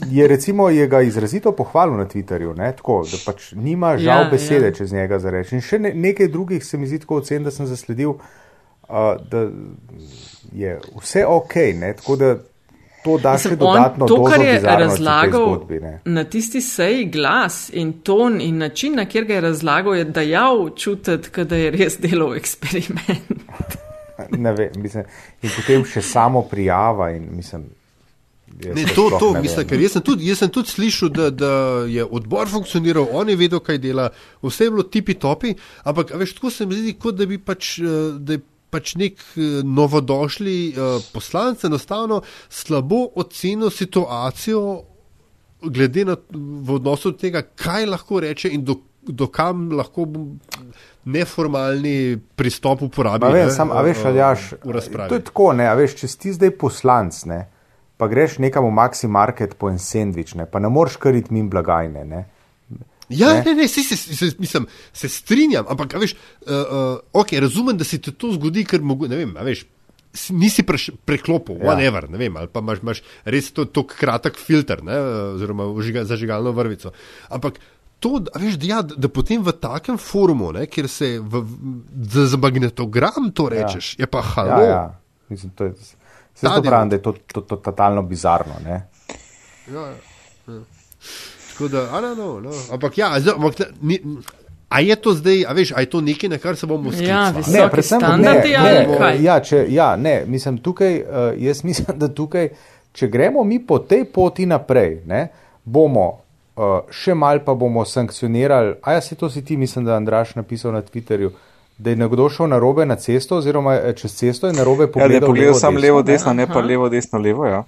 je 0.09 0.27
recimo 0.27 0.69
je 0.69 0.87
ga 0.87 1.01
izrazito 1.01 1.51
pohvalil 1.51 1.97
na 1.97 2.05
Twitterju, 2.05 2.55
ne, 2.57 2.71
tako, 2.75 3.03
da 3.11 3.17
pač 3.25 3.51
nima 3.51 3.97
žal 3.97 4.05
Ja, 4.07 4.23
ja, 4.23 4.29
besede 4.31 4.65
ja. 4.65 4.71
ja. 4.71 4.73
čez 4.73 4.93
njega 4.93 5.19
za 5.19 5.31
reči. 5.31 5.55
In 5.55 5.61
še 5.61 5.79
ne, 5.79 5.93
nekaj 5.93 6.27
drugih 6.27 6.65
se 6.65 6.77
mi 6.77 6.87
zdi 6.87 6.99
tako 7.05 7.21
ocen, 7.21 7.43
da 7.43 7.51
sem 7.51 7.67
zasledil, 7.69 8.17
uh, 8.17 9.15
da 9.31 9.47
je 10.53 10.79
vse 11.01 11.25
ok, 11.25 11.55
ne, 11.79 11.93
tako 11.93 12.15
da 12.15 12.35
to 13.05 13.17
da 13.21 13.35
še 13.37 13.51
Mislim, 13.51 13.59
on, 13.61 13.75
dodatno 13.75 14.07
to, 14.07 14.19
kar 14.23 14.41
je 14.41 14.59
razlagal 14.59 15.45
zgodbi. 15.45 15.79
Ne. 15.79 15.93
na 16.05 16.23
tisti 16.23 16.61
seji, 16.61 17.05
glas 17.13 17.69
in 17.73 17.93
ton 18.03 18.41
in 18.41 18.57
način, 18.57 18.95
na 18.97 19.05
kjer 19.05 19.25
ga 19.29 19.33
je 19.33 19.41
razlagal, 19.41 19.95
je 19.95 20.05
dajal 20.05 20.69
čutiti, 20.75 21.45
da 21.45 21.55
je 21.55 21.71
res 21.71 21.99
delal 22.01 22.35
eksperiment. 22.35 23.81
Ne 24.37 24.53
vem, 24.55 24.71
mislim, 24.79 25.03
in 25.43 25.51
potem 25.55 25.83
še 25.85 26.01
samo 26.01 26.45
prijava 26.47 27.11
in 27.15 27.27
mislim. 27.35 27.65
Ne, 28.55 28.85
to 28.95 29.09
to, 29.09 29.17
to 29.19 29.29
ne 29.33 29.41
mislim, 29.43 29.67
ker 29.67 29.81
jaz 29.81 29.97
sem 29.97 30.03
tudi, 30.05 30.29
jaz 30.29 30.39
sem 30.39 30.51
tudi 30.53 30.71
slišal, 30.71 31.09
da, 31.11 31.29
da 31.33 31.51
je 31.91 32.05
odbor 32.05 32.47
funkcioniral, 32.47 33.09
on 33.11 33.29
je 33.29 33.35
vedel, 33.35 33.59
kaj 33.59 33.81
dela, 33.83 34.05
vse 34.45 34.69
je 34.69 34.71
bilo 34.71 34.85
tipi 34.87 35.17
topi, 35.19 35.51
ampak 35.83 36.13
a 36.15 36.19
veš, 36.21 36.37
tako 36.37 36.53
se 36.53 36.67
mi 36.69 36.77
zdi, 36.79 36.93
kot 36.99 37.17
da 37.19 37.27
bi 37.27 37.41
pač. 37.41 37.79
eh, 37.79 38.19
Da 38.19 38.37
je 38.37 38.45
Pač 38.75 38.95
nek 38.99 39.21
eh, 39.37 39.61
novodošli 39.63 40.73
uh, 40.73 40.97
poslanec 41.13 41.61
enostavno 41.63 42.17
slabo 42.51 43.05
ocenil 43.15 43.69
situacijo, 43.71 44.63
glede 45.61 46.03
na 46.05 46.17
v 46.33 46.75
odnosu 46.75 47.13
do 47.13 47.17
tega, 47.21 47.45
kaj 47.55 47.85
lahko 47.87 48.19
reče 48.19 48.51
in 48.51 48.65
do, 48.65 48.79
do 49.07 49.29
kam 49.31 49.69
lahko 49.71 50.07
neformalni 51.05 52.17
pristop 52.35 52.81
uporabi. 52.81 53.25
Vem, 53.27 53.45
ne, 53.45 53.51
sam, 53.51 53.71
a 53.71 53.81
veš, 53.81 54.05
Aljaš, 54.05 54.45
to 55.07 55.15
je 55.15 55.23
tako, 55.23 55.51
ne, 55.53 55.67
a 55.67 55.73
veš, 55.73 55.95
če 55.95 56.07
si 56.07 56.17
ti 56.19 56.33
zdaj 56.33 56.51
poslanc, 56.57 57.19
ne, 57.25 57.39
pa 57.97 58.07
greš 58.07 58.39
nekam 58.39 58.65
v 58.65 58.73
Maxi 58.73 59.07
Market 59.07 59.53
po 59.55 59.69
en 59.69 59.77
sendvič, 59.79 60.35
ne, 60.35 60.45
pa 60.45 60.59
ne 60.59 60.69
moreš 60.69 60.97
kariti 60.97 61.31
mimo 61.31 61.49
blagajne, 61.49 62.05
ne. 62.05 62.23
Ja, 63.05 63.35
Ne? 63.35 63.43
ne, 63.45 63.53
ne, 63.53 63.67
se, 63.67 63.83
se, 63.83 63.93
se, 63.95 64.31
mislim, 64.39 64.65
se 64.89 65.05
strinjam, 65.09 65.65
ampak 65.69 65.93
veš, 65.93 66.15
uh, 66.15 66.17
uh, 66.49 66.97
okay, 67.13 67.37
razumem, 67.39 67.77
da 67.77 67.85
se 67.85 67.99
ti 68.01 68.09
to 68.11 68.31
zgodi, 68.33 68.63
ker 68.65 68.81
mogo, 68.81 69.05
ne 69.07 69.15
vem, 69.15 69.35
veš. 69.45 69.65
si- 70.15 70.33
nisi 70.33 70.63
preš, 70.63 70.89
preklopil, 71.05 71.57
Ja. 71.59 71.65
whatever, 71.67 72.07
ne 72.09 72.17
vem, 72.17 72.37
ali 72.37 72.47
pa 72.47 72.61
imaš, 72.61 72.79
imaš 72.81 73.01
res 73.25 73.51
to, 73.51 73.65
to 73.65 73.83
kratek 73.83 74.37
filter, 74.39 74.79
ne, 74.81 74.95
oziroma 75.35 75.65
zažigalno 76.07 76.51
vrvico. 76.55 76.93
Ampak 77.29 77.59
to, 78.05 78.21
veš, 78.37 78.59
da, 78.61 78.67
ja, 78.69 78.79
da 78.85 79.09
potem 79.09 79.41
v 79.41 79.51
takem 79.57 79.97
forumu, 79.97 80.51
ne, 80.53 80.67
kjer 80.69 80.87
se 80.91 81.07
v, 81.19 81.41
v, 81.41 82.25
za, 82.29 82.37
magnetogram 82.37 83.31
to 83.33 83.49
rečeš, 83.49 83.95
ja. 83.97 84.03
je 84.03 84.07
pa 84.07 84.21
halo. 84.21 84.61
Ja, 84.61 84.69
ja. 84.69 84.83
Mislim, 85.29 85.51
to 85.57 85.65
je, 85.65 85.73
se 86.35 86.47
pravim, 86.61 86.89
da 86.89 86.95
je 86.95 87.01
to, 87.01 87.15
to, 87.33 87.41
to 87.41 87.55
totalno 87.55 88.03
bizarno. 88.05 88.59
Ne? 88.65 88.83
Ja, 89.73 89.87
ja. 89.89 90.59
Tako 91.49 91.67
da, 91.67 91.87
a 91.91 92.01
ne, 92.01 92.15
no, 92.15 92.39
no. 92.39 92.51
ampak 92.71 92.97
ja, 92.97 93.15
zdaj, 93.19 93.33
ampak, 93.33 93.59
ne, 93.59 93.65
ni, 93.81 93.99
a 94.69 94.79
je 94.79 94.95
to 94.95 95.13
zdaj, 95.13 95.45
a 95.47 95.53
veš, 95.53 95.71
a 95.71 95.81
je 95.81 95.89
to 95.89 96.01
nekaj, 96.01 96.29
na 96.29 96.37
kar 96.37 96.57
se 96.59 96.67
bomo 96.67 96.91
Ja, 96.91 97.31
sklicali? 97.31 97.37
vis- 97.37 97.47
Visoki 97.47 97.81
standardi 97.81 98.49
ne, 98.51 98.57
ali 98.57 98.87
ne, 98.87 98.97
kaj? 98.97 99.23
Ja, 99.23 99.39
če, 99.39 99.65
ja, 99.69 99.95
ne, 99.95 100.25
mislim, 100.27 100.57
tukaj, 100.57 101.01
uh, 101.01 101.31
jaz 101.41 101.63
mislim, 101.69 101.97
da 101.97 102.11
tukaj, 102.13 102.49
če 102.93 103.07
gremo 103.07 103.43
mi 103.43 103.57
po 103.65 103.79
tej 103.79 104.05
poti 104.05 104.45
naprej, 104.45 105.01
ne, 105.09 105.27
bomo 105.63 106.24
uh, 106.55 106.79
še 106.91 107.13
mal 107.13 107.39
pa 107.45 107.53
bomo 107.53 107.85
sankcionirali, 107.85 108.75
a 108.81 108.93
ja, 108.93 109.01
se 109.01 109.15
to 109.15 109.29
si 109.29 109.45
ti, 109.45 109.57
mislim, 109.57 109.85
da 109.85 109.91
je 109.91 109.97
Andraš 109.97 110.35
napisal 110.35 110.71
na 110.71 110.81
Twitterju, 110.81 111.31
da 111.77 111.89
je 111.89 111.95
nekdo 111.95 112.29
šel 112.29 112.47
na 112.47 112.59
robe 112.59 112.85
na 112.85 112.95
cesto, 112.95 113.37
oziroma 113.37 113.75
eh, 113.75 113.93
čez 113.93 114.15
cesto 114.15 114.49
in 114.49 114.55
na 114.55 114.63
robe 114.63 114.83
Ja, 114.83 114.87
da 114.87 114.91
je 114.91 114.93
pogledal. 114.93 115.27
pogledal 115.29 115.53
samo 115.53 115.79
levo, 115.79 116.01
desno, 116.01 116.33
ne. 116.33 116.45
ne 116.45 116.53
pa 116.53 116.61
levo, 116.61 116.89
desno, 116.89 117.19
levo. 117.19 117.45
Ja. 117.45 117.63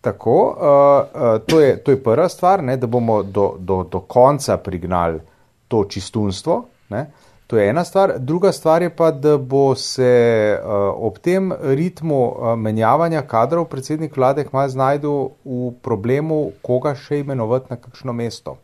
Tako, 0.00 0.34
uh, 0.42 1.22
uh, 1.22 1.46
to, 1.46 1.60
je, 1.60 1.76
to 1.76 1.90
je 1.90 2.02
prva 2.02 2.28
stvar, 2.28 2.62
ne, 2.62 2.76
da 2.76 2.86
bomo 2.86 3.22
do, 3.22 3.54
do, 3.58 3.82
do 3.90 4.00
konca 4.00 4.56
prignali 4.56 5.20
to 5.68 5.84
čistunstvo. 5.84 6.64
Ne. 6.88 7.10
To 7.46 7.58
je 7.58 7.68
ena 7.70 7.84
stvar. 7.84 8.12
Druga 8.18 8.52
stvar 8.52 8.82
je 8.82 8.90
pa, 8.90 9.10
da 9.10 9.36
bo 9.38 9.74
se 9.74 10.58
uh, 10.58 10.70
ob 10.96 11.18
tem 11.18 11.52
ritmu 11.60 12.22
uh, 12.24 12.54
menjavanja 12.58 13.22
kadrov 13.22 13.68
predsednik 13.70 14.16
vlade 14.16 14.44
kmalo 14.44 14.68
znajdel 14.68 15.28
v 15.44 15.70
problemu, 15.82 16.50
koga 16.62 16.94
še 16.98 17.20
imenovati 17.22 17.70
na 17.70 17.78
kakšno 17.78 18.12
mesto. 18.12 18.56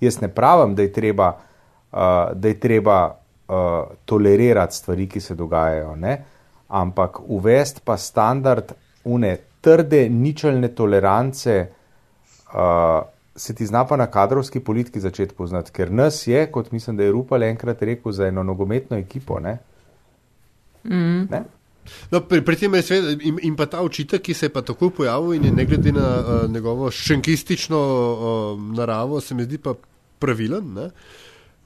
Jaz 0.00 0.20
ne 0.20 0.28
pravim, 0.28 0.74
da 0.74 0.82
je 0.82 0.92
treba, 0.92 1.32
uh, 1.92 2.34
da 2.34 2.48
je 2.48 2.60
treba 2.60 3.00
tolerirati 4.06 4.76
stvari, 4.76 5.08
ki 5.10 5.20
se 5.20 5.34
dogajajo, 5.34 5.96
ne? 5.96 6.12
ampak 6.70 7.18
uvesti 7.26 7.80
pa 7.84 7.96
standard 7.98 8.72
une 9.04 9.36
trde, 9.60 10.08
ničelne 10.08 10.68
tolerance, 10.68 11.56
uh, 12.54 13.00
se 13.40 13.54
ti 13.54 13.66
zna 13.66 13.86
pa 13.86 13.96
na 13.96 14.06
kadrovski 14.06 14.60
politiki 14.60 15.00
začeti 15.00 15.34
poznati, 15.34 15.72
ker 15.72 15.92
nas 15.92 16.26
je, 16.26 16.44
kot 16.52 16.72
mislim, 16.72 16.96
da 16.96 17.06
je 17.06 17.12
Rupal 17.12 17.42
enkrat 17.42 17.82
rekel, 17.82 18.12
za 18.12 18.26
eno 18.26 18.42
nogometno 18.42 18.96
ekipo. 18.96 19.40
Ne? 19.40 19.56
Mm. 20.84 21.24
Ne? 21.30 21.42
No, 22.10 22.20
pri, 22.20 22.42
pri 22.44 22.56
tem 22.60 22.74
je 22.76 22.82
seveda 22.82 23.14
in, 23.24 23.38
in 23.48 23.56
pa 23.56 23.64
ta 23.66 23.80
očitek, 23.80 24.22
ki 24.22 24.36
se 24.36 24.50
je 24.50 24.52
pa 24.52 24.60
takoj 24.62 24.92
pojavil 24.94 25.38
in 25.38 25.48
je 25.48 25.52
ne 25.56 25.64
glede 25.64 25.92
na 25.96 26.08
uh, 26.20 26.50
njegovo 26.50 26.90
šenkistično 26.90 27.80
uh, 27.80 28.60
naravo, 28.76 29.20
se 29.20 29.34
mi 29.34 29.48
zdi 29.48 29.58
pa 29.58 29.74
pravilen. 30.18 30.74
ne. 30.76 30.90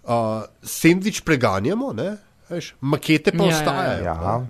Uh, 0.04 0.44
sendvič 0.62 1.24
preganjamo, 1.24 1.92
ne, 1.96 2.16
veš, 2.50 2.74
makete 2.80 3.32
pa 3.32 3.44
Ja, 3.44 3.50
ja, 3.50 3.50
ja, 3.50 3.58
ostajajo. 3.58 4.04
Ja. 4.04 4.46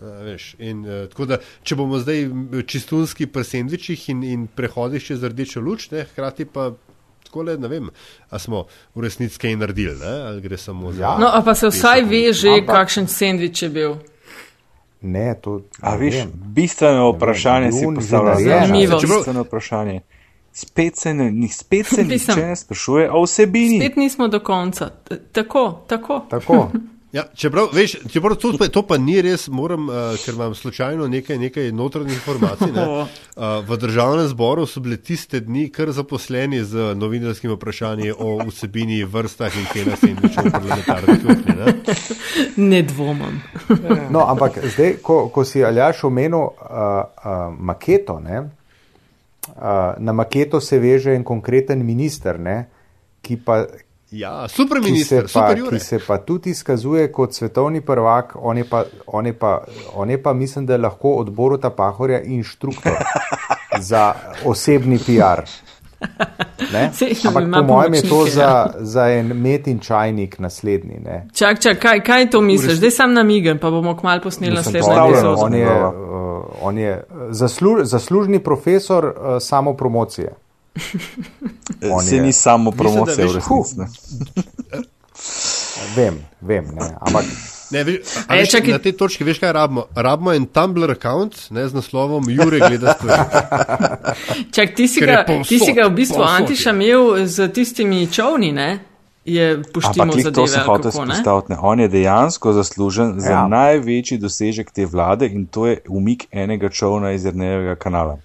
A, 0.00 0.22
Veš, 0.22 0.54
in, 0.58 0.80
uh, 0.80 1.08
tako 1.08 1.26
da, 1.26 1.36
če 1.62 1.76
bomo 1.76 1.98
zdaj 1.98 2.26
čistunski 2.66 3.26
pri 3.26 3.44
sendvičih 3.44 4.08
in, 4.08 4.22
in 4.24 4.46
prehodih 4.48 5.02
čez 5.02 5.22
rdečo 5.22 5.60
luč, 5.60 5.90
ne, 5.90 6.04
hkrati 6.04 6.44
pa 6.46 6.70
tako 7.22 7.42
le, 7.42 7.56
ne 7.56 7.68
vem, 7.68 7.90
a 8.26 8.38
smo 8.38 8.64
v 8.94 9.00
resnici 9.00 9.38
kaj 9.38 9.56
naredili, 9.56 9.94
ne, 9.96 10.14
ali 10.24 10.40
gre 10.40 10.56
samo 10.58 10.92
za. 10.92 11.02
Ja. 11.02 11.16
No, 11.16 11.28
a 11.28 11.42
pa 11.42 11.54
se 11.54 11.68
vsaj 11.68 12.02
ve 12.04 12.32
že, 12.32 12.48
Ampak- 12.56 12.74
kakšen 12.74 13.06
sendvič 13.08 13.62
je 13.62 13.68
bil. 13.70 13.94
Ne, 15.02 15.34
to 15.34 15.60
A 15.80 15.90
ne 15.90 15.98
veš, 15.98 16.14
vem. 16.16 16.32
bistveno 16.34 17.10
vprašanje 17.10 17.72
si 17.72 17.84
Jun 17.84 17.94
že 17.94 18.00
postavlja. 18.00 18.30
narejen. 18.30 18.66
Zanimivo. 18.66 18.98
Bistveno 19.00 19.42
vprašanje. 19.42 20.00
Spet 20.52 20.96
se 20.96 21.14
ne, 21.14 21.30
ni- 21.32 21.48
spet 21.50 21.86
se 21.86 22.04
nihče 22.04 22.36
ne 22.38 22.56
sprašuje 22.56 23.10
o 23.10 23.22
vsebini. 23.22 23.78
Spet 23.78 23.96
nismo 23.96 24.28
do 24.28 24.40
konca. 24.40 24.90
T- 24.90 25.20
Tako, 25.32 25.84
tako. 25.86 26.24
Tako. 26.28 26.70
Ja, 27.12 27.24
čeprav, 27.34 27.68
veš, 27.72 27.96
čeprav 28.12 28.36
to, 28.36 28.52
pa, 28.58 28.68
to 28.70 28.84
pa 28.86 28.94
ni 28.98 29.16
res, 29.22 29.48
moram, 29.50 29.88
uh, 29.88 29.94
ker 30.22 30.34
imam 30.34 30.54
slučajno 30.54 31.08
nekaj, 31.10 31.38
nekaj 31.38 31.72
notranjih 31.72 32.14
informacij. 32.14 32.70
Ne, 32.72 32.84
uh, 32.86 33.06
v 33.66 33.78
državnem 33.82 34.28
zboru 34.30 34.66
so 34.66 34.80
bile 34.80 34.96
tiste 34.96 35.40
dni 35.40 35.66
kar 35.74 35.90
zaposleni 35.90 36.62
z 36.64 36.94
novinarskimi 36.94 37.56
vprašanji 37.56 38.14
o 38.14 38.36
vsebini, 38.46 39.02
vrstah 39.04 39.58
in 39.58 39.66
cenah 39.72 39.98
sendvičev 39.98 40.46
v 40.46 40.52
parlamentarni 40.54 41.18
kuhinji. 41.24 41.58
ne. 41.58 41.74
Ne 42.70 42.82
dvomim. 42.82 43.42
No, 44.14 44.22
ampak 44.30 44.62
zdaj, 44.62 44.96
ko, 45.02 45.28
ko 45.34 45.44
si 45.44 45.64
Aljaš 45.64 46.04
omenil 46.06 46.38
uh, 46.38 46.54
uh, 46.54 47.36
maketo, 47.58 48.20
ne, 48.22 48.38
uh, 48.40 49.98
na 49.98 50.12
maketo 50.12 50.60
se 50.60 50.78
veže 50.78 51.14
en 51.14 51.24
konkreten 51.24 51.82
minister, 51.86 52.38
ne, 52.38 52.60
ki 53.22 53.42
pa. 53.42 53.64
Ja, 54.10 54.48
super 54.48 54.78
Ki 54.78 54.84
se, 54.84 54.90
minister, 54.92 55.22
pa, 55.22 55.28
super 55.28 55.68
ki 55.68 55.78
se 55.78 55.98
pa 56.06 56.18
tudi 56.18 56.50
izkazuje 56.50 57.12
kot 57.12 57.34
svetovni 57.34 57.80
prvak, 57.80 58.32
on 58.34 58.58
je 58.58 58.64
pa, 58.64 58.84
on 59.06 59.26
je 59.26 59.32
pa, 59.38 59.64
on 59.94 60.10
je 60.10 60.22
pa 60.22 60.32
mislim, 60.32 60.66
da 60.66 60.72
je 60.72 60.78
lahko 60.78 61.10
odboru 61.10 61.58
ta 61.58 61.70
pahorja 61.70 62.22
inštruktor 62.22 62.92
za 63.90 64.14
osebni 64.44 64.98
PR. 64.98 65.46
Ne? 66.72 66.90
Saj, 66.94 67.08
Ampak 67.28 67.44
po 67.52 67.62
mojem 67.62 67.94
je 67.94 68.02
to 68.08 68.26
za, 68.26 68.42
ja. 68.42 68.72
za 68.80 69.08
en 69.10 69.26
met 69.26 69.66
in 69.66 69.78
čajnik 69.78 70.38
naslednji. 70.38 70.98
Ne? 71.04 71.28
Čak, 71.34 71.60
čak, 71.60 71.78
kaj, 71.78 72.00
kaj 72.04 72.30
to 72.30 72.40
misliš? 72.40 72.78
Zdaj 72.78 72.90
sam 72.90 73.12
namigam, 73.12 73.58
pa 73.58 73.70
bomo 73.70 73.96
kmalo 73.96 74.20
posneli 74.22 74.56
Mislim, 74.56 74.74
naslednjo 74.74 75.02
on 75.02 75.10
je, 75.10 75.18
epizodo. 75.18 75.36
on 75.38 75.54
je, 75.54 75.84
uh, 75.84 76.44
on 76.62 76.78
je 76.78 76.92
uh, 77.10 77.22
zaslu, 77.30 77.84
zaslužni 77.84 78.38
profesor 78.38 79.04
uh, 79.04 79.12
samopromocije. 79.40 80.34
On 81.84 82.02
Se 82.02 82.16
je- 82.16 82.22
ni 82.22 82.32
samo 82.32 82.70
promocija 82.70 83.26
v 83.26 83.34
resnici. 83.34 83.76
ne. 83.76 83.86
Vem, 85.96 86.14
vem, 86.40 86.64
ne. 86.74 86.96
ampak 87.00 87.24
Ne, 87.70 87.84
veš, 87.84 87.96
a 88.26 88.34
veš, 88.34 88.50
čakaj. 88.50 88.72
na 88.72 88.78
tej 88.78 88.92
točki 88.92 89.24
veš, 89.24 89.38
kaj 89.38 89.52
rabimo? 89.52 89.84
Rabimo 89.94 90.32
en 90.32 90.46
Tumblr 90.46 90.88
račun 90.88 91.30
z 91.62 91.72
naslovom 91.72 92.24
Jure 92.28 92.58
gleda 92.58 92.94
stvari. 92.94 93.22
Čak, 94.54 94.74
ti 94.74 94.88
si, 94.88 95.00
ga, 95.00 95.22
povsod, 95.22 95.46
ti 95.46 95.58
si 95.60 95.72
ga 95.72 95.86
v 95.86 95.90
bistvu. 95.92 96.18
Antiša 96.18 96.70
imel 96.70 97.26
z 97.26 97.48
tistimi 97.48 98.08
čovni, 98.08 98.50
ne? 98.52 98.78
Je 99.24 99.54
Ampak 99.54 100.10
glih 100.10 100.24
to 100.24 100.30
zadeve, 100.42 100.48
sem 100.48 100.66
hotel 100.66 100.90
spostaviti. 100.90 101.54
On 101.60 101.80
je 101.80 101.88
dejansko 101.88 102.52
zaslužen 102.52 103.20
za 103.20 103.30
Ja. 103.30 103.48
največji 103.48 104.18
dosežek 104.18 104.70
te 104.72 104.86
vlade 104.86 105.26
in 105.26 105.46
to 105.46 105.66
je 105.66 105.78
umik 105.88 106.26
enega 106.32 106.68
čovna 106.68 107.12
iz 107.12 107.24
Jrnevega 107.24 107.76
kanala. 107.76 108.18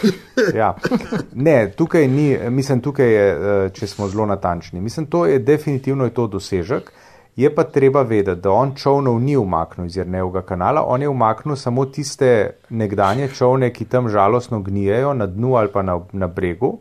Ja. 0.58 0.74
Ne, 1.34 1.70
tukaj 1.76 2.08
ni, 2.08 2.38
mislim, 2.50 2.80
tukaj 2.80 3.12
je, 3.12 3.26
eh, 3.32 3.70
če 3.74 3.86
smo 3.86 4.08
zelo 4.08 4.26
natančni. 4.26 4.80
Mislim, 4.80 5.06
to 5.06 5.26
je 5.26 5.38
definitivno 5.38 6.04
je 6.04 6.14
to 6.14 6.26
dosežek. 6.26 6.92
Je 7.36 7.54
pa 7.54 7.64
treba 7.64 8.02
vedeti, 8.02 8.40
da 8.40 8.50
on 8.50 8.74
čovnov 8.76 9.20
ni 9.20 9.36
umaknil 9.36 9.86
iz 9.86 9.96
Jrnevega 9.96 10.42
kanala, 10.42 10.82
on 10.84 11.02
je 11.02 11.08
umaknil 11.08 11.56
samo 11.56 11.84
tiste 11.84 12.50
nekdanje 12.68 13.28
čovne, 13.28 13.70
ki 13.72 13.84
tam 13.84 14.08
žalostno 14.08 14.60
gnijejo 14.60 15.14
na 15.14 15.26
dnu 15.26 15.54
ali 15.56 15.72
pa 15.72 15.82
na, 15.82 16.00
na 16.12 16.26
bregu, 16.26 16.78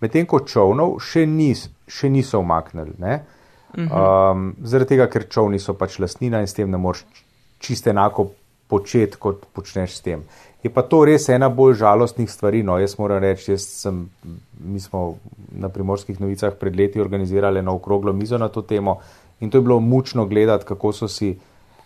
medtem 0.00 0.26
ko 0.26 0.40
čovnov 0.40 0.96
še, 1.04 1.26
nis, 1.26 1.68
še 1.88 2.08
niso 2.08 2.40
umaknili. 2.40 2.96
Ne? 2.98 3.20
Um, 3.76 4.54
zaradi 4.64 4.96
tega, 4.96 5.06
ker 5.12 5.28
čovni 5.30 5.60
so 5.60 5.76
pač 5.78 5.98
lastnina 6.00 6.40
in 6.40 6.48
s 6.48 6.56
tem 6.56 6.70
ne 6.70 6.80
moreš 6.80 7.04
čisto 7.60 7.92
enako 7.92 8.30
početi, 8.70 9.18
kot 9.20 9.44
počneš 9.52 9.98
s 9.98 10.06
tem. 10.06 10.24
Je 10.62 10.70
pa 10.70 10.82
to 10.82 11.04
res 11.08 11.28
ena 11.32 11.48
bolj 11.48 11.78
žalostnih 11.80 12.30
stvari. 12.30 12.62
No, 12.62 12.76
jaz 12.78 12.98
moram 12.98 13.22
reči, 13.22 13.52
jaz 13.54 13.64
sem, 13.64 14.02
mi 14.60 14.80
smo 14.80 15.16
na 15.56 15.68
primorskih 15.68 16.20
novicah 16.20 16.54
pred 16.60 16.76
leti 16.76 17.00
organizirali 17.00 17.58
eno 17.58 17.74
okroglo 17.74 18.12
mizo 18.12 18.38
na 18.38 18.48
to 18.48 18.62
temo 18.62 18.98
in 19.40 19.50
to 19.50 19.58
je 19.58 19.62
bilo 19.62 19.80
mučno 19.80 20.26
gledati, 20.26 20.64
kako 20.64 20.92
so 20.92 21.08
si, 21.08 21.30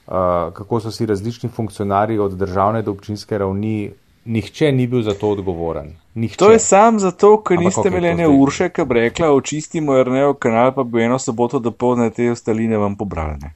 uh, 0.07 0.13
kako 0.53 0.81
so 0.81 0.91
si 0.91 1.07
različni 1.07 1.49
funkcionarji 1.49 2.19
od 2.19 2.33
državne 2.33 2.83
do 2.83 2.91
občinske 2.91 3.39
ravni, 3.39 3.93
nihče 4.25 4.73
ni 4.73 4.87
bil 4.87 5.03
za 5.03 5.15
to 5.15 5.31
odgovoren. 5.31 5.93
Nihče. 6.15 6.39
To 6.39 6.51
je 6.51 6.59
sam 6.59 6.99
zato, 6.99 7.43
ker 7.43 7.59
Ampak 7.59 7.65
niste 7.65 7.89
imeli 7.89 8.09
ene 8.09 8.29
urše, 8.29 8.69
ki 8.69 8.85
bi 8.85 8.95
rekla, 8.95 9.31
očistimo 9.31 9.95
Jrnev 9.95 10.35
kanal, 10.35 10.73
pa 10.75 10.83
bi 10.83 11.03
eno 11.03 11.19
soboto 11.19 11.59
do 11.59 11.71
povdne 11.71 12.11
te 12.11 12.31
ostaline 12.31 12.79
vam 12.79 12.97
pobrali. 12.97 13.39
ne. 13.43 13.55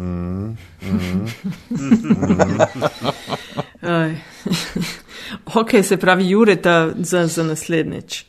Mhm. 0.00 0.56
Aj. 3.82 4.14
ok, 5.54 5.70
se 5.82 5.96
pravi, 5.96 6.28
Jureta 6.30 6.92
za, 6.98 7.26
za 7.26 7.44
naslednjič. 7.44 8.24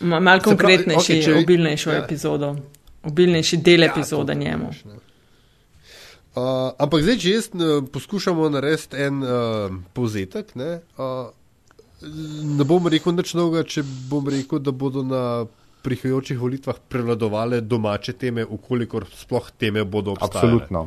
Ma- 0.00 0.20
Mal 0.20 0.38
pravi, 0.38 0.44
konkretnejši, 0.44 1.12
okej, 1.12 1.22
če- 1.24 1.34
obilnejšo 1.36 1.90
ja. 1.90 2.04
epizodo. 2.04 2.56
Obilnejši 3.02 3.56
del 3.56 3.80
Ja, 3.80 3.90
epizode 3.90 4.34
njemu. 4.34 4.70
Uh, 6.30 6.42
ampak 6.78 7.02
zdaj, 7.02 7.16
če 7.18 7.30
jaz 7.30 7.48
uh, 7.50 7.60
poskušamo 7.92 8.48
narediti 8.48 8.96
en 8.96 9.22
uh, 9.22 9.28
povzetek, 9.92 10.54
ne, 10.54 10.76
uh, 10.96 11.26
ne 12.56 12.64
bom 12.64 12.86
rekel 12.86 13.12
nič 13.12 13.34
novega, 13.34 13.64
če 13.66 13.82
bom 14.08 14.28
rekel, 14.30 14.58
da 14.62 14.70
bodo 14.70 15.02
na 15.02 15.22
prihajajočih 15.82 16.38
volitvah 16.38 16.74
prevladovale 16.88 17.60
domače 17.60 18.12
teme, 18.12 18.44
ukolikor 18.44 19.06
sploh 19.14 19.50
teme 19.58 19.84
bodo 19.84 20.10
obstajale. 20.12 20.36
Absolutno. 20.38 20.86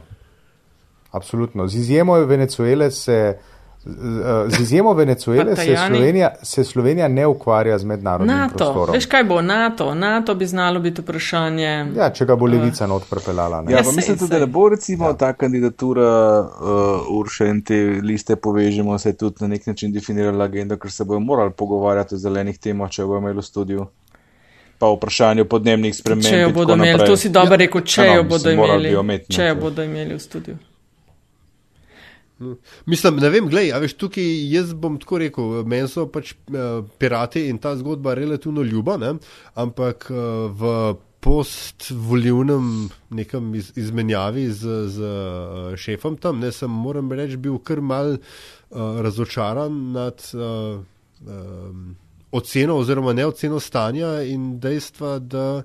Absolutno. 1.11 1.68
Z 1.68 1.76
izjemo 1.76 2.14
Venezuele 2.15 2.91
se. 2.91 3.38
Z 4.48 4.60
izjemo 4.61 4.94
Venezuele 4.94 5.56
se 5.56 5.76
Slovenija, 5.88 6.30
se 6.41 6.64
Slovenija 6.64 7.07
ne 7.07 7.28
ukvarja 7.28 7.78
z 7.78 7.84
mednarodnim 7.84 8.38
NATO. 8.38 8.57
prostorom. 8.57 8.94
Veš, 8.94 9.06
kaj 9.06 9.24
bo 9.24 9.41
NATO? 9.41 9.95
NATO 9.95 10.36
bi 10.36 10.45
znalo 10.45 10.80
biti 10.80 11.02
vprašanje. 11.02 11.91
Ja, 11.98 12.10
če 12.10 12.26
ga 12.26 12.36
bo 12.36 12.45
levica 12.45 12.88
not 12.88 13.03
prepeljala. 13.10 13.61
ne. 13.61 13.72
Ja, 13.72 13.78
Ja, 13.78 13.91
mislim 13.95 14.18
tudi, 14.18 14.32
da 14.32 14.40
ne 14.40 14.45
bo 14.48 14.70
recimo 14.70 15.06
ja. 15.07 15.14
ta 15.14 15.34
kandidatura 15.34 16.40
uh, 16.40 17.20
Urše 17.20 17.48
in 17.48 17.61
te 17.61 17.76
liste 18.03 18.36
povežemo 18.36 18.98
se 18.99 19.18
tudi 19.18 19.36
na 19.40 19.48
nek 19.48 19.68
način 19.68 19.91
definirala 19.91 20.45
agenda, 20.45 20.78
ker 20.78 20.91
se 20.91 21.03
bojo 21.03 21.20
morali 21.20 21.52
pogovarjati 21.52 22.15
o 22.15 22.18
zelenih 22.18 22.60
temah, 22.60 22.90
če 22.90 23.03
bojo 23.06 23.20
imeli 23.20 23.38
v 23.38 23.41
studiu. 23.44 23.86
Pa 24.84 24.91
vprašanju 24.91 25.47
podnebnih 25.47 25.95
sprememb. 25.95 26.27
Če 26.27 26.41
jo 26.41 26.51
bodo 26.51 26.76
imeli, 26.76 26.97
naprej. 26.97 27.14
to 27.14 27.19
si 27.22 27.31
dobro 27.31 27.57
rekel, 27.61 27.85
če 27.88 28.03
Ja, 28.03 28.11
no, 28.11 28.19
jo 28.19 28.30
bodo 28.34 28.51
imeli, 28.51 28.91
imeti, 28.99 29.30
no, 29.30 29.35
če 29.38 29.45
jo 29.47 29.57
bodo 29.61 29.85
imeli 29.88 30.18
v 30.18 30.19
studiu. 30.19 30.60
Mislim, 32.85 33.22
ne 33.23 33.30
vem, 33.30 33.47
gledaj, 33.47 33.72
a 33.77 33.80
veš, 33.84 33.95
tukaj 34.01 34.27
jaz 34.51 34.73
bom 34.76 34.97
tako 34.99 35.22
rekel, 35.22 35.55
meni 35.69 35.88
so 35.88 36.03
pač 36.11 36.34
uh, 36.34 36.84
pirati 36.99 37.45
in 37.47 37.61
ta 37.64 37.76
zgodba 37.80 38.18
relativno 38.19 38.65
ljuba, 38.68 38.97
ne? 38.99 39.15
ampak 39.55 40.10
uh, 40.11 40.51
v 40.51 40.76
postvolivnem 41.23 42.89
nekem 43.15 43.53
iz, 43.55 43.72
izmenjavi 43.80 44.49
z, 44.51 44.77
z 44.91 45.07
uh, 45.07 45.76
šefom 45.80 46.18
tam, 46.19 46.43
ne, 46.43 46.51
sem 46.51 46.72
moram 46.72 47.11
reči, 47.15 47.39
bil 47.39 47.61
kar 47.64 47.80
mal 47.80 48.18
uh, 48.18 48.19
razočaran 49.05 49.77
nad 49.95 50.19
uh, 50.35 50.81
um, 51.23 51.93
oceno 52.34 52.77
oziroma 52.81 53.14
neoceno 53.14 53.60
stanja 53.60 54.22
in 54.26 54.60
dejstva, 54.60 55.19
da 55.19 55.64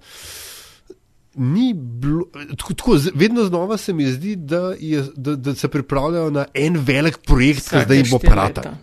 ni 1.34 1.72
bilo, 1.74 2.24
tako, 2.58 2.74
tako, 2.74 2.96
vedno 3.14 3.44
znova 3.44 3.76
se 3.76 3.92
mi 3.92 4.06
zdi, 4.06 4.36
da, 4.36 4.74
je, 4.78 5.04
da, 5.16 5.36
da 5.36 5.54
se 5.54 5.68
pripravljajo 5.68 6.30
na 6.30 6.44
en 6.54 6.76
velik 6.76 7.18
projekt, 7.26 7.68
ki 7.70 7.84
zdaj 7.84 7.96
jim 7.96 8.10
bo 8.10 8.18
prata. 8.18 8.74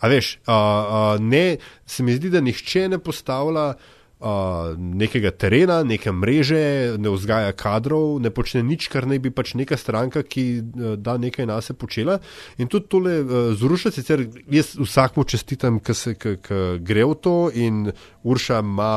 A 0.00 0.08
veš, 0.08 0.38
a, 0.46 0.54
a, 0.54 1.16
ne, 1.20 1.56
se 1.86 2.02
mi 2.02 2.14
zdi, 2.14 2.30
da 2.30 2.40
nihče 2.40 2.88
ne 2.88 2.98
postavlja 2.98 3.72
a, 4.20 4.74
nekega 4.76 5.30
terena, 5.30 5.82
neke 5.86 6.12
mreže, 6.12 6.98
ne 6.98 7.12
vzgaja 7.14 7.54
kadrov, 7.58 8.18
ne 8.22 8.32
počne 8.34 8.62
nič, 8.66 8.88
kar 8.92 9.06
naj 9.06 9.22
bi 9.22 9.32
pač 9.34 9.54
neka 9.58 9.78
stranka, 9.78 10.24
ki 10.26 10.44
a, 10.58 10.94
da 10.96 11.18
nekaj 11.18 11.46
nas 11.46 11.70
je 11.70 11.78
počela. 11.78 12.18
In 12.58 12.70
tudi 12.70 12.90
tole 12.90 13.18
a, 13.22 13.42
zruša, 13.58 13.94
sicer 13.94 14.26
jaz 14.50 14.74
vsakmu 14.78 15.24
čestitam, 15.24 15.80
ki 15.80 15.94
se 15.94 16.14
ki, 16.18 16.38
ki 16.42 16.62
gre 16.82 17.06
v 17.08 17.18
to 17.22 17.36
in 17.54 17.90
Urša 18.24 18.62
ima. 18.64 18.94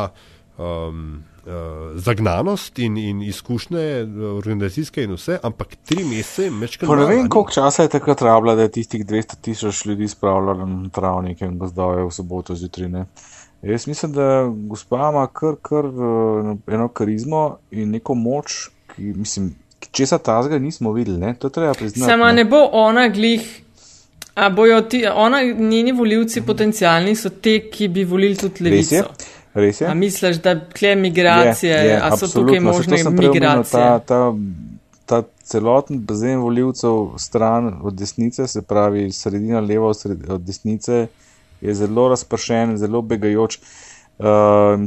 Um, 0.58 1.24
Uh, 1.42 1.98
zagnanost 1.98 2.78
in, 2.80 2.98
in 3.02 3.22
izkušnje, 3.26 4.04
uh, 4.04 4.38
organizacijske 4.38 5.02
in 5.08 5.16
vse, 5.16 5.40
ampak 5.42 5.72
tri 5.90 6.04
mesece 6.06 6.44
je 6.44 6.52
mečkaj. 6.54 6.86
Pa 6.86 6.96
ne 7.00 7.08
vem, 7.10 7.30
koliko 7.34 7.52
časa 7.52 7.88
je 7.88 7.90
takrat 7.90 8.22
rabila, 8.22 8.54
da 8.56 8.68
je 8.68 8.72
tistih 8.76 9.02
200 9.06 9.40
tisoč 9.42 9.80
ljudi 9.90 10.08
spravljala 10.08 10.66
na 10.66 10.90
travnike 10.94 11.46
in 11.50 11.58
gozdove 11.58 12.04
v 12.06 12.12
soboto 12.14 12.56
zjutraj. 12.56 13.08
Jaz 13.64 13.88
mislim, 13.88 14.14
da 14.14 14.52
gospa 14.68 15.10
ima 15.12 15.28
kar, 15.28 15.56
kar 15.62 15.86
eh, 15.86 16.74
eno 16.74 16.88
karizmo 16.88 17.58
in 17.72 17.92
neko 17.92 18.14
moč, 18.14 18.70
ki 18.96 19.02
mislim, 19.02 19.56
česa 19.92 20.18
tazga 20.18 20.60
nismo 20.60 20.92
videli, 20.92 21.18
ne? 21.18 21.34
to 21.40 21.50
treba 21.50 21.74
priznati. 21.74 22.12
Sama 22.12 22.28
ne. 22.28 22.34
ne 22.34 22.46
bo 22.46 22.70
ona 22.72 23.08
glih. 23.10 23.62
A 24.36 24.50
bojo 24.50 24.82
ti, 24.82 25.06
ona, 25.14 25.42
njeni 25.44 25.92
voljivci 25.92 26.42
potencijalni 26.42 27.16
so 27.16 27.30
te, 27.30 27.60
ki 27.70 27.88
bi 27.88 28.04
volili 28.04 28.36
tudi 28.36 28.70
Res 28.70 28.92
je, 28.92 29.02
levico. 29.02 29.26
res 29.54 29.82
je. 29.82 29.88
A 29.88 29.94
misliš, 29.94 30.38
da 30.38 30.56
tle 30.60 30.96
migracije, 30.96 31.74
Je, 31.74 31.90
je, 31.90 32.00
a 32.04 32.18
so 32.18 32.28
tukaj 32.28 32.60
možne 32.60 32.98
migracije? 33.12 33.72
Ta, 33.72 34.00
ta, 34.00 34.34
ta 35.06 35.24
celoten 35.44 36.00
bazen 36.06 36.40
voljivcev 36.40 37.10
stran 37.18 37.74
od 37.84 37.94
desnice, 37.94 38.48
se 38.48 38.62
pravi 38.62 39.12
sredina 39.12 39.60
leva 39.60 39.88
od, 39.88 40.00
sred, 40.00 40.30
od 40.30 40.42
desnice, 40.42 41.08
je 41.62 41.74
zelo 41.74 42.10
razpršen, 42.10 42.78
zelo 42.78 43.02
begajoč. 43.02 43.60
Uh, 44.22 44.28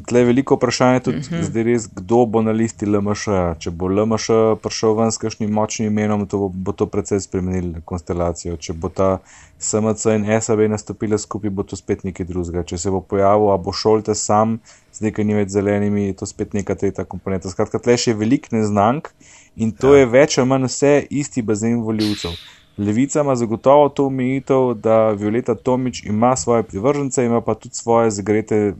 tle 0.07 0.21
je 0.21 0.25
veliko 0.25 0.55
vprašanje 0.55 1.01
tudi 1.01 1.19
uh 1.19 1.23
Mhm. 1.25 1.35
-huh. 1.35 1.43
zdaj 1.43 1.63
res, 1.63 1.89
kdo 1.95 2.27
bo 2.27 2.43
na 2.43 2.51
listi 2.53 2.87
LMŠ. 2.87 3.27
-ja. 3.27 3.59
Če 3.59 3.71
bo 3.71 3.89
LMŠ 3.89 4.27
prišel 4.63 4.95
ven 4.95 5.13
s 5.13 5.19
kakšnim 5.19 5.51
močnim 5.51 5.89
imenom, 5.89 6.27
to 6.27 6.39
bo, 6.39 6.49
bo 6.49 6.73
to 6.73 6.87
precej 6.87 7.21
spremenilo 7.21 7.81
konstelacijo. 7.85 8.57
Če 8.57 8.73
bo 8.73 8.89
ta 8.89 9.19
SMC 9.59 10.07
in 10.07 10.41
SAB 10.41 10.59
nastopila 10.59 11.19
skupaj, 11.19 11.51
bo 11.51 11.63
to 11.63 11.77
spet 11.77 12.05
nekaj 12.05 12.27
drugega. 12.27 12.63
Če 12.63 12.79
se 12.79 12.91
bo 12.91 13.01
pojavil, 13.01 13.51
a 13.51 13.57
bo 13.57 13.73
šolte 13.73 14.15
sam 14.15 14.59
z 14.93 15.01
nekaj 15.01 15.25
več 15.25 15.49
zelenimi, 15.49 16.07
je 16.07 16.13
to 16.13 16.27
spet 16.27 16.55
neka 16.55 16.75
tretja 16.75 17.05
komponenta. 17.05 17.51
Skratka, 17.51 17.79
tle 17.79 17.97
še 17.97 18.11
je 18.11 18.15
velik 18.15 18.53
neznank 18.53 19.09
in 19.57 19.73
to 19.73 19.95
ja. 19.95 20.01
je 20.01 20.07
več 20.07 20.39
ali 20.39 20.49
manj 20.49 20.65
vse 20.67 21.07
isti 21.11 21.43
bazen 21.43 21.83
voljivcev. 21.83 22.31
Levica 22.79 23.21
ima 23.21 23.37
zagotovo 23.37 23.89
to 23.89 24.07
omejitev, 24.07 24.75
da 24.75 25.11
Violeta 25.11 25.55
Tomič 25.55 26.05
ima 26.05 26.37
svoje 26.37 26.63
privržence, 26.63 27.25
ima 27.25 27.41
pa 27.41 27.55
tudi 27.55 27.75
svoje 27.75 28.11
zagrete 28.11 28.69
uh, 28.69 28.75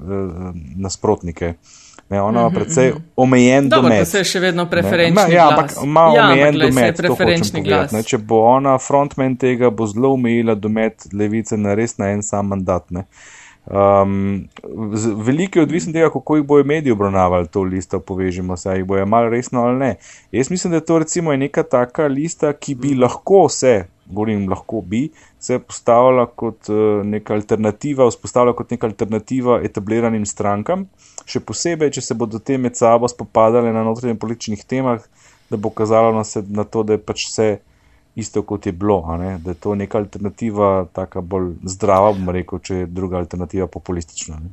nasprotnike. 0.77 1.55
Ne, 2.11 2.23
ona 2.23 2.41
ima 2.41 2.51
precej 2.51 2.93
omejen 3.17 3.69
Dobro, 3.69 3.83
domet. 3.83 4.09
se 4.09 4.25
še 4.25 4.41
vedno 4.41 4.65
Ne, 4.65 4.71
preferenčni 4.71 5.11
ima- 5.23 5.29
ja, 5.31 5.49
glas. 5.49 5.59
ampak 5.73 5.85
ima 5.85 6.01
Ja, 6.01 6.07
ampak 6.07 6.25
omejen 6.29 6.55
je 6.55 6.61
domet, 6.61 6.97
preferenčni 6.97 7.63
glas. 7.63 7.93
ne. 7.93 8.03
Če 8.03 8.19
bo 8.19 8.41
ona 8.41 8.79
frontman 8.79 9.37
tega, 9.37 9.71
bo 9.71 9.87
zelo 9.87 10.13
omejila 10.13 10.55
domet 10.55 11.07
levice 11.13 11.57
na 11.57 11.75
res 11.75 11.99
na 11.99 12.07
en 12.09 12.23
sam 12.23 12.47
mandat. 12.47 12.91
Ne. 12.91 13.05
Um, 13.67 14.49
veliko 15.17 15.59
je 15.59 15.63
odvisno 15.63 15.91
od 15.91 15.95
tega, 15.95 16.11
kako 16.13 16.37
jih 16.37 16.45
bojo 16.45 16.65
mediji 16.65 16.93
obravnavali 16.93 17.49
to 17.49 17.63
listo, 17.63 18.01
povežimo 18.01 18.57
se, 18.57 18.71
a 18.71 18.75
jih 18.75 18.85
bojo 18.85 19.07
malo 19.07 19.29
resno 19.29 19.63
ali 19.63 19.79
ne. 19.79 19.97
Jaz 20.33 20.51
mislim, 20.51 20.73
da 20.73 20.81
to 20.81 20.99
recimo 20.99 21.33
je 21.33 21.39
neka 21.39 21.63
taka 21.63 22.07
lista, 22.07 22.53
ki 22.53 22.75
bi 22.75 22.95
lahko 22.95 23.49
se, 23.49 23.85
govorim 24.07 24.49
lahko 24.51 24.81
bi, 24.81 25.09
se 25.39 25.59
postavila 25.59 26.27
kot 26.27 26.69
uh, 26.69 27.07
neka 27.07 27.35
alternativa, 27.35 28.09
vzpostavila 28.09 28.53
kot 28.53 28.71
neka 28.71 28.87
alternativa 28.87 29.61
etabliranim 29.65 30.27
strankam, 30.27 30.85
še 31.25 31.41
posebej, 31.41 31.95
če 31.97 32.05
se 32.05 32.15
bodo 32.15 32.39
te 32.39 32.59
med 32.61 32.77
sabo 32.77 33.09
spopadale 33.09 33.73
na 33.73 33.85
notranjih 33.85 34.21
političnih 34.21 34.65
temah, 34.69 35.01
da 35.51 35.57
bo 35.57 35.71
kazalo 35.71 36.13
na, 36.13 36.25
se, 36.25 36.45
na 36.49 36.65
to, 36.65 36.83
da 36.85 36.99
je 36.99 37.07
pač 37.07 37.31
vse 37.31 37.49
isto, 38.15 38.43
kot 38.43 38.67
je 38.67 38.73
bilo, 38.73 39.17
ne? 39.19 39.39
da 39.39 39.51
je 39.51 39.55
to 39.55 39.75
neka 39.75 39.99
alternativa, 39.99 40.87
taka 40.93 41.21
bolj 41.21 41.55
zdrava, 41.65 42.13
bom 42.13 42.31
rekel, 42.35 42.61
če 42.63 42.75
je 42.75 42.87
druga 42.87 43.19
alternativa 43.19 43.67
populistična. 43.67 44.39
Ne? 44.39 44.53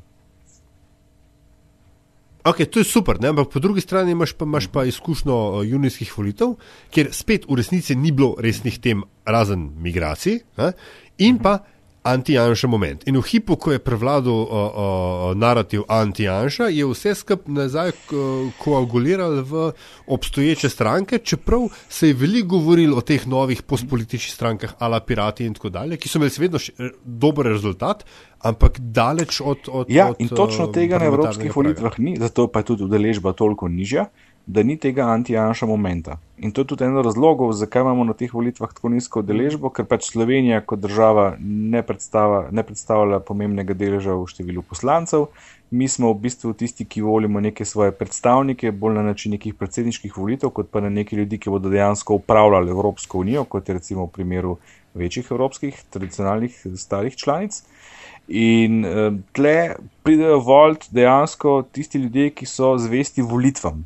Ok, 2.44 2.64
to 2.74 2.82
je 2.82 2.90
super, 2.90 3.20
ne? 3.22 3.30
ampak 3.30 3.52
po 3.54 3.60
drugi 3.62 3.82
strani 3.82 4.12
imaš 4.12 4.34
pa, 4.34 4.46
imaš 4.50 4.68
pa 4.74 4.86
izkušnjo 4.90 5.36
uh, 5.38 5.66
junijskih 5.68 6.14
volitev, 6.18 6.56
kjer 6.90 7.12
spet 7.14 7.46
v 7.50 7.60
resnici 7.60 7.96
ni 7.96 8.12
bilo 8.12 8.34
resnih 8.42 8.80
tem, 8.82 9.04
razen 9.26 9.70
migracij, 9.78 10.40
ne? 10.58 10.72
in 11.22 11.38
pa 11.38 11.60
anti-Janša 12.04 12.68
moment. 12.68 13.04
In 13.08 13.18
v 13.18 13.24
hipu, 13.24 13.56
ko 13.56 13.72
je 13.72 13.80
prevladal 13.80 14.34
uh, 14.34 14.48
uh, 14.48 14.70
narativ 15.34 15.84
anti-Janša, 15.88 16.70
je 16.70 16.86
vse 16.86 17.14
skupaj 17.16 17.54
nazaj 17.54 17.92
ko- 18.06 18.50
koaguliral 18.58 19.44
v 19.44 19.72
obstoječe 20.08 20.70
stranke, 20.70 21.18
čeprav 21.18 21.68
se 21.90 22.08
je 22.08 22.14
veliko 22.14 22.58
govorilo 22.58 22.98
o 22.98 23.02
teh 23.02 23.28
novih 23.28 23.62
postpolitičnih 23.62 24.34
strankah, 24.34 24.74
ala 24.80 25.00
pirati 25.00 25.46
in 25.46 25.54
tako 25.54 25.70
dalje, 25.70 25.98
ki 25.98 26.10
so 26.10 26.18
imeli 26.18 26.32
seveda 26.32 26.58
še- 26.58 26.74
dober 27.04 27.46
rezultat, 27.46 28.04
ampak 28.40 28.80
daleč 28.80 29.42
od. 29.42 29.70
od 29.70 29.90
Ja, 29.90 30.10
od, 30.10 30.16
in 30.20 30.28
točno 30.28 30.66
uh, 30.66 30.74
tega 30.74 31.00
na 31.00 31.06
evropskih 31.06 31.52
praga. 31.52 31.56
volitvah 31.56 32.00
ni, 32.00 32.18
zato 32.18 32.48
pa 32.48 32.60
je 32.60 32.66
tudi 32.66 32.84
udeležba 32.84 33.34
toliko 33.34 33.68
nižja, 33.68 34.10
da 34.46 34.64
ni 34.64 34.78
tega 34.78 35.06
anti-Janša 35.06 35.66
momenta. 35.66 36.18
In 36.38 36.52
to 36.52 36.62
je 36.62 36.68
tudi 36.68 36.84
en 36.84 36.98
od 36.98 37.06
razlogov, 37.06 37.54
zakaj 37.54 37.82
imamo 37.82 38.04
na 38.04 38.14
teh 38.18 38.34
volitvah 38.34 38.74
tako 38.74 38.90
nizko 38.90 39.22
udeležbo, 39.22 39.70
ker 39.70 39.86
pač 39.86 40.08
Slovenija 40.10 40.62
kot 40.66 40.82
država 40.82 41.36
ne, 41.40 41.84
ne 42.52 42.64
predstavlja 42.64 43.20
pomembnega 43.28 43.78
deleža 43.78 44.16
v 44.18 44.26
številu 44.26 44.64
poslancev. 44.66 45.28
Mi 45.72 45.88
smo 45.88 46.10
v 46.12 46.26
bistvu 46.26 46.52
tisti, 46.58 46.84
ki 46.84 47.04
volimo 47.06 47.40
neke 47.40 47.66
svoje 47.66 47.94
predstavnike, 47.96 48.72
bolj 48.72 48.98
na 48.98 49.06
način 49.12 49.38
nekih 49.38 49.54
predsedniških 49.56 50.18
volitev, 50.18 50.50
kot 50.50 50.72
pa 50.74 50.82
na 50.82 50.90
neki 50.90 51.16
ljudi, 51.16 51.38
ki 51.40 51.54
bodo 51.54 51.70
dejansko 51.70 52.18
upravljali 52.20 52.74
Evropsko 52.74 53.22
unijo, 53.22 53.46
kot 53.46 53.70
je 53.70 53.78
recimo 53.78 54.10
v 54.10 54.16
primeru 54.18 54.58
večjih 54.94 55.30
evropskih, 55.32 55.78
tradicionalnih, 55.94 56.58
starih 56.76 57.16
članic. 57.16 57.62
In 58.28 58.84
uh, 58.86 59.14
tle 59.32 59.76
pridejo 60.04 60.40
volt 60.40 60.90
dejansko 60.92 61.62
tisti 61.72 62.02
ljudje, 62.02 62.30
ki 62.36 62.46
so 62.46 62.74
zvesti 62.82 63.22
volitvam. 63.22 63.86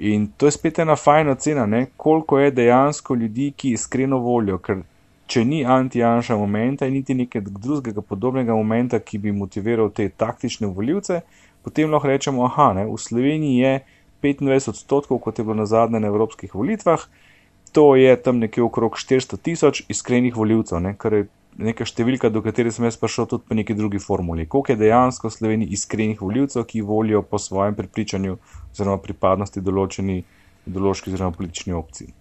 In 0.00 0.30
to 0.36 0.46
je 0.46 0.54
spet 0.56 0.78
ena 0.78 0.96
fajna 0.96 1.34
cena, 1.34 1.66
ne? 1.66 1.86
koliko 1.96 2.38
je 2.38 2.50
dejansko 2.50 3.14
ljudi, 3.14 3.52
ki 3.56 3.74
iskreno 3.76 4.18
volijo, 4.18 4.56
ker 4.58 4.80
če 5.28 5.44
ni 5.44 5.60
anti-janša 5.64 6.36
momenta 6.40 6.86
in 6.88 6.96
niti 6.96 7.14
nekega 7.14 7.52
drugega 7.52 8.00
podobnega 8.00 8.56
momenta, 8.56 8.98
ki 8.98 9.20
bi 9.20 9.32
motiviral 9.36 9.92
te 9.92 10.08
taktične 10.08 10.70
voljivce, 10.72 11.20
potem 11.62 11.92
lahko 11.92 12.08
rečemo, 12.08 12.46
aha, 12.48 12.72
ne? 12.78 12.86
v 12.88 12.96
Sloveniji 12.96 13.58
je 13.60 13.74
25 14.24 14.72
odstotkov, 14.72 15.20
kot 15.20 15.38
je 15.38 15.44
bilo 15.44 15.58
na 15.60 15.66
zadnje 15.68 16.00
na 16.00 16.08
evropskih 16.08 16.54
volitvah, 16.54 17.04
to 17.76 17.92
je 17.96 18.16
tam 18.22 18.40
nekje 18.40 18.64
okrog 18.64 18.96
400 18.96 19.36
tisoč 19.36 19.82
iskrenih 19.88 20.36
voljivcev, 20.36 20.80
ne? 20.80 20.94
kar 20.96 21.12
je 21.12 21.28
neka 21.58 21.84
številka, 21.84 22.30
do 22.30 22.42
katere 22.44 22.70
sem 22.72 22.86
jaz 22.86 22.96
prišel 23.00 23.26
tudi 23.30 23.48
po 23.48 23.56
neki 23.58 23.74
drugi 23.74 23.98
formuli. 23.98 24.46
Koliko 24.48 24.72
je 24.72 24.80
dejansko 24.80 25.28
v 25.28 25.34
Sloveniji 25.34 25.76
iskrenih 25.76 26.22
voljivcev, 26.22 26.64
ki 26.64 26.84
volijo 26.86 27.22
po 27.22 27.38
svojem 27.38 27.74
prepričanju 27.74 28.38
oziroma 28.70 29.00
pripadnosti 29.02 29.60
določeni 29.60 30.22
ideološki 30.70 31.10
oziroma 31.10 31.36
politični 31.36 31.76
opciji. 31.76 32.12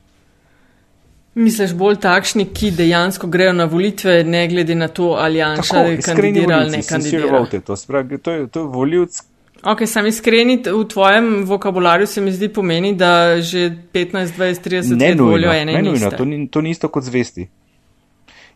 Misliš 1.40 1.76
bolj 1.78 2.00
takšni, 2.04 2.48
ki 2.52 2.72
dejansko 2.76 3.30
grejo 3.32 3.54
na 3.54 3.70
volitve, 3.70 4.24
ne 4.26 4.48
glede 4.50 4.76
na 4.76 4.90
to, 4.90 5.14
ali 5.22 5.40
Janša 5.40 5.84
kandidira 6.04 6.64
ali 6.64 6.80
ne 6.80 6.82
kandidira? 6.84 7.44
To, 7.66 7.78
spravi, 7.78 8.18
to 8.18 8.32
je, 8.34 8.48
je 8.50 8.64
voljivc. 8.74 9.22
Ok, 9.64 9.84
sam 9.88 10.08
iskreni, 10.08 10.58
v 10.66 10.84
tvojem 10.88 11.44
vokabularju 11.46 12.08
se 12.08 12.22
mi 12.22 12.32
zdi 12.32 12.48
pomeni, 12.54 12.94
da 12.96 13.42
že 13.42 13.70
15, 13.94 14.36
20, 14.38 14.68
30 14.68 15.02
let 15.02 15.20
volijo 15.20 15.52
ene 15.54 15.80
in 15.80 15.94
iste. 15.94 16.16
To, 16.18 16.26
ni, 16.26 16.48
to 16.48 16.62
ni 16.62 16.72
isto 16.72 16.88
kot 16.88 17.04
zvesti. 17.04 17.48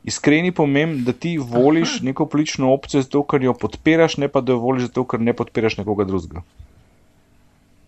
Iskreni 0.03 0.51
pomeni, 0.51 1.01
da 1.01 1.13
ti 1.13 1.38
voliš 1.38 1.95
Aha. 1.95 2.05
neko 2.09 2.25
politično 2.27 2.73
opcijo 2.73 3.01
zato, 3.01 3.23
ker 3.23 3.43
jo 3.43 3.53
podpiraš, 3.53 4.17
ne 4.17 4.27
pa 4.27 4.41
da 4.41 4.51
jo 4.51 4.59
voliš 4.59 4.89
zato, 4.89 5.05
ker 5.07 5.21
ne 5.23 5.34
podpiraš 5.34 5.77
nekoga 5.80 6.03
drugega. 6.03 6.43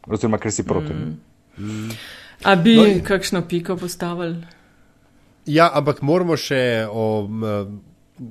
Oziroma, 0.08 0.40
ker 0.40 0.54
si 0.54 0.64
proti. 0.64 0.94
Mm. 0.94 1.18
Mm. 1.58 1.98
A 2.44 2.56
bi 2.56 2.76
no, 2.78 2.86
kakšno 3.04 3.42
piko 3.50 3.76
postavili? 3.76 4.46
Ja, 5.46 5.70
ampak 5.74 6.02
moramo 6.02 6.38
še, 6.40 6.88
o, 6.90 7.28
m, 7.28 7.82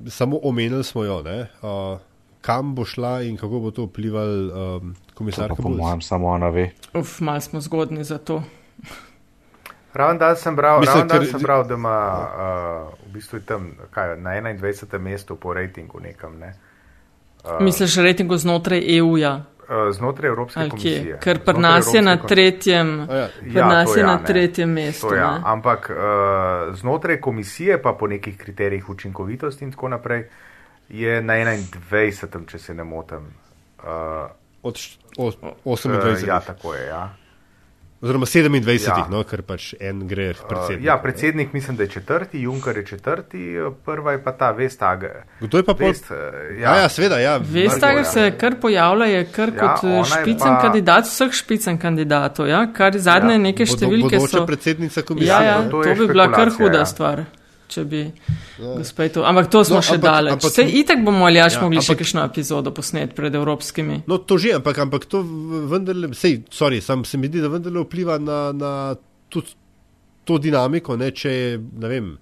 samo 0.09 0.39
omenili 0.43 0.83
smo 0.83 1.03
jo, 1.05 1.21
ne, 1.25 1.37
o, 1.61 1.97
kam 2.45 2.75
bo 2.75 2.85
šla 2.85 3.21
in 3.25 3.37
kako 3.37 3.59
bo 3.59 3.71
to 3.71 3.87
vplivalo 3.89 4.77
um, 4.77 4.95
komisarka. 5.13 5.61
Po 5.61 5.69
mojem, 5.69 6.01
samo 6.01 6.27
ona 6.27 6.49
ve. 6.49 6.71
Uf, 6.93 7.19
malo 7.19 7.41
smo 7.41 7.61
zgodni 7.61 8.03
za 8.03 8.17
to. 8.17 8.43
Ravno 9.95 10.19
dan 10.19 10.35
sem 10.35 10.55
bral, 10.55 10.79
Mislim, 10.79 11.07
ker... 11.07 11.25
sem 11.25 11.41
bral 11.41 11.63
da 11.67 11.73
ima 11.73 11.99
uh, 12.19 12.93
v 13.07 13.13
bistvu 13.13 13.39
tam 13.47 13.71
kaj, 13.91 14.17
na 14.19 14.35
21. 14.35 14.99
mestu 14.99 15.35
po 15.35 15.53
rejtingu 15.53 15.99
nekam. 16.03 16.39
Ne. 16.39 16.53
Uh, 17.43 17.61
Misliš, 17.63 17.95
rejtingu 18.03 18.37
znotraj 18.37 18.83
EU-ja? 18.97 19.45
Eh, 19.69 19.91
znotraj 19.91 20.27
Evropske 20.27 20.59
Ali 20.59 20.69
komisije. 20.69 21.19
Ker 21.23 21.39
pri 21.45 21.59
nas 21.59 21.93
je 21.93 22.01
na 22.01 22.17
tretjem, 22.17 23.07
ja. 23.09 23.29
ja, 23.53 23.67
nas 23.67 23.95
je 23.95 24.01
ja, 24.01 24.07
na 24.07 24.17
tretjem 24.23 24.69
mestu. 24.69 25.13
Ja. 25.15 25.41
Ampak 25.45 25.89
uh, 25.89 26.75
znotraj 26.75 27.21
komisije, 27.21 27.81
pa 27.81 27.93
po 27.99 28.07
nekih 28.07 28.37
kriterijih 28.37 28.89
učinkovitosti 28.89 29.65
in 29.65 29.71
tako 29.71 29.89
naprej, 29.89 30.27
je 30.89 31.21
na 31.21 31.33
21. 31.33 32.45
če 32.47 32.59
se 32.59 32.73
ne 32.73 32.83
motim. 32.83 33.33
Uh, 33.83 34.29
Od 34.63 34.75
28. 35.17 36.13
Uh, 36.13 36.27
ja, 36.27 36.39
tako 36.39 36.73
je. 36.73 36.87
Ja. 36.87 37.13
Oziroma 38.05 38.25
27, 38.25 38.87
ja. 38.87 39.07
no, 39.09 39.23
ker 39.25 39.41
pač 39.41 39.71
en 39.81 40.03
gre 40.05 40.27
predsednik. 40.37 40.83
Uh, 40.83 40.85
ja, 40.85 40.97
predsednik 41.01 41.53
mislim, 41.53 41.77
da 41.77 41.83
je 41.83 41.89
četrti, 41.89 42.41
Junker 42.43 42.77
je 42.77 42.83
četrti, 42.85 43.39
prva 43.85 44.11
je 44.11 44.19
pa 44.23 44.31
ta 44.37 44.51
Vestager. 44.51 45.23
Kdo 45.39 45.57
je 45.57 45.65
pa 45.65 45.73
Vest, 45.79 46.05
pol... 46.07 46.17
ja. 46.61 46.75
ja, 46.83 46.89
sveda, 46.89 47.17
ja. 47.19 47.37
Vestager 47.37 48.05
se 48.05 48.27
kar 48.37 48.59
pojavlja, 48.61 49.05
je 49.05 49.23
kar 49.31 49.49
ja, 49.55 49.55
kot 49.57 49.89
eh, 49.89 50.03
špicen 50.11 50.53
pa... 50.53 50.59
kandidat 50.61 51.09
vseh 51.09 51.33
špicen 51.33 51.81
kandidatov, 51.81 52.47
ja, 52.47 52.61
kar 52.73 52.93
zadnje 52.93 53.39
ja. 53.39 53.41
neke 53.47 53.65
številke 53.65 54.21
so. 54.21 54.45
predsednica 54.45 55.01
komisije. 55.01 55.31
Ja, 55.33 55.41
ja, 55.41 55.57
to, 55.71 55.81
to 55.81 55.97
bi 55.97 56.07
bila 56.13 56.29
kar 56.35 56.53
huda 56.53 56.83
ja. 56.85 56.91
stvar 56.93 57.25
če 57.67 57.83
bi 57.89 58.01
ja. 58.05 58.75
gospej 58.77 59.11
to. 59.17 59.25
Ampak 59.27 59.49
to 59.51 59.63
smo 59.67 59.81
no, 59.81 59.85
še 59.85 59.97
daleč. 60.01 60.37
Ampak, 60.37 60.53
Sej 60.53 60.71
itek 60.81 61.03
bomo 61.05 61.27
ali 61.27 61.41
jaš 61.41 61.57
ja, 61.57 61.65
mogli 61.65 61.81
ampak, 61.81 61.89
še 61.89 61.97
kakšno 62.01 62.23
epizodo 62.27 62.73
posnet 62.75 63.15
pred 63.17 63.35
evropskimi. 63.35 64.01
No, 64.09 64.19
to 64.21 64.37
že, 64.41 64.55
ampak, 64.59 64.79
ampak 64.85 65.07
to 65.11 65.23
vendarle, 65.71 66.13
sej, 66.17 66.43
sorry, 66.53 66.81
sam 66.85 67.05
se 67.07 67.19
mi 67.21 67.31
zdi, 67.31 67.43
da 67.43 67.51
vendarle 67.53 67.85
vpliva 67.85 68.19
na, 68.21 68.39
na 68.55 68.71
tudi 69.29 69.57
to 70.25 70.39
dinamiko, 70.41 70.97
ne, 70.97 71.11
če 71.13 71.31
je, 71.31 71.55
ne 71.81 71.89
vem, 71.91 72.13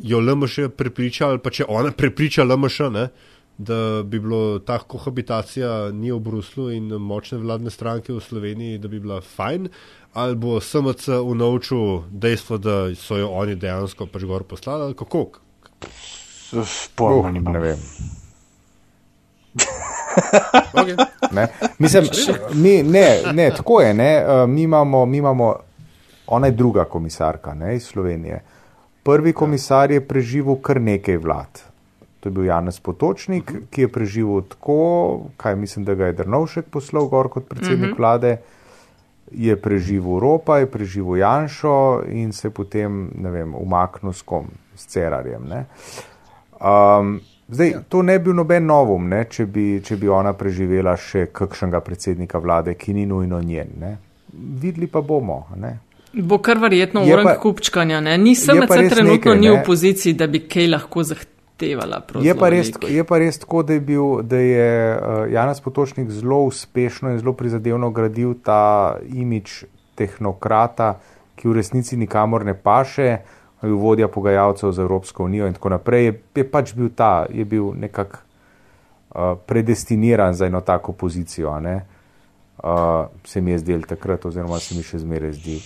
jo 0.00 0.20
LMŠ 0.20 0.70
prepriča 0.76 1.28
ali 1.28 1.40
pa 1.42 1.52
če 1.52 1.68
ona 1.68 1.92
prepriča 1.96 2.44
LMŠ, 2.44 2.88
ne, 2.92 3.06
da 3.60 4.02
bi 4.04 4.20
bilo 4.20 4.58
ta 4.64 4.78
kohabitacija 4.78 5.90
ni 5.92 6.12
v 6.12 6.20
Bruslu 6.24 6.70
in 6.72 6.88
močne 7.04 7.38
vladne 7.42 7.70
stranke 7.70 8.12
v 8.12 8.20
Sloveniji, 8.24 8.78
da 8.80 8.88
bi 8.88 9.00
bila 9.00 9.20
fajn 9.20 9.68
ali 10.12 10.34
bo 10.34 10.60
SMC 10.60 11.08
unovčil 11.08 12.02
dejstvo, 12.10 12.58
da 12.58 12.94
so 12.94 13.16
jo 13.16 13.28
oni 13.28 13.54
dejansko 13.54 14.06
pač 14.06 14.24
gor 14.24 14.42
poslali, 14.42 14.82
ali 14.82 14.94
kako? 14.94 15.26
Pojma, 16.94 17.28
uh, 17.28 17.52
ne 17.52 17.58
vem. 17.58 17.78
okay. 20.72 20.96
ne. 21.32 21.46
Mislim, 21.78 22.04
mi, 22.54 22.82
ne, 22.82 23.32
ne, 23.32 23.50
tako 23.56 23.80
je. 23.80 23.94
Ne. 23.94 24.24
Uh, 24.26 24.48
mi, 24.50 24.62
imamo, 24.62 25.06
mi 25.06 25.16
imamo, 25.16 25.54
ona 26.26 26.46
je 26.46 26.52
druga 26.52 26.84
komisarka 26.84 27.54
ne, 27.54 27.76
iz 27.76 27.86
Slovenije. 27.86 28.42
Prvi 29.02 29.32
komisar 29.32 29.90
je 29.90 30.00
preživel 30.08 30.56
kar 30.56 30.80
nekaj 30.80 31.16
vlad. 31.16 31.62
To 32.20 32.28
je 32.28 32.32
bil 32.32 32.44
Janez 32.44 32.80
Potočnik, 32.80 33.50
uh 33.50 33.56
-huh. 33.56 33.62
ki 33.70 33.80
je 33.80 33.88
preživel 33.88 34.42
tako, 34.42 35.20
kaj 35.36 35.56
mislim, 35.56 35.84
da 35.84 35.94
ga 35.94 36.06
je 36.06 36.12
Drnovšek 36.12 36.66
poslal 36.70 37.06
gor 37.06 37.28
kot 37.28 37.48
predsednik 37.48 37.90
uh 37.90 37.96
-huh. 37.96 37.98
vlade 37.98 38.36
je 39.30 39.56
preživel 39.56 40.18
Ropa, 40.18 40.58
je 40.58 40.66
preživel 40.66 41.16
Janšo 41.16 42.02
in 42.08 42.32
se 42.32 42.50
potem, 42.50 43.10
ne 43.14 43.30
vem, 43.30 43.54
umaknil 43.54 44.12
s 44.12 44.22
kom, 44.22 44.46
s 44.74 44.86
Cerarjem. 44.86 45.46
Um, 46.60 47.20
zdaj, 47.48 47.70
ja. 47.70 47.82
to 47.88 48.02
ne 48.02 48.18
bi 48.18 48.24
bil 48.24 48.34
noben 48.34 48.66
novum, 48.66 49.08
ne, 49.08 49.24
če, 49.30 49.46
bi, 49.46 49.80
če 49.84 49.96
bi 49.96 50.08
ona 50.08 50.32
preživela 50.32 50.96
še 50.96 51.28
kakšnega 51.32 51.80
predsednika 51.80 52.38
vlade, 52.38 52.74
ki 52.74 52.94
ni 52.94 53.06
nujno 53.06 53.40
njen. 53.40 53.74
Ne. 53.80 53.96
Videli 54.32 54.86
pa 54.86 55.00
bomo. 55.00 55.46
Ne. 55.56 55.78
Bo 56.12 56.40
kar 56.42 56.58
verjetno 56.58 57.04
urank 57.06 57.38
kupčkanja. 57.42 58.00
Nisem 58.18 58.64
trenutno 58.66 59.12
nekaj, 59.14 59.38
ni 59.38 59.50
v 59.50 59.60
poziciji, 59.66 60.14
da 60.18 60.26
bi 60.26 60.42
kaj 60.48 60.72
lahko 60.74 61.06
zahteval 61.06 61.39
zahtevala. 61.60 62.02
Je 62.22 62.34
pa, 62.34 62.48
res, 62.48 62.70
je 62.88 63.04
pa 63.04 63.18
res 63.18 63.38
tako, 63.38 63.62
da 63.62 63.74
je, 63.74 63.80
bil, 63.80 64.22
da 64.22 64.36
je 64.36 64.96
uh, 64.96 65.32
Janez 65.32 65.60
Potočnik 65.60 66.10
zelo 66.10 66.44
uspešno 66.48 67.10
in 67.10 67.18
zelo 67.18 67.32
prizadevno 67.32 67.90
gradil 67.90 68.34
ta 68.44 68.96
imič 69.04 69.64
tehnokrata, 69.94 70.98
ki 71.36 71.48
v 71.48 71.56
resnici 71.60 71.96
nikamor 71.96 72.44
ne 72.44 72.54
paše, 72.54 73.20
vodja 73.62 74.08
pogajalcev 74.08 74.72
za 74.72 74.82
Evropsko 74.82 75.24
unijo 75.24 75.46
in 75.46 75.54
tako 75.54 75.76
naprej. 75.76 76.04
Je, 76.04 76.20
je 76.34 76.44
pač 76.50 76.74
bil 76.74 76.90
ta, 76.96 77.26
je 77.28 77.44
bil 77.44 77.72
nekako 77.76 78.18
uh, 78.18 79.36
predestiniran 79.46 80.34
za 80.34 80.46
eno 80.46 80.60
tako 80.60 80.92
pozicijo. 80.92 81.52
Uh, 81.52 83.08
se 83.24 83.40
mi 83.40 83.50
je 83.50 83.58
zdel 83.58 83.82
takrat, 83.88 84.24
oziroma 84.24 84.58
se 84.60 84.74
mi 84.74 84.82
še 84.82 84.98
zmeraj 85.00 85.32
zdi. 85.32 85.60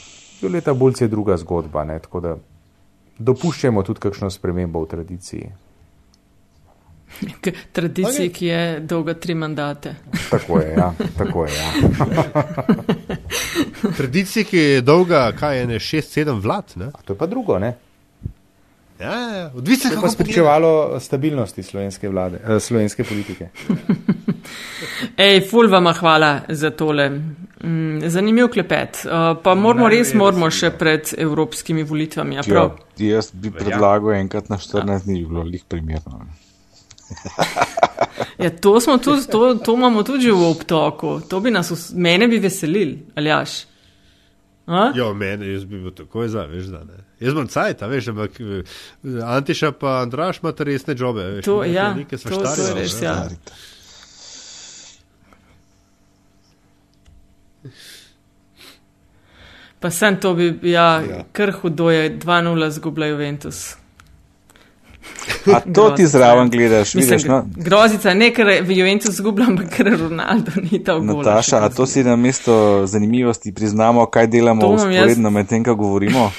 Leta 0.45 0.75
Bulc 0.75 1.01
je 1.01 1.09
druga 1.09 1.37
zgodba, 1.41 1.85
ne? 1.85 1.99
tako 1.99 2.21
da 2.21 2.37
dopuščamo 3.19 3.83
tudi 3.83 4.03
kakšno 4.03 4.31
spremembo 4.31 4.83
v 4.83 4.91
tradiciji. 4.91 5.51
Tradiciji, 7.73 8.29
okay. 8.29 8.33
ki 8.35 8.47
je 8.47 8.81
dolga 8.81 9.15
tri 9.15 9.35
mandate. 9.35 9.95
Tako 10.31 10.61
je, 10.61 10.75
ja. 10.77 10.93
Tako 11.19 11.47
je, 11.47 11.53
ja. 11.55 11.71
Tradiciji, 13.99 14.45
ki 14.45 14.59
je 14.59 14.81
dolga, 14.81 15.33
kaj 15.39 15.59
je 15.59 15.67
ne, 15.67 15.81
šest, 15.81 16.13
sedem 16.13 16.41
vlad. 16.41 16.77
Ne? 16.77 16.91
To 17.05 17.13
je 17.13 17.19
pa 17.19 17.27
drugo, 17.27 17.59
ne? 17.59 17.75
Ja, 19.01 19.11
ja, 19.11 19.37
ja. 19.37 19.51
odvisno 19.55 19.91
je 19.91 20.01
pa 20.01 20.09
spričevalo 20.09 21.01
stabilnosti 21.01 21.63
slovenske 21.63 22.09
vlade, 22.09 22.39
eh, 22.49 22.61
slovenske 22.61 23.05
politike. 23.05 23.49
Ej, 25.17 25.41
ful 25.51 25.71
vama 25.71 25.93
hvala 25.93 26.41
za 26.49 26.71
tole. 26.71 27.11
Mm, 27.65 28.09
zanimiv 28.09 28.49
klepet. 28.53 29.05
Uh, 29.05 29.43
pa 29.43 29.55
moramo 29.55 29.89
res, 29.89 30.15
moramo 30.15 30.51
še 30.51 30.71
pred 30.79 31.15
evropskimi 31.19 31.83
volitvami. 31.83 32.37
Ja, 32.37 32.69
jaz 32.99 33.31
bi 33.33 33.51
predlagal 33.51 34.19
enkrat 34.19 34.51
na 34.53 34.59
14 34.61 35.09
dni, 35.09 35.23
bi 35.23 35.29
bilo 35.29 35.43
lih 35.49 35.65
primerno. 35.69 36.27
Ja, 38.39 38.51
to, 38.51 38.81
tudi, 39.03 39.27
to, 39.31 39.55
to 39.55 39.75
imamo 39.75 40.03
tudi 40.03 40.31
v 40.31 40.51
obtoku, 40.51 41.21
to 41.29 41.41
bi 41.41 41.51
nas, 41.51 41.93
mene 41.95 42.29
bi 42.29 42.39
veselil, 42.39 42.97
ali 43.15 43.29
jaš. 43.29 43.65
Ja, 44.95 45.13
meni 45.13 45.53
jaz 45.53 45.65
bi 45.65 45.79
bil 45.79 45.93
tako 45.95 46.29
za, 46.29 46.47
veš, 46.49 46.65
da 46.73 46.85
ne. 46.85 47.05
Jaz 47.21 47.35
sem 47.35 47.49
cajt, 47.49 47.83
veš, 47.89 48.09
ampak 48.09 48.41
eh, 48.41 48.63
Antiša 49.25 49.73
pa 49.73 50.01
Andraš 50.03 50.41
imata 50.43 50.65
resne 50.65 50.97
jobe. 50.99 51.25
Veš, 51.37 51.45
to, 51.45 51.65
ja, 51.65 51.95
to, 52.11 52.19
štari, 52.19 52.57
to 52.57 52.69
je 52.69 52.75
res, 52.75 52.99
ja. 53.03 53.29
Pa 59.81 59.91
sem 59.91 60.17
to 60.21 60.35
bi, 60.35 60.49
ja, 60.63 60.89
ja. 61.05 61.25
kar 61.33 61.53
hudo 61.61 61.91
je, 61.93 62.09
2-0 62.19 62.71
zgubljajo 62.71 63.17
Ventus. 63.17 63.84
A 65.55 65.61
to 65.61 65.91
ti 65.91 66.07
zraven 66.07 66.51
gledaš, 66.51 66.95
Mislim, 66.95 67.17
vidiš? 67.17 67.29
No? 67.29 67.45
Grozica, 67.57 68.15
ne 68.15 68.31
ker 68.35 68.47
v 68.63 68.77
Juventu 68.79 69.13
zgubljam, 69.13 69.49
ampak 69.49 69.71
ker 69.77 69.91
Ronaldo 70.01 70.53
ni 70.63 70.85
ta 70.85 70.97
vgod. 70.97 71.27
Nataša, 71.27 71.65
a 71.65 71.69
to 71.69 71.87
si 71.87 72.05
na 72.05 72.17
mesto 72.17 72.87
zanimivosti 72.87 73.53
priznamo, 73.55 74.07
kaj 74.07 74.27
delamo 74.27 74.69
usporedno 74.69 75.29
jaz... 75.29 75.35
med 75.35 75.49
tem, 75.49 75.65
ko 75.65 75.75
govorimo? 75.75 76.31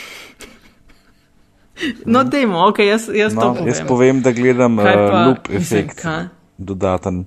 No, 2.06 2.24
dejmo, 2.24 2.68
ok, 2.70 2.80
jaz, 2.80 3.10
jaz 3.14 3.34
no, 3.34 3.42
to 3.42 3.54
povem. 3.54 3.68
Jaz 3.68 3.82
povem, 3.88 4.22
da 4.22 4.32
gledam 4.32 4.80
uh, 4.80 4.86
loop 5.28 5.50
efekt, 5.50 6.04
Mislim, 6.04 6.30
dodaten. 6.58 7.26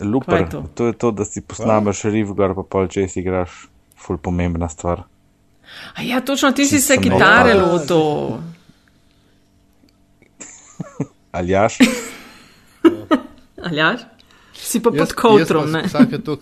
Looper, 0.00 0.48
to? 0.48 0.64
to 0.74 0.86
je 0.86 0.92
to, 0.92 1.10
da 1.10 1.24
si 1.24 1.40
posnameš 1.40 2.02
riff, 2.04 2.32
gor 2.32 2.54
pa 2.54 2.62
pol 2.62 2.88
čez 2.88 3.16
igraš, 3.16 3.66
ful 3.98 4.18
pomembna 4.18 4.68
stvar. 4.68 5.02
A 5.94 6.02
ja, 6.02 6.20
točno, 6.20 6.52
ti 6.52 6.66
si 6.66 6.80
se 6.80 6.96
kitare 6.96 7.54
loto. 7.54 8.38
Aljaš. 11.32 11.78
Aljaš? 13.66 14.00
Si 14.52 14.82
pa 14.82 14.90
pod 14.90 15.12
kotrom, 15.12 15.70
ne? 15.70 15.82
Vsake 15.86 16.18
tok, 16.18 16.40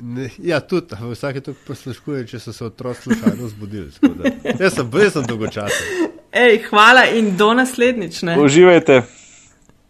ne? 0.00 0.30
Ja, 0.38 0.60
tudi, 0.60 0.96
vsake 1.12 1.40
tok 1.40 1.56
posluškuje, 1.66 2.26
če 2.26 2.40
so 2.40 2.52
se 2.52 2.64
otroci 2.64 3.02
slučajno 3.02 3.48
zbudili. 3.48 3.90
Jaz 4.60 4.74
sem, 4.74 4.90
jaz 5.02 5.16
sem 5.16 5.26
dolgočasen. 5.26 6.12
Ej, 6.36 6.60
hvala 6.68 7.06
in 7.16 7.32
do 7.36 7.52
naslednjič, 7.56 8.22
ne? 8.28 8.36
Uživajte. 8.40 9.02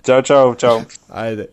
Čau, 0.06 0.22
čau, 0.22 0.54
čau. 0.54 0.80
Ajde. 1.08 1.50